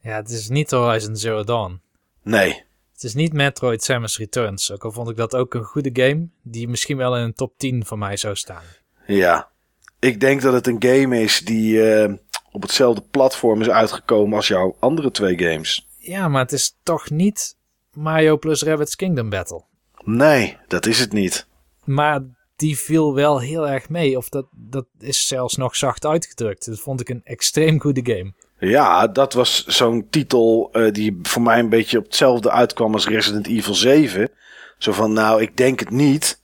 Ja, 0.00 0.16
het 0.16 0.30
is 0.30 0.48
niet 0.48 0.70
Horizon 0.70 1.16
Zero 1.16 1.44
Dawn. 1.44 1.80
Nee. 2.22 2.64
Het 2.92 3.02
is 3.02 3.14
niet 3.14 3.32
Metroid 3.32 3.82
Samus 3.82 4.18
Returns. 4.18 4.72
Ook 4.72 4.84
al 4.84 4.92
vond 4.92 5.10
ik 5.10 5.16
dat 5.16 5.36
ook 5.36 5.54
een 5.54 5.64
goede 5.64 5.90
game, 5.92 6.28
die 6.42 6.68
misschien 6.68 6.96
wel 6.96 7.16
in 7.16 7.22
een 7.22 7.34
top 7.34 7.58
10 7.58 7.84
van 7.84 7.98
mij 7.98 8.16
zou 8.16 8.34
staan. 8.34 8.64
Ja. 9.06 9.54
Ik 9.98 10.20
denk 10.20 10.42
dat 10.42 10.52
het 10.52 10.66
een 10.66 10.82
game 10.82 11.20
is 11.20 11.40
die 11.40 11.90
eh, 11.92 12.12
op 12.52 12.62
hetzelfde 12.62 13.02
platform 13.10 13.60
is 13.60 13.68
uitgekomen 13.68 14.36
als 14.36 14.48
jouw 14.48 14.76
andere 14.80 15.10
twee 15.10 15.38
games. 15.38 15.88
Ja, 15.98 16.28
maar 16.28 16.42
het 16.42 16.52
is 16.52 16.76
toch 16.82 17.10
niet 17.10 17.56
Mario 17.92 18.36
plus 18.36 18.62
Rabbids 18.62 18.96
Kingdom 18.96 19.30
Battle. 19.30 19.64
Nee, 20.04 20.56
dat 20.68 20.86
is 20.86 20.98
het 20.98 21.12
niet. 21.12 21.46
Maar 21.84 22.20
die 22.56 22.78
viel 22.78 23.14
wel 23.14 23.40
heel 23.40 23.68
erg 23.68 23.88
mee. 23.88 24.16
Of 24.16 24.28
dat, 24.28 24.46
dat 24.50 24.86
is 24.98 25.26
zelfs 25.26 25.56
nog 25.56 25.76
zacht 25.76 26.06
uitgedrukt. 26.06 26.66
Dat 26.66 26.80
vond 26.80 27.00
ik 27.00 27.08
een 27.08 27.20
extreem 27.24 27.80
goede 27.80 28.12
game. 28.14 28.32
Ja, 28.58 29.06
dat 29.06 29.32
was 29.32 29.66
zo'n 29.66 30.06
titel 30.10 30.68
eh, 30.72 30.92
die 30.92 31.18
voor 31.22 31.42
mij 31.42 31.58
een 31.58 31.68
beetje 31.68 31.98
op 31.98 32.04
hetzelfde 32.04 32.50
uitkwam 32.50 32.92
als 32.92 33.08
Resident 33.08 33.46
Evil 33.46 33.74
7. 33.74 34.30
Zo 34.78 34.92
van, 34.92 35.12
nou, 35.12 35.42
ik 35.42 35.56
denk 35.56 35.80
het 35.80 35.90
niet. 35.90 36.40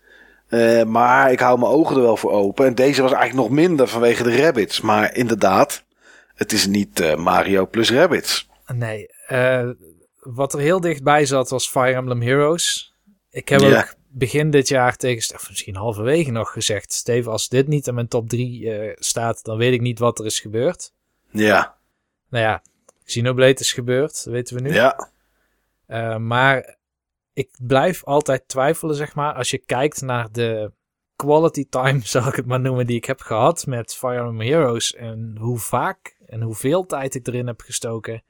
Eh, 0.53 0.85
maar 0.85 1.33
ik 1.33 1.41
hou 1.41 1.59
mijn 1.59 1.73
ogen 1.73 1.97
er 1.97 2.03
wel 2.03 2.17
voor 2.17 2.31
open. 2.31 2.67
En 2.67 2.75
deze 2.75 3.03
was 3.03 3.13
eigenlijk 3.13 3.49
nog 3.49 3.59
minder 3.59 3.89
vanwege 3.89 4.23
de 4.23 4.43
rabbits. 4.43 4.81
Maar 4.81 5.17
inderdaad, 5.17 5.85
het 6.35 6.53
is 6.53 6.67
niet 6.67 7.01
eh, 7.01 7.17
Mario 7.17 7.67
plus 7.67 7.91
rabbits. 7.91 8.49
Nee, 8.75 9.07
eh, 9.27 9.69
wat 10.21 10.53
er 10.53 10.61
heel 10.61 10.81
dichtbij 10.81 11.27
zat 11.27 11.51
was 11.51 11.69
Fire 11.69 11.95
Emblem 11.95 12.23
Heroes. 12.23 12.95
Ik 13.31 13.49
heb 13.49 13.61
ook 13.61 13.95
begin 14.09 14.51
dit 14.51 14.69
jaar 14.69 14.97
tegen, 14.97 15.35
of 15.35 15.49
misschien 15.49 15.77
halverwege 15.77 16.31
nog 16.31 16.53
gezegd... 16.53 16.93
Steven, 16.93 17.33
als 17.33 17.49
dit 17.49 17.67
niet 17.67 17.87
in 17.87 17.95
mijn 17.95 18.09
top 18.09 18.29
3 18.29 18.95
staat, 18.99 19.45
dan 19.45 19.57
weet 19.57 19.73
ik 19.73 19.81
niet 19.81 19.99
wat 19.99 20.19
er 20.19 20.27
is 20.27 20.41
gebeurd. 20.41 20.93
Ja, 21.31 21.77
Nou 22.31 22.45
ja, 22.45 22.63
Xenoblade 23.05 23.61
is 23.61 23.73
gebeurd, 23.73 24.25
dat 24.25 24.33
weten 24.33 24.57
we 24.57 24.63
nu. 24.63 24.73
ja, 24.73 25.09
maar 26.19 26.77
ik 27.33 27.51
blijf 27.63 28.05
altijd 28.05 28.49
twijfelen, 28.49 28.95
zeg 28.95 29.15
maar, 29.15 29.35
als 29.35 29.51
je 29.51 29.59
kijkt 29.59 30.01
naar 30.03 30.33
de 30.33 30.73
quality 31.17 31.67
time, 31.71 32.01
zal 32.15 32.27
ik 32.27 32.35
het 32.35 32.47
maar 32.47 32.61
noemen, 32.61 32.87
die 32.87 32.97
ik 32.97 33.05
heb 33.05 33.21
gehad 33.21 33.67
met 33.67 33.95
Fire 33.95 34.19
Emblem 34.19 34.41
Heroes. 34.49 34.95
En 34.95 35.37
hoe 35.41 35.59
vaak 35.59 36.17
en 36.27 36.43
hoeveel 36.43 36.87
tijd 36.87 37.15
ik 37.15 37.27
erin 37.27 37.47
heb 37.47 37.61
gestoken. 37.61 38.23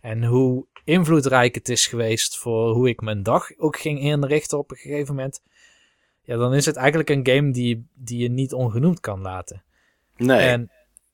En 0.00 0.24
hoe 0.24 0.66
invloedrijk 0.84 1.54
het 1.54 1.68
is 1.68 1.86
geweest 1.86 2.38
voor 2.38 2.72
hoe 2.74 2.88
ik 2.88 3.00
mijn 3.00 3.22
dag 3.22 3.58
ook 3.58 3.76
ging 3.78 4.00
inrichten 4.00 4.58
op 4.58 4.70
een 4.70 4.76
gegeven 4.76 5.14
moment. 5.14 5.42
Ja, 6.22 6.36
dan 6.36 6.54
is 6.54 6.66
het 6.66 6.76
eigenlijk 6.76 7.10
een 7.10 7.26
game 7.26 7.50
die, 7.50 7.86
die 7.94 8.18
je 8.22 8.28
niet 8.30 8.52
ongenoemd 8.52 9.00
kan 9.00 9.20
laten. 9.20 9.62
nee. 10.16 10.38
En 10.48 10.70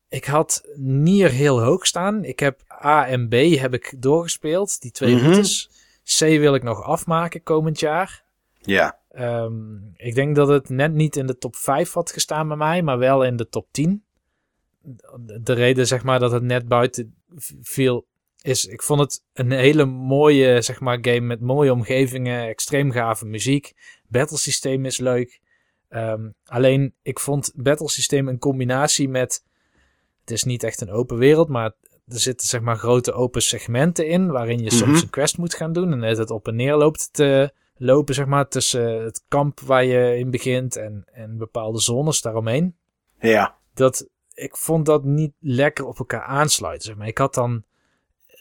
ik 0.08 0.24
had 0.24 0.62
Nier 0.76 1.30
heel 1.30 1.62
hoog 1.62 1.86
staan. 1.86 2.24
Ik 2.24 2.40
heb 2.40 2.60
A 2.84 3.06
en 3.06 3.28
B 3.28 3.32
heb 3.34 3.74
ik 3.74 3.94
doorgespeeld, 3.98 4.80
die 4.80 4.90
twee 4.90 5.14
Mhm. 5.14 5.24
routes. 5.24 5.70
C 6.18 6.20
wil 6.20 6.54
ik 6.54 6.62
nog 6.62 6.82
afmaken 6.82 7.42
komend 7.42 7.80
jaar. 7.80 8.24
ja, 8.60 9.00
Ehm, 9.10 9.76
ik 9.96 10.14
denk 10.14 10.36
dat 10.36 10.48
het 10.48 10.68
net 10.68 10.92
niet 10.92 11.16
in 11.16 11.26
de 11.26 11.38
top 11.38 11.56
5 11.56 11.92
had 11.92 12.12
gestaan 12.12 12.48
bij 12.48 12.56
mij, 12.56 12.82
maar 12.82 12.98
wel 12.98 13.24
in 13.24 13.36
de 13.36 13.48
top 13.48 13.66
10. 13.70 14.04
de 15.40 15.52
reden 15.52 15.86
zeg 15.86 16.02
maar 16.02 16.18
dat 16.18 16.32
het 16.32 16.42
net 16.42 16.68
buiten 16.68 17.14
viel 17.60 18.06
is, 18.42 18.64
ik 18.64 18.82
vond 18.82 19.00
het 19.00 19.24
een 19.32 19.50
hele 19.50 19.84
mooie 19.84 20.62
zeg 20.62 20.80
maar 20.80 20.98
game 21.00 21.20
met 21.20 21.40
mooie 21.40 21.72
omgevingen, 21.72 22.46
extreem 22.46 22.90
gave 22.90 23.26
muziek, 23.26 23.72
battlesysteem 24.08 24.84
is 24.84 24.98
leuk. 24.98 25.40
Ehm, 25.88 26.30
alleen 26.44 26.94
ik 27.02 27.18
vond 27.18 27.52
battlesysteem 27.54 28.28
in 28.28 28.38
combinatie 28.38 29.08
met, 29.08 29.44
het 30.20 30.30
is 30.30 30.44
niet 30.44 30.62
echt 30.62 30.80
een 30.80 30.90
open 30.90 31.16
wereld, 31.16 31.48
maar 31.48 31.72
er 32.12 32.20
zitten 32.20 32.46
zeg 32.46 32.60
maar 32.60 32.76
grote 32.76 33.12
open 33.12 33.42
segmenten 33.42 34.06
in 34.06 34.30
waarin 34.30 34.58
je 34.58 34.70
soms 34.72 34.92
Mhm. 34.92 35.02
een 35.02 35.10
quest 35.10 35.38
moet 35.38 35.54
gaan 35.54 35.72
doen 35.72 35.92
en 35.92 36.00
het 36.02 36.30
op 36.30 36.48
en 36.48 36.56
neer 36.56 36.74
loopt 36.76 37.08
te 37.12 37.52
lopen 37.76 38.14
zeg 38.14 38.26
maar 38.26 38.48
tussen 38.48 39.02
het 39.02 39.24
kamp 39.28 39.60
waar 39.60 39.84
je 39.84 40.18
in 40.18 40.30
begint 40.30 40.76
en, 40.76 41.04
en 41.12 41.36
bepaalde 41.38 41.80
zones 41.80 42.20
daaromheen 42.20 42.76
Ja. 43.20 43.54
dat 43.74 44.08
ik 44.34 44.56
vond 44.56 44.86
dat 44.86 45.04
niet 45.04 45.32
lekker 45.40 45.84
op 45.86 45.98
elkaar 45.98 46.22
aansluiten. 46.22 46.86
Zeg 46.86 46.96
maar. 46.96 47.06
Ik 47.06 47.18
had 47.18 47.34
dan, 47.34 47.64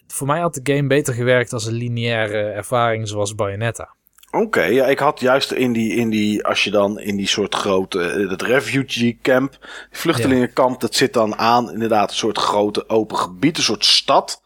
voor 0.07 0.27
mij 0.27 0.39
had 0.39 0.53
de 0.53 0.73
game 0.73 0.87
beter 0.87 1.13
gewerkt 1.13 1.53
als 1.53 1.65
een 1.65 1.73
lineaire 1.73 2.37
ervaring 2.41 3.07
zoals 3.07 3.35
Bayonetta. 3.35 3.95
Oké, 4.31 4.63
ja, 4.63 4.85
ik 4.85 4.99
had 4.99 5.19
juist 5.19 5.51
in 5.51 5.73
die, 5.73 5.95
in 5.95 6.09
die, 6.09 6.45
als 6.45 6.63
je 6.63 6.71
dan 6.71 6.99
in 6.99 7.15
die 7.15 7.27
soort 7.27 7.55
grote, 7.55 8.01
eh, 8.01 8.29
dat 8.29 8.41
refugee 8.41 9.19
camp, 9.21 9.67
vluchtelingenkamp, 9.91 10.79
dat 10.79 10.95
zit 10.95 11.13
dan 11.13 11.35
aan 11.35 11.71
inderdaad 11.71 12.09
een 12.09 12.15
soort 12.15 12.37
grote 12.37 12.89
open 12.89 13.17
gebied, 13.17 13.57
een 13.57 13.63
soort 13.63 13.85
stad, 13.85 14.41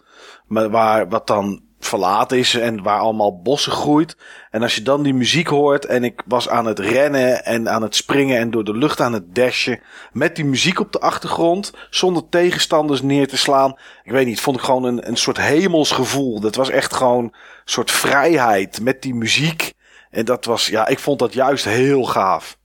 maar 0.47 0.69
waar, 0.69 1.09
wat 1.09 1.27
dan 1.27 1.61
verlaten 1.85 2.37
is 2.37 2.55
en 2.55 2.83
waar 2.83 2.99
allemaal 2.99 3.41
bossen 3.41 3.71
groeit. 3.71 4.17
En 4.49 4.61
als 4.61 4.75
je 4.75 4.81
dan 4.81 5.03
die 5.03 5.13
muziek 5.13 5.47
hoort 5.47 5.85
en 5.85 6.03
ik 6.03 6.21
was 6.25 6.49
aan 6.49 6.65
het 6.65 6.79
rennen 6.79 7.45
en 7.45 7.69
aan 7.69 7.81
het 7.81 7.95
springen 7.95 8.37
en 8.37 8.51
door 8.51 8.63
de 8.63 8.77
lucht 8.77 9.01
aan 9.01 9.13
het 9.13 9.35
dashen, 9.35 9.79
met 10.11 10.35
die 10.35 10.45
muziek 10.45 10.79
op 10.79 10.91
de 10.91 10.99
achtergrond, 10.99 11.73
zonder 11.89 12.29
tegenstanders 12.29 13.01
neer 13.01 13.27
te 13.27 13.37
slaan. 13.37 13.77
Ik 14.03 14.11
weet 14.11 14.25
niet, 14.25 14.41
vond 14.41 14.57
ik 14.57 14.63
gewoon 14.63 14.83
een, 14.83 15.07
een 15.07 15.17
soort 15.17 15.37
hemelsgevoel. 15.37 16.39
Dat 16.39 16.55
was 16.55 16.69
echt 16.69 16.93
gewoon 16.93 17.23
een 17.23 17.33
soort 17.65 17.91
vrijheid 17.91 18.81
met 18.81 19.01
die 19.01 19.15
muziek. 19.15 19.73
En 20.09 20.25
dat 20.25 20.45
was, 20.45 20.67
ja, 20.67 20.87
ik 20.87 20.99
vond 20.99 21.19
dat 21.19 21.33
juist 21.33 21.65
heel 21.65 22.03
gaaf. 22.03 22.57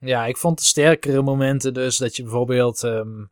Ja, 0.00 0.26
ik 0.26 0.36
vond 0.36 0.58
de 0.58 0.64
sterkere 0.64 1.22
momenten 1.22 1.74
dus 1.74 1.96
dat 1.96 2.16
je 2.16 2.22
bijvoorbeeld 2.22 2.84
ehm, 2.84 3.24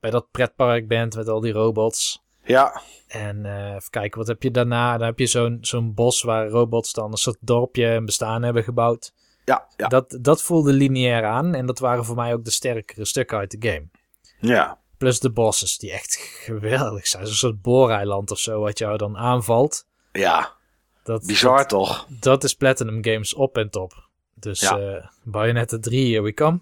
bij 0.00 0.10
dat 0.10 0.30
pretpark 0.30 0.88
bent 0.88 1.16
met 1.16 1.28
al 1.28 1.40
die 1.40 1.52
robots. 1.52 2.24
Ja, 2.46 2.80
En 3.08 3.46
eh, 3.46 3.74
even 3.74 3.90
kijken, 3.90 4.18
wat 4.18 4.26
heb 4.28 4.42
je 4.42 4.50
daarna? 4.50 4.96
Dan 4.98 5.06
heb 5.06 5.18
je 5.18 5.26
zo'n 5.26 5.58
zo'n 5.60 5.94
bos 5.94 6.22
waar 6.22 6.48
robots 6.48 6.92
dan 6.92 7.10
een 7.10 7.16
soort 7.18 7.36
dorpje 7.40 7.86
en 7.86 8.04
bestaan 8.04 8.42
hebben 8.42 8.62
gebouwd. 8.64 9.12
ja, 9.44 9.66
ja, 9.76 9.86
Dat, 9.88 10.18
dat 10.20 10.42
voelde 10.42 10.72
lineair 10.72 11.24
aan 11.24 11.54
en 11.54 11.66
dat 11.66 11.78
waren 11.78 12.04
voor 12.04 12.16
mij 12.16 12.32
ook 12.34 12.44
de 12.44 12.50
sterkere 12.50 13.04
stukken 13.04 13.38
uit 13.38 13.60
de 13.60 13.68
game. 13.70 13.86
ja. 14.54 14.78
Plus 14.98 15.20
de 15.20 15.30
bosses 15.32 15.78
die 15.78 15.92
echt 15.92 16.14
geweldig 16.16 17.06
zijn. 17.06 17.26
Zo'n 17.26 17.34
soort 17.34 17.62
booreiland 17.62 18.30
of 18.30 18.38
zo 18.38 18.60
wat 18.60 18.78
jou 18.78 18.96
dan 18.96 19.16
aanvalt. 19.16 19.86
Ja, 20.12 20.52
Dat, 21.02 21.26
bizar 21.26 21.56
Dat, 21.58 21.68
toch? 21.68 22.06
dat 22.20 22.44
is 22.44 22.54
Platinum 22.54 23.04
Games 23.04 23.34
op 23.34 23.56
en 23.56 23.70
top. 23.70 24.08
Dus 24.34 24.60
Ja. 24.60 24.78
eh 24.78 25.06
Bayonetta 25.22 25.78
3, 25.78 26.10
here 26.10 26.22
we 26.22 26.34
come. 26.34 26.60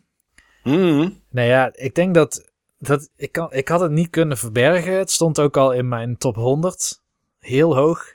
Mhm. 0.63 1.11
Nou 1.31 1.49
ja, 1.49 1.71
ik 1.75 1.95
denk 1.95 2.15
dat, 2.15 2.53
dat 2.79 3.11
ik, 3.17 3.33
kan, 3.33 3.53
ik 3.53 3.69
had 3.69 3.81
het 3.81 3.91
niet 3.91 4.11
kunnen 4.11 4.37
verbergen. 4.39 4.93
Het 4.99 5.11
stond 5.11 5.41
ook 5.41 5.57
al 5.57 5.73
in 5.73 5.89
mijn 5.89 6.17
top 6.17 6.35
100. 6.35 7.03
Heel 7.41 7.77
hoog. 7.77 8.15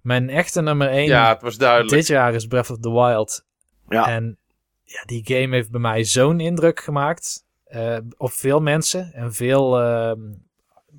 Mijn 0.00 0.30
echte 0.30 0.60
nummer 0.62 0.88
1 0.88 1.06
Ja, 1.06 1.28
het 1.28 1.42
was 1.42 1.56
duidelijk. 1.56 1.94
dit 1.94 2.06
jaar 2.06 2.34
is 2.34 2.46
Breath 2.46 2.70
of 2.70 2.78
the 2.78 2.90
Wild. 2.92 3.44
Ja, 3.88 4.08
En 4.08 4.38
ja, 4.84 5.02
die 5.06 5.22
game 5.24 5.54
heeft 5.54 5.70
bij 5.70 5.80
mij 5.80 6.04
zo'n 6.04 6.40
indruk 6.40 6.80
gemaakt. 6.80 7.46
eh, 7.64 7.96
op 8.16 8.30
veel 8.32 8.60
mensen 8.60 9.12
en 9.12 9.32
veel 9.34 9.80
ehm, 9.80 10.20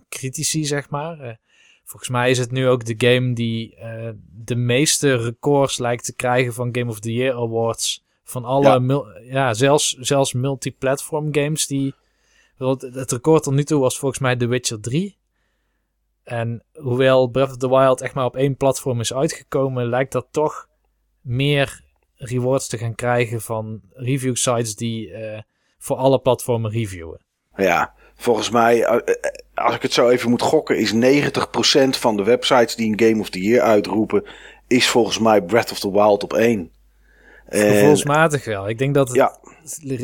critici, 0.09 0.65
zeg 0.65 0.89
maar. 0.89 1.19
Eh, 1.19 1.33
volgens 1.85 2.09
mij 2.09 2.29
is 2.29 2.37
het 2.37 2.51
nu 2.51 2.67
ook 2.67 2.85
de 2.85 3.07
game 3.07 3.33
die 3.33 3.75
eh, 3.75 4.09
de 4.43 4.55
meeste 4.55 5.15
records 5.15 5.77
lijkt 5.77 6.03
te 6.05 6.15
krijgen 6.15 6.53
van 6.53 6.69
Game 6.71 6.89
of 6.91 6.99
the 6.99 7.13
Year 7.13 7.35
Awards. 7.35 8.03
Van 8.23 8.45
alle, 8.45 8.67
Ja. 8.67 8.79
mul- 8.79 9.19
ja, 9.21 9.53
zelfs, 9.53 9.89
zelfs 9.99 10.33
multiplatform 10.33 11.33
games 11.33 11.67
die... 11.67 11.93
want 12.59 12.81
Het 12.81 13.11
record 13.11 13.43
tot 13.43 13.53
nu 13.53 13.63
toe 13.63 13.79
was 13.79 13.99
volgens 13.99 14.21
mij 14.21 14.35
The 14.35 14.47
Witcher 14.47 14.79
3. 14.81 15.17
En 16.23 16.63
hoewel 16.73 17.27
Breath 17.27 17.49
of 17.49 17.57
the 17.57 17.69
Wild 17.69 18.01
echt 18.01 18.13
maar 18.13 18.25
op 18.25 18.35
één 18.35 18.57
platform 18.57 18.99
is 18.99 19.13
uitgekomen, 19.13 19.89
lijkt 19.89 20.11
dat 20.11 20.27
toch 20.31 20.67
meer 21.21 21.81
rewards 22.15 22.67
te 22.67 22.77
gaan 22.77 22.95
krijgen 22.95 23.41
van 23.41 23.81
review 23.93 24.35
sites 24.35 24.75
die 24.75 25.11
eh, 25.11 25.41
voor 25.77 25.95
alle 25.97 26.19
platformen 26.19 26.71
reviewen. 26.71 27.21
ja. 27.55 27.93
Volgens 28.15 28.49
mij, 28.49 28.83
eh, 28.83 28.95
eh, 28.95 29.31
als 29.65 29.75
ik 29.75 29.81
het 29.81 29.93
zo 29.93 30.09
even 30.09 30.29
moet 30.29 30.41
gokken, 30.41 30.77
is 30.77 30.93
90% 30.93 31.97
van 31.97 32.17
de 32.17 32.23
websites 32.23 32.75
die 32.75 32.91
een 32.91 33.07
Game 33.09 33.21
of 33.21 33.29
the 33.29 33.41
Year 33.41 33.61
uitroepen, 33.61 34.23
is 34.67 34.89
volgens 34.89 35.19
mij 35.19 35.41
Breath 35.43 35.71
of 35.71 35.79
the 35.79 35.91
Wild 35.91 36.23
op 36.23 36.33
één. 36.33 36.71
En- 37.45 37.73
Gevoelsmatig 37.73 38.45
wel. 38.45 38.69
Ik 38.69 38.77
denk 38.77 38.93
dat 38.93 39.07
het 39.07 39.17
Ja, 39.17 39.39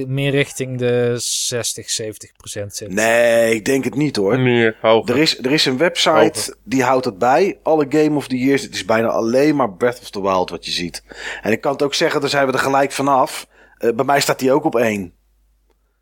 meer 0.08 0.32
richting 0.32 0.78
de 0.78 1.14
60, 1.18 1.90
70 1.90 2.32
procent 2.32 2.76
zit. 2.76 2.94
nee, 2.94 3.56
ik 3.56 3.66
denk 3.66 3.84
het 3.84 3.96
niet 3.96 4.16
hoor. 4.16 4.40
Meer 4.40 4.78
hoger. 4.82 5.16
Er 5.16 5.22
is, 5.22 5.38
er 5.38 5.52
is 5.52 5.66
een 5.66 5.78
website 5.78 6.56
die 6.64 6.84
houdt 6.84 7.06
het 7.06 7.18
bij. 7.18 7.60
Alle 7.64 7.86
Game 7.90 8.16
of 8.16 8.28
the 8.28 8.38
Years. 8.38 8.62
Het 8.62 8.74
is 8.74 8.86
bijna 8.86 9.08
alleen 9.08 9.56
maar 9.56 9.74
Breath 9.74 10.00
of 10.02 10.10
the 10.10 10.22
Wild 10.22 10.50
wat 10.50 10.66
je 10.66 10.72
ziet. 10.72 11.04
En 11.42 11.52
ik 11.52 11.62
kan 11.62 11.72
het 11.72 11.82
ook 11.82 11.94
zeggen, 11.94 12.22
daar 12.22 12.30
zijn 12.30 12.46
we 12.46 12.54
er 12.54 12.60
gelijk 12.60 12.92
vanaf. 12.92 13.48
Eh 13.78 13.94
bij 13.96 14.06
mij 14.06 14.20
staat 14.20 14.40
die 14.40 14.52
ook 14.52 14.64
op 14.64 14.76
één. 14.76 15.14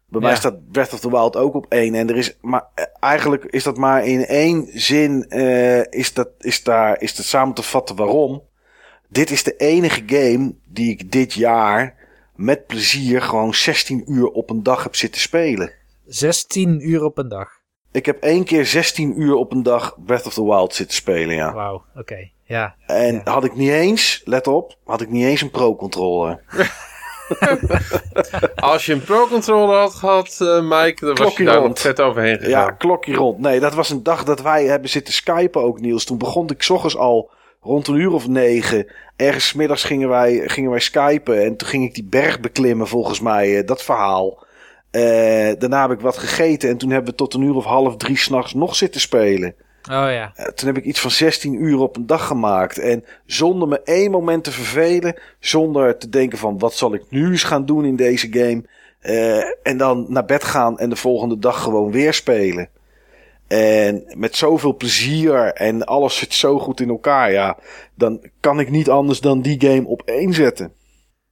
Bij 0.08 0.22
mij 0.22 0.36
staat 0.36 0.72
Breath 0.72 0.94
of 0.94 1.00
the 1.00 1.10
Wild 1.10 1.36
ook 1.36 1.54
op 1.54 1.66
één. 1.70 1.96
En 1.96 2.10
er 2.10 2.18
is 2.18 2.38
maar 2.42 2.66
eh, 2.76 2.86
eigenlijk 3.00 3.44
is 3.44 3.64
dat 3.64 3.78
maar 3.78 4.06
in 4.06 4.26
één 4.26 4.68
zin 4.74 5.26
eh, 5.30 5.92
is, 5.92 6.14
dat, 6.14 6.30
is, 6.40 6.64
daar, 6.64 7.02
is 7.02 7.16
dat 7.16 7.26
samen 7.26 7.54
te 7.54 7.64
vatten 7.64 7.96
waarom. 7.96 8.44
Dit 9.10 9.32
is 9.32 9.44
de 9.44 9.56
enige 9.56 10.04
game 10.06 10.56
die 10.66 10.90
ik 10.90 11.12
dit 11.12 11.34
jaar 11.34 11.96
met 12.44 12.66
plezier 12.68 13.22
gewoon 13.22 13.54
16 13.54 14.04
uur 14.12 14.28
op 14.28 14.50
een 14.50 14.64
dag 14.64 14.84
heb 14.84 14.96
zitten 14.96 15.22
spelen. 15.22 15.72
16 16.06 16.90
uur 16.90 17.04
op 17.04 17.18
een 17.18 17.30
dag. 17.30 17.50
Ik 17.92 18.06
heb 18.06 18.22
één 18.24 18.44
keer 18.44 18.66
16 18.66 19.22
uur 19.22 19.36
op 19.36 19.52
een 19.52 19.64
dag 19.64 19.98
Breath 20.06 20.26
of 20.26 20.34
the 20.34 20.44
Wild 20.46 20.76
zitten 20.76 20.96
spelen, 20.96 21.36
ja. 21.36 21.54
Wauw, 21.54 21.84
oké. 21.96 22.30
Ja. 22.44 22.76
En 22.86 23.14
Ja. 23.14 23.22
had 23.24 23.44
ik 23.44 23.56
niet 23.56 23.70
eens, 23.70 24.22
let 24.26 24.48
op, 24.48 24.78
had 24.86 25.02
ik 25.02 25.10
niet 25.10 25.26
eens 25.26 25.42
een 25.42 25.52
pro-controller. 25.52 26.44
Als 28.56 28.86
je 28.86 28.94
een 28.94 29.04
pro-controller 29.04 29.78
had 29.80 29.94
gehad, 29.94 30.38
eh, 30.42 30.62
Mike, 30.62 31.06
dan 31.06 31.16
was 31.16 31.38
je 31.38 31.44
daar 31.44 31.56
rond. 31.56 31.68
nog 31.68 31.80
vet 31.80 32.02
overheen 32.02 32.36
gegaan. 32.38 32.50
Ja, 32.50 32.72
klokje 32.72 33.14
rond. 33.14 33.40
Nee, 33.40 33.60
dat 33.60 33.74
was 33.74 33.90
een 33.90 34.04
dag 34.04 34.24
dat 34.24 34.42
wij 34.42 34.66
hebben 34.66 34.90
zitten 34.90 35.14
skypen 35.14 35.62
ook, 35.62 35.80
Niels. 35.80 36.06
Toen 36.06 36.18
begon 36.18 36.50
ik 36.50 36.64
's 36.64 36.70
ochtends 36.70 36.98
al 36.98 37.32
rond 37.64 37.88
een 37.88 37.96
uur 37.96 38.12
of 38.12 38.28
negen. 38.28 38.88
Ergens 39.16 39.54
middags 39.54 39.84
gingen 39.84 40.10
wij, 40.10 40.42
gingen 40.46 40.72
wij 40.72 40.80
skypen. 40.80 41.44
En 41.44 41.56
toen 41.56 41.68
ging 41.68 41.84
ik 41.84 41.94
die 41.94 42.04
berg 42.04 42.40
beklimmen, 42.40 42.88
volgens 42.88 43.20
mij, 43.20 43.60
eh, 43.60 43.68
dat 43.68 43.84
verhaal. 43.84 44.46
Eh, 44.92 45.02
daarna 45.58 45.82
heb 45.82 45.92
ik 45.92 46.00
wat 46.00 46.18
gegeten. 46.18 46.70
En 46.70 46.78
toen 46.78 46.90
hebben 46.90 47.12
we 47.12 47.18
tot 47.18 47.34
een 47.34 47.42
uur 47.42 47.56
of 47.56 47.66
half 47.66 47.98
drie 47.98 48.18
s'nachts 48.18 48.54
nog 48.54 48.76
zitten 48.76 49.02
spelen. 49.02 49.56
Oh 49.84 50.12
ja. 50.12 50.32
Eh, 50.36 50.46
toen 50.46 50.68
heb 50.68 50.78
ik 50.78 50.86
iets 50.86 51.00
van 51.00 51.12
16 51.12 51.64
uur 51.64 51.80
op 51.80 51.96
een 51.96 52.06
dag 52.06 52.28
gemaakt. 52.28 52.78
En 52.78 53.06
zonder 53.26 53.68
me 53.68 53.82
één 53.84 54.12
moment 54.12 54.44
te 54.44 54.52
vervelen. 54.52 55.20
Zonder 55.40 55.98
te 55.98 56.10
denken 56.10 56.38
van 56.38 56.60
wat 56.60 56.74
zal 56.74 56.94
ik 56.94 57.04
nu 57.10 57.32
eens 57.32 57.44
gaan 57.44 57.66
doen 57.66 57.86
in 57.86 57.96
deze 57.96 58.28
game. 58.32 58.64
En 59.64 59.78
dan 59.78 60.06
naar 60.10 60.26
bed 60.26 60.44
gaan 60.44 60.80
en 60.80 60.90
de 60.90 60.96
volgende 60.96 61.40
dag 61.40 61.64
gewoon 61.64 61.92
weer 61.92 62.14
spelen. 62.14 62.70
En 63.58 64.04
met 64.18 64.36
zoveel 64.36 64.76
plezier 64.76 65.54
en 65.54 65.86
alles 65.86 66.18
zit 66.18 66.34
zo 66.34 66.60
goed 66.60 66.80
in 66.80 66.90
elkaar. 66.90 67.32
Ja, 67.32 67.60
dan 67.96 68.30
kan 68.40 68.60
ik 68.60 68.70
niet 68.70 68.90
anders 68.90 69.20
dan 69.20 69.42
die 69.42 69.62
game 69.62 69.88
op 69.88 70.02
één 70.06 70.34
zetten. 70.34 70.74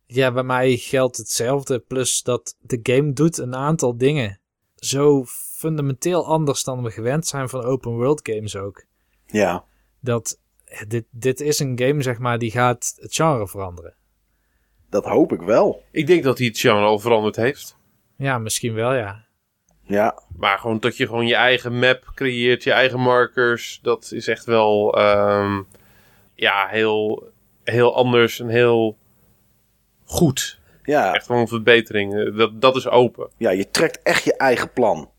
Ja, 0.06 0.32
bij 0.32 0.44
mij 0.44 0.76
geldt 0.78 1.18
hetzelfde. 1.18 1.80
Plus 1.80 2.22
dat 2.24 2.56
de 2.60 2.80
game 2.84 3.14
doet 3.14 3.38
een 3.38 3.56
aantal 3.56 3.98
dingen. 3.98 4.40
Zo 4.76 5.24
fundamenteel 5.58 6.26
anders 6.26 6.64
dan 6.64 6.84
we 6.84 6.92
gewend 6.92 7.28
zijn 7.28 7.50
van 7.50 7.64
open 7.64 7.92
world 7.92 8.20
games 8.24 8.56
ook. 8.56 8.86
Ja, 9.26 9.66
Dat 10.00 10.40
dit, 10.88 11.06
dit 11.12 11.40
is 11.40 11.60
een 11.60 11.80
game, 11.80 12.02
zeg 12.02 12.20
maar, 12.20 12.40
die 12.40 12.52
gaat 12.52 12.94
het 13.00 13.16
genre 13.16 13.48
veranderen. 13.48 13.96
dat 14.90 15.06
hoop 15.06 15.32
ik 15.34 15.42
wel. 15.42 15.84
Ik 15.92 16.08
denk 16.08 16.24
dat 16.24 16.38
hij 16.38 16.48
het 16.48 16.60
genre 16.60 16.86
al 16.86 17.00
veranderd 17.00 17.36
heeft. 17.36 17.78
Ja, 18.18 18.38
misschien 18.38 18.74
wel, 18.74 18.94
ja. 18.94 19.26
Ja, 19.92 20.20
Maar 20.38 20.58
gewoon 20.60 20.80
dat 20.80 20.98
je 20.98 21.06
gewoon 21.08 21.28
je 21.28 21.36
eigen 21.36 21.80
map 21.80 22.12
creëert, 22.16 22.64
je 22.64 22.72
eigen 22.72 23.00
markers. 23.00 23.80
Dat 23.82 24.12
is 24.14 24.28
echt 24.28 24.46
wel 24.46 24.94
ehm, 24.98 25.62
ja, 26.34 26.68
heel, 26.68 27.30
heel 27.64 27.96
anders 27.96 28.40
en 28.40 28.48
heel 28.48 28.98
goed. 30.06 30.60
ja, 30.84 31.14
Echt 31.14 31.28
wel 31.28 31.38
een 31.38 31.48
verbetering. 31.48 32.36
Dat, 32.38 32.62
dat 32.62 32.76
is 32.76 32.88
open. 32.88 33.30
ja, 33.38 33.50
je 33.50 33.70
trekt 33.70 34.00
echt 34.04 34.24
je 34.24 34.38
eigen 34.38 34.72
plan. 34.74 35.10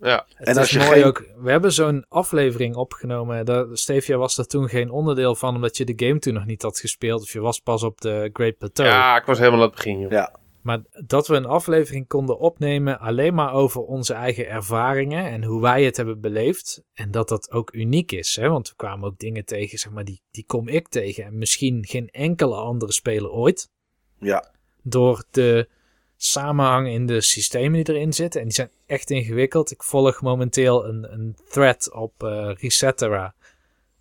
Ja. 0.00 0.26
Het 0.34 0.46
En 0.46 0.52
is 0.52 0.58
als 0.58 0.70
je 0.70 0.78
mooi 0.78 0.90
geen- 0.90 1.04
ook. 1.04 1.24
We 1.36 1.50
hebben 1.50 1.72
zo'n 1.72 2.04
aflevering 2.08 2.74
opgenomen. 2.76 3.44
Daar, 3.44 3.64
Stevia 3.72 4.16
was 4.16 4.38
er 4.38 4.46
toen 4.46 4.68
geen 4.68 4.90
onderdeel 4.90 5.34
van, 5.34 5.54
omdat 5.54 5.76
je 5.76 5.84
de 5.84 6.06
game 6.06 6.18
toen 6.18 6.34
nog 6.34 6.44
niet 6.46 6.62
had 6.62 6.78
gespeeld. 6.78 7.22
Of 7.22 7.32
je 7.32 7.40
was 7.40 7.60
pas 7.60 7.82
op 7.82 8.00
de 8.00 8.30
Great 8.32 8.58
Plateau. 8.58 8.90
ja, 8.90 9.16
ik 9.16 9.24
was 9.24 9.38
helemaal 9.38 9.60
aan 9.60 9.66
het 9.66 9.74
begin. 9.74 9.98
Joh. 10.00 10.10
Ja, 10.10 10.34
Maar 10.66 10.82
dat 11.06 11.26
we 11.26 11.34
een 11.34 11.46
aflevering 11.46 12.08
konden 12.08 12.38
opnemen 12.38 12.98
alleen 12.98 13.34
maar 13.34 13.52
over 13.52 13.80
onze 13.80 14.14
eigen 14.14 14.48
ervaringen 14.48 15.24
en 15.24 15.44
hoe 15.44 15.60
wij 15.60 15.84
het 15.84 15.96
hebben 15.96 16.20
beleefd. 16.20 16.82
En 16.94 17.10
dat 17.10 17.28
dat 17.28 17.50
ook 17.50 17.72
uniek 17.74 18.12
is. 18.12 18.36
Hè? 18.36 18.48
Want 18.48 18.68
we 18.68 18.74
kwamen 18.76 19.08
ook 19.08 19.18
dingen 19.18 19.44
tegen, 19.44 19.78
zeg 19.78 19.92
maar, 19.92 20.04
die, 20.04 20.20
die 20.30 20.44
kom 20.46 20.68
ik 20.68 20.88
tegen. 20.88 21.24
En 21.24 21.38
misschien 21.38 21.84
geen 21.84 22.08
enkele 22.10 22.54
andere 22.54 22.92
speler 22.92 23.30
ooit. 23.30 23.70
Ja, 24.18 24.50
Door 24.82 25.24
de 25.30 25.68
samenhang 26.16 26.88
in 26.88 27.06
de 27.06 27.20
systemen 27.20 27.84
die 27.84 27.94
erin 27.94 28.12
zitten. 28.12 28.40
En 28.40 28.46
die 28.46 28.56
zijn 28.56 28.70
echt 28.86 29.10
ingewikkeld. 29.10 29.70
Ik 29.70 29.82
volg 29.82 30.22
momenteel 30.22 30.86
een, 30.86 31.12
een 31.12 31.36
thread 31.48 31.92
op 31.92 32.22
eh 32.22 32.50
Resetera. 32.54 33.34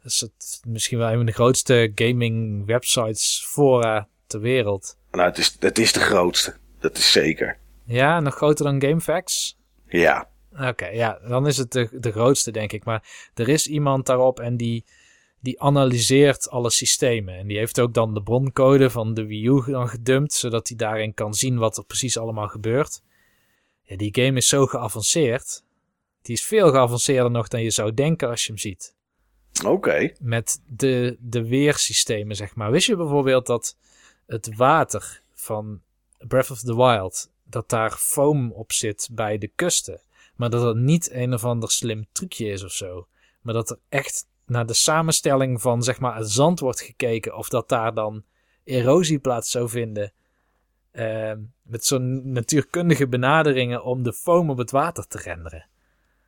Dat 0.01 0.11
is 0.11 0.21
het, 0.21 0.61
misschien 0.67 0.97
wel 0.97 1.09
een 1.09 1.17
van 1.17 1.25
de 1.25 1.31
grootste 1.31 1.91
gaming 1.95 2.65
websites 2.65 3.45
fora 3.47 4.07
ter 4.27 4.39
wereld. 4.39 4.97
Nou, 5.15 5.29
het 5.29 5.37
is, 5.37 5.55
het 5.59 5.77
is 5.77 5.93
de 5.93 5.99
grootste. 5.99 6.55
Dat 6.79 6.97
is 6.97 7.11
zeker. 7.11 7.57
Ja, 7.85 8.19
nog 8.19 8.35
groter 8.35 8.65
dan 8.65 8.81
GameFAQs? 8.83 9.57
Ja, 9.87 10.27
Oké, 10.59 10.87
ja, 10.87 11.19
dan 11.27 11.47
is 11.47 11.57
het 11.57 11.71
de, 11.71 11.89
de 11.91 12.11
grootste, 12.11 12.51
denk 12.51 12.71
ik. 12.71 12.83
Maar 12.83 13.29
er 13.33 13.49
is 13.49 13.67
iemand 13.67 14.05
daarop 14.05 14.39
en 14.39 14.57
die, 14.57 14.85
die 15.39 15.61
analyseert 15.61 16.49
alle 16.49 16.69
systemen. 16.69 17.35
En 17.35 17.47
die 17.47 17.57
heeft 17.57 17.79
ook 17.79 17.93
dan 17.93 18.13
de 18.13 18.23
broncode 18.23 18.89
van 18.89 19.13
de 19.13 19.25
Wii 19.25 19.47
U 19.47 19.63
dan 19.65 19.89
gedumpt, 19.89 20.33
zodat 20.33 20.67
hij 20.67 20.77
daarin 20.77 21.13
kan 21.13 21.33
zien 21.33 21.57
wat 21.57 21.77
er 21.77 21.85
precies 21.85 22.17
allemaal 22.17 22.47
gebeurt. 22.47 23.01
Ja, 23.81 23.97
die 23.97 24.15
game 24.21 24.37
is 24.37 24.47
zo 24.47 24.65
geavanceerd. 24.65 25.63
Die 26.21 26.35
is 26.35 26.45
veel 26.45 26.71
geavanceerder 26.71 27.31
nog 27.31 27.47
dan 27.47 27.63
je 27.63 27.71
zou 27.71 27.93
denken 27.93 28.29
als 28.29 28.41
je 28.41 28.47
hem 28.47 28.57
ziet. 28.57 28.95
oké. 29.65 30.11
Met 30.19 30.61
de, 30.67 31.17
de 31.19 31.47
weersystemen, 31.47 32.35
zeg 32.35 32.55
maar. 32.55 32.71
Wist 32.71 32.87
je 32.87 32.95
bijvoorbeeld 32.95 33.45
dat 33.45 33.77
het 34.27 34.55
water 34.55 35.21
van 35.33 35.81
Breath 36.27 36.51
of 36.51 36.59
the 36.59 36.75
Wild, 36.75 37.29
dat 37.43 37.69
daar 37.69 37.91
foam 37.91 38.51
op 38.51 38.71
zit 38.71 39.09
bij 39.11 39.37
de 39.37 39.51
kusten. 39.55 39.99
Maar 40.35 40.49
dat 40.49 40.61
het 40.61 40.77
niet 40.77 41.11
een 41.11 41.33
of 41.33 41.43
ander 41.45 41.71
slim 41.71 42.05
trucje 42.11 42.47
is 42.47 42.63
of 42.63 42.71
zo. 42.71 43.07
Maar 43.41 43.53
dat 43.53 43.69
er 43.69 43.77
echt 43.89 44.27
naar 44.45 44.65
de 44.65 44.73
samenstelling 44.73 45.61
van 45.61 45.83
zeg 45.83 45.99
maar 45.99 46.15
het 46.15 46.31
zand 46.31 46.59
wordt 46.59 46.81
gekeken. 46.81 47.37
Of 47.37 47.49
dat 47.49 47.69
daar 47.69 47.93
dan 47.93 48.23
erosie 48.63 49.19
plaats 49.19 49.51
zou 49.51 49.69
vinden. 49.69 50.11
eh, 50.91 51.31
met 51.61 51.85
zo'n 51.85 52.31
natuurkundige 52.31 53.07
benaderingen 53.07 53.83
om 53.83 54.03
de 54.03 54.13
foam 54.13 54.49
op 54.49 54.57
het 54.57 54.71
water 54.71 55.07
te 55.07 55.17
renderen. 55.17 55.67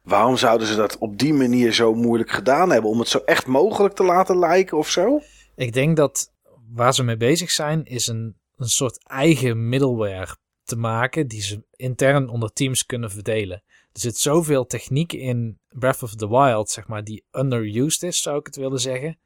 Waarom 0.01 0.37
zouden 0.37 0.67
ze 0.67 0.75
dat 0.75 0.97
op 0.97 1.17
die 1.17 1.33
manier 1.33 1.73
zo 1.73 1.93
moeilijk 1.93 2.31
gedaan 2.31 2.69
hebben? 2.71 2.89
Om 2.89 2.99
het 2.99 3.07
zo 3.07 3.17
echt 3.25 3.45
mogelijk 3.45 3.95
te 3.95 4.03
laten 4.03 4.39
lijken 4.39 4.77
of 4.77 4.89
zo? 4.89 5.21
Ik 5.55 5.73
denk 5.73 5.97
dat 5.97 6.31
waar 6.73 6.93
ze 6.93 7.03
mee 7.03 7.17
bezig 7.17 7.51
zijn, 7.51 7.83
is 7.85 8.07
een, 8.07 8.35
een 8.55 8.67
soort 8.69 9.03
eigen 9.07 9.69
middleware 9.69 10.35
te 10.63 10.75
maken 10.75 11.27
die 11.27 11.41
ze 11.41 11.63
intern 11.75 12.29
onder 12.29 12.53
teams 12.53 12.85
kunnen 12.85 13.11
verdelen. 13.11 13.63
Er 13.93 13.99
zit 13.99 14.17
zoveel 14.17 14.65
techniek 14.65 15.13
in 15.13 15.59
Breath 15.69 16.03
of 16.03 16.15
the 16.15 16.29
Wild, 16.29 16.69
zeg 16.69 16.87
maar, 16.87 17.03
die 17.03 17.23
underused 17.31 18.03
is, 18.03 18.21
zou 18.21 18.39
ik 18.39 18.45
het 18.45 18.55
willen 18.55 18.79
zeggen. 18.79 19.17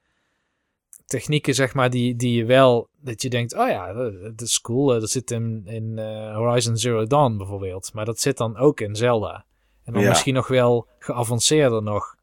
Technieken, 1.05 1.53
zeg 1.55 1.73
maar, 1.73 1.89
die, 1.89 2.15
die 2.15 2.33
je 2.33 2.45
wel, 2.45 2.87
dat 3.01 3.21
je 3.21 3.29
denkt, 3.29 3.53
oh 3.53 3.67
ja, 3.67 3.93
dat 4.09 4.41
is 4.41 4.61
cool. 4.61 4.93
eh, 4.93 4.99
Dat 4.99 5.09
zit 5.09 5.31
in, 5.31 5.61
in 5.65 5.97
eh, 5.97 6.35
Horizon 6.35 6.77
Zero 6.77 7.05
Dawn 7.05 7.37
bijvoorbeeld. 7.37 7.93
Maar 7.93 8.05
dat 8.05 8.19
zit 8.19 8.37
dan 8.37 8.57
ook 8.57 8.79
in 8.79 8.95
Zelda. 8.95 9.45
En 9.83 9.93
dan 9.93 10.01
Ja. 10.01 10.09
misschien 10.09 10.33
nog 10.33 10.47
wel 10.47 10.87
geavanceerder 10.99 11.83
nog. 11.83 12.15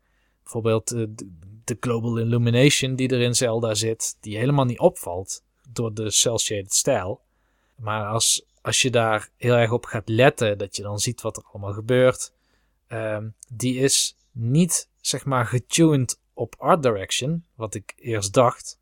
Bijvoorbeeld 0.42 0.90
eh, 0.92 1.02
de, 1.68 1.76
Global 1.80 2.18
Illumination 2.18 2.94
die 2.94 3.08
er 3.08 3.20
in 3.20 3.34
Zelda 3.34 3.74
zit, 3.74 4.16
die 4.20 4.38
helemaal 4.38 4.64
niet 4.64 4.78
opvalt 4.78 5.42
door 5.72 5.94
de 5.94 6.10
cel-shaded 6.10 6.74
stijl. 6.74 7.20
Maar 7.76 8.06
als, 8.06 8.44
als 8.62 8.82
je 8.82 8.90
daar 8.90 9.28
heel 9.36 9.54
erg 9.54 9.72
op 9.72 9.84
gaat 9.84 10.08
letten, 10.08 10.58
dat 10.58 10.76
je 10.76 10.82
dan 10.82 10.98
ziet 10.98 11.20
wat 11.20 11.36
er 11.36 11.42
allemaal 11.52 11.72
gebeurt, 11.72 12.32
ehm, 12.86 13.28
die 13.48 13.78
is 13.78 14.16
niet, 14.32 14.88
zeg 15.00 15.24
maar, 15.24 15.46
getuned 15.46 16.18
op 16.34 16.54
art 16.58 16.82
direction, 16.82 17.44
wat 17.54 17.74
ik 17.74 17.94
eerst 17.96 18.32
dacht. 18.32 18.78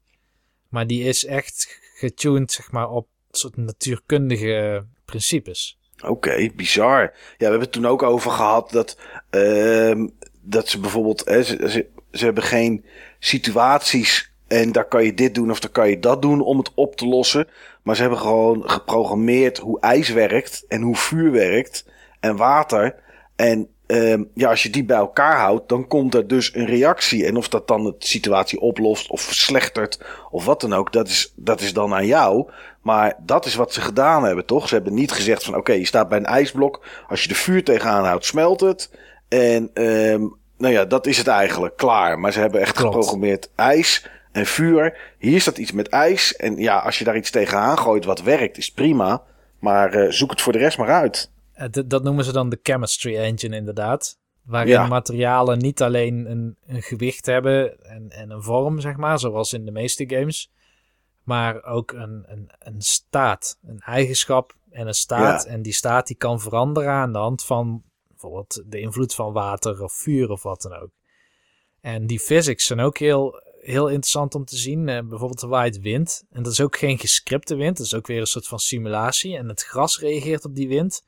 Maar 0.68 0.86
die 0.86 1.04
is 1.04 1.24
echt 1.24 1.78
getuned, 1.94 2.52
zeg 2.52 2.70
maar, 2.70 2.90
op 2.90 3.08
soort 3.30 3.56
natuurkundige 3.56 4.86
principes. 5.04 5.78
Oké, 6.04 6.50
bizar. 6.54 7.00
Ja, 7.02 7.10
we 7.38 7.44
hebben 7.44 7.60
het 7.60 7.72
toen 7.72 7.86
ook 7.86 8.02
over 8.02 8.30
gehad 8.30 8.70
dat, 8.70 8.98
ehm, 9.30 10.08
dat 10.40 10.68
ze 10.68 10.80
bijvoorbeeld, 10.80 11.24
hè, 11.24 11.42
ze, 11.42 11.86
ze 12.18 12.24
hebben 12.24 12.42
geen 12.42 12.84
situaties 13.18 14.30
en 14.46 14.72
daar 14.72 14.88
kan 14.88 15.04
je 15.04 15.14
dit 15.14 15.34
doen 15.34 15.50
of 15.50 15.60
daar 15.60 15.70
kan 15.70 15.90
je 15.90 15.98
dat 15.98 16.22
doen 16.22 16.40
om 16.40 16.58
het 16.58 16.70
op 16.74 16.96
te 16.96 17.06
lossen. 17.06 17.48
Maar 17.82 17.94
ze 17.94 18.00
hebben 18.00 18.20
gewoon 18.20 18.70
geprogrammeerd 18.70 19.58
hoe 19.58 19.80
ijs 19.80 20.08
werkt 20.08 20.64
en 20.68 20.82
hoe 20.82 20.96
vuur 20.96 21.32
werkt 21.32 21.84
en 22.20 22.36
water. 22.36 22.94
En 23.36 23.68
ehm, 23.86 24.22
ja, 24.34 24.50
als 24.50 24.62
je 24.62 24.70
die 24.70 24.84
bij 24.84 24.96
elkaar 24.96 25.38
houdt, 25.38 25.68
dan 25.68 25.86
komt 25.86 26.14
er 26.14 26.26
dus 26.26 26.54
een 26.54 26.66
reactie. 26.66 27.26
En 27.26 27.36
of 27.36 27.48
dat 27.48 27.68
dan 27.68 27.84
de 27.84 27.94
situatie 27.98 28.60
oplost 28.60 29.10
of 29.10 29.20
verslechtert 29.20 30.00
of 30.30 30.44
wat 30.44 30.60
dan 30.60 30.72
ook, 30.72 30.92
dat 30.92 31.08
is, 31.08 31.32
dat 31.36 31.60
is 31.60 31.72
dan 31.72 31.94
aan 31.94 32.06
jou. 32.06 32.50
Maar 32.82 33.16
dat 33.22 33.46
is 33.46 33.54
wat 33.54 33.72
ze 33.72 33.80
gedaan 33.80 34.24
hebben, 34.24 34.46
toch? 34.46 34.68
Ze 34.68 34.74
hebben 34.74 34.94
niet 34.94 35.12
gezegd 35.12 35.44
van 35.44 35.56
oké, 35.56 35.72
je 35.72 35.86
staat 35.86 36.08
bij 36.08 36.18
een 36.18 36.24
ijsblok. 36.24 36.84
Als 37.08 37.22
je 37.22 37.28
de 37.28 37.34
vuur 37.34 37.64
tegenaan 37.64 38.04
houdt, 38.04 38.24
smelt 38.24 38.60
het. 38.60 38.90
En 39.28 39.70
ehm, 39.74 40.26
nou 40.58 40.72
ja, 40.72 40.84
dat 40.84 41.06
is 41.06 41.18
het 41.18 41.26
eigenlijk. 41.26 41.76
Klaar. 41.76 42.18
Maar 42.18 42.32
ze 42.32 42.40
hebben 42.40 42.60
echt 42.60 42.72
Klopt. 42.76 42.94
geprogrammeerd 42.94 43.50
ijs 43.54 44.06
en 44.32 44.46
vuur. 44.46 45.14
Hier 45.18 45.40
staat 45.40 45.58
iets 45.58 45.72
met 45.72 45.88
ijs. 45.88 46.36
En 46.36 46.56
ja, 46.56 46.78
als 46.78 46.98
je 46.98 47.04
daar 47.04 47.16
iets 47.16 47.30
tegenaan 47.30 47.78
gooit 47.78 48.04
wat 48.04 48.22
werkt, 48.22 48.56
is 48.58 48.72
prima. 48.72 49.22
Maar 49.58 49.92
eh, 49.92 50.10
zoek 50.10 50.30
het 50.30 50.40
voor 50.40 50.52
de 50.52 50.58
rest 50.58 50.78
maar 50.78 50.90
uit. 50.90 51.30
Eh, 51.52 51.66
d- 51.66 51.90
dat 51.90 52.02
noemen 52.02 52.24
ze 52.24 52.32
dan 52.32 52.48
de 52.48 52.58
chemistry 52.62 53.16
engine 53.16 53.56
inderdaad. 53.56 54.18
Waarin 54.42 54.72
Ja. 54.72 54.86
materialen 54.86 55.58
niet 55.58 55.82
alleen 55.82 56.30
een, 56.30 56.56
een 56.66 56.82
gewicht 56.82 57.26
hebben 57.26 57.84
en, 57.84 58.10
en 58.10 58.30
een 58.30 58.42
vorm, 58.42 58.80
zeg 58.80 58.96
maar, 58.96 59.18
zoals 59.18 59.52
in 59.52 59.64
de 59.64 59.70
meeste 59.72 60.04
games. 60.08 60.50
Maar 61.22 61.62
ook 61.64 61.92
een, 61.92 62.24
een, 62.26 62.50
een 62.58 62.80
staat, 62.82 63.58
een 63.66 63.80
eigenschap 63.80 64.54
en 64.70 64.86
een 64.86 64.94
staat. 64.94 65.44
Ja. 65.44 65.50
En 65.50 65.62
die 65.62 65.72
staat 65.72 66.06
die 66.06 66.16
kan 66.16 66.40
veranderen 66.40 66.90
aan 66.92 67.12
de 67.12 67.18
hand 67.18 67.44
van 67.44 67.82
bijvoorbeeld 68.28 68.72
de 68.72 68.80
invloed 68.80 69.14
van 69.14 69.32
water 69.32 69.82
of 69.82 69.92
vuur 69.92 70.30
of 70.30 70.42
wat 70.42 70.62
dan 70.62 70.74
ook. 70.74 70.90
En 71.80 72.06
die 72.06 72.20
physics 72.20 72.66
zijn 72.66 72.80
ook 72.80 72.98
heel, 72.98 73.42
heel 73.60 73.86
interessant 73.86 74.34
om 74.34 74.44
te 74.44 74.56
zien. 74.56 74.88
Eh, 74.88 75.00
bijvoorbeeld 75.00 75.42
er 75.42 75.48
waait 75.48 75.80
wind. 75.80 76.24
En 76.30 76.42
dat 76.42 76.52
is 76.52 76.60
ook 76.60 76.76
geen 76.76 76.98
gescripte 76.98 77.54
wind. 77.54 77.76
Dat 77.76 77.86
is 77.86 77.94
ook 77.94 78.06
weer 78.06 78.20
een 78.20 78.26
soort 78.26 78.48
van 78.48 78.58
simulatie. 78.58 79.36
En 79.36 79.48
het 79.48 79.62
gras 79.62 79.98
reageert 79.98 80.44
op 80.44 80.54
die 80.54 80.68
wind. 80.68 81.04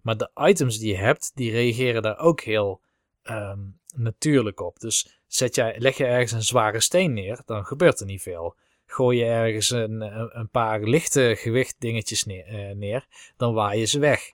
Maar 0.00 0.16
de 0.16 0.30
items 0.34 0.78
die 0.78 0.88
je 0.88 0.96
hebt, 0.96 1.30
die 1.34 1.50
reageren 1.50 2.02
daar 2.02 2.18
ook 2.18 2.40
heel 2.40 2.80
ehm, 3.22 3.60
natuurlijk 3.94 4.60
op. 4.60 4.80
Dus 4.80 5.20
zet 5.26 5.54
jij, 5.54 5.74
leg 5.78 5.96
je 5.96 6.04
ergens 6.04 6.32
een 6.32 6.42
zware 6.42 6.80
steen 6.80 7.12
neer, 7.12 7.42
dan 7.44 7.64
gebeurt 7.64 8.00
er 8.00 8.06
niet 8.06 8.22
veel. 8.22 8.56
Gooi 8.86 9.18
je 9.18 9.24
ergens 9.24 9.70
een, 9.70 10.00
een, 10.38 10.48
paar 10.48 10.82
lichte 10.82 11.34
gewicht 11.38 11.76
dingetjes 11.78 12.24
neer, 12.24 12.46
eh, 12.46 12.74
neer, 12.74 13.06
dan 13.36 13.54
waaien 13.54 13.88
ze 13.88 13.98
weg. 13.98 14.32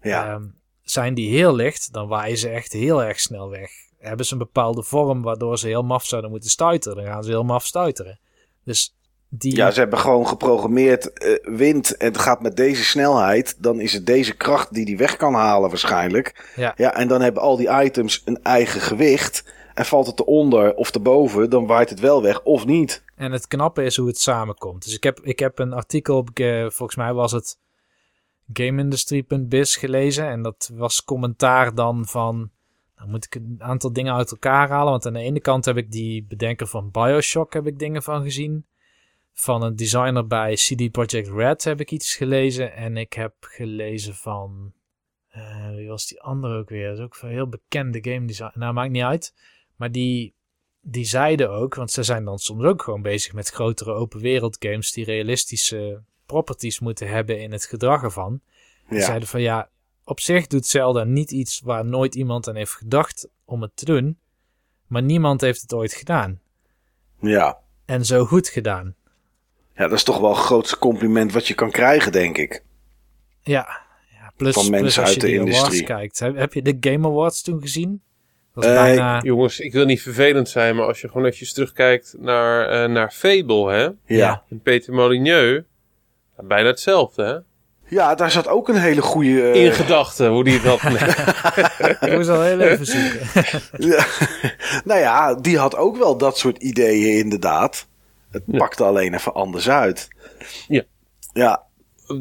Ja, 0.00 0.32
Ehm, 0.32 0.48
zijn 0.90 1.14
die 1.14 1.30
heel 1.30 1.54
licht, 1.54 1.92
dan 1.92 2.08
waaien 2.08 2.38
ze 2.38 2.48
echt 2.48 2.72
heel 2.72 3.02
erg 3.02 3.20
snel 3.20 3.50
weg. 3.50 3.70
Hebben 3.98 4.26
ze 4.26 4.32
een 4.32 4.38
bepaalde 4.38 4.82
vorm 4.82 5.22
waardoor 5.22 5.58
ze 5.58 5.66
heel 5.66 5.82
maf 5.82 6.04
zouden 6.04 6.30
moeten 6.30 6.50
stuiteren, 6.50 6.96
dan 6.96 7.12
gaan 7.12 7.24
ze 7.24 7.30
heel 7.30 7.44
maf 7.44 7.66
stuiteren. 7.66 8.18
Dus 8.64 8.96
die, 9.28 9.56
ja 9.56 9.70
ze 9.70 9.80
hebben 9.80 9.98
gewoon 9.98 10.26
geprogrammeerd 10.26 11.12
eh, 11.12 11.56
wind 11.56 11.96
en 11.96 12.06
het 12.06 12.18
gaat 12.18 12.42
met 12.42 12.56
deze 12.56 12.84
snelheid. 12.84 13.62
Dan 13.62 13.80
is 13.80 13.92
het 13.92 14.06
deze 14.06 14.36
kracht 14.36 14.74
die 14.74 14.84
die 14.84 14.96
weg 14.96 15.16
kan 15.16 15.34
halen 15.34 15.68
waarschijnlijk. 15.68 16.52
Ja. 16.56 16.74
ja, 16.76 16.94
en 16.94 17.08
dan 17.08 17.20
hebben 17.20 17.42
al 17.42 17.56
die 17.56 17.82
items 17.82 18.22
een 18.24 18.42
eigen 18.42 18.80
gewicht. 18.80 19.56
En 19.74 19.84
valt 19.84 20.06
het 20.06 20.20
eronder 20.20 20.74
of 20.74 20.90
erboven, 20.90 21.50
dan 21.50 21.66
waait 21.66 21.90
het 21.90 22.00
wel 22.00 22.22
weg 22.22 22.42
of 22.42 22.66
niet. 22.66 23.02
En 23.16 23.32
het 23.32 23.46
knappe 23.46 23.84
is 23.84 23.96
hoe 23.96 24.06
het 24.06 24.18
samenkomt. 24.18 24.84
Dus 24.84 24.94
ik 24.94 25.02
heb, 25.02 25.20
ik 25.22 25.38
heb 25.38 25.58
een 25.58 25.72
artikel 25.72 26.16
op, 26.16 26.28
volgens 26.68 26.96
mij 26.96 27.12
was 27.12 27.32
het 27.32 27.58
GameIndustry.biz 28.52 29.78
gelezen. 29.78 30.28
En 30.28 30.42
dat 30.42 30.70
was 30.74 31.04
commentaar 31.04 31.74
dan 31.74 32.06
van, 32.06 32.50
dan 32.94 33.10
moet 33.10 33.24
ik 33.24 33.34
een 33.34 33.56
aantal 33.58 33.92
dingen 33.92 34.14
uit 34.14 34.30
elkaar 34.30 34.68
halen. 34.68 34.90
Want 34.90 35.06
aan 35.06 35.12
de 35.12 35.20
ene 35.20 35.40
kant 35.40 35.64
heb 35.64 35.76
ik 35.76 35.90
die 35.90 36.24
bedenker 36.24 36.66
van 36.66 36.90
Bioshock, 36.90 37.52
heb 37.52 37.66
ik 37.66 37.78
dingen 37.78 38.02
van 38.02 38.22
gezien. 38.22 38.66
Van 39.32 39.62
een 39.62 39.76
designer 39.76 40.26
bij 40.26 40.54
CD 40.54 40.90
Projekt 40.90 41.28
Red 41.28 41.64
heb 41.64 41.80
ik 41.80 41.90
iets 41.90 42.16
gelezen. 42.16 42.74
En 42.74 42.96
ik 42.96 43.12
heb 43.12 43.34
gelezen 43.40 44.14
van, 44.14 44.72
eh, 45.28 45.70
wie 45.74 45.88
was 45.88 46.06
die 46.06 46.20
andere 46.20 46.58
ook 46.58 46.68
weer? 46.68 46.88
Dat 46.88 46.98
is 46.98 47.04
ook 47.04 47.18
een 47.20 47.28
heel 47.28 47.48
bekende 47.48 47.98
game 48.02 48.26
designer. 48.26 48.58
Nou, 48.58 48.72
maakt 48.72 48.90
niet 48.90 49.02
uit. 49.02 49.34
Maar 49.76 49.92
die, 49.92 50.34
die 50.80 51.04
zeiden 51.04 51.50
ook, 51.50 51.74
want 51.74 51.90
ze 51.90 52.02
zijn 52.02 52.24
dan 52.24 52.38
soms 52.38 52.64
ook 52.64 52.82
gewoon 52.82 53.02
bezig 53.02 53.32
met 53.32 53.48
grotere 53.48 53.92
open 53.92 54.20
wereld 54.20 54.56
games 54.58 54.92
die 54.92 55.04
realistische 55.04 56.02
properties 56.28 56.78
moeten 56.80 57.08
hebben 57.08 57.40
in 57.40 57.52
het 57.52 57.64
gedrag 57.64 58.02
ervan. 58.02 58.40
Ja, 58.90 59.00
zeiden 59.00 59.28
van 59.28 59.40
ja, 59.40 59.68
op 60.04 60.20
zich 60.20 60.46
doet 60.46 60.66
Zelda 60.66 61.04
niet 61.04 61.30
iets 61.30 61.60
waar 61.64 61.84
nooit 61.84 62.14
iemand 62.14 62.48
aan 62.48 62.56
heeft 62.56 62.72
gedacht 62.72 63.28
om 63.44 63.62
het 63.62 63.70
te 63.74 63.84
doen, 63.84 64.18
maar 64.86 65.02
niemand 65.02 65.40
heeft 65.40 65.60
het 65.62 65.72
ooit 65.72 65.92
gedaan. 65.92 66.40
ja. 67.20 67.58
En 67.84 68.04
zo 68.04 68.24
goed 68.24 68.48
gedaan. 68.48 68.94
ja, 69.74 69.82
dat 69.88 69.92
is 69.92 70.02
toch 70.04 70.18
wel 70.18 70.30
het 70.30 70.38
grootste 70.38 70.78
compliment 70.78 71.32
wat 71.32 71.46
je 71.48 71.54
kan 71.54 71.70
krijgen, 71.70 72.12
denk 72.12 72.38
ik. 72.38 72.62
Ja, 73.42 73.80
ja 74.10 74.32
plus, 74.36 74.54
Van 74.54 74.66
plus 74.68 74.80
mensen 74.80 75.02
als 75.02 75.10
uit 75.12 75.20
je 75.22 75.26
de 75.28 75.32
de 75.34 75.40
awards 75.40 75.58
industrie. 75.58 75.84
kijkt. 75.86 76.18
Heb, 76.18 76.36
heb 76.36 76.52
je 76.52 76.62
de 76.62 76.76
Game 76.80 77.08
Awards 77.08 77.42
toen 77.42 77.60
gezien? 77.60 78.02
Dat 78.54 78.64
was 78.64 78.72
Eh, 78.74 78.80
bijna... 78.82 79.20
Jongens, 79.22 79.60
ik 79.60 79.72
wil 79.72 79.84
niet 79.84 80.02
vervelend 80.02 80.48
zijn, 80.48 80.76
maar 80.76 80.86
als 80.86 81.00
je 81.00 81.06
gewoon 81.08 81.22
eventjes 81.24 81.52
terugkijkt 81.52 82.14
naar, 82.18 82.68
eh, 82.68 82.90
naar 82.90 83.10
Fable, 83.10 83.72
hè? 83.72 83.88
Ja. 84.14 84.44
En 84.50 84.60
Peter 84.60 84.94
Molyneux, 84.94 85.64
bijna 86.46 86.68
hetzelfde, 86.68 87.24
hè? 87.24 87.36
ja, 87.96 88.14
daar 88.14 88.30
zat 88.30 88.48
ook 88.48 88.68
een 88.68 88.76
hele 88.80 89.00
goede... 89.02 89.42
eh, 89.50 89.64
In 89.64 89.72
gedachten, 89.72 90.28
hoe 90.28 90.44
die 90.44 90.60
dat... 90.60 90.82
Ik 92.00 92.12
moest 92.16 92.28
al 92.28 92.42
heel 92.42 92.60
even 92.60 92.86
zoeken. 92.86 93.20
Ja. 93.78 94.04
nou 94.84 95.00
ja, 95.00 95.34
die 95.34 95.58
had 95.58 95.76
ook 95.76 95.96
wel 95.96 96.16
dat 96.18 96.38
soort 96.38 96.58
ideeën 96.58 97.18
inderdaad. 97.18 97.86
Het 98.30 98.42
Ja. 98.46 98.58
pakte 98.58 98.84
alleen 98.84 99.14
even 99.14 99.34
anders 99.34 99.68
uit. 99.68 100.08
Ja. 100.68 100.82
Ja, 101.32 101.62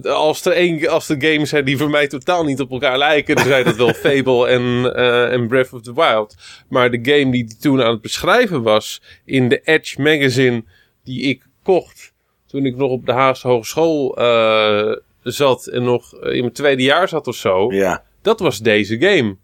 als, 0.04 0.46
er 0.46 0.52
één, 0.52 0.88
als 0.90 1.10
er 1.10 1.16
games 1.20 1.50
zijn 1.50 1.66
die 1.66 1.78
voor 1.78 1.90
mij 1.90 2.08
totaal 2.08 2.44
niet 2.44 2.60
op 2.60 2.72
elkaar 2.72 2.98
lijken, 2.98 3.36
dan 3.36 3.46
zijn 3.46 3.64
dat 3.64 3.76
wel 3.76 3.94
Fable 4.06 4.48
en, 4.48 4.94
eh, 4.96 5.32
en 5.34 5.48
Breath 5.48 5.74
of 5.74 5.82
the 5.82 5.94
Wild. 5.94 6.36
Maar 6.70 6.92
de 6.92 7.00
game 7.02 7.32
die 7.32 7.58
toen 7.60 7.82
aan 7.84 7.92
het 7.92 8.02
beschrijven 8.02 8.64
was 8.64 9.02
in 9.26 9.50
de 9.50 9.62
Edge 9.64 10.02
magazine 10.02 10.64
die 11.04 11.22
ik 11.22 11.46
kocht 11.64 12.14
toen 12.48 12.66
ik 12.66 12.76
nog 12.76 12.92
op 12.92 13.06
de 13.06 13.12
Haagse 13.12 13.48
Hogeschool 13.48 14.18
eh, 14.18 14.96
zat 15.24 15.66
en 15.68 15.84
nog 15.84 16.14
in 16.14 16.40
mijn 16.42 16.52
tweede 16.54 16.84
jaar 16.84 17.08
zat 17.10 17.28
of 17.28 17.36
zo, 17.36 17.72
ja. 17.74 18.04
dat 18.22 18.40
was 18.40 18.60
deze 18.60 19.00
game. 19.00 19.38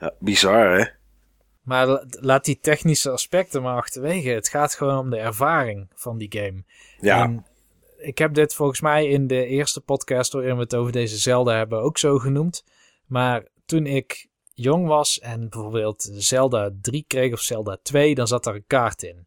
ja 0.00 0.12
bizar 0.18 0.78
hè? 0.78 0.84
Maar 1.62 1.86
la- 1.86 2.04
laat 2.08 2.44
die 2.44 2.58
technische 2.60 3.10
aspecten 3.10 3.62
maar 3.62 3.76
achterwege. 3.76 4.28
Het 4.28 4.48
gaat 4.48 4.74
gewoon 4.74 4.98
om 4.98 5.10
de 5.10 5.16
ervaring 5.18 5.88
van 5.94 6.18
die 6.18 6.32
game. 6.38 6.64
Ja, 7.00 7.22
En 7.22 7.46
ik 7.98 8.18
heb 8.18 8.34
dit 8.34 8.54
volgens 8.54 8.80
mij 8.80 9.06
in 9.08 9.26
de 9.26 9.46
eerste 9.46 9.80
podcast 9.80 10.32
waarin 10.32 10.54
we 10.54 10.60
het 10.62 10.74
over 10.74 10.92
deze 10.92 11.16
Zelda 11.18 11.56
hebben 11.56 11.80
ook 11.82 11.98
zo 11.98 12.18
genoemd. 12.18 12.64
Maar 13.06 13.44
toen 13.66 13.86
ik 13.86 14.28
jong 14.54 14.86
was 14.86 15.18
en 15.20 15.48
bijvoorbeeld 15.48 16.08
Zelda 16.12 16.70
3 16.82 17.04
kreeg 17.06 17.32
of 17.32 17.40
Zelda 17.40 17.78
2, 17.82 18.14
dan 18.14 18.26
zat 18.26 18.44
daar 18.44 18.54
een 18.54 18.64
kaart 18.66 19.02
in. 19.02 19.24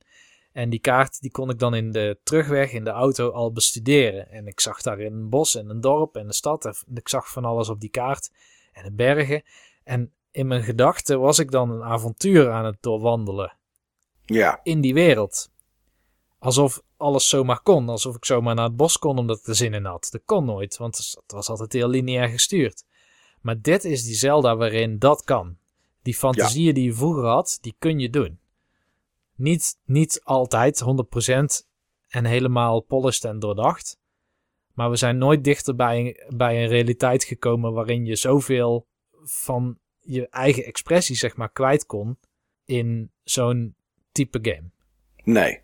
En 0.52 0.70
die 0.70 0.80
kaart 0.80 1.22
die 1.22 1.32
kon 1.32 1.50
ik 1.50 1.60
dan 1.60 1.76
in 1.76 1.92
de 1.92 2.20
terugweg 2.24 2.72
in 2.72 2.84
de 2.84 2.90
auto 2.90 3.30
al 3.30 3.52
bestuderen. 3.52 4.30
En 4.30 4.48
ik 4.48 4.60
zag 4.60 4.82
daar 4.82 5.00
een 5.00 5.30
bos 5.30 5.56
en 5.56 5.70
een 5.70 5.82
dorp 5.82 6.16
en 6.16 6.26
een 6.26 6.34
stad. 6.34 6.66
En 6.66 6.96
ik 6.96 7.10
zag 7.10 7.32
van 7.32 7.46
alles 7.46 7.70
op 7.70 7.80
die 7.80 7.90
kaart 7.90 8.32
en 8.74 8.84
de 8.84 8.92
bergen. 8.92 9.44
En 9.84 10.14
in 10.32 10.48
mijn 10.48 10.64
gedachten 10.64 11.20
was 11.20 11.40
ik 11.40 11.52
dan 11.52 11.72
een 11.72 11.84
avontuur 11.84 12.52
aan 12.52 12.66
het 12.66 12.78
doorwandelen 12.80 13.58
ja, 14.26 14.60
in 14.64 14.82
die 14.82 14.94
wereld. 14.94 15.52
Alsof 16.40 16.82
alles 16.98 17.30
zomaar 17.30 17.62
kon. 17.62 17.90
Alsof 17.90 18.16
ik 18.16 18.26
zomaar 18.26 18.56
naar 18.56 18.66
het 18.66 18.76
bos 18.76 18.98
kon 18.98 19.18
omdat 19.18 19.40
ik 19.40 19.48
er 19.48 19.56
zin 19.56 19.74
in 19.74 19.86
had. 19.86 20.08
Dat 20.12 20.22
kon 20.26 20.46
nooit, 20.46 20.78
want 20.78 20.98
het 20.98 21.32
was 21.32 21.50
altijd 21.50 21.74
heel 21.74 21.90
lineair 21.90 22.28
gestuurd. 22.28 22.86
Maar 23.42 23.62
dit 23.62 23.84
is 23.84 24.04
die 24.04 24.16
Zelda 24.16 24.56
waarin 24.56 25.00
dat 25.00 25.24
kan. 25.24 25.58
Die 26.02 26.16
fantasieën 26.16 26.74
die 26.74 26.84
je 26.84 26.94
vroeger 26.94 27.26
had, 27.26 27.58
die 27.62 27.76
kun 27.80 28.00
je 28.00 28.10
doen. 28.10 28.40
Niet, 29.40 29.78
niet 29.86 30.22
altijd 30.24 30.84
100% 30.84 31.68
en 32.08 32.26
helemaal 32.26 32.82
polished 32.82 33.24
en 33.24 33.40
doordacht. 33.40 34.00
Maar 34.74 34.90
we 34.90 34.96
zijn 34.96 35.18
nooit 35.18 35.44
dichter 35.44 35.76
bij, 35.76 36.26
bij 36.36 36.64
een 36.64 36.70
realiteit 36.70 37.24
gekomen 37.24 37.74
waarin 37.74 38.06
je 38.06 38.16
zoveel 38.16 38.88
van 39.24 39.80
je 39.98 40.30
eigen 40.30 40.66
expressie 40.66 41.16
zeg 41.16 41.36
maar 41.36 41.52
kwijt 41.52 41.86
kon 41.86 42.20
in 42.66 43.12
zo'n 43.24 43.76
type 44.12 44.40
game. 44.42 44.70
nee. 45.24 45.62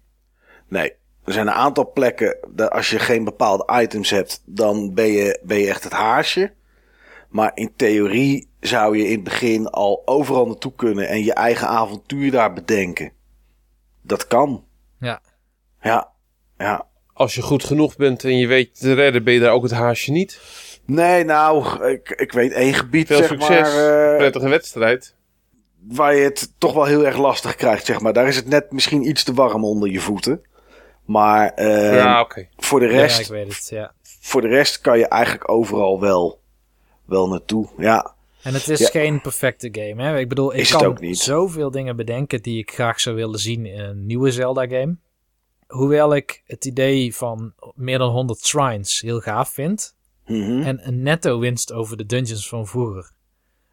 Nee. 0.67 0.93
Er 1.23 1.33
zijn 1.33 1.47
een 1.47 1.53
aantal 1.53 1.91
plekken, 1.91 2.37
dat 2.49 2.71
als 2.71 2.89
je 2.89 2.99
geen 2.99 3.23
bepaalde 3.23 3.81
items 3.81 4.09
hebt, 4.09 4.43
dan 4.45 4.93
ben 4.93 5.07
je, 5.07 5.39
ben 5.43 5.57
je 5.57 5.67
echt 5.67 5.83
het 5.83 5.93
haasje. 5.93 6.53
Maar 7.29 7.51
in 7.55 7.73
theorie 7.75 8.49
zou 8.59 8.97
je 8.97 9.03
in 9.03 9.11
het 9.11 9.23
begin 9.23 9.67
al 9.67 10.01
overal 10.05 10.45
naartoe 10.45 10.73
kunnen 10.75 11.07
en 11.07 11.23
je 11.23 11.33
eigen 11.33 11.67
avontuur 11.67 12.31
daar 12.31 12.53
bedenken. 12.53 13.11
Dat 14.05 14.27
kan. 14.27 14.63
Ja. 14.99 15.21
Ja, 15.81 16.09
ja. 16.57 16.85
Als 17.13 17.35
je 17.35 17.41
goed 17.41 17.63
genoeg 17.63 17.95
bent 17.95 18.23
en 18.23 18.37
je 18.37 18.47
weet 18.47 18.79
te 18.79 18.93
redden, 18.93 19.23
ben 19.23 19.33
je 19.33 19.39
daar 19.39 19.51
ook 19.51 19.63
het 19.63 19.71
haasje 19.71 20.11
niet. 20.11 20.39
Nee, 20.85 21.23
nou, 21.23 21.83
ik, 21.87 22.09
ik 22.09 22.31
weet 22.31 22.51
één 22.51 22.73
gebied, 22.73 23.07
Veel 23.07 23.17
zeg 23.17 23.27
succes, 23.27 23.73
maar, 23.73 24.11
eh, 24.11 24.17
prettige 24.17 24.49
wedstrijd. 24.49 25.15
waar 25.87 26.15
je 26.15 26.23
het 26.23 26.53
toch 26.57 26.73
wel 26.73 26.85
heel 26.85 27.05
erg 27.05 27.17
lastig 27.17 27.55
krijgt, 27.55 27.85
zeg 27.85 27.99
maar. 27.99 28.13
Daar 28.13 28.27
is 28.27 28.35
het 28.35 28.47
net 28.47 28.71
misschien 28.71 29.07
iets 29.07 29.23
te 29.23 29.33
warm 29.33 29.63
onder 29.65 29.89
je 29.91 29.99
voeten. 29.99 30.41
Maar 31.05 31.49
eh, 31.53 31.95
ja, 31.95 32.21
oké. 32.21 32.47
voor, 32.57 32.79
de 32.79 32.85
Ja, 32.85 32.91
rest, 32.91 33.19
ik 33.19 33.27
weet 33.27 33.47
het, 33.55 33.67
ja. 33.69 33.93
voor 34.21 34.41
de 34.41 34.47
rest 34.47 34.81
kan 34.81 34.97
je 34.97 35.07
eigenlijk 35.07 35.49
overal 35.49 35.99
wel, 35.99 36.39
wel 37.05 37.27
naartoe. 37.27 37.67
Ja, 37.77 38.14
En 38.45 38.53
het 38.53 38.67
is 38.69 38.79
Ja. 38.79 38.87
geen 38.89 39.21
perfecte 39.21 39.69
game, 39.71 40.03
hè. 40.03 40.19
Ik 40.19 40.29
bedoel, 40.29 40.53
ik 40.53 40.59
Is 40.59 40.71
kan 40.71 40.97
zoveel 41.15 41.71
dingen 41.71 41.95
bedenken 41.95 42.41
die 42.41 42.57
ik 42.57 42.71
graag 42.71 42.99
zou 42.99 43.15
willen 43.15 43.39
zien 43.39 43.65
in 43.65 43.79
een 43.79 44.05
nieuwe 44.05 44.31
Zelda-game. 44.31 44.97
Hoewel 45.67 46.15
ik 46.15 46.43
het 46.45 46.65
idee 46.65 47.15
van 47.15 47.53
meer 47.75 47.97
dan 47.97 48.09
100 48.11 48.39
shrines 48.45 49.01
heel 49.01 49.19
gaaf 49.19 49.49
vind. 49.49 49.95
Mhm. 50.25 50.61
En 50.61 50.87
een 50.87 51.01
netto 51.01 51.39
winst 51.39 51.71
over 51.71 51.97
de 51.97 52.05
dungeons 52.05 52.47
van 52.49 52.67
vroeger. 52.67 53.11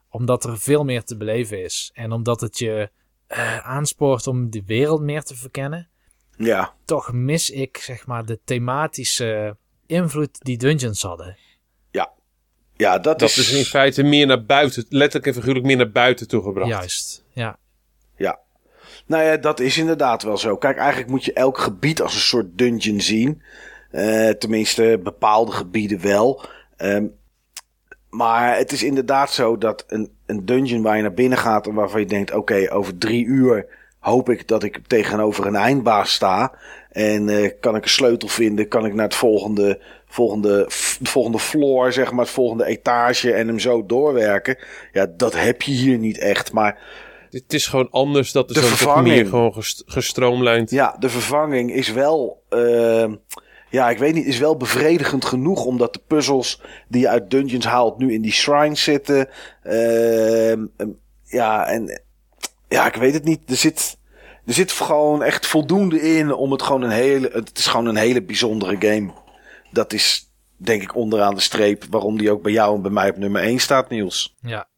Omdat 0.08 0.44
er 0.44 0.58
veel 0.58 0.84
meer 0.84 1.04
te 1.04 1.16
beleven 1.16 1.62
is. 1.64 1.90
En 1.94 2.12
omdat 2.12 2.40
het 2.40 2.58
je 2.58 2.90
eh, 3.26 3.58
aanspoort 3.58 4.26
om 4.26 4.50
de 4.50 4.62
wereld 4.66 5.00
meer 5.00 5.22
te 5.22 5.36
verkennen. 5.36 5.88
ja, 6.36 6.74
Toch 6.84 7.12
mis 7.12 7.50
ik, 7.50 7.76
zeg 7.76 8.06
maar, 8.06 8.24
de 8.26 8.40
thematische 8.44 9.56
invloed 9.86 10.38
die 10.44 10.56
dungeons 10.58 11.02
hadden. 11.02 11.36
Ja, 12.82 12.98
dat, 12.98 13.18
Dat 13.18 13.28
is, 13.28 13.38
is 13.38 13.52
in 13.52 13.64
feite 13.64 14.02
meer 14.02 14.26
naar 14.26 14.44
buiten, 14.44 14.84
letterlijk 14.88 15.26
en 15.26 15.34
figuurlijk 15.34 15.66
meer 15.66 15.76
naar 15.76 15.90
buiten 15.90 16.28
toe 16.28 16.42
gebracht. 16.42 16.68
Juist, 16.68 17.24
ja. 17.32 17.58
Ja. 18.16 18.38
Nou 19.06 19.24
ja, 19.24 19.36
dat 19.36 19.60
is 19.60 19.78
inderdaad 19.78 20.22
wel 20.22 20.36
zo. 20.36 20.56
Kijk, 20.56 20.76
eigenlijk 20.76 21.10
moet 21.10 21.24
je 21.24 21.32
elk 21.32 21.58
gebied 21.58 22.02
als 22.02 22.14
een 22.14 22.20
soort 22.20 22.58
dungeon 22.58 23.00
zien. 23.00 23.42
Eh, 23.90 24.28
tenminste, 24.28 25.00
bepaalde 25.02 25.52
gebieden 25.52 26.00
wel. 26.00 26.44
Ehm, 26.76 27.06
maar 28.10 28.56
het 28.56 28.72
is 28.72 28.82
inderdaad 28.82 29.32
zo 29.32 29.58
dat 29.58 29.84
een, 29.86 30.10
een 30.26 30.46
dungeon 30.46 30.82
waar 30.82 30.96
je 30.96 31.02
naar 31.02 31.14
binnen 31.14 31.38
gaat 31.38 31.66
en 31.66 31.74
waarvan 31.74 32.00
je 32.00 32.06
denkt: 32.06 32.34
oké, 32.34 32.72
over 32.72 32.98
drie 32.98 33.24
uur 33.24 33.66
hoop 34.02 34.28
ik 34.30 34.48
dat 34.48 34.62
ik 34.62 34.80
tegenover 34.86 35.46
een 35.46 35.54
eindbaas 35.56 36.12
sta. 36.12 36.52
En 36.90 37.28
eh, 37.28 37.50
kan 37.60 37.76
ik 37.76 37.82
een 37.82 37.88
sleutel 37.90 38.28
vinden? 38.28 38.68
Kan 38.68 38.86
ik 38.86 38.94
naar 38.94 39.04
het 39.04 39.14
volgende, 39.14 39.80
volgende, 40.06 40.64
volgende 41.02 41.38
floor, 41.38 41.92
zeg 41.92 42.10
maar, 42.12 42.24
het 42.24 42.34
volgende 42.34 42.64
etage 42.64 43.32
en 43.32 43.46
hem 43.46 43.58
zo 43.58 43.86
doorwerken? 43.86 44.58
Ja, 44.92 45.06
dat 45.16 45.34
heb 45.34 45.62
je 45.62 45.72
hier 45.72 45.98
niet 45.98 46.18
echt. 46.18 46.52
Maar 46.52 46.78
Het 47.30 47.52
is 47.52 47.66
gewoon 47.66 47.90
anders. 47.90 48.32
Dat 48.32 48.48
De 48.48 48.62
vervanging. 48.62 49.14
meer 49.14 49.26
gewoon 49.26 49.52
gest- 49.54 49.82
gestroomlijnd. 49.86 50.70
Ja, 50.70 50.96
de 50.98 51.08
vervanging 51.08 51.72
is 51.74 51.92
wel. 51.92 52.42
ehm, 52.48 53.14
ja, 53.70 53.90
ik 53.90 53.98
weet 53.98 54.14
niet, 54.14 54.26
is 54.26 54.38
wel 54.38 54.56
bevredigend 54.56 55.24
genoeg. 55.24 55.64
Omdat 55.64 55.92
de 55.92 56.00
puzzels 56.06 56.60
die 56.88 57.00
je 57.00 57.08
uit 57.08 57.30
dungeons 57.30 57.64
haalt 57.66 57.98
nu 57.98 58.12
in 58.12 58.22
die 58.22 58.32
shrines 58.32 58.82
zitten. 58.82 59.28
Ehm, 59.62 60.66
ja, 61.24 61.66
en. 61.66 62.02
Ja, 62.72 62.86
ik 62.86 62.94
weet 62.94 63.14
het 63.14 63.24
niet. 63.24 63.50
Er 63.50 63.56
zit. 63.56 63.98
Er 64.46 64.52
zit 64.52 64.72
gewoon 64.72 65.22
echt 65.22 65.46
voldoende 65.46 66.00
in 66.00 66.34
om 66.34 66.52
het 66.52 66.62
gewoon 66.62 66.82
een 66.82 66.90
hele. 66.90 67.30
Het 67.32 67.58
is 67.58 67.66
gewoon 67.66 67.86
een 67.86 67.96
hele 67.96 68.22
bijzondere 68.22 68.76
game. 68.78 69.12
Dat 69.70 69.92
is 69.92 70.30
denk 70.56 70.82
ik 70.82 70.96
onderaan 70.96 71.34
de 71.34 71.40
streep 71.40 71.84
waarom 71.90 72.18
die 72.18 72.30
ook 72.30 72.42
bij 72.42 72.52
jou 72.52 72.76
en 72.76 72.82
bij 72.82 72.90
mij 72.90 73.10
op 73.10 73.16
nummer 73.16 73.42
1 73.42 73.58
staat, 73.58 73.88
Niels. 73.88 74.36
ja. 74.40 74.70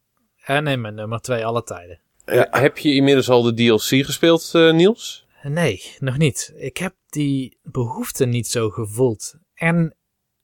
En 0.43 0.67
in 0.67 0.81
mijn 0.81 0.95
nummer 0.95 1.19
2 1.19 1.45
alle 1.45 1.63
tijden. 1.63 1.99
Ja. 2.25 2.47
Heb 2.51 2.77
je 2.77 2.93
inmiddels 2.93 3.29
al 3.29 3.41
de 3.41 3.53
DLC 3.53 4.05
gespeeld, 4.05 4.49
eh, 4.53 4.73
Niels? 4.73 5.25
Nee, 5.43 5.81
nog 5.99 6.17
niet. 6.17 6.53
Ik 6.55 6.77
heb 6.77 6.93
die 7.09 7.57
behoefte 7.63 8.25
niet 8.25 8.47
zo 8.47 8.69
gevoeld. 8.69 9.35
En 9.53 9.95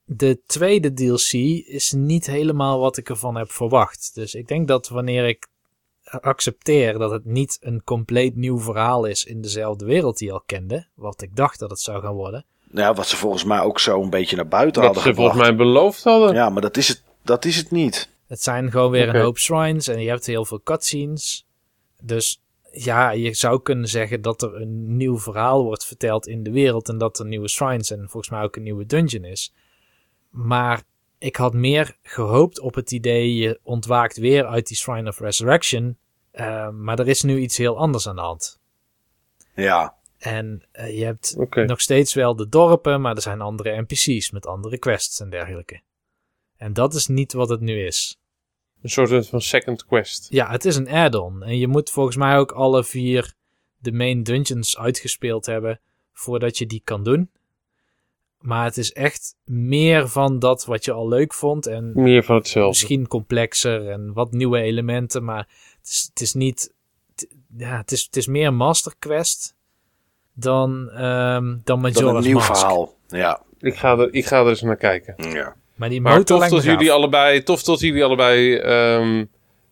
de 0.03 0.41
tweede 0.45 0.93
DLC 0.93 1.31
is 1.67 1.91
niet 1.91 2.25
helemaal 2.25 2.79
wat 2.79 2.97
ik 2.97 3.09
ervan 3.09 3.35
heb 3.35 3.51
verwacht. 3.51 4.11
Dus 4.13 4.33
ik 4.35 4.47
denk 4.47 4.67
dat 4.67 4.87
wanneer 4.87 5.27
ik 5.27 5.47
accepteer 6.19 6.97
dat 6.97 7.11
het 7.11 7.25
niet 7.25 7.57
een 7.61 7.83
compleet 7.83 8.35
nieuw 8.35 8.59
verhaal 8.59 9.05
is 9.05 9.23
in 9.25 9.41
dezelfde 9.41 9.85
wereld 9.85 10.17
die 10.17 10.27
ik 10.27 10.33
al 10.33 10.43
kende, 10.45 10.87
wat 10.93 11.21
ik 11.21 11.35
dacht 11.35 11.59
dat 11.59 11.69
het 11.69 11.79
zou 11.79 12.01
gaan 12.01 12.13
worden. 12.13 12.45
Ja, 12.73 12.93
wat 12.93 13.07
ze 13.07 13.15
volgens 13.15 13.43
mij 13.43 13.59
ook 13.59 13.79
zo 13.79 14.01
een 14.01 14.09
beetje 14.09 14.35
naar 14.35 14.47
buiten 14.47 14.83
hadden 14.83 15.01
ze 15.01 15.13
volgens 15.13 15.37
gebracht. 15.37 15.57
mij 15.57 15.65
beloofd 15.65 16.03
hadden. 16.03 16.33
Ja, 16.33 16.49
maar 16.49 16.61
dat 16.61 16.77
is 16.77 16.87
het, 16.87 17.03
dat 17.23 17.45
is 17.45 17.55
het 17.55 17.71
niet. 17.71 18.09
Het 18.27 18.43
zijn 18.43 18.71
gewoon 18.71 18.91
weer 18.91 19.09
een 19.09 19.21
hoop 19.21 19.37
shrines 19.37 19.87
en 19.87 20.01
je 20.01 20.09
hebt 20.09 20.25
heel 20.25 20.45
veel 20.45 20.61
cutscenes. 20.63 21.47
Dus 22.03 22.41
ja, 22.71 23.11
je 23.11 23.33
zou 23.33 23.61
kunnen 23.61 23.87
zeggen 23.87 24.21
dat 24.21 24.41
er 24.41 24.61
een 24.61 24.97
nieuw 24.97 25.19
verhaal 25.19 25.63
wordt 25.63 25.85
verteld 25.85 26.27
in 26.27 26.43
de 26.43 26.51
wereld 26.51 26.89
en 26.89 26.97
dat 26.97 27.19
er 27.19 27.25
nieuwe 27.25 27.47
shrines 27.47 27.91
en 27.91 28.09
volgens 28.09 28.29
mij 28.29 28.41
ook 28.41 28.55
een 28.55 28.63
nieuwe 28.63 28.85
dungeon 28.85 29.23
is. 29.23 29.53
Maar 30.29 30.83
ik 31.17 31.35
had 31.35 31.53
meer 31.53 31.97
gehoopt 32.03 32.59
op 32.59 32.75
het 32.75 32.91
idee 32.91 33.35
je 33.35 33.59
ontwaakt 33.63 34.17
weer 34.17 34.45
uit 34.45 34.67
die 34.67 34.77
Shrine 34.77 35.09
of 35.09 35.19
Resurrection. 35.19 35.97
Eh, 36.31 36.69
maar 36.69 36.99
er 36.99 37.07
is 37.07 37.21
nu 37.21 37.37
iets 37.39 37.57
heel 37.57 37.77
anders 37.77 38.07
aan 38.07 38.15
de 38.15 38.21
hand. 38.21 38.59
Ja, 39.55 39.95
En 40.17 40.63
eh, 40.71 40.97
je 40.97 41.05
hebt 41.05 41.35
nog 41.53 41.81
steeds 41.81 42.13
wel 42.13 42.35
de 42.35 42.49
dorpen, 42.49 43.01
maar 43.01 43.15
er 43.15 43.21
zijn 43.21 43.41
andere 43.41 43.81
NPC's 43.81 44.31
met 44.31 44.45
andere 44.45 44.77
quests 44.77 45.19
en 45.19 45.29
dergelijke. 45.29 45.81
En 46.57 46.73
dat 46.73 46.93
is 46.93 47.07
niet 47.07 47.33
wat 47.33 47.49
het 47.49 47.61
nu 47.61 47.85
is. 47.85 48.19
Een 48.81 48.89
soort 48.89 49.27
van 49.27 49.41
second 49.41 49.85
quest. 49.85 50.27
Ja, 50.29 50.49
het 50.49 50.65
is 50.65 50.75
een 50.75 50.89
add-on. 50.89 51.43
En 51.43 51.57
je 51.57 51.67
moet 51.67 51.89
volgens 51.89 52.15
mij 52.15 52.37
ook 52.37 52.51
alle 52.51 52.83
vier 52.83 53.33
de 53.77 53.91
main 53.91 54.23
dungeons 54.23 54.77
uitgespeeld 54.77 55.45
hebben 55.45 55.79
voordat 56.13 56.57
je 56.57 56.65
die 56.65 56.81
kan 56.83 57.03
doen. 57.03 57.29
Maar 58.39 58.63
het 58.65 58.77
is 58.77 58.93
echt 58.93 59.35
meer 59.45 60.07
van 60.07 60.39
dat 60.39 60.65
wat 60.65 60.85
je 60.85 60.91
al 60.91 61.07
leuk 61.07 61.33
vond. 61.33 61.65
En 61.67 61.91
Meer 61.93 62.23
van 62.23 62.35
hetzelfde. 62.35 62.69
misschien 62.69 63.07
complexer 63.07 63.89
en 63.89 64.13
wat 64.13 64.31
nieuwe 64.31 64.61
elementen. 64.61 65.23
Maar 65.23 65.47
het 65.81 65.89
is, 65.89 66.07
het 66.09 66.21
is 66.21 66.33
niet. 66.33 66.71
ja, 67.57 67.77
het 67.77 67.91
is, 67.91 68.03
het 68.03 68.15
is 68.15 68.27
meer 68.27 68.53
Master 68.53 68.93
Quest 68.99 69.55
dan, 70.33 70.89
ehm 70.89 71.43
dan 71.43 71.61
Dat 71.63 71.77
Majora's 71.79 72.15
een 72.25 72.29
nieuw 72.31 72.37
Mask. 72.37 72.55
verhaal. 72.55 72.95
Ja. 73.07 73.41
Ik 73.59 73.75
ga, 73.75 73.97
er, 73.97 74.13
ik 74.13 74.25
ga 74.25 74.39
er 74.39 74.47
eens 74.49 74.61
naar 74.61 74.75
kijken. 74.77 75.15
ja. 75.31 75.55
Maar 75.75 75.89
die 75.89 76.01
Maar 76.01 76.23
tof 76.23 76.47
dat, 76.47 76.63
jullie 76.63 76.91
allebei, 76.91 77.43
tof 77.43 77.63
dat 77.63 77.79
jullie 77.79 78.03
allebei 78.03 78.55
ehm, 78.55 79.25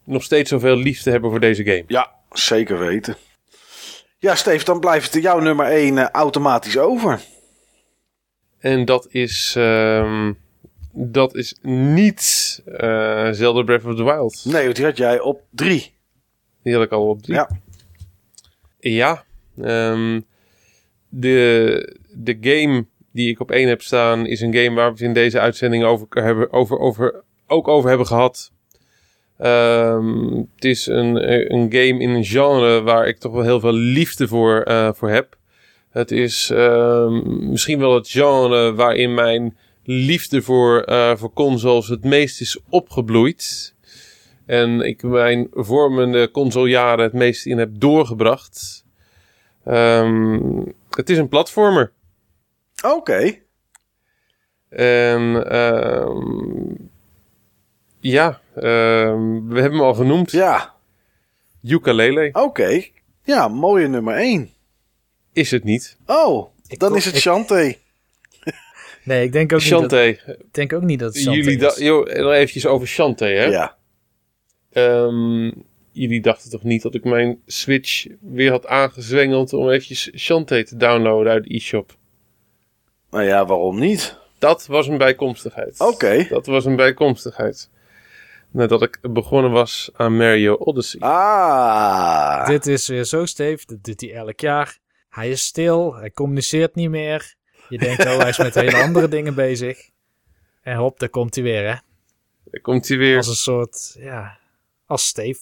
nog 0.04 0.24
steeds 0.24 0.50
zoveel 0.50 0.76
liefde 0.76 1.12
hebben 1.12 1.30
voor 1.30 1.40
deze 1.40 1.64
game. 1.64 1.84
Ja, 1.88 2.12
zeker 2.32 2.80
weten. 2.80 3.18
Ja, 4.18 4.36
Steve, 4.36 4.66
dan 4.66 4.80
blijft 4.80 5.14
het 5.14 5.24
jouw 5.24 5.40
nummer 5.40 5.66
1 5.66 6.12
automatisch 6.12 6.78
over. 6.78 7.22
En 8.60 8.86
dat 8.86 9.08
is, 9.10 9.54
ehm, 9.58 10.34
dat 10.92 11.36
is 11.36 11.56
niet 11.62 12.62
eh, 12.66 13.30
Zelda 13.32 13.62
Breath 13.64 13.86
of 13.86 13.96
the 13.96 14.04
Wild. 14.04 14.42
Nee, 14.46 14.64
want 14.64 14.76
die 14.76 14.86
had 14.86 14.98
jij 14.98 15.20
op 15.20 15.42
3. 15.50 15.94
Die 16.70 16.78
had 16.78 16.88
ik 16.88 16.94
al 16.94 17.10
op 17.10 17.24
drie. 17.24 17.36
Ja. 17.36 17.50
Ja. 18.80 19.24
ehm, 19.62 20.22
de, 21.10 21.98
de 22.12 22.38
game 22.42 22.86
die 23.12 23.30
ik 23.30 23.40
op 23.40 23.52
één 23.52 23.68
heb 23.68 23.82
staan 23.82 24.26
is 24.26 24.42
een 24.42 24.54
game 24.54 24.76
waar 24.76 24.86
we 24.86 24.92
het 24.92 25.02
in 25.02 25.14
deze 25.14 25.40
uitzending 25.40 25.84
over 25.84 26.08
hebben, 26.10 26.52
over, 26.52 26.80
over, 26.80 27.24
ook 27.48 27.68
over 27.68 27.90
hebben 27.90 28.08
gehad. 28.08 28.52
Ehm, 29.38 30.36
het 30.56 30.66
is 30.66 30.86
een, 30.86 31.32
een 31.54 31.72
game 31.72 32.00
in 32.00 32.10
een 32.10 32.26
genre 32.26 32.82
waar 32.82 33.08
ik 33.08 33.18
toch 33.18 33.32
wel 33.32 33.44
heel 33.44 33.60
veel 33.60 33.74
liefde 33.74 34.28
voor, 34.28 34.62
eh, 34.62 34.90
voor 34.94 35.10
heb. 35.10 35.38
Het 35.90 36.12
is 36.12 36.50
ehm, 36.50 37.50
misschien 37.50 37.80
wel 37.80 37.96
het 37.96 38.10
genre 38.10 38.74
waarin 38.74 39.14
mijn 39.14 39.58
liefde 39.84 40.42
voor, 40.42 40.82
eh, 40.82 41.16
voor 41.16 41.34
consoles 41.34 41.88
het 41.88 42.04
meest 42.04 42.42
is 42.42 42.60
opgebloeid. 42.70 43.74
En 44.50 44.82
ik 44.82 45.04
mijn 45.04 45.48
vormende 45.52 46.32
consolejaren 46.32 47.04
het 47.04 47.14
meest 47.14 47.46
in 47.46 47.58
heb 47.58 47.70
doorgebracht. 47.74 48.86
Ehm, 49.66 50.40
het 50.90 51.10
is 51.10 51.18
een 51.18 51.28
platformer. 51.28 51.92
Oké. 52.86 53.36
En 54.70 55.50
ehm, 55.52 56.74
ja, 58.00 58.42
ehm, 58.56 59.48
we 59.48 59.60
hebben 59.62 59.72
hem 59.72 59.82
al 59.82 59.94
genoemd. 59.94 60.32
Ja, 60.32 60.74
Ukulele 61.64 62.30
oké. 62.34 62.84
Ja, 63.24 63.48
mooie 63.48 63.88
nummer 63.88 64.16
1. 64.18 64.50
is 65.34 65.52
het 65.52 65.64
niet. 65.64 65.98
Oh, 66.06 66.50
Ik 66.68 66.80
dan 66.80 66.90
kom- 66.90 66.98
is 66.98 67.06
het 67.06 67.16
ik- 67.16 67.22
Shantae. 67.22 67.78
Nee, 69.04 69.24
ik 69.24 69.32
denk 69.32 69.54
ook 69.54 69.60
niet 69.60 69.70
dat, 69.70 69.80
Shantae, 69.80 70.10
ik 70.10 70.54
denk 70.54 70.74
ook 70.74 70.82
niet 70.82 71.00
dat 71.00 71.14
het 71.14 71.22
Shantae 71.24 71.44
jullie 71.44 71.66
is. 71.68 71.76
da- 71.76 71.84
joh, 71.84 72.06
nog 72.06 72.32
eventjes 72.34 72.66
over 72.66 72.88
Shantae, 72.88 73.34
hè? 73.36 73.44
Ja. 73.46 73.78
Ehm, 74.72 75.52
jullie 75.92 76.22
dachten 76.22 76.50
toch 76.50 76.64
niet 76.64 76.82
dat 76.82 76.96
ik 76.96 77.04
mijn 77.04 77.42
Switch 77.46 78.08
weer 78.22 78.52
had 78.52 78.68
aangezwengeld 78.68 79.54
om 79.54 79.70
eventjes 79.70 80.12
Shantae 80.16 80.64
te 80.64 80.78
downloaden 80.78 81.32
uit 81.32 81.44
de 81.44 81.56
e-shop? 81.56 81.98
Nou 83.10 83.24
ja, 83.24 83.46
waarom 83.46 83.80
niet? 83.80 84.18
Dat 84.40 84.66
was 84.66 84.88
een 84.88 84.98
bijkomstigheid. 84.98 85.80
Oké. 85.80 86.26
Dat 86.30 86.46
was 86.46 86.66
een 86.66 86.76
bijkomstigheid. 86.76 87.70
Nadat 88.52 88.82
ik 88.82 89.00
begonnen 89.02 89.52
was 89.52 89.90
aan 89.94 90.18
Mario 90.18 90.54
Odyssey. 90.54 91.00
Ah. 91.00 92.46
Dit 92.48 92.68
is 92.68 92.88
weer 92.88 93.04
zo 93.04 93.26
stevig. 93.26 93.66
Dat 93.66 93.84
doet 93.84 94.02
hij 94.02 94.14
elk 94.14 94.40
jaar. 94.40 94.78
Hij 95.10 95.30
is 95.30 95.44
stil. 95.44 95.96
Hij 95.96 96.12
communiceert 96.12 96.76
niet 96.76 96.90
meer. 96.90 97.36
Je 97.70 97.78
denkt, 97.78 98.06
oh, 98.06 98.18
hij 98.18 98.30
is 98.30 98.38
met 98.38 98.56
hele 98.56 98.78
andere 98.78 99.08
dingen 99.18 99.36
bezig. 99.36 99.90
En 100.62 100.76
hop, 100.76 101.00
daar 101.00 101.10
komt 101.10 101.36
hij 101.36 101.44
weer, 101.44 101.68
hè. 101.68 101.76
Daar 102.44 102.62
komt 102.62 102.88
hij 102.88 102.98
weer. 102.98 103.18
Als 103.18 103.28
een 103.28 103.36
soort, 103.36 103.96
ja, 104.00 104.38
als 104.90 105.08
Steve. 105.08 105.40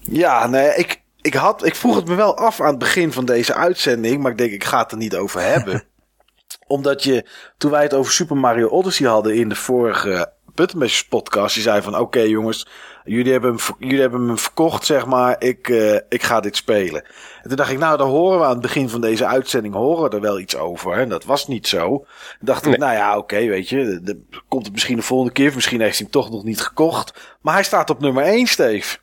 Ja, 0.00 0.46
nee, 0.46 0.74
ik, 0.74 1.02
ik, 1.20 1.34
had, 1.34 1.64
ik 1.64 1.74
vroeg 1.74 1.96
het 1.96 2.06
me 2.06 2.14
wel 2.14 2.36
af 2.36 2.60
aan 2.60 2.68
het 2.68 2.78
begin 2.78 3.12
van 3.12 3.24
deze 3.24 3.54
uitzending, 3.54 4.22
maar 4.22 4.30
ik 4.30 4.38
denk 4.38 4.52
ik 4.52 4.64
ga 4.64 4.82
het 4.82 4.92
er 4.92 4.98
niet 4.98 5.16
over 5.16 5.40
hebben. 5.40 5.84
Omdat 6.66 7.02
je, 7.02 7.28
toen 7.58 7.70
wij 7.70 7.82
het 7.82 7.94
over 7.94 8.12
Super 8.12 8.36
Mario 8.36 8.68
Odyssey 8.68 9.06
hadden 9.06 9.34
in 9.34 9.48
de 9.48 9.54
vorige 9.54 10.32
Buttonbashers 10.58 11.04
podcast, 11.04 11.54
je 11.54 11.60
zei 11.60 11.82
van 11.82 11.98
oké 11.98 12.20
jongens, 12.20 12.66
jullie 13.04 13.32
hebben, 13.32 13.50
hem, 13.50 13.76
jullie 13.78 14.00
hebben 14.00 14.26
hem 14.26 14.38
verkocht 14.38 14.84
zeg 14.84 15.06
maar, 15.06 15.36
ik, 15.38 15.68
eh, 15.68 15.94
ik 16.08 16.22
ga 16.22 16.40
dit 16.40 16.56
spelen. 16.56 17.04
En 17.42 17.48
toen 17.48 17.56
dacht 17.56 17.70
ik 17.70 17.78
nou, 17.78 17.98
daar 17.98 18.06
horen 18.06 18.38
we 18.38 18.44
aan 18.44 18.50
het 18.50 18.60
begin 18.60 18.88
van 18.88 19.00
deze 19.00 19.26
uitzending 19.26 19.74
horen 19.74 20.10
we 20.10 20.16
er 20.16 20.22
wel 20.22 20.38
iets 20.38 20.56
over. 20.56 20.92
En 20.92 21.08
dat 21.08 21.24
was 21.24 21.46
niet 21.46 21.66
zo. 21.66 21.88
Toen 21.88 22.06
dacht 22.40 22.66
ik, 22.66 22.78
nou 22.78 22.92
ja, 22.92 23.16
oké, 23.18 23.46
weet 23.46 23.68
je, 23.68 24.00
de- 24.02 24.22
komt 24.48 24.64
het 24.64 24.72
misschien 24.72 24.96
de 24.96 25.02
volgende 25.02 25.32
keer, 25.32 25.48
of 25.48 25.54
misschien 25.54 25.80
heeft 25.80 25.98
hij 25.98 26.08
hem 26.10 26.22
toch 26.22 26.30
nog 26.30 26.44
niet 26.44 26.60
gekocht. 26.60 27.36
Maar 27.40 27.54
hij 27.54 27.62
staat 27.64 27.90
op 27.90 28.00
nummer 28.00 28.24
1, 28.24 28.46
Steve. 28.46 28.98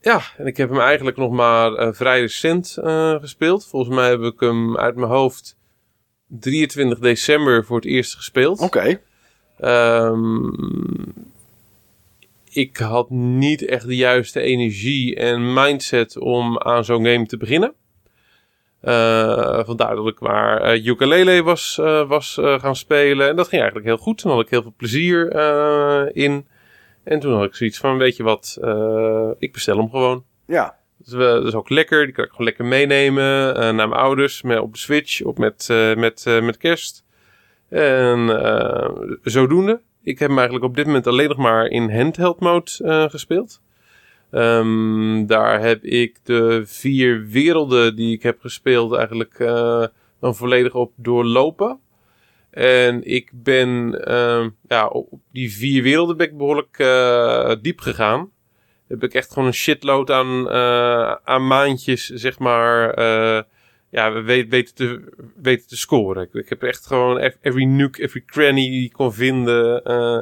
Ja, 0.00 0.20
en 0.36 0.46
ik 0.46 0.56
heb 0.56 0.68
hem 0.70 0.80
eigenlijk 0.80 1.16
nog 1.16 1.30
maar 1.30 1.72
eh, 1.74 1.88
vrij 1.92 2.20
recent 2.20 2.76
eh, 2.82 3.14
gespeeld. 3.14 3.66
Volgens 3.66 3.94
mij 3.94 4.08
heb 4.08 4.20
ik 4.20 4.40
hem 4.40 4.76
uit 4.78 4.96
mijn 4.96 5.10
hoofd 5.10 5.56
23 6.28 6.98
december 6.98 7.64
voor 7.64 7.76
het 7.76 7.86
eerst 7.86 8.14
gespeeld. 8.14 8.60
Oké. 8.60 9.00
Ehm, 9.60 10.48
ik 12.52 12.76
had 12.76 13.10
niet 13.10 13.66
echt 13.66 13.86
de 13.86 13.96
juiste 13.96 14.40
energie 14.40 15.16
en 15.16 15.52
mindset 15.52 16.18
om 16.18 16.58
aan 16.58 16.84
zo'n 16.84 17.04
game 17.04 17.26
te 17.26 17.36
beginnen. 17.36 17.74
Eh, 18.80 19.64
vandaar 19.64 19.94
dat 19.94 20.06
ik 20.06 20.20
maar 20.20 20.60
eh, 20.60 20.86
ukulele 20.86 21.42
was, 21.42 21.78
eh, 21.78 22.08
was 22.08 22.38
gaan 22.40 22.76
spelen. 22.76 23.28
En 23.28 23.36
dat 23.36 23.48
ging 23.48 23.60
eigenlijk 23.62 23.90
heel 23.90 24.04
goed. 24.04 24.18
Toen 24.18 24.30
had 24.32 24.40
ik 24.40 24.50
heel 24.50 24.62
veel 24.62 24.74
plezier 24.76 25.32
in. 26.14 26.46
En 27.04 27.20
toen 27.20 27.34
had 27.34 27.44
ik 27.44 27.54
zoiets 27.54 27.78
van, 27.78 27.98
weet 27.98 28.16
je 28.16 28.22
wat, 28.22 28.58
ik 29.38 29.52
bestel 29.52 29.76
hem 29.76 29.90
gewoon. 29.90 30.24
Ja. 30.46 30.78
Dat 30.98 31.06
is, 31.06 31.12
wel- 31.12 31.34
dat 31.34 31.46
is 31.46 31.54
ook 31.54 31.68
lekker. 31.70 32.04
Die 32.04 32.14
kan 32.14 32.24
ik 32.24 32.30
gewoon 32.30 32.46
lekker 32.46 32.64
meenemen 32.64 33.54
naar 33.54 33.74
mijn 33.74 33.92
ouders 33.92 34.42
met, 34.42 34.58
op 34.58 34.72
de 34.72 34.78
Switch 34.78 35.22
of 35.22 35.36
met, 35.36 35.66
met, 35.96 36.24
met 36.42 36.56
kerst. 36.56 37.04
En 37.70 38.42
eh, 38.44 38.90
zodoende. 39.22 39.80
Ik 40.02 40.18
heb 40.18 40.28
hem 40.28 40.38
eigenlijk 40.38 40.68
op 40.68 40.76
dit 40.76 40.86
moment 40.86 41.06
alleen 41.06 41.28
nog 41.28 41.36
maar 41.36 41.66
in 41.66 41.90
handheld 41.90 42.40
mode 42.40 42.70
eh, 42.84 43.10
gespeeld. 43.10 43.60
Ehm, 44.30 45.26
daar 45.26 45.60
heb 45.60 45.84
ik 45.84 46.18
de 46.22 46.62
vier 46.64 47.26
werelden 47.26 47.96
die 47.96 48.14
ik 48.14 48.22
heb 48.22 48.40
gespeeld 48.40 48.94
eigenlijk 48.94 49.38
eh, 49.38 49.84
dan 50.20 50.36
volledig 50.36 50.74
op 50.74 50.92
doorlopen. 50.96 51.78
En 52.50 53.04
ik 53.04 53.30
ben 53.34 54.04
ehm, 54.04 54.48
ja, 54.68 54.86
op 54.86 55.20
die 55.32 55.52
vier 55.52 55.82
werelden 55.82 56.16
ben 56.16 56.26
ik 56.26 56.36
behoorlijk 56.36 56.78
eh, 56.78 57.54
diep 57.62 57.80
gegaan 57.80 58.30
heb 58.88 59.02
ik 59.02 59.14
echt 59.14 59.32
gewoon 59.32 59.48
een 59.48 59.54
shitload 59.54 60.10
aan, 60.10 60.50
aan 61.24 61.46
maandjes, 61.46 62.06
zeg 62.06 62.38
maar, 62.38 62.94
ja, 63.90 64.12
we 64.12 64.22
weten 64.48 64.74
te, 64.74 65.12
weten 65.36 65.68
te 65.68 65.76
scoren. 65.76 66.22
Ik, 66.22 66.32
ik 66.34 66.48
heb 66.48 66.62
echt 66.62 66.86
gewoon 66.86 67.18
ev- 67.18 67.36
every 67.40 67.64
nook, 67.64 67.96
every 67.98 68.22
cranny 68.26 68.68
die 68.70 68.84
ik 68.84 68.92
kon 68.92 69.12
vinden, 69.12 69.84
eh, 69.84 70.20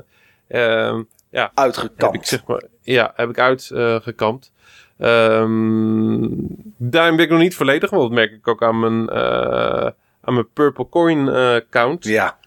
ehm, 0.49 1.03
ja, 1.31 1.43
heb 1.43 1.51
Uitgekampt. 1.55 2.17
ik 2.17 2.25
zeg 2.25 2.47
maar, 2.47 2.63
ja, 2.83 3.13
heb 3.17 3.29
ik 3.29 3.39
uitgekampt. 3.39 4.53
Ehm 4.99 6.27
daarin 6.77 7.17
ben 7.17 7.25
ik 7.25 7.31
nog 7.31 7.41
niet 7.41 7.55
volledig, 7.55 7.91
want 7.91 8.03
dat 8.03 8.13
merk 8.13 8.33
ik 8.33 8.49
ook 8.49 8.63
aan 8.63 8.81
mijn, 8.81 9.09
eh, 9.09 9.91
aan 10.21 10.35
mijn 10.35 10.53
purple 10.53 10.89
coin 10.89 11.29
eh, 11.29 11.57
count. 11.71 12.05
Ja. 12.05 12.39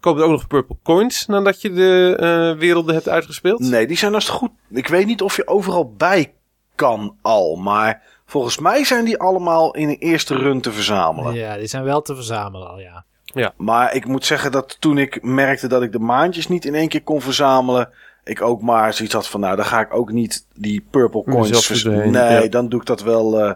Koopt 0.00 0.20
ook 0.20 0.30
nog 0.30 0.46
purple 0.46 0.76
coins 0.82 1.26
nadat 1.26 1.60
je 1.62 1.72
de 1.72 2.16
eh, 2.20 2.58
werelden 2.60 2.94
hebt 2.94 3.08
uitgespeeld? 3.08 3.60
Nee, 3.60 3.86
die 3.86 3.96
zijn 3.96 4.14
als 4.14 4.26
het 4.26 4.34
goed. 4.36 4.50
Ik 4.70 4.88
weet 4.88 5.06
niet 5.06 5.22
of 5.22 5.36
je 5.36 5.46
overal 5.48 5.92
bij 5.94 6.34
kan 6.74 7.16
al. 7.22 7.56
Maar 7.56 8.02
volgens 8.26 8.58
mij 8.58 8.84
zijn 8.84 9.04
die 9.04 9.18
allemaal 9.18 9.74
in 9.74 9.88
een 9.88 9.98
eerste 9.98 10.36
run 10.36 10.60
te 10.60 10.72
verzamelen. 10.72 11.34
Ja, 11.34 11.56
die 11.56 11.66
zijn 11.66 11.84
wel 11.84 12.02
te 12.02 12.14
verzamelen 12.14 12.68
al, 12.68 12.80
ja. 12.80 13.04
Maar 13.56 13.94
ik 13.94 14.06
moet 14.06 14.24
zeggen 14.24 14.52
dat 14.52 14.76
toen 14.80 14.98
ik 14.98 15.22
merkte 15.22 15.68
dat 15.68 15.82
ik 15.82 15.92
de 15.92 15.98
maandjes 15.98 16.48
niet 16.48 16.64
in 16.64 16.74
één 16.74 16.88
keer 16.88 17.02
kon 17.02 17.20
verzamelen. 17.20 17.88
Ik 18.24 18.42
ook 18.42 18.62
maar 18.62 18.94
zoiets 18.94 19.14
had 19.14 19.28
van, 19.28 19.40
nou, 19.40 19.56
dan 19.56 19.64
ga 19.64 19.80
ik 19.80 19.94
ook 19.94 20.12
niet 20.12 20.46
die 20.54 20.86
purple 20.90 21.22
coins 21.22 21.50
er 21.50 21.62
verzamelen. 21.62 22.10
Nee, 22.10 22.42
ja. 22.42 22.48
dan 22.48 22.68
doe 22.68 22.80
ik 22.80 22.86
dat 22.86 23.02
wel 23.02 23.40
eh, 23.40 23.52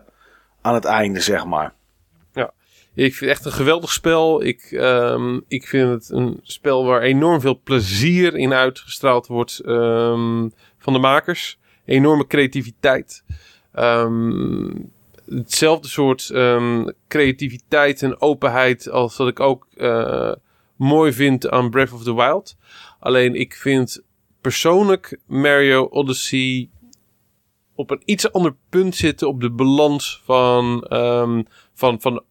aan 0.60 0.74
het 0.74 0.84
einde, 0.84 1.20
zeg 1.20 1.44
maar. 1.44 1.72
Ik 3.04 3.14
vind 3.14 3.30
het 3.30 3.38
echt 3.38 3.44
een 3.44 3.52
geweldig 3.52 3.92
spel. 3.92 4.44
Ik, 4.44 4.62
ehm, 4.62 5.40
ik 5.48 5.66
vind 5.66 5.90
het 5.90 6.10
een 6.10 6.40
spel 6.42 6.84
waar 6.84 7.02
enorm 7.02 7.40
veel 7.40 7.60
plezier 7.64 8.36
in 8.36 8.52
uitgestraald 8.52 9.26
wordt 9.26 9.58
ehm, 9.58 10.48
van 10.78 10.92
de 10.92 10.98
makers. 10.98 11.58
Enorme 11.84 12.26
creativiteit. 12.26 13.24
Ehm, 13.78 14.70
hetzelfde 15.28 15.88
soort 15.88 16.30
ehm, 16.30 16.88
creativiteit 17.08 18.02
en 18.02 18.20
openheid 18.20 18.90
als 18.90 19.16
dat 19.16 19.28
ik 19.28 19.40
ook 19.40 19.66
eh, 19.76 20.32
mooi 20.76 21.12
vind 21.12 21.50
aan 21.50 21.70
Breath 21.70 21.92
of 21.92 22.02
the 22.02 22.14
Wild. 22.14 22.56
Alleen 22.98 23.34
ik 23.34 23.54
vind 23.54 24.02
persoonlijk 24.40 25.18
Mario 25.26 25.84
Odyssey 25.84 26.68
op 27.74 27.90
een 27.90 28.02
iets 28.04 28.32
ander 28.32 28.54
punt 28.68 28.96
zitten 28.96 29.28
op 29.28 29.40
de 29.40 29.50
balans 29.50 30.22
van, 30.24 30.82
ehm, 30.82 31.42
van, 31.74 32.00
van 32.00 32.22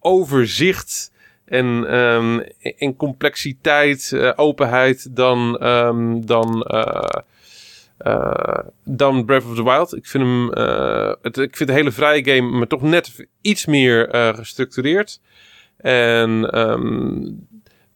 overzicht 0.00 1.12
en, 1.44 1.84
ehm, 1.88 2.38
en 2.78 2.96
complexiteit, 2.96 4.12
eh, 4.12 4.32
openheid 4.36 5.16
dan, 5.16 5.58
ehm, 5.58 6.20
dan, 6.20 6.62
eh, 6.62 7.22
eh, 7.98 8.58
dan 8.84 9.24
Breath 9.24 9.44
of 9.44 9.54
the 9.54 9.64
Wild. 9.64 9.96
Ik 9.96 10.06
vind 10.06 10.24
hem, 10.24 10.52
eh, 10.52 11.12
het, 11.22 11.36
ik 11.38 11.56
vind 11.56 11.68
de 11.68 11.74
hele 11.74 11.92
vrije 11.92 12.24
game, 12.24 12.50
maar 12.58 12.66
toch 12.66 12.82
net 12.82 13.26
iets 13.40 13.66
meer 13.66 14.08
eh, 14.08 14.34
gestructureerd. 14.34 15.20
En 15.76 16.50
ehm, 16.50 17.16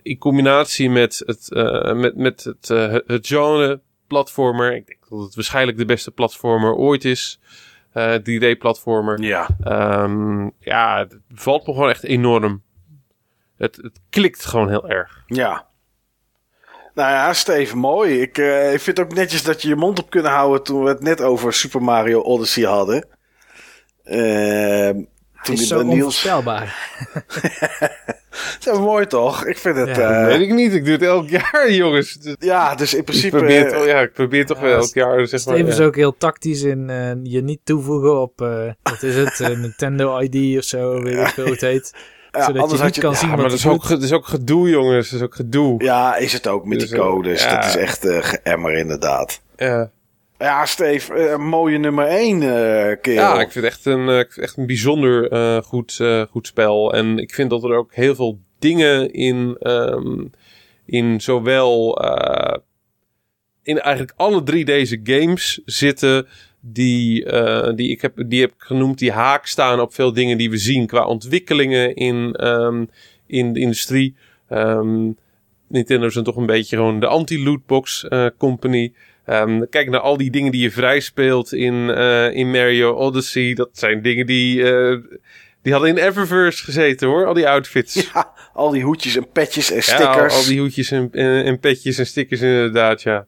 in 0.02 0.18
combinatie 0.18 0.90
met 0.90 1.22
het, 1.27 1.52
eh, 1.52 1.93
met, 1.93 2.16
met 2.16 2.44
het, 2.44 2.70
eh, 2.70 2.97
het 3.06 3.27
genre 3.27 3.81
platformer. 4.06 4.74
Ik 4.74 4.86
denk 4.86 4.98
dat 5.09 5.20
het 5.22 5.35
waarschijnlijk 5.35 5.78
de 5.78 5.85
beste 5.85 6.10
platformer 6.10 6.74
ooit 6.74 7.05
is. 7.05 7.40
eh 7.93 8.14
3D-platformer. 8.14 9.20
Ja. 9.22 9.48
Ehm, 9.62 10.48
ja, 10.59 10.98
het 10.98 11.18
valt 11.35 11.66
me 11.66 11.72
gewoon 11.72 11.89
echt 11.89 12.05
enorm. 12.05 12.62
Het, 13.56 13.77
het 13.77 14.01
klikt 14.10 14.47
gewoon 14.47 14.68
heel 14.68 14.89
erg. 14.89 15.22
Ja. 15.27 15.68
Nou 16.94 17.10
ja, 17.10 17.32
Steven, 17.32 17.78
mooi. 17.78 18.20
Ik, 18.20 18.38
eh, 18.38 18.72
ik 18.72 18.80
vind 18.80 18.96
het 18.98 19.06
ook 19.06 19.14
netjes 19.14 19.42
dat 19.42 19.62
je 19.62 19.68
je 19.68 19.76
mond 19.76 19.98
op 19.98 20.10
kunnen 20.10 20.30
houden 20.32 20.62
toen 20.62 20.82
we 20.82 20.88
het 20.88 21.02
net 21.02 21.20
over 21.20 21.52
Super 21.52 21.82
Mario 21.82 22.20
Odyssey 22.20 22.64
hadden. 22.64 23.06
Ehm 24.04 24.96
Het 25.32 25.44
toen 25.44 25.54
is 25.54 25.68
zo 25.68 25.82
Niels. 25.82 25.94
onvoorspelbaar. 25.94 26.76
Dat 28.60 28.74
is 28.74 28.80
mooi 28.80 29.06
toch? 29.06 29.46
Ik 29.46 29.58
vind 29.58 29.76
het. 29.76 29.96
Ja, 29.96 30.20
eh, 30.20 30.26
Weet 30.26 30.40
ik 30.40 30.52
niet, 30.54 30.72
ik 30.74 30.84
doe 30.84 30.92
het 30.92 31.02
elk 31.02 31.28
jaar, 31.28 31.70
jongens. 31.82 32.14
Dus 32.14 32.34
ja, 32.38 32.74
dus 32.74 32.92
in 32.92 32.98
ik 32.98 33.04
principe. 33.04 33.36
probeer, 33.36 33.64
het, 33.64 33.72
eh, 33.72 33.80
oh 33.80 33.86
ja, 33.86 34.00
ik 34.00 34.12
probeer 34.12 34.46
toch 34.46 34.56
Ja, 34.56 34.62
wel 34.64 34.76
elk 34.78 34.94
jaar. 34.94 35.26
Zeg 35.26 35.30
maar, 35.30 35.54
Steven 35.54 35.72
is 35.72 35.76
ja. 35.78 35.84
ook 35.84 35.96
heel 35.96 36.16
tactisch 36.16 36.62
in 36.62 36.90
eh, 36.90 37.12
je 37.22 37.42
niet 37.42 37.60
toevoegen 37.64 38.20
op, 38.20 38.40
eh, 38.40 38.70
wat 38.82 39.02
is 39.02 39.16
het, 39.16 39.38
Nintendo 39.62 40.18
ID 40.18 40.58
of 40.58 40.64
zo, 40.64 41.02
weet 41.02 41.18
ik 41.18 41.26
veel 41.28 41.44
hoe 41.44 41.52
het 41.52 41.60
heet. 41.62 41.94
Ja, 42.32 42.44
zodat 42.44 42.62
anders 42.62 42.70
je 42.70 42.77
had 42.77 42.86
niet 42.86 42.94
je. 42.94 43.01
kan 43.01 43.11
ja, 43.11 43.16
zien 43.16 43.28
Ja, 43.28 43.35
wat 43.35 43.40
maar 43.43 43.51
dat 43.51 43.59
is, 43.59 43.66
ook, 43.66 43.89
dat 43.89 44.02
is 44.02 44.12
ook 44.12 44.27
gedoe, 44.27 44.69
jongens. 44.69 45.11
Dat 45.11 45.19
is 45.20 45.24
ook 45.27 45.35
gedoe. 45.35 45.85
Ja, 45.85 46.16
is 46.16 46.32
het 46.32 46.47
ook 46.47 46.65
met 46.65 46.78
die 46.78 46.89
Dus, 46.89 46.98
codes. 46.98 47.43
ja. 47.43 47.55
Dat 47.55 47.65
is 47.65 47.77
echt 47.77 48.05
eh 48.05 48.19
geëmmer 48.20 48.73
inderdaad. 48.77 49.40
Ja. 49.57 49.90
Ja, 50.39 50.66
Steve, 50.66 51.15
eh, 51.15 51.36
mooie 51.36 51.78
nummer 51.78 52.07
1 52.07 52.43
eh 52.43 52.97
kerel. 53.01 53.23
Ja, 53.35 53.40
ik 53.40 53.52
vind 53.52 53.65
het 53.65 53.74
echt 53.74 53.85
een, 53.85 54.09
ik 54.09 54.15
vind 54.32 54.35
het 54.35 54.44
echt 54.44 54.57
een 54.57 54.66
bijzonder 54.66 55.31
eh, 55.32 55.62
goed, 55.62 55.97
eh, 56.01 56.23
goed 56.31 56.47
spel. 56.47 56.94
En 56.94 57.19
ik 57.19 57.35
vind 57.35 57.51
dat 57.51 57.65
er 57.65 57.74
ook 57.77 57.94
heel 57.94 58.15
veel 58.15 58.39
dingen 58.59 59.12
in, 59.12 59.57
ehm, 59.61 60.24
in 60.86 61.20
zowel 61.20 61.98
eh, 62.02 62.59
in 63.62 63.81
eigenlijk 63.81 64.15
alle 64.16 64.43
drie 64.43 64.65
deze 64.65 65.01
games 65.02 65.61
zitten. 65.65 66.27
Die, 66.60 67.24
eh, 67.24 67.74
die, 67.74 67.90
ik 67.90 68.02
heb, 68.02 68.12
die 68.26 68.40
heb 68.40 68.50
ik 68.50 68.62
genoemd, 68.62 68.98
die 68.98 69.12
haak 69.12 69.46
staan 69.46 69.80
op 69.80 69.94
veel 69.94 70.12
dingen 70.12 70.38
die 70.38 70.50
we 70.50 70.56
zien 70.56 70.86
qua 70.86 71.06
ontwikkelingen 71.06 71.94
in, 71.94 72.34
ehm, 72.34 72.84
in 73.26 73.52
de 73.52 73.60
industrie. 73.60 74.14
Ehm, 74.48 75.10
Nintendo 75.68 76.06
is 76.06 76.14
dan 76.14 76.24
toch 76.24 76.36
een 76.36 76.46
beetje 76.46 76.76
gewoon 76.76 77.00
de 77.00 77.06
anti-lootbox 77.06 78.08
eh, 78.08 78.26
company. 78.38 78.92
Ehm, 79.24 79.62
kijk 79.70 79.90
naar 79.90 80.00
al 80.00 80.16
die 80.16 80.30
dingen 80.30 80.52
die 80.52 80.62
je 80.62 80.70
vrij 80.70 81.00
speelt 81.00 81.52
in, 81.52 81.90
eh, 81.90 82.34
in 82.34 82.50
Mario 82.50 82.92
Odyssey. 82.92 83.54
Dat 83.54 83.68
zijn 83.72 84.02
dingen 84.02 84.26
die, 84.26 84.62
eh, 84.72 84.96
die 85.62 85.72
hadden 85.72 85.90
in 85.90 85.96
Eververse 85.96 86.64
gezeten 86.64 87.08
hoor. 87.08 87.26
Al 87.26 87.34
die 87.34 87.48
outfits. 87.48 87.94
Ja, 88.14 88.32
al 88.52 88.70
die 88.70 88.82
hoedjes 88.82 89.16
en 89.16 89.30
petjes 89.32 89.70
en 89.70 89.76
Ja, 89.76 89.82
stickers. 89.82 90.34
al, 90.34 90.40
al 90.40 90.46
die 90.46 90.60
hoedjes 90.60 90.90
en, 90.90 91.08
en, 91.12 91.44
en 91.44 91.58
petjes 91.58 91.98
en 91.98 92.06
stickers 92.06 92.40
inderdaad, 92.40 93.02
ja. 93.02 93.26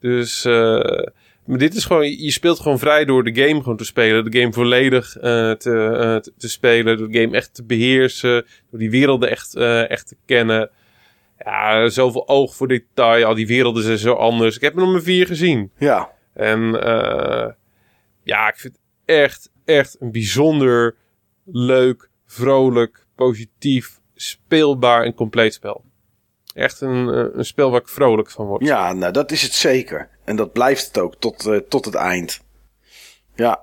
Dus, 0.00 0.44
eh, 0.44 1.06
maar 1.44 1.58
dit 1.58 1.74
is 1.74 1.84
gewoon, 1.84 2.10
je 2.10 2.30
speelt 2.30 2.60
gewoon 2.60 2.78
vrij 2.78 3.04
door 3.04 3.24
de 3.24 3.42
game 3.42 3.62
gewoon 3.62 3.76
te 3.76 3.84
spelen. 3.84 4.30
De 4.30 4.40
game 4.40 4.52
volledig 4.52 5.16
eh, 5.16 5.22
te, 5.52 5.96
eh, 6.00 6.16
te, 6.16 6.32
te 6.36 6.48
spelen. 6.48 6.98
Door 6.98 7.10
de 7.10 7.20
game 7.20 7.36
echt 7.36 7.54
te 7.54 7.64
beheersen. 7.64 8.46
Door 8.70 8.78
die 8.78 8.90
werelden 8.90 9.30
echt, 9.30 9.54
eh, 9.54 9.90
echt 9.90 10.08
te 10.08 10.16
kennen. 10.26 10.70
Ja, 11.44 11.88
zoveel 11.88 12.28
oog 12.28 12.54
voor 12.54 12.68
detail. 12.68 13.26
Al 13.26 13.34
die 13.34 13.46
werelden 13.46 13.82
zijn 13.82 13.98
zo 13.98 14.12
anders. 14.12 14.56
Ik 14.56 14.62
heb 14.62 14.74
er 14.74 14.80
nog 14.80 14.92
maar 14.92 15.02
vier 15.02 15.26
gezien. 15.26 15.72
Ja, 15.78 16.10
En 16.34 16.60
ja, 18.22 18.48
ik 18.48 18.56
vind 18.56 18.72
het 18.72 18.82
echt, 19.16 19.50
echt 19.64 19.96
een 20.00 20.12
bijzonder 20.12 20.96
leuk, 21.44 22.10
vrolijk, 22.26 23.06
positief, 23.14 24.00
speelbaar 24.14 25.04
en 25.04 25.14
compleet 25.14 25.54
spel. 25.54 25.84
Echt 26.54 26.80
een, 26.80 27.08
eh, 27.08 27.24
een 27.38 27.44
spel 27.44 27.70
waar 27.70 27.80
ik 27.80 27.88
vrolijk 27.88 28.30
van 28.30 28.46
word. 28.46 28.64
ja, 28.64 28.92
nou 28.92 29.12
dat 29.12 29.30
is 29.32 29.42
het 29.42 29.52
zeker. 29.52 30.08
En 30.24 30.36
dat 30.36 30.52
blijft 30.52 30.86
het 30.86 30.98
ook 30.98 31.14
tot, 31.18 31.46
eh, 31.46 31.56
tot 31.56 31.84
het 31.84 31.94
eind. 31.94 32.40
Ja. 33.34 33.60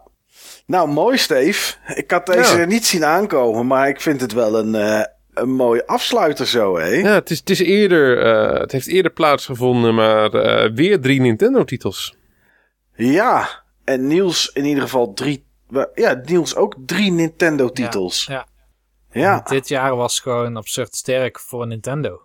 Nou, 0.66 0.88
mooi 0.90 1.18
Steve. 1.18 1.76
Ik 1.96 2.12
had 2.12 2.26
deze 2.26 2.58
Ja. 2.58 2.66
niet 2.66 2.86
zien 2.86 3.06
aankomen, 3.06 3.68
maar 3.68 3.88
ik 3.90 4.02
vind 4.02 4.22
het 4.22 4.34
wel 4.34 4.60
een, 4.60 4.76
eh, 4.76 5.04
een 5.34 5.50
mooie 5.50 5.88
afsluiter 5.88 6.48
zo, 6.48 6.78
hè? 6.78 6.88
Ja, 6.88 7.14
het, 7.14 7.30
is, 7.30 7.38
het, 7.40 7.50
is 7.50 7.60
eerder, 7.60 8.22
eh, 8.24 8.60
het 8.60 8.72
heeft 8.72 8.88
eerder 8.88 9.12
plaatsgevonden, 9.12 9.96
maar 9.96 10.34
eh, 10.34 10.72
weer 10.74 11.02
drie 11.02 11.22
Nintendo-titels. 11.22 12.16
Ja, 12.96 13.64
en 13.84 14.08
Niels 14.08 14.50
in 14.54 14.66
ieder 14.66 14.84
geval 14.84 15.14
drie... 15.14 15.46
Ja, 15.94 16.22
Niels 16.26 16.56
ook 16.56 16.76
drie 16.86 17.12
Nintendo-titels. 17.12 18.26
Ja, 18.26 18.48
Ja, 19.12 19.42
Dit 19.46 19.68
jaar 19.68 19.96
was 19.96 20.20
gewoon 20.20 20.58
absurd 20.58 20.96
sterk 20.96 21.40
voor 21.40 21.68
Nintendo. 21.68 22.22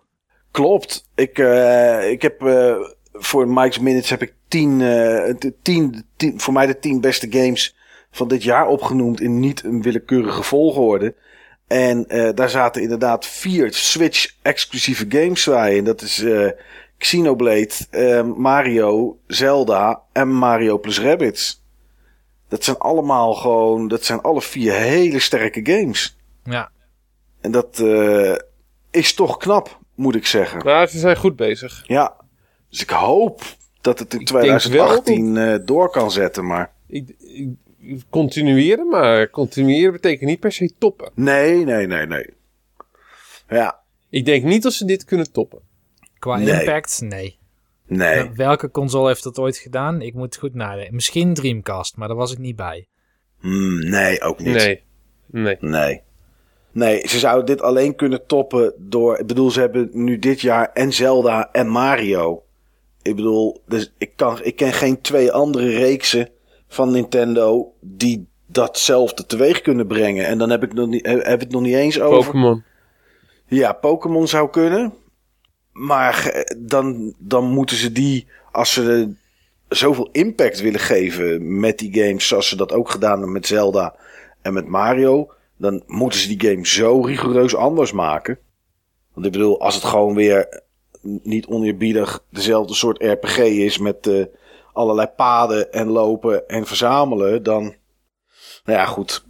Klopt. 0.53 1.09
Ik, 1.15 1.39
eh, 1.39 2.09
ik 2.09 2.21
heb 2.21 2.41
eh, 2.41 2.75
voor 3.13 3.47
Mike's 3.47 3.79
Minutes 3.79 4.09
heb 4.09 4.21
ik 4.21 4.33
tien, 4.47 4.81
eh, 4.81 5.33
tien, 5.61 6.05
tien, 6.15 6.39
voor 6.39 6.53
mij 6.53 6.65
de 6.65 6.79
tien 6.79 7.01
beste 7.01 7.27
games 7.29 7.75
van 8.11 8.27
dit 8.27 8.43
jaar 8.43 8.67
opgenoemd 8.67 9.21
in 9.21 9.39
niet 9.39 9.63
een 9.63 9.81
willekeurige 9.81 10.43
volgorde. 10.43 11.15
En 11.67 12.05
daar 12.35 12.49
zaten 12.49 12.81
inderdaad 12.81 13.25
vier 13.25 13.73
Switch-exclusieve 13.73 15.05
games 15.09 15.45
bij. 15.45 15.77
En 15.77 15.83
dat 15.83 16.01
is 16.01 16.23
Xenoblade, 16.97 17.73
eh, 17.89 18.23
Mario, 18.23 19.17
Zelda 19.27 20.01
en 20.11 20.27
Mario 20.27 20.77
plus 20.77 20.99
Rabbids. 20.99 21.63
Dat 22.47 22.63
zijn 22.63 22.77
allemaal 22.77 23.33
gewoon, 23.33 23.87
dat 23.87 24.03
zijn 24.03 24.21
alle 24.21 24.41
vier 24.41 24.73
hele 24.73 25.19
sterke 25.19 25.59
games. 25.63 26.17
Ja, 26.43 26.71
En 27.41 27.51
dat 27.51 27.83
is 28.91 29.13
toch 29.13 29.37
knap, 29.37 29.79
moet 29.95 30.15
ik 30.15 30.25
zeggen. 30.25 30.63
Maar 30.65 30.87
ze 30.87 30.97
zijn 30.99 31.17
goed 31.17 31.35
bezig. 31.35 31.83
Ja, 31.87 32.15
dus 32.69 32.81
ik 32.81 32.89
hoop 32.89 33.41
dat 33.81 33.99
het 33.99 34.13
in 34.13 34.19
Ik 34.19 34.27
denk 34.27 34.39
wel 34.45 34.59
2018 35.01 35.37
eh, 35.37 35.55
door 35.65 35.89
kan 35.89 36.11
zetten, 36.11 36.45
maar... 36.47 36.71
Ik, 36.87 37.09
ik- 37.19 37.49
continueren, 38.09 38.87
maar 38.89 39.29
continueren 39.29 39.91
betekent 39.91 40.29
niet 40.29 40.39
per 40.39 40.51
se 40.51 40.73
toppen. 40.77 41.11
Nee, 41.15 41.65
nee, 41.65 41.87
nee, 41.87 42.05
nee. 42.05 42.29
Ja, 43.49 43.79
Ik 44.09 44.25
denk 44.25 44.43
niet 44.43 44.63
dat 44.63 44.73
ze 44.73 44.85
dit 44.85 45.05
kunnen 45.05 45.31
toppen. 45.31 45.59
qua 46.19 46.37
Nee. 46.37 46.59
impact, 46.59 47.01
nee. 47.01 47.39
nee. 47.87 48.29
Welke 48.35 48.71
console 48.71 49.07
heeft 49.07 49.23
dat 49.23 49.39
ooit 49.39 49.57
gedaan? 49.57 50.01
Ik 50.01 50.13
moet 50.13 50.35
goed 50.37 50.53
nadenken. 50.53 50.95
Misschien 50.95 51.33
Dreamcast, 51.33 51.97
maar 51.97 52.07
daar 52.07 52.17
was 52.17 52.31
ik 52.31 52.37
niet 52.37 52.55
bij. 52.55 52.87
Hmm, 53.39 53.89
nee, 53.89 54.21
ook 54.21 54.39
niet. 54.39 54.55
Nee. 54.55 54.83
Nee. 55.25 55.57
Nee. 55.59 56.01
Nee, 56.73 57.07
ze 57.07 57.19
zouden 57.19 57.45
dit 57.45 57.61
alleen 57.61 57.95
kunnen 57.95 58.25
toppen 58.25 58.73
door... 58.77 59.17
Ik 59.19 59.27
bedoel, 59.27 59.51
ze 59.51 59.59
hebben 59.59 59.89
nu 59.91 60.19
dit 60.19 60.41
jaar 60.41 60.71
en 60.73 60.93
Zelda 60.93 61.49
en 61.51 61.67
Mario. 61.67 62.43
Ik 63.01 63.15
bedoel, 63.15 63.61
dus 63.67 63.93
ik, 63.97 64.11
kan, 64.15 64.39
ik 64.43 64.55
ken 64.55 64.73
geen 64.73 65.01
twee 65.01 65.31
andere 65.31 65.69
reeksen 65.69 66.29
van 66.67 66.91
Nintendo... 66.91 67.73
die 67.79 68.27
datzelfde 68.45 69.25
teweeg 69.25 69.61
kunnen 69.61 69.87
brengen. 69.87 70.25
En 70.25 70.37
dan 70.37 70.49
heb 70.49 70.63
ik, 70.63 70.73
nog 70.73 70.87
niet, 70.87 71.05
heb 71.05 71.39
het 71.39 71.51
nog 71.51 71.61
niet 71.61 71.75
eens 71.75 71.99
over... 71.99 72.31
Pokémon. 72.31 72.63
Ja, 73.47 73.73
Pokémon 73.73 74.27
zou 74.27 74.49
kunnen. 74.49 74.93
Maar 75.71 76.27
eh, 76.27 76.57
dan, 76.57 77.13
dan 77.17 77.45
moeten 77.45 77.77
ze 77.77 77.91
die, 77.91 78.27
als 78.51 78.73
ze 78.73 79.13
zoveel 79.67 80.09
impact 80.11 80.61
willen 80.61 80.79
geven 80.79 81.59
met 81.59 81.77
die 81.79 82.03
games, 82.03 82.27
zoals 82.27 82.49
ze 82.49 82.55
dat 82.55 82.71
ook 82.71 82.89
gedaan 82.89 83.11
hebben 83.11 83.31
met 83.31 83.47
Zelda 83.47 83.95
en 84.41 84.53
met 84.53 84.67
Mario, 84.67 85.31
dan 85.57 85.83
moeten 85.87 86.19
ze 86.19 86.35
die 86.35 86.49
game 86.49 86.67
zo 86.67 87.01
rigoureus 87.01 87.55
anders 87.55 87.91
maken. 87.91 88.39
Want 89.13 89.25
ik 89.25 89.31
bedoel, 89.31 89.59
als 89.59 89.75
het 89.75 89.83
gewoon 89.83 90.15
weer 90.15 90.61
niet 91.01 91.45
oneerbiedig 91.45 92.23
dezelfde 92.29 92.73
soort 92.73 93.03
RPG 93.03 93.37
is 93.37 93.77
met 93.77 94.07
eh, 94.07 94.25
allerlei 94.73 95.07
paden 95.07 95.71
en 95.71 95.87
lopen 95.87 96.47
en 96.47 96.65
verzamelen, 96.65 97.43
dan, 97.43 97.63
nou 98.65 98.79
ja, 98.79 98.85
goed. 98.85 99.23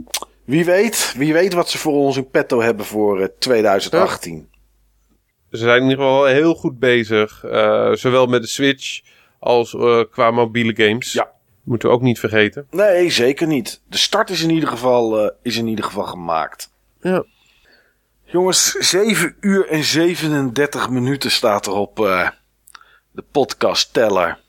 Wie 0.45 0.65
weet, 0.65 1.13
wie 1.17 1.33
weet 1.33 1.53
wat 1.53 1.69
ze 1.69 1.77
voor 1.77 1.93
ons 1.93 2.17
in 2.17 2.29
petto 2.29 2.61
hebben 2.61 2.85
voor 2.85 3.19
eh, 3.19 3.27
2018. 3.39 4.49
Ze 5.51 5.57
zijn 5.57 5.81
in 5.83 5.89
ieder 5.89 5.97
geval 6.05 6.25
heel 6.25 6.55
goed 6.55 6.79
bezig. 6.79 7.43
eh, 7.43 7.91
zowel 7.93 8.25
met 8.25 8.41
de 8.41 8.47
Switch 8.47 9.01
als 9.39 9.73
eh, 9.75 10.01
qua 10.11 10.31
mobiele 10.31 10.75
games. 10.75 11.13
Ja. 11.13 11.31
Moeten 11.63 11.89
we 11.89 11.95
ook 11.95 12.01
niet 12.01 12.19
vergeten. 12.19 12.67
Nee, 12.71 13.09
zeker 13.09 13.47
niet. 13.47 13.81
De 13.87 13.97
start 13.97 14.29
is 14.29 14.41
in 14.41 14.49
ieder 14.49 14.69
geval, 14.69 15.19
eh, 15.19 15.35
is 15.41 15.57
in 15.57 15.67
ieder 15.67 15.85
geval 15.85 16.03
gemaakt. 16.03 16.71
Ja. 17.01 17.25
Jongens, 18.23 18.71
7 18.71 19.35
uur 19.39 19.67
en 19.67 19.83
37 19.83 20.89
minuten 20.89 21.31
staat 21.31 21.65
er 21.65 21.73
op 21.73 21.99
eh, 21.99 22.29
de 23.11 23.23
podcast 23.31 23.93
teller. 23.93 24.39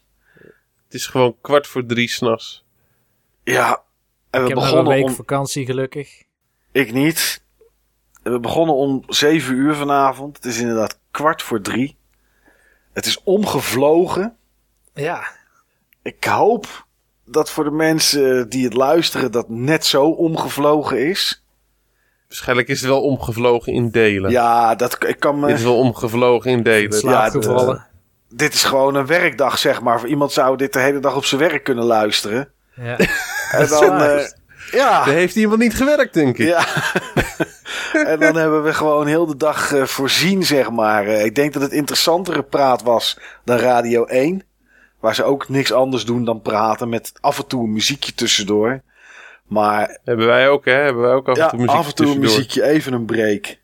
Het 0.85 0.95
is 0.95 1.07
gewoon 1.07 1.37
kwart 1.41 1.67
voor 1.67 1.87
drie 1.87 2.09
s'nachts. 2.09 2.65
Ja, 3.43 3.83
en 4.31 4.43
we 4.43 4.49
Ik 4.49 4.59
heb 4.59 4.73
een 4.73 4.87
week 4.87 5.05
om... 5.05 5.11
vakantie 5.15 5.67
gelukkig. 5.67 6.23
Ik 6.73 6.93
niet. 6.93 7.43
We 8.23 8.41
begonnen 8.41 8.75
om 8.75 9.05
zeven 9.09 9.55
uur 9.55 9.75
vanavond. 9.75 10.37
Het 10.37 10.45
is 10.45 10.59
inderdaad 10.59 10.99
kwart 11.11 11.43
voor 11.43 11.61
drie. 11.61 11.97
Het 12.93 13.07
is 13.07 13.23
omgevlogen. 13.23 14.37
Ja. 14.95 15.25
Ik 16.03 16.25
hoop 16.25 16.84
dat 17.25 17.51
voor 17.51 17.65
de 17.65 17.71
mensen 17.71 18.49
die 18.49 18.65
het 18.65 18.75
luisteren 18.75 19.33
dat 19.33 19.49
net 19.49 19.87
zo 19.87 20.05
omgevlogen 20.05 21.09
is. 21.09 21.45
Waarschijnlijk 22.29 22.69
is 22.69 22.81
het 22.81 22.89
wel 22.91 23.03
omgevlogen 23.03 23.73
in 23.73 23.91
delen. 23.91 24.31
Ja, 24.31 24.75
dat, 24.75 24.97
ik 25.07 25.21
kan 25.21 25.41
me... 25.41 25.47
Dit 25.47 25.57
is 25.59 25.63
wel 25.63 25.79
omgevlogen 25.79 26.51
in 26.51 26.63
delen. 26.63 26.93
Slaap 26.99 27.33
de- 27.33 27.43
gevallen. 27.43 27.87
dit 28.29 28.55
is 28.55 28.65
gewoon 28.65 28.95
een 28.95 29.07
werkdag, 29.07 29.59
zeg 29.59 29.81
maar. 29.81 30.01
Voor 30.01 30.09
Iemand 30.09 30.33
zou 30.33 30.57
dit 30.57 30.73
de 30.73 30.79
hele 30.79 31.01
dag 31.01 31.17
op 31.17 31.25
zijn 31.25 31.41
werk 31.41 31.65
kunnen 31.65 31.85
luisteren. 31.85 32.49
Ja. 32.75 32.97
En 33.51 33.69
dan, 33.69 34.01
eh, 34.01 34.25
ja, 34.71 35.05
heeft 35.05 35.37
iemand 35.37 35.61
niet 35.61 35.75
gewerkt, 35.75 36.15
denk 36.15 36.39
ik. 36.39 36.47
ja. 36.47 36.67
en 38.13 38.21
dan 38.21 38.37
hebben 38.37 38.63
we 38.65 38.73
gewoon 38.75 39.07
heel 39.07 39.27
de 39.27 39.37
dag 39.37 39.73
eh, 39.73 39.83
voorzien, 39.83 40.43
zeg 40.43 40.71
maar. 40.71 41.07
Eh, 41.07 41.25
ik 41.25 41.35
denk 41.35 41.53
dat 41.53 41.63
het 41.63 41.73
interessantere 41.73 42.43
praat 42.43 42.83
was 42.83 43.19
dan 43.45 43.57
Radio 43.59 44.05
1. 44.05 44.43
Waar 45.05 45.15
ze 45.15 45.25
ook 45.25 45.49
niks 45.49 45.73
anders 45.73 46.05
doen 46.05 46.25
dan 46.25 46.43
praten 46.43 46.89
met 46.89 47.13
af 47.21 47.39
en 47.39 47.47
toe 47.47 47.65
een 47.65 47.73
muziekje 47.73 48.15
tussendoor. 48.15 48.83
Maar 49.47 49.99
Hebben 50.05 50.27
wij 50.27 50.49
ook, 50.49 50.65
hè? 50.65 50.73
Hebben 50.73 51.03
wij 51.03 51.13
ook 51.13 51.29
af 51.29 51.37
en 51.37 51.43
ja, 51.43 51.49
toe 51.49 51.59
muziek 51.59 51.77
af 51.77 51.87
en 51.87 51.95
toe 51.95 52.07
een 52.07 52.19
muziekje, 52.19 52.63
even 52.63 52.93
een 52.93 53.05
break. 53.05 53.57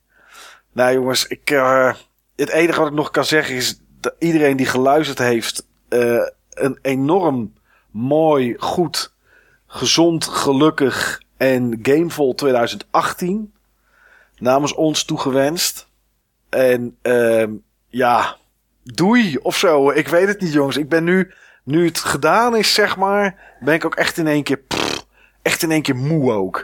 Nou 0.72 0.92
jongens, 0.92 1.26
ik, 1.26 1.50
eh, 1.50 1.94
het 2.36 2.48
enige 2.48 2.78
wat 2.78 2.88
ik 2.88 2.94
nog 2.94 3.10
kan 3.10 3.24
zeggen 3.24 3.54
is 3.54 3.80
dat 4.00 4.14
iedereen 4.18 4.56
die 4.56 4.66
geluisterd 4.66 5.18
heeft, 5.18 5.66
eh, 5.88 6.26
een 6.50 6.78
enorm 6.82 7.52
mooi, 7.90 8.54
goed, 8.58 9.12
gezond, 9.66 10.24
gelukkig 10.24 11.22
en 11.36 11.78
gamevol 11.82 12.34
2018 12.34 13.54
namens 14.38 14.74
ons 14.74 15.04
toegewenst. 15.04 15.88
En 16.48 16.96
ehm, 17.02 17.52
ja, 17.88 18.36
doei 18.94 19.36
of 19.42 19.56
zo. 19.56 19.90
Ik 19.90 20.08
weet 20.08 20.28
het 20.28 20.40
niet 20.40 20.52
jongens. 20.52 20.76
Ik 20.76 20.88
ben 20.88 21.04
nu, 21.04 21.30
nu 21.64 21.86
het 21.86 21.98
gedaan 21.98 22.56
is 22.56 22.74
zeg 22.74 22.96
maar, 22.96 23.34
ben 23.60 23.74
ik 23.74 23.84
ook 23.84 23.94
echt 23.94 24.16
in 24.18 24.26
één 24.26 24.42
keer, 24.42 24.56
pff, 24.58 25.06
echt 25.42 25.62
in 25.62 25.70
één 25.70 25.82
keer 25.82 25.96
moe 25.96 26.32
ook. 26.32 26.58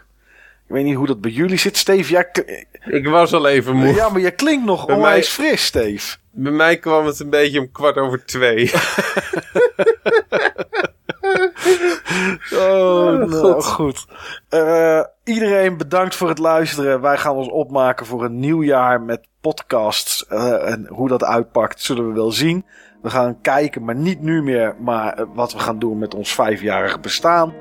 Ik 0.68 0.72
weet 0.74 0.84
niet 0.84 0.96
hoe 0.96 1.06
dat 1.06 1.20
bij 1.20 1.30
jullie 1.30 1.58
zit, 1.58 1.76
Steve. 1.76 2.28
K- 2.32 2.66
Ik 2.86 3.06
was 3.08 3.32
al 3.32 3.46
even 3.48 3.76
moe. 3.76 3.94
ja, 3.94 4.08
maar 4.08 4.20
je 4.20 4.30
klinkt 4.30 4.64
nog 4.66 4.86
Bij 4.86 4.94
onwijs 4.96 5.36
mij- 5.36 5.46
fris, 5.48 5.64
Steve. 5.64 6.16
Bij 6.30 6.52
mij 6.52 6.78
kwam 6.78 7.06
het 7.06 7.20
een 7.20 7.30
beetje 7.30 7.60
om 7.60 7.72
kwart 7.72 7.96
over 7.96 8.24
twee. 8.24 8.70
Oh, 12.52 13.12
nou, 13.12 13.62
goed. 13.62 14.06
Eh, 14.48 15.00
iedereen 15.24 15.76
bedankt 15.76 16.14
voor 16.14 16.28
het 16.28 16.38
luisteren. 16.38 17.00
Wij 17.00 17.18
gaan 17.18 17.34
ons 17.34 17.48
opmaken 17.48 18.06
voor 18.06 18.24
een 18.24 18.40
nieuw 18.40 18.62
jaar 18.62 19.00
met 19.00 19.26
podcasts. 19.40 20.26
Eh, 20.26 20.70
en 20.70 20.86
hoe 20.88 21.08
dat 21.08 21.24
uitpakt, 21.24 21.82
zullen 21.82 22.08
we 22.08 22.14
wel 22.14 22.32
zien. 22.32 22.64
We 23.02 23.10
gaan 23.10 23.40
kijken, 23.40 23.84
maar 23.84 23.94
niet 23.94 24.20
nu 24.20 24.42
meer, 24.42 24.76
maar 24.78 25.14
eh, 25.14 25.24
wat 25.34 25.52
we 25.52 25.58
gaan 25.58 25.78
doen 25.78 25.98
met 25.98 26.14
ons 26.14 26.34
vijfjarig 26.34 27.00
bestaan. 27.00 27.54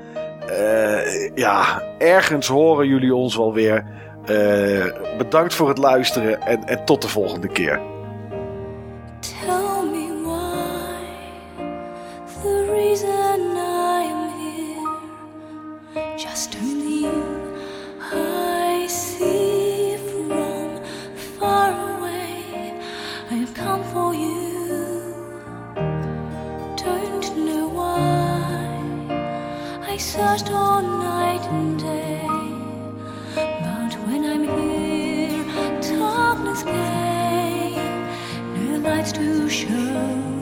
Eh, 0.47 1.35
ja, 1.35 1.81
ergens 1.97 2.47
horen 2.47 2.87
jullie 2.87 3.15
ons 3.15 3.35
wel 3.35 3.53
weer. 3.53 3.85
Eh, 4.25 5.17
bedankt 5.17 5.53
voor 5.53 5.67
het 5.67 5.77
luisteren 5.77 6.41
en, 6.41 6.63
en 6.63 6.85
tot 6.85 7.01
de 7.01 7.07
volgende 7.07 7.47
keer. 7.47 7.81
Tell 9.19 9.89
me 9.91 10.21
why 10.23 11.63
the 12.41 12.71
reason 12.71 13.24
just 16.17 16.53
to 16.53 16.59
leave 16.61 17.45
i 17.99 18.87
see 18.87 19.97
from 19.97 20.81
far 21.37 21.71
away. 21.71 22.79
I 23.31 23.33
have 23.35 23.53
come 23.53 23.83
for 23.93 24.13
you. 24.13 25.13
Don't 26.77 27.25
know 27.45 27.67
why. 27.67 29.09
I 29.93 29.97
searched 29.97 30.51
all 30.51 30.81
night 30.81 31.43
and 31.57 31.79
day. 31.79 32.27
But 33.35 33.93
when 34.07 34.23
I'm 34.25 34.43
here, 34.57 35.43
darkness 35.97 36.63
came. 36.63 38.05
No 38.55 38.77
lights 38.89 39.11
to 39.13 39.49
show. 39.49 40.34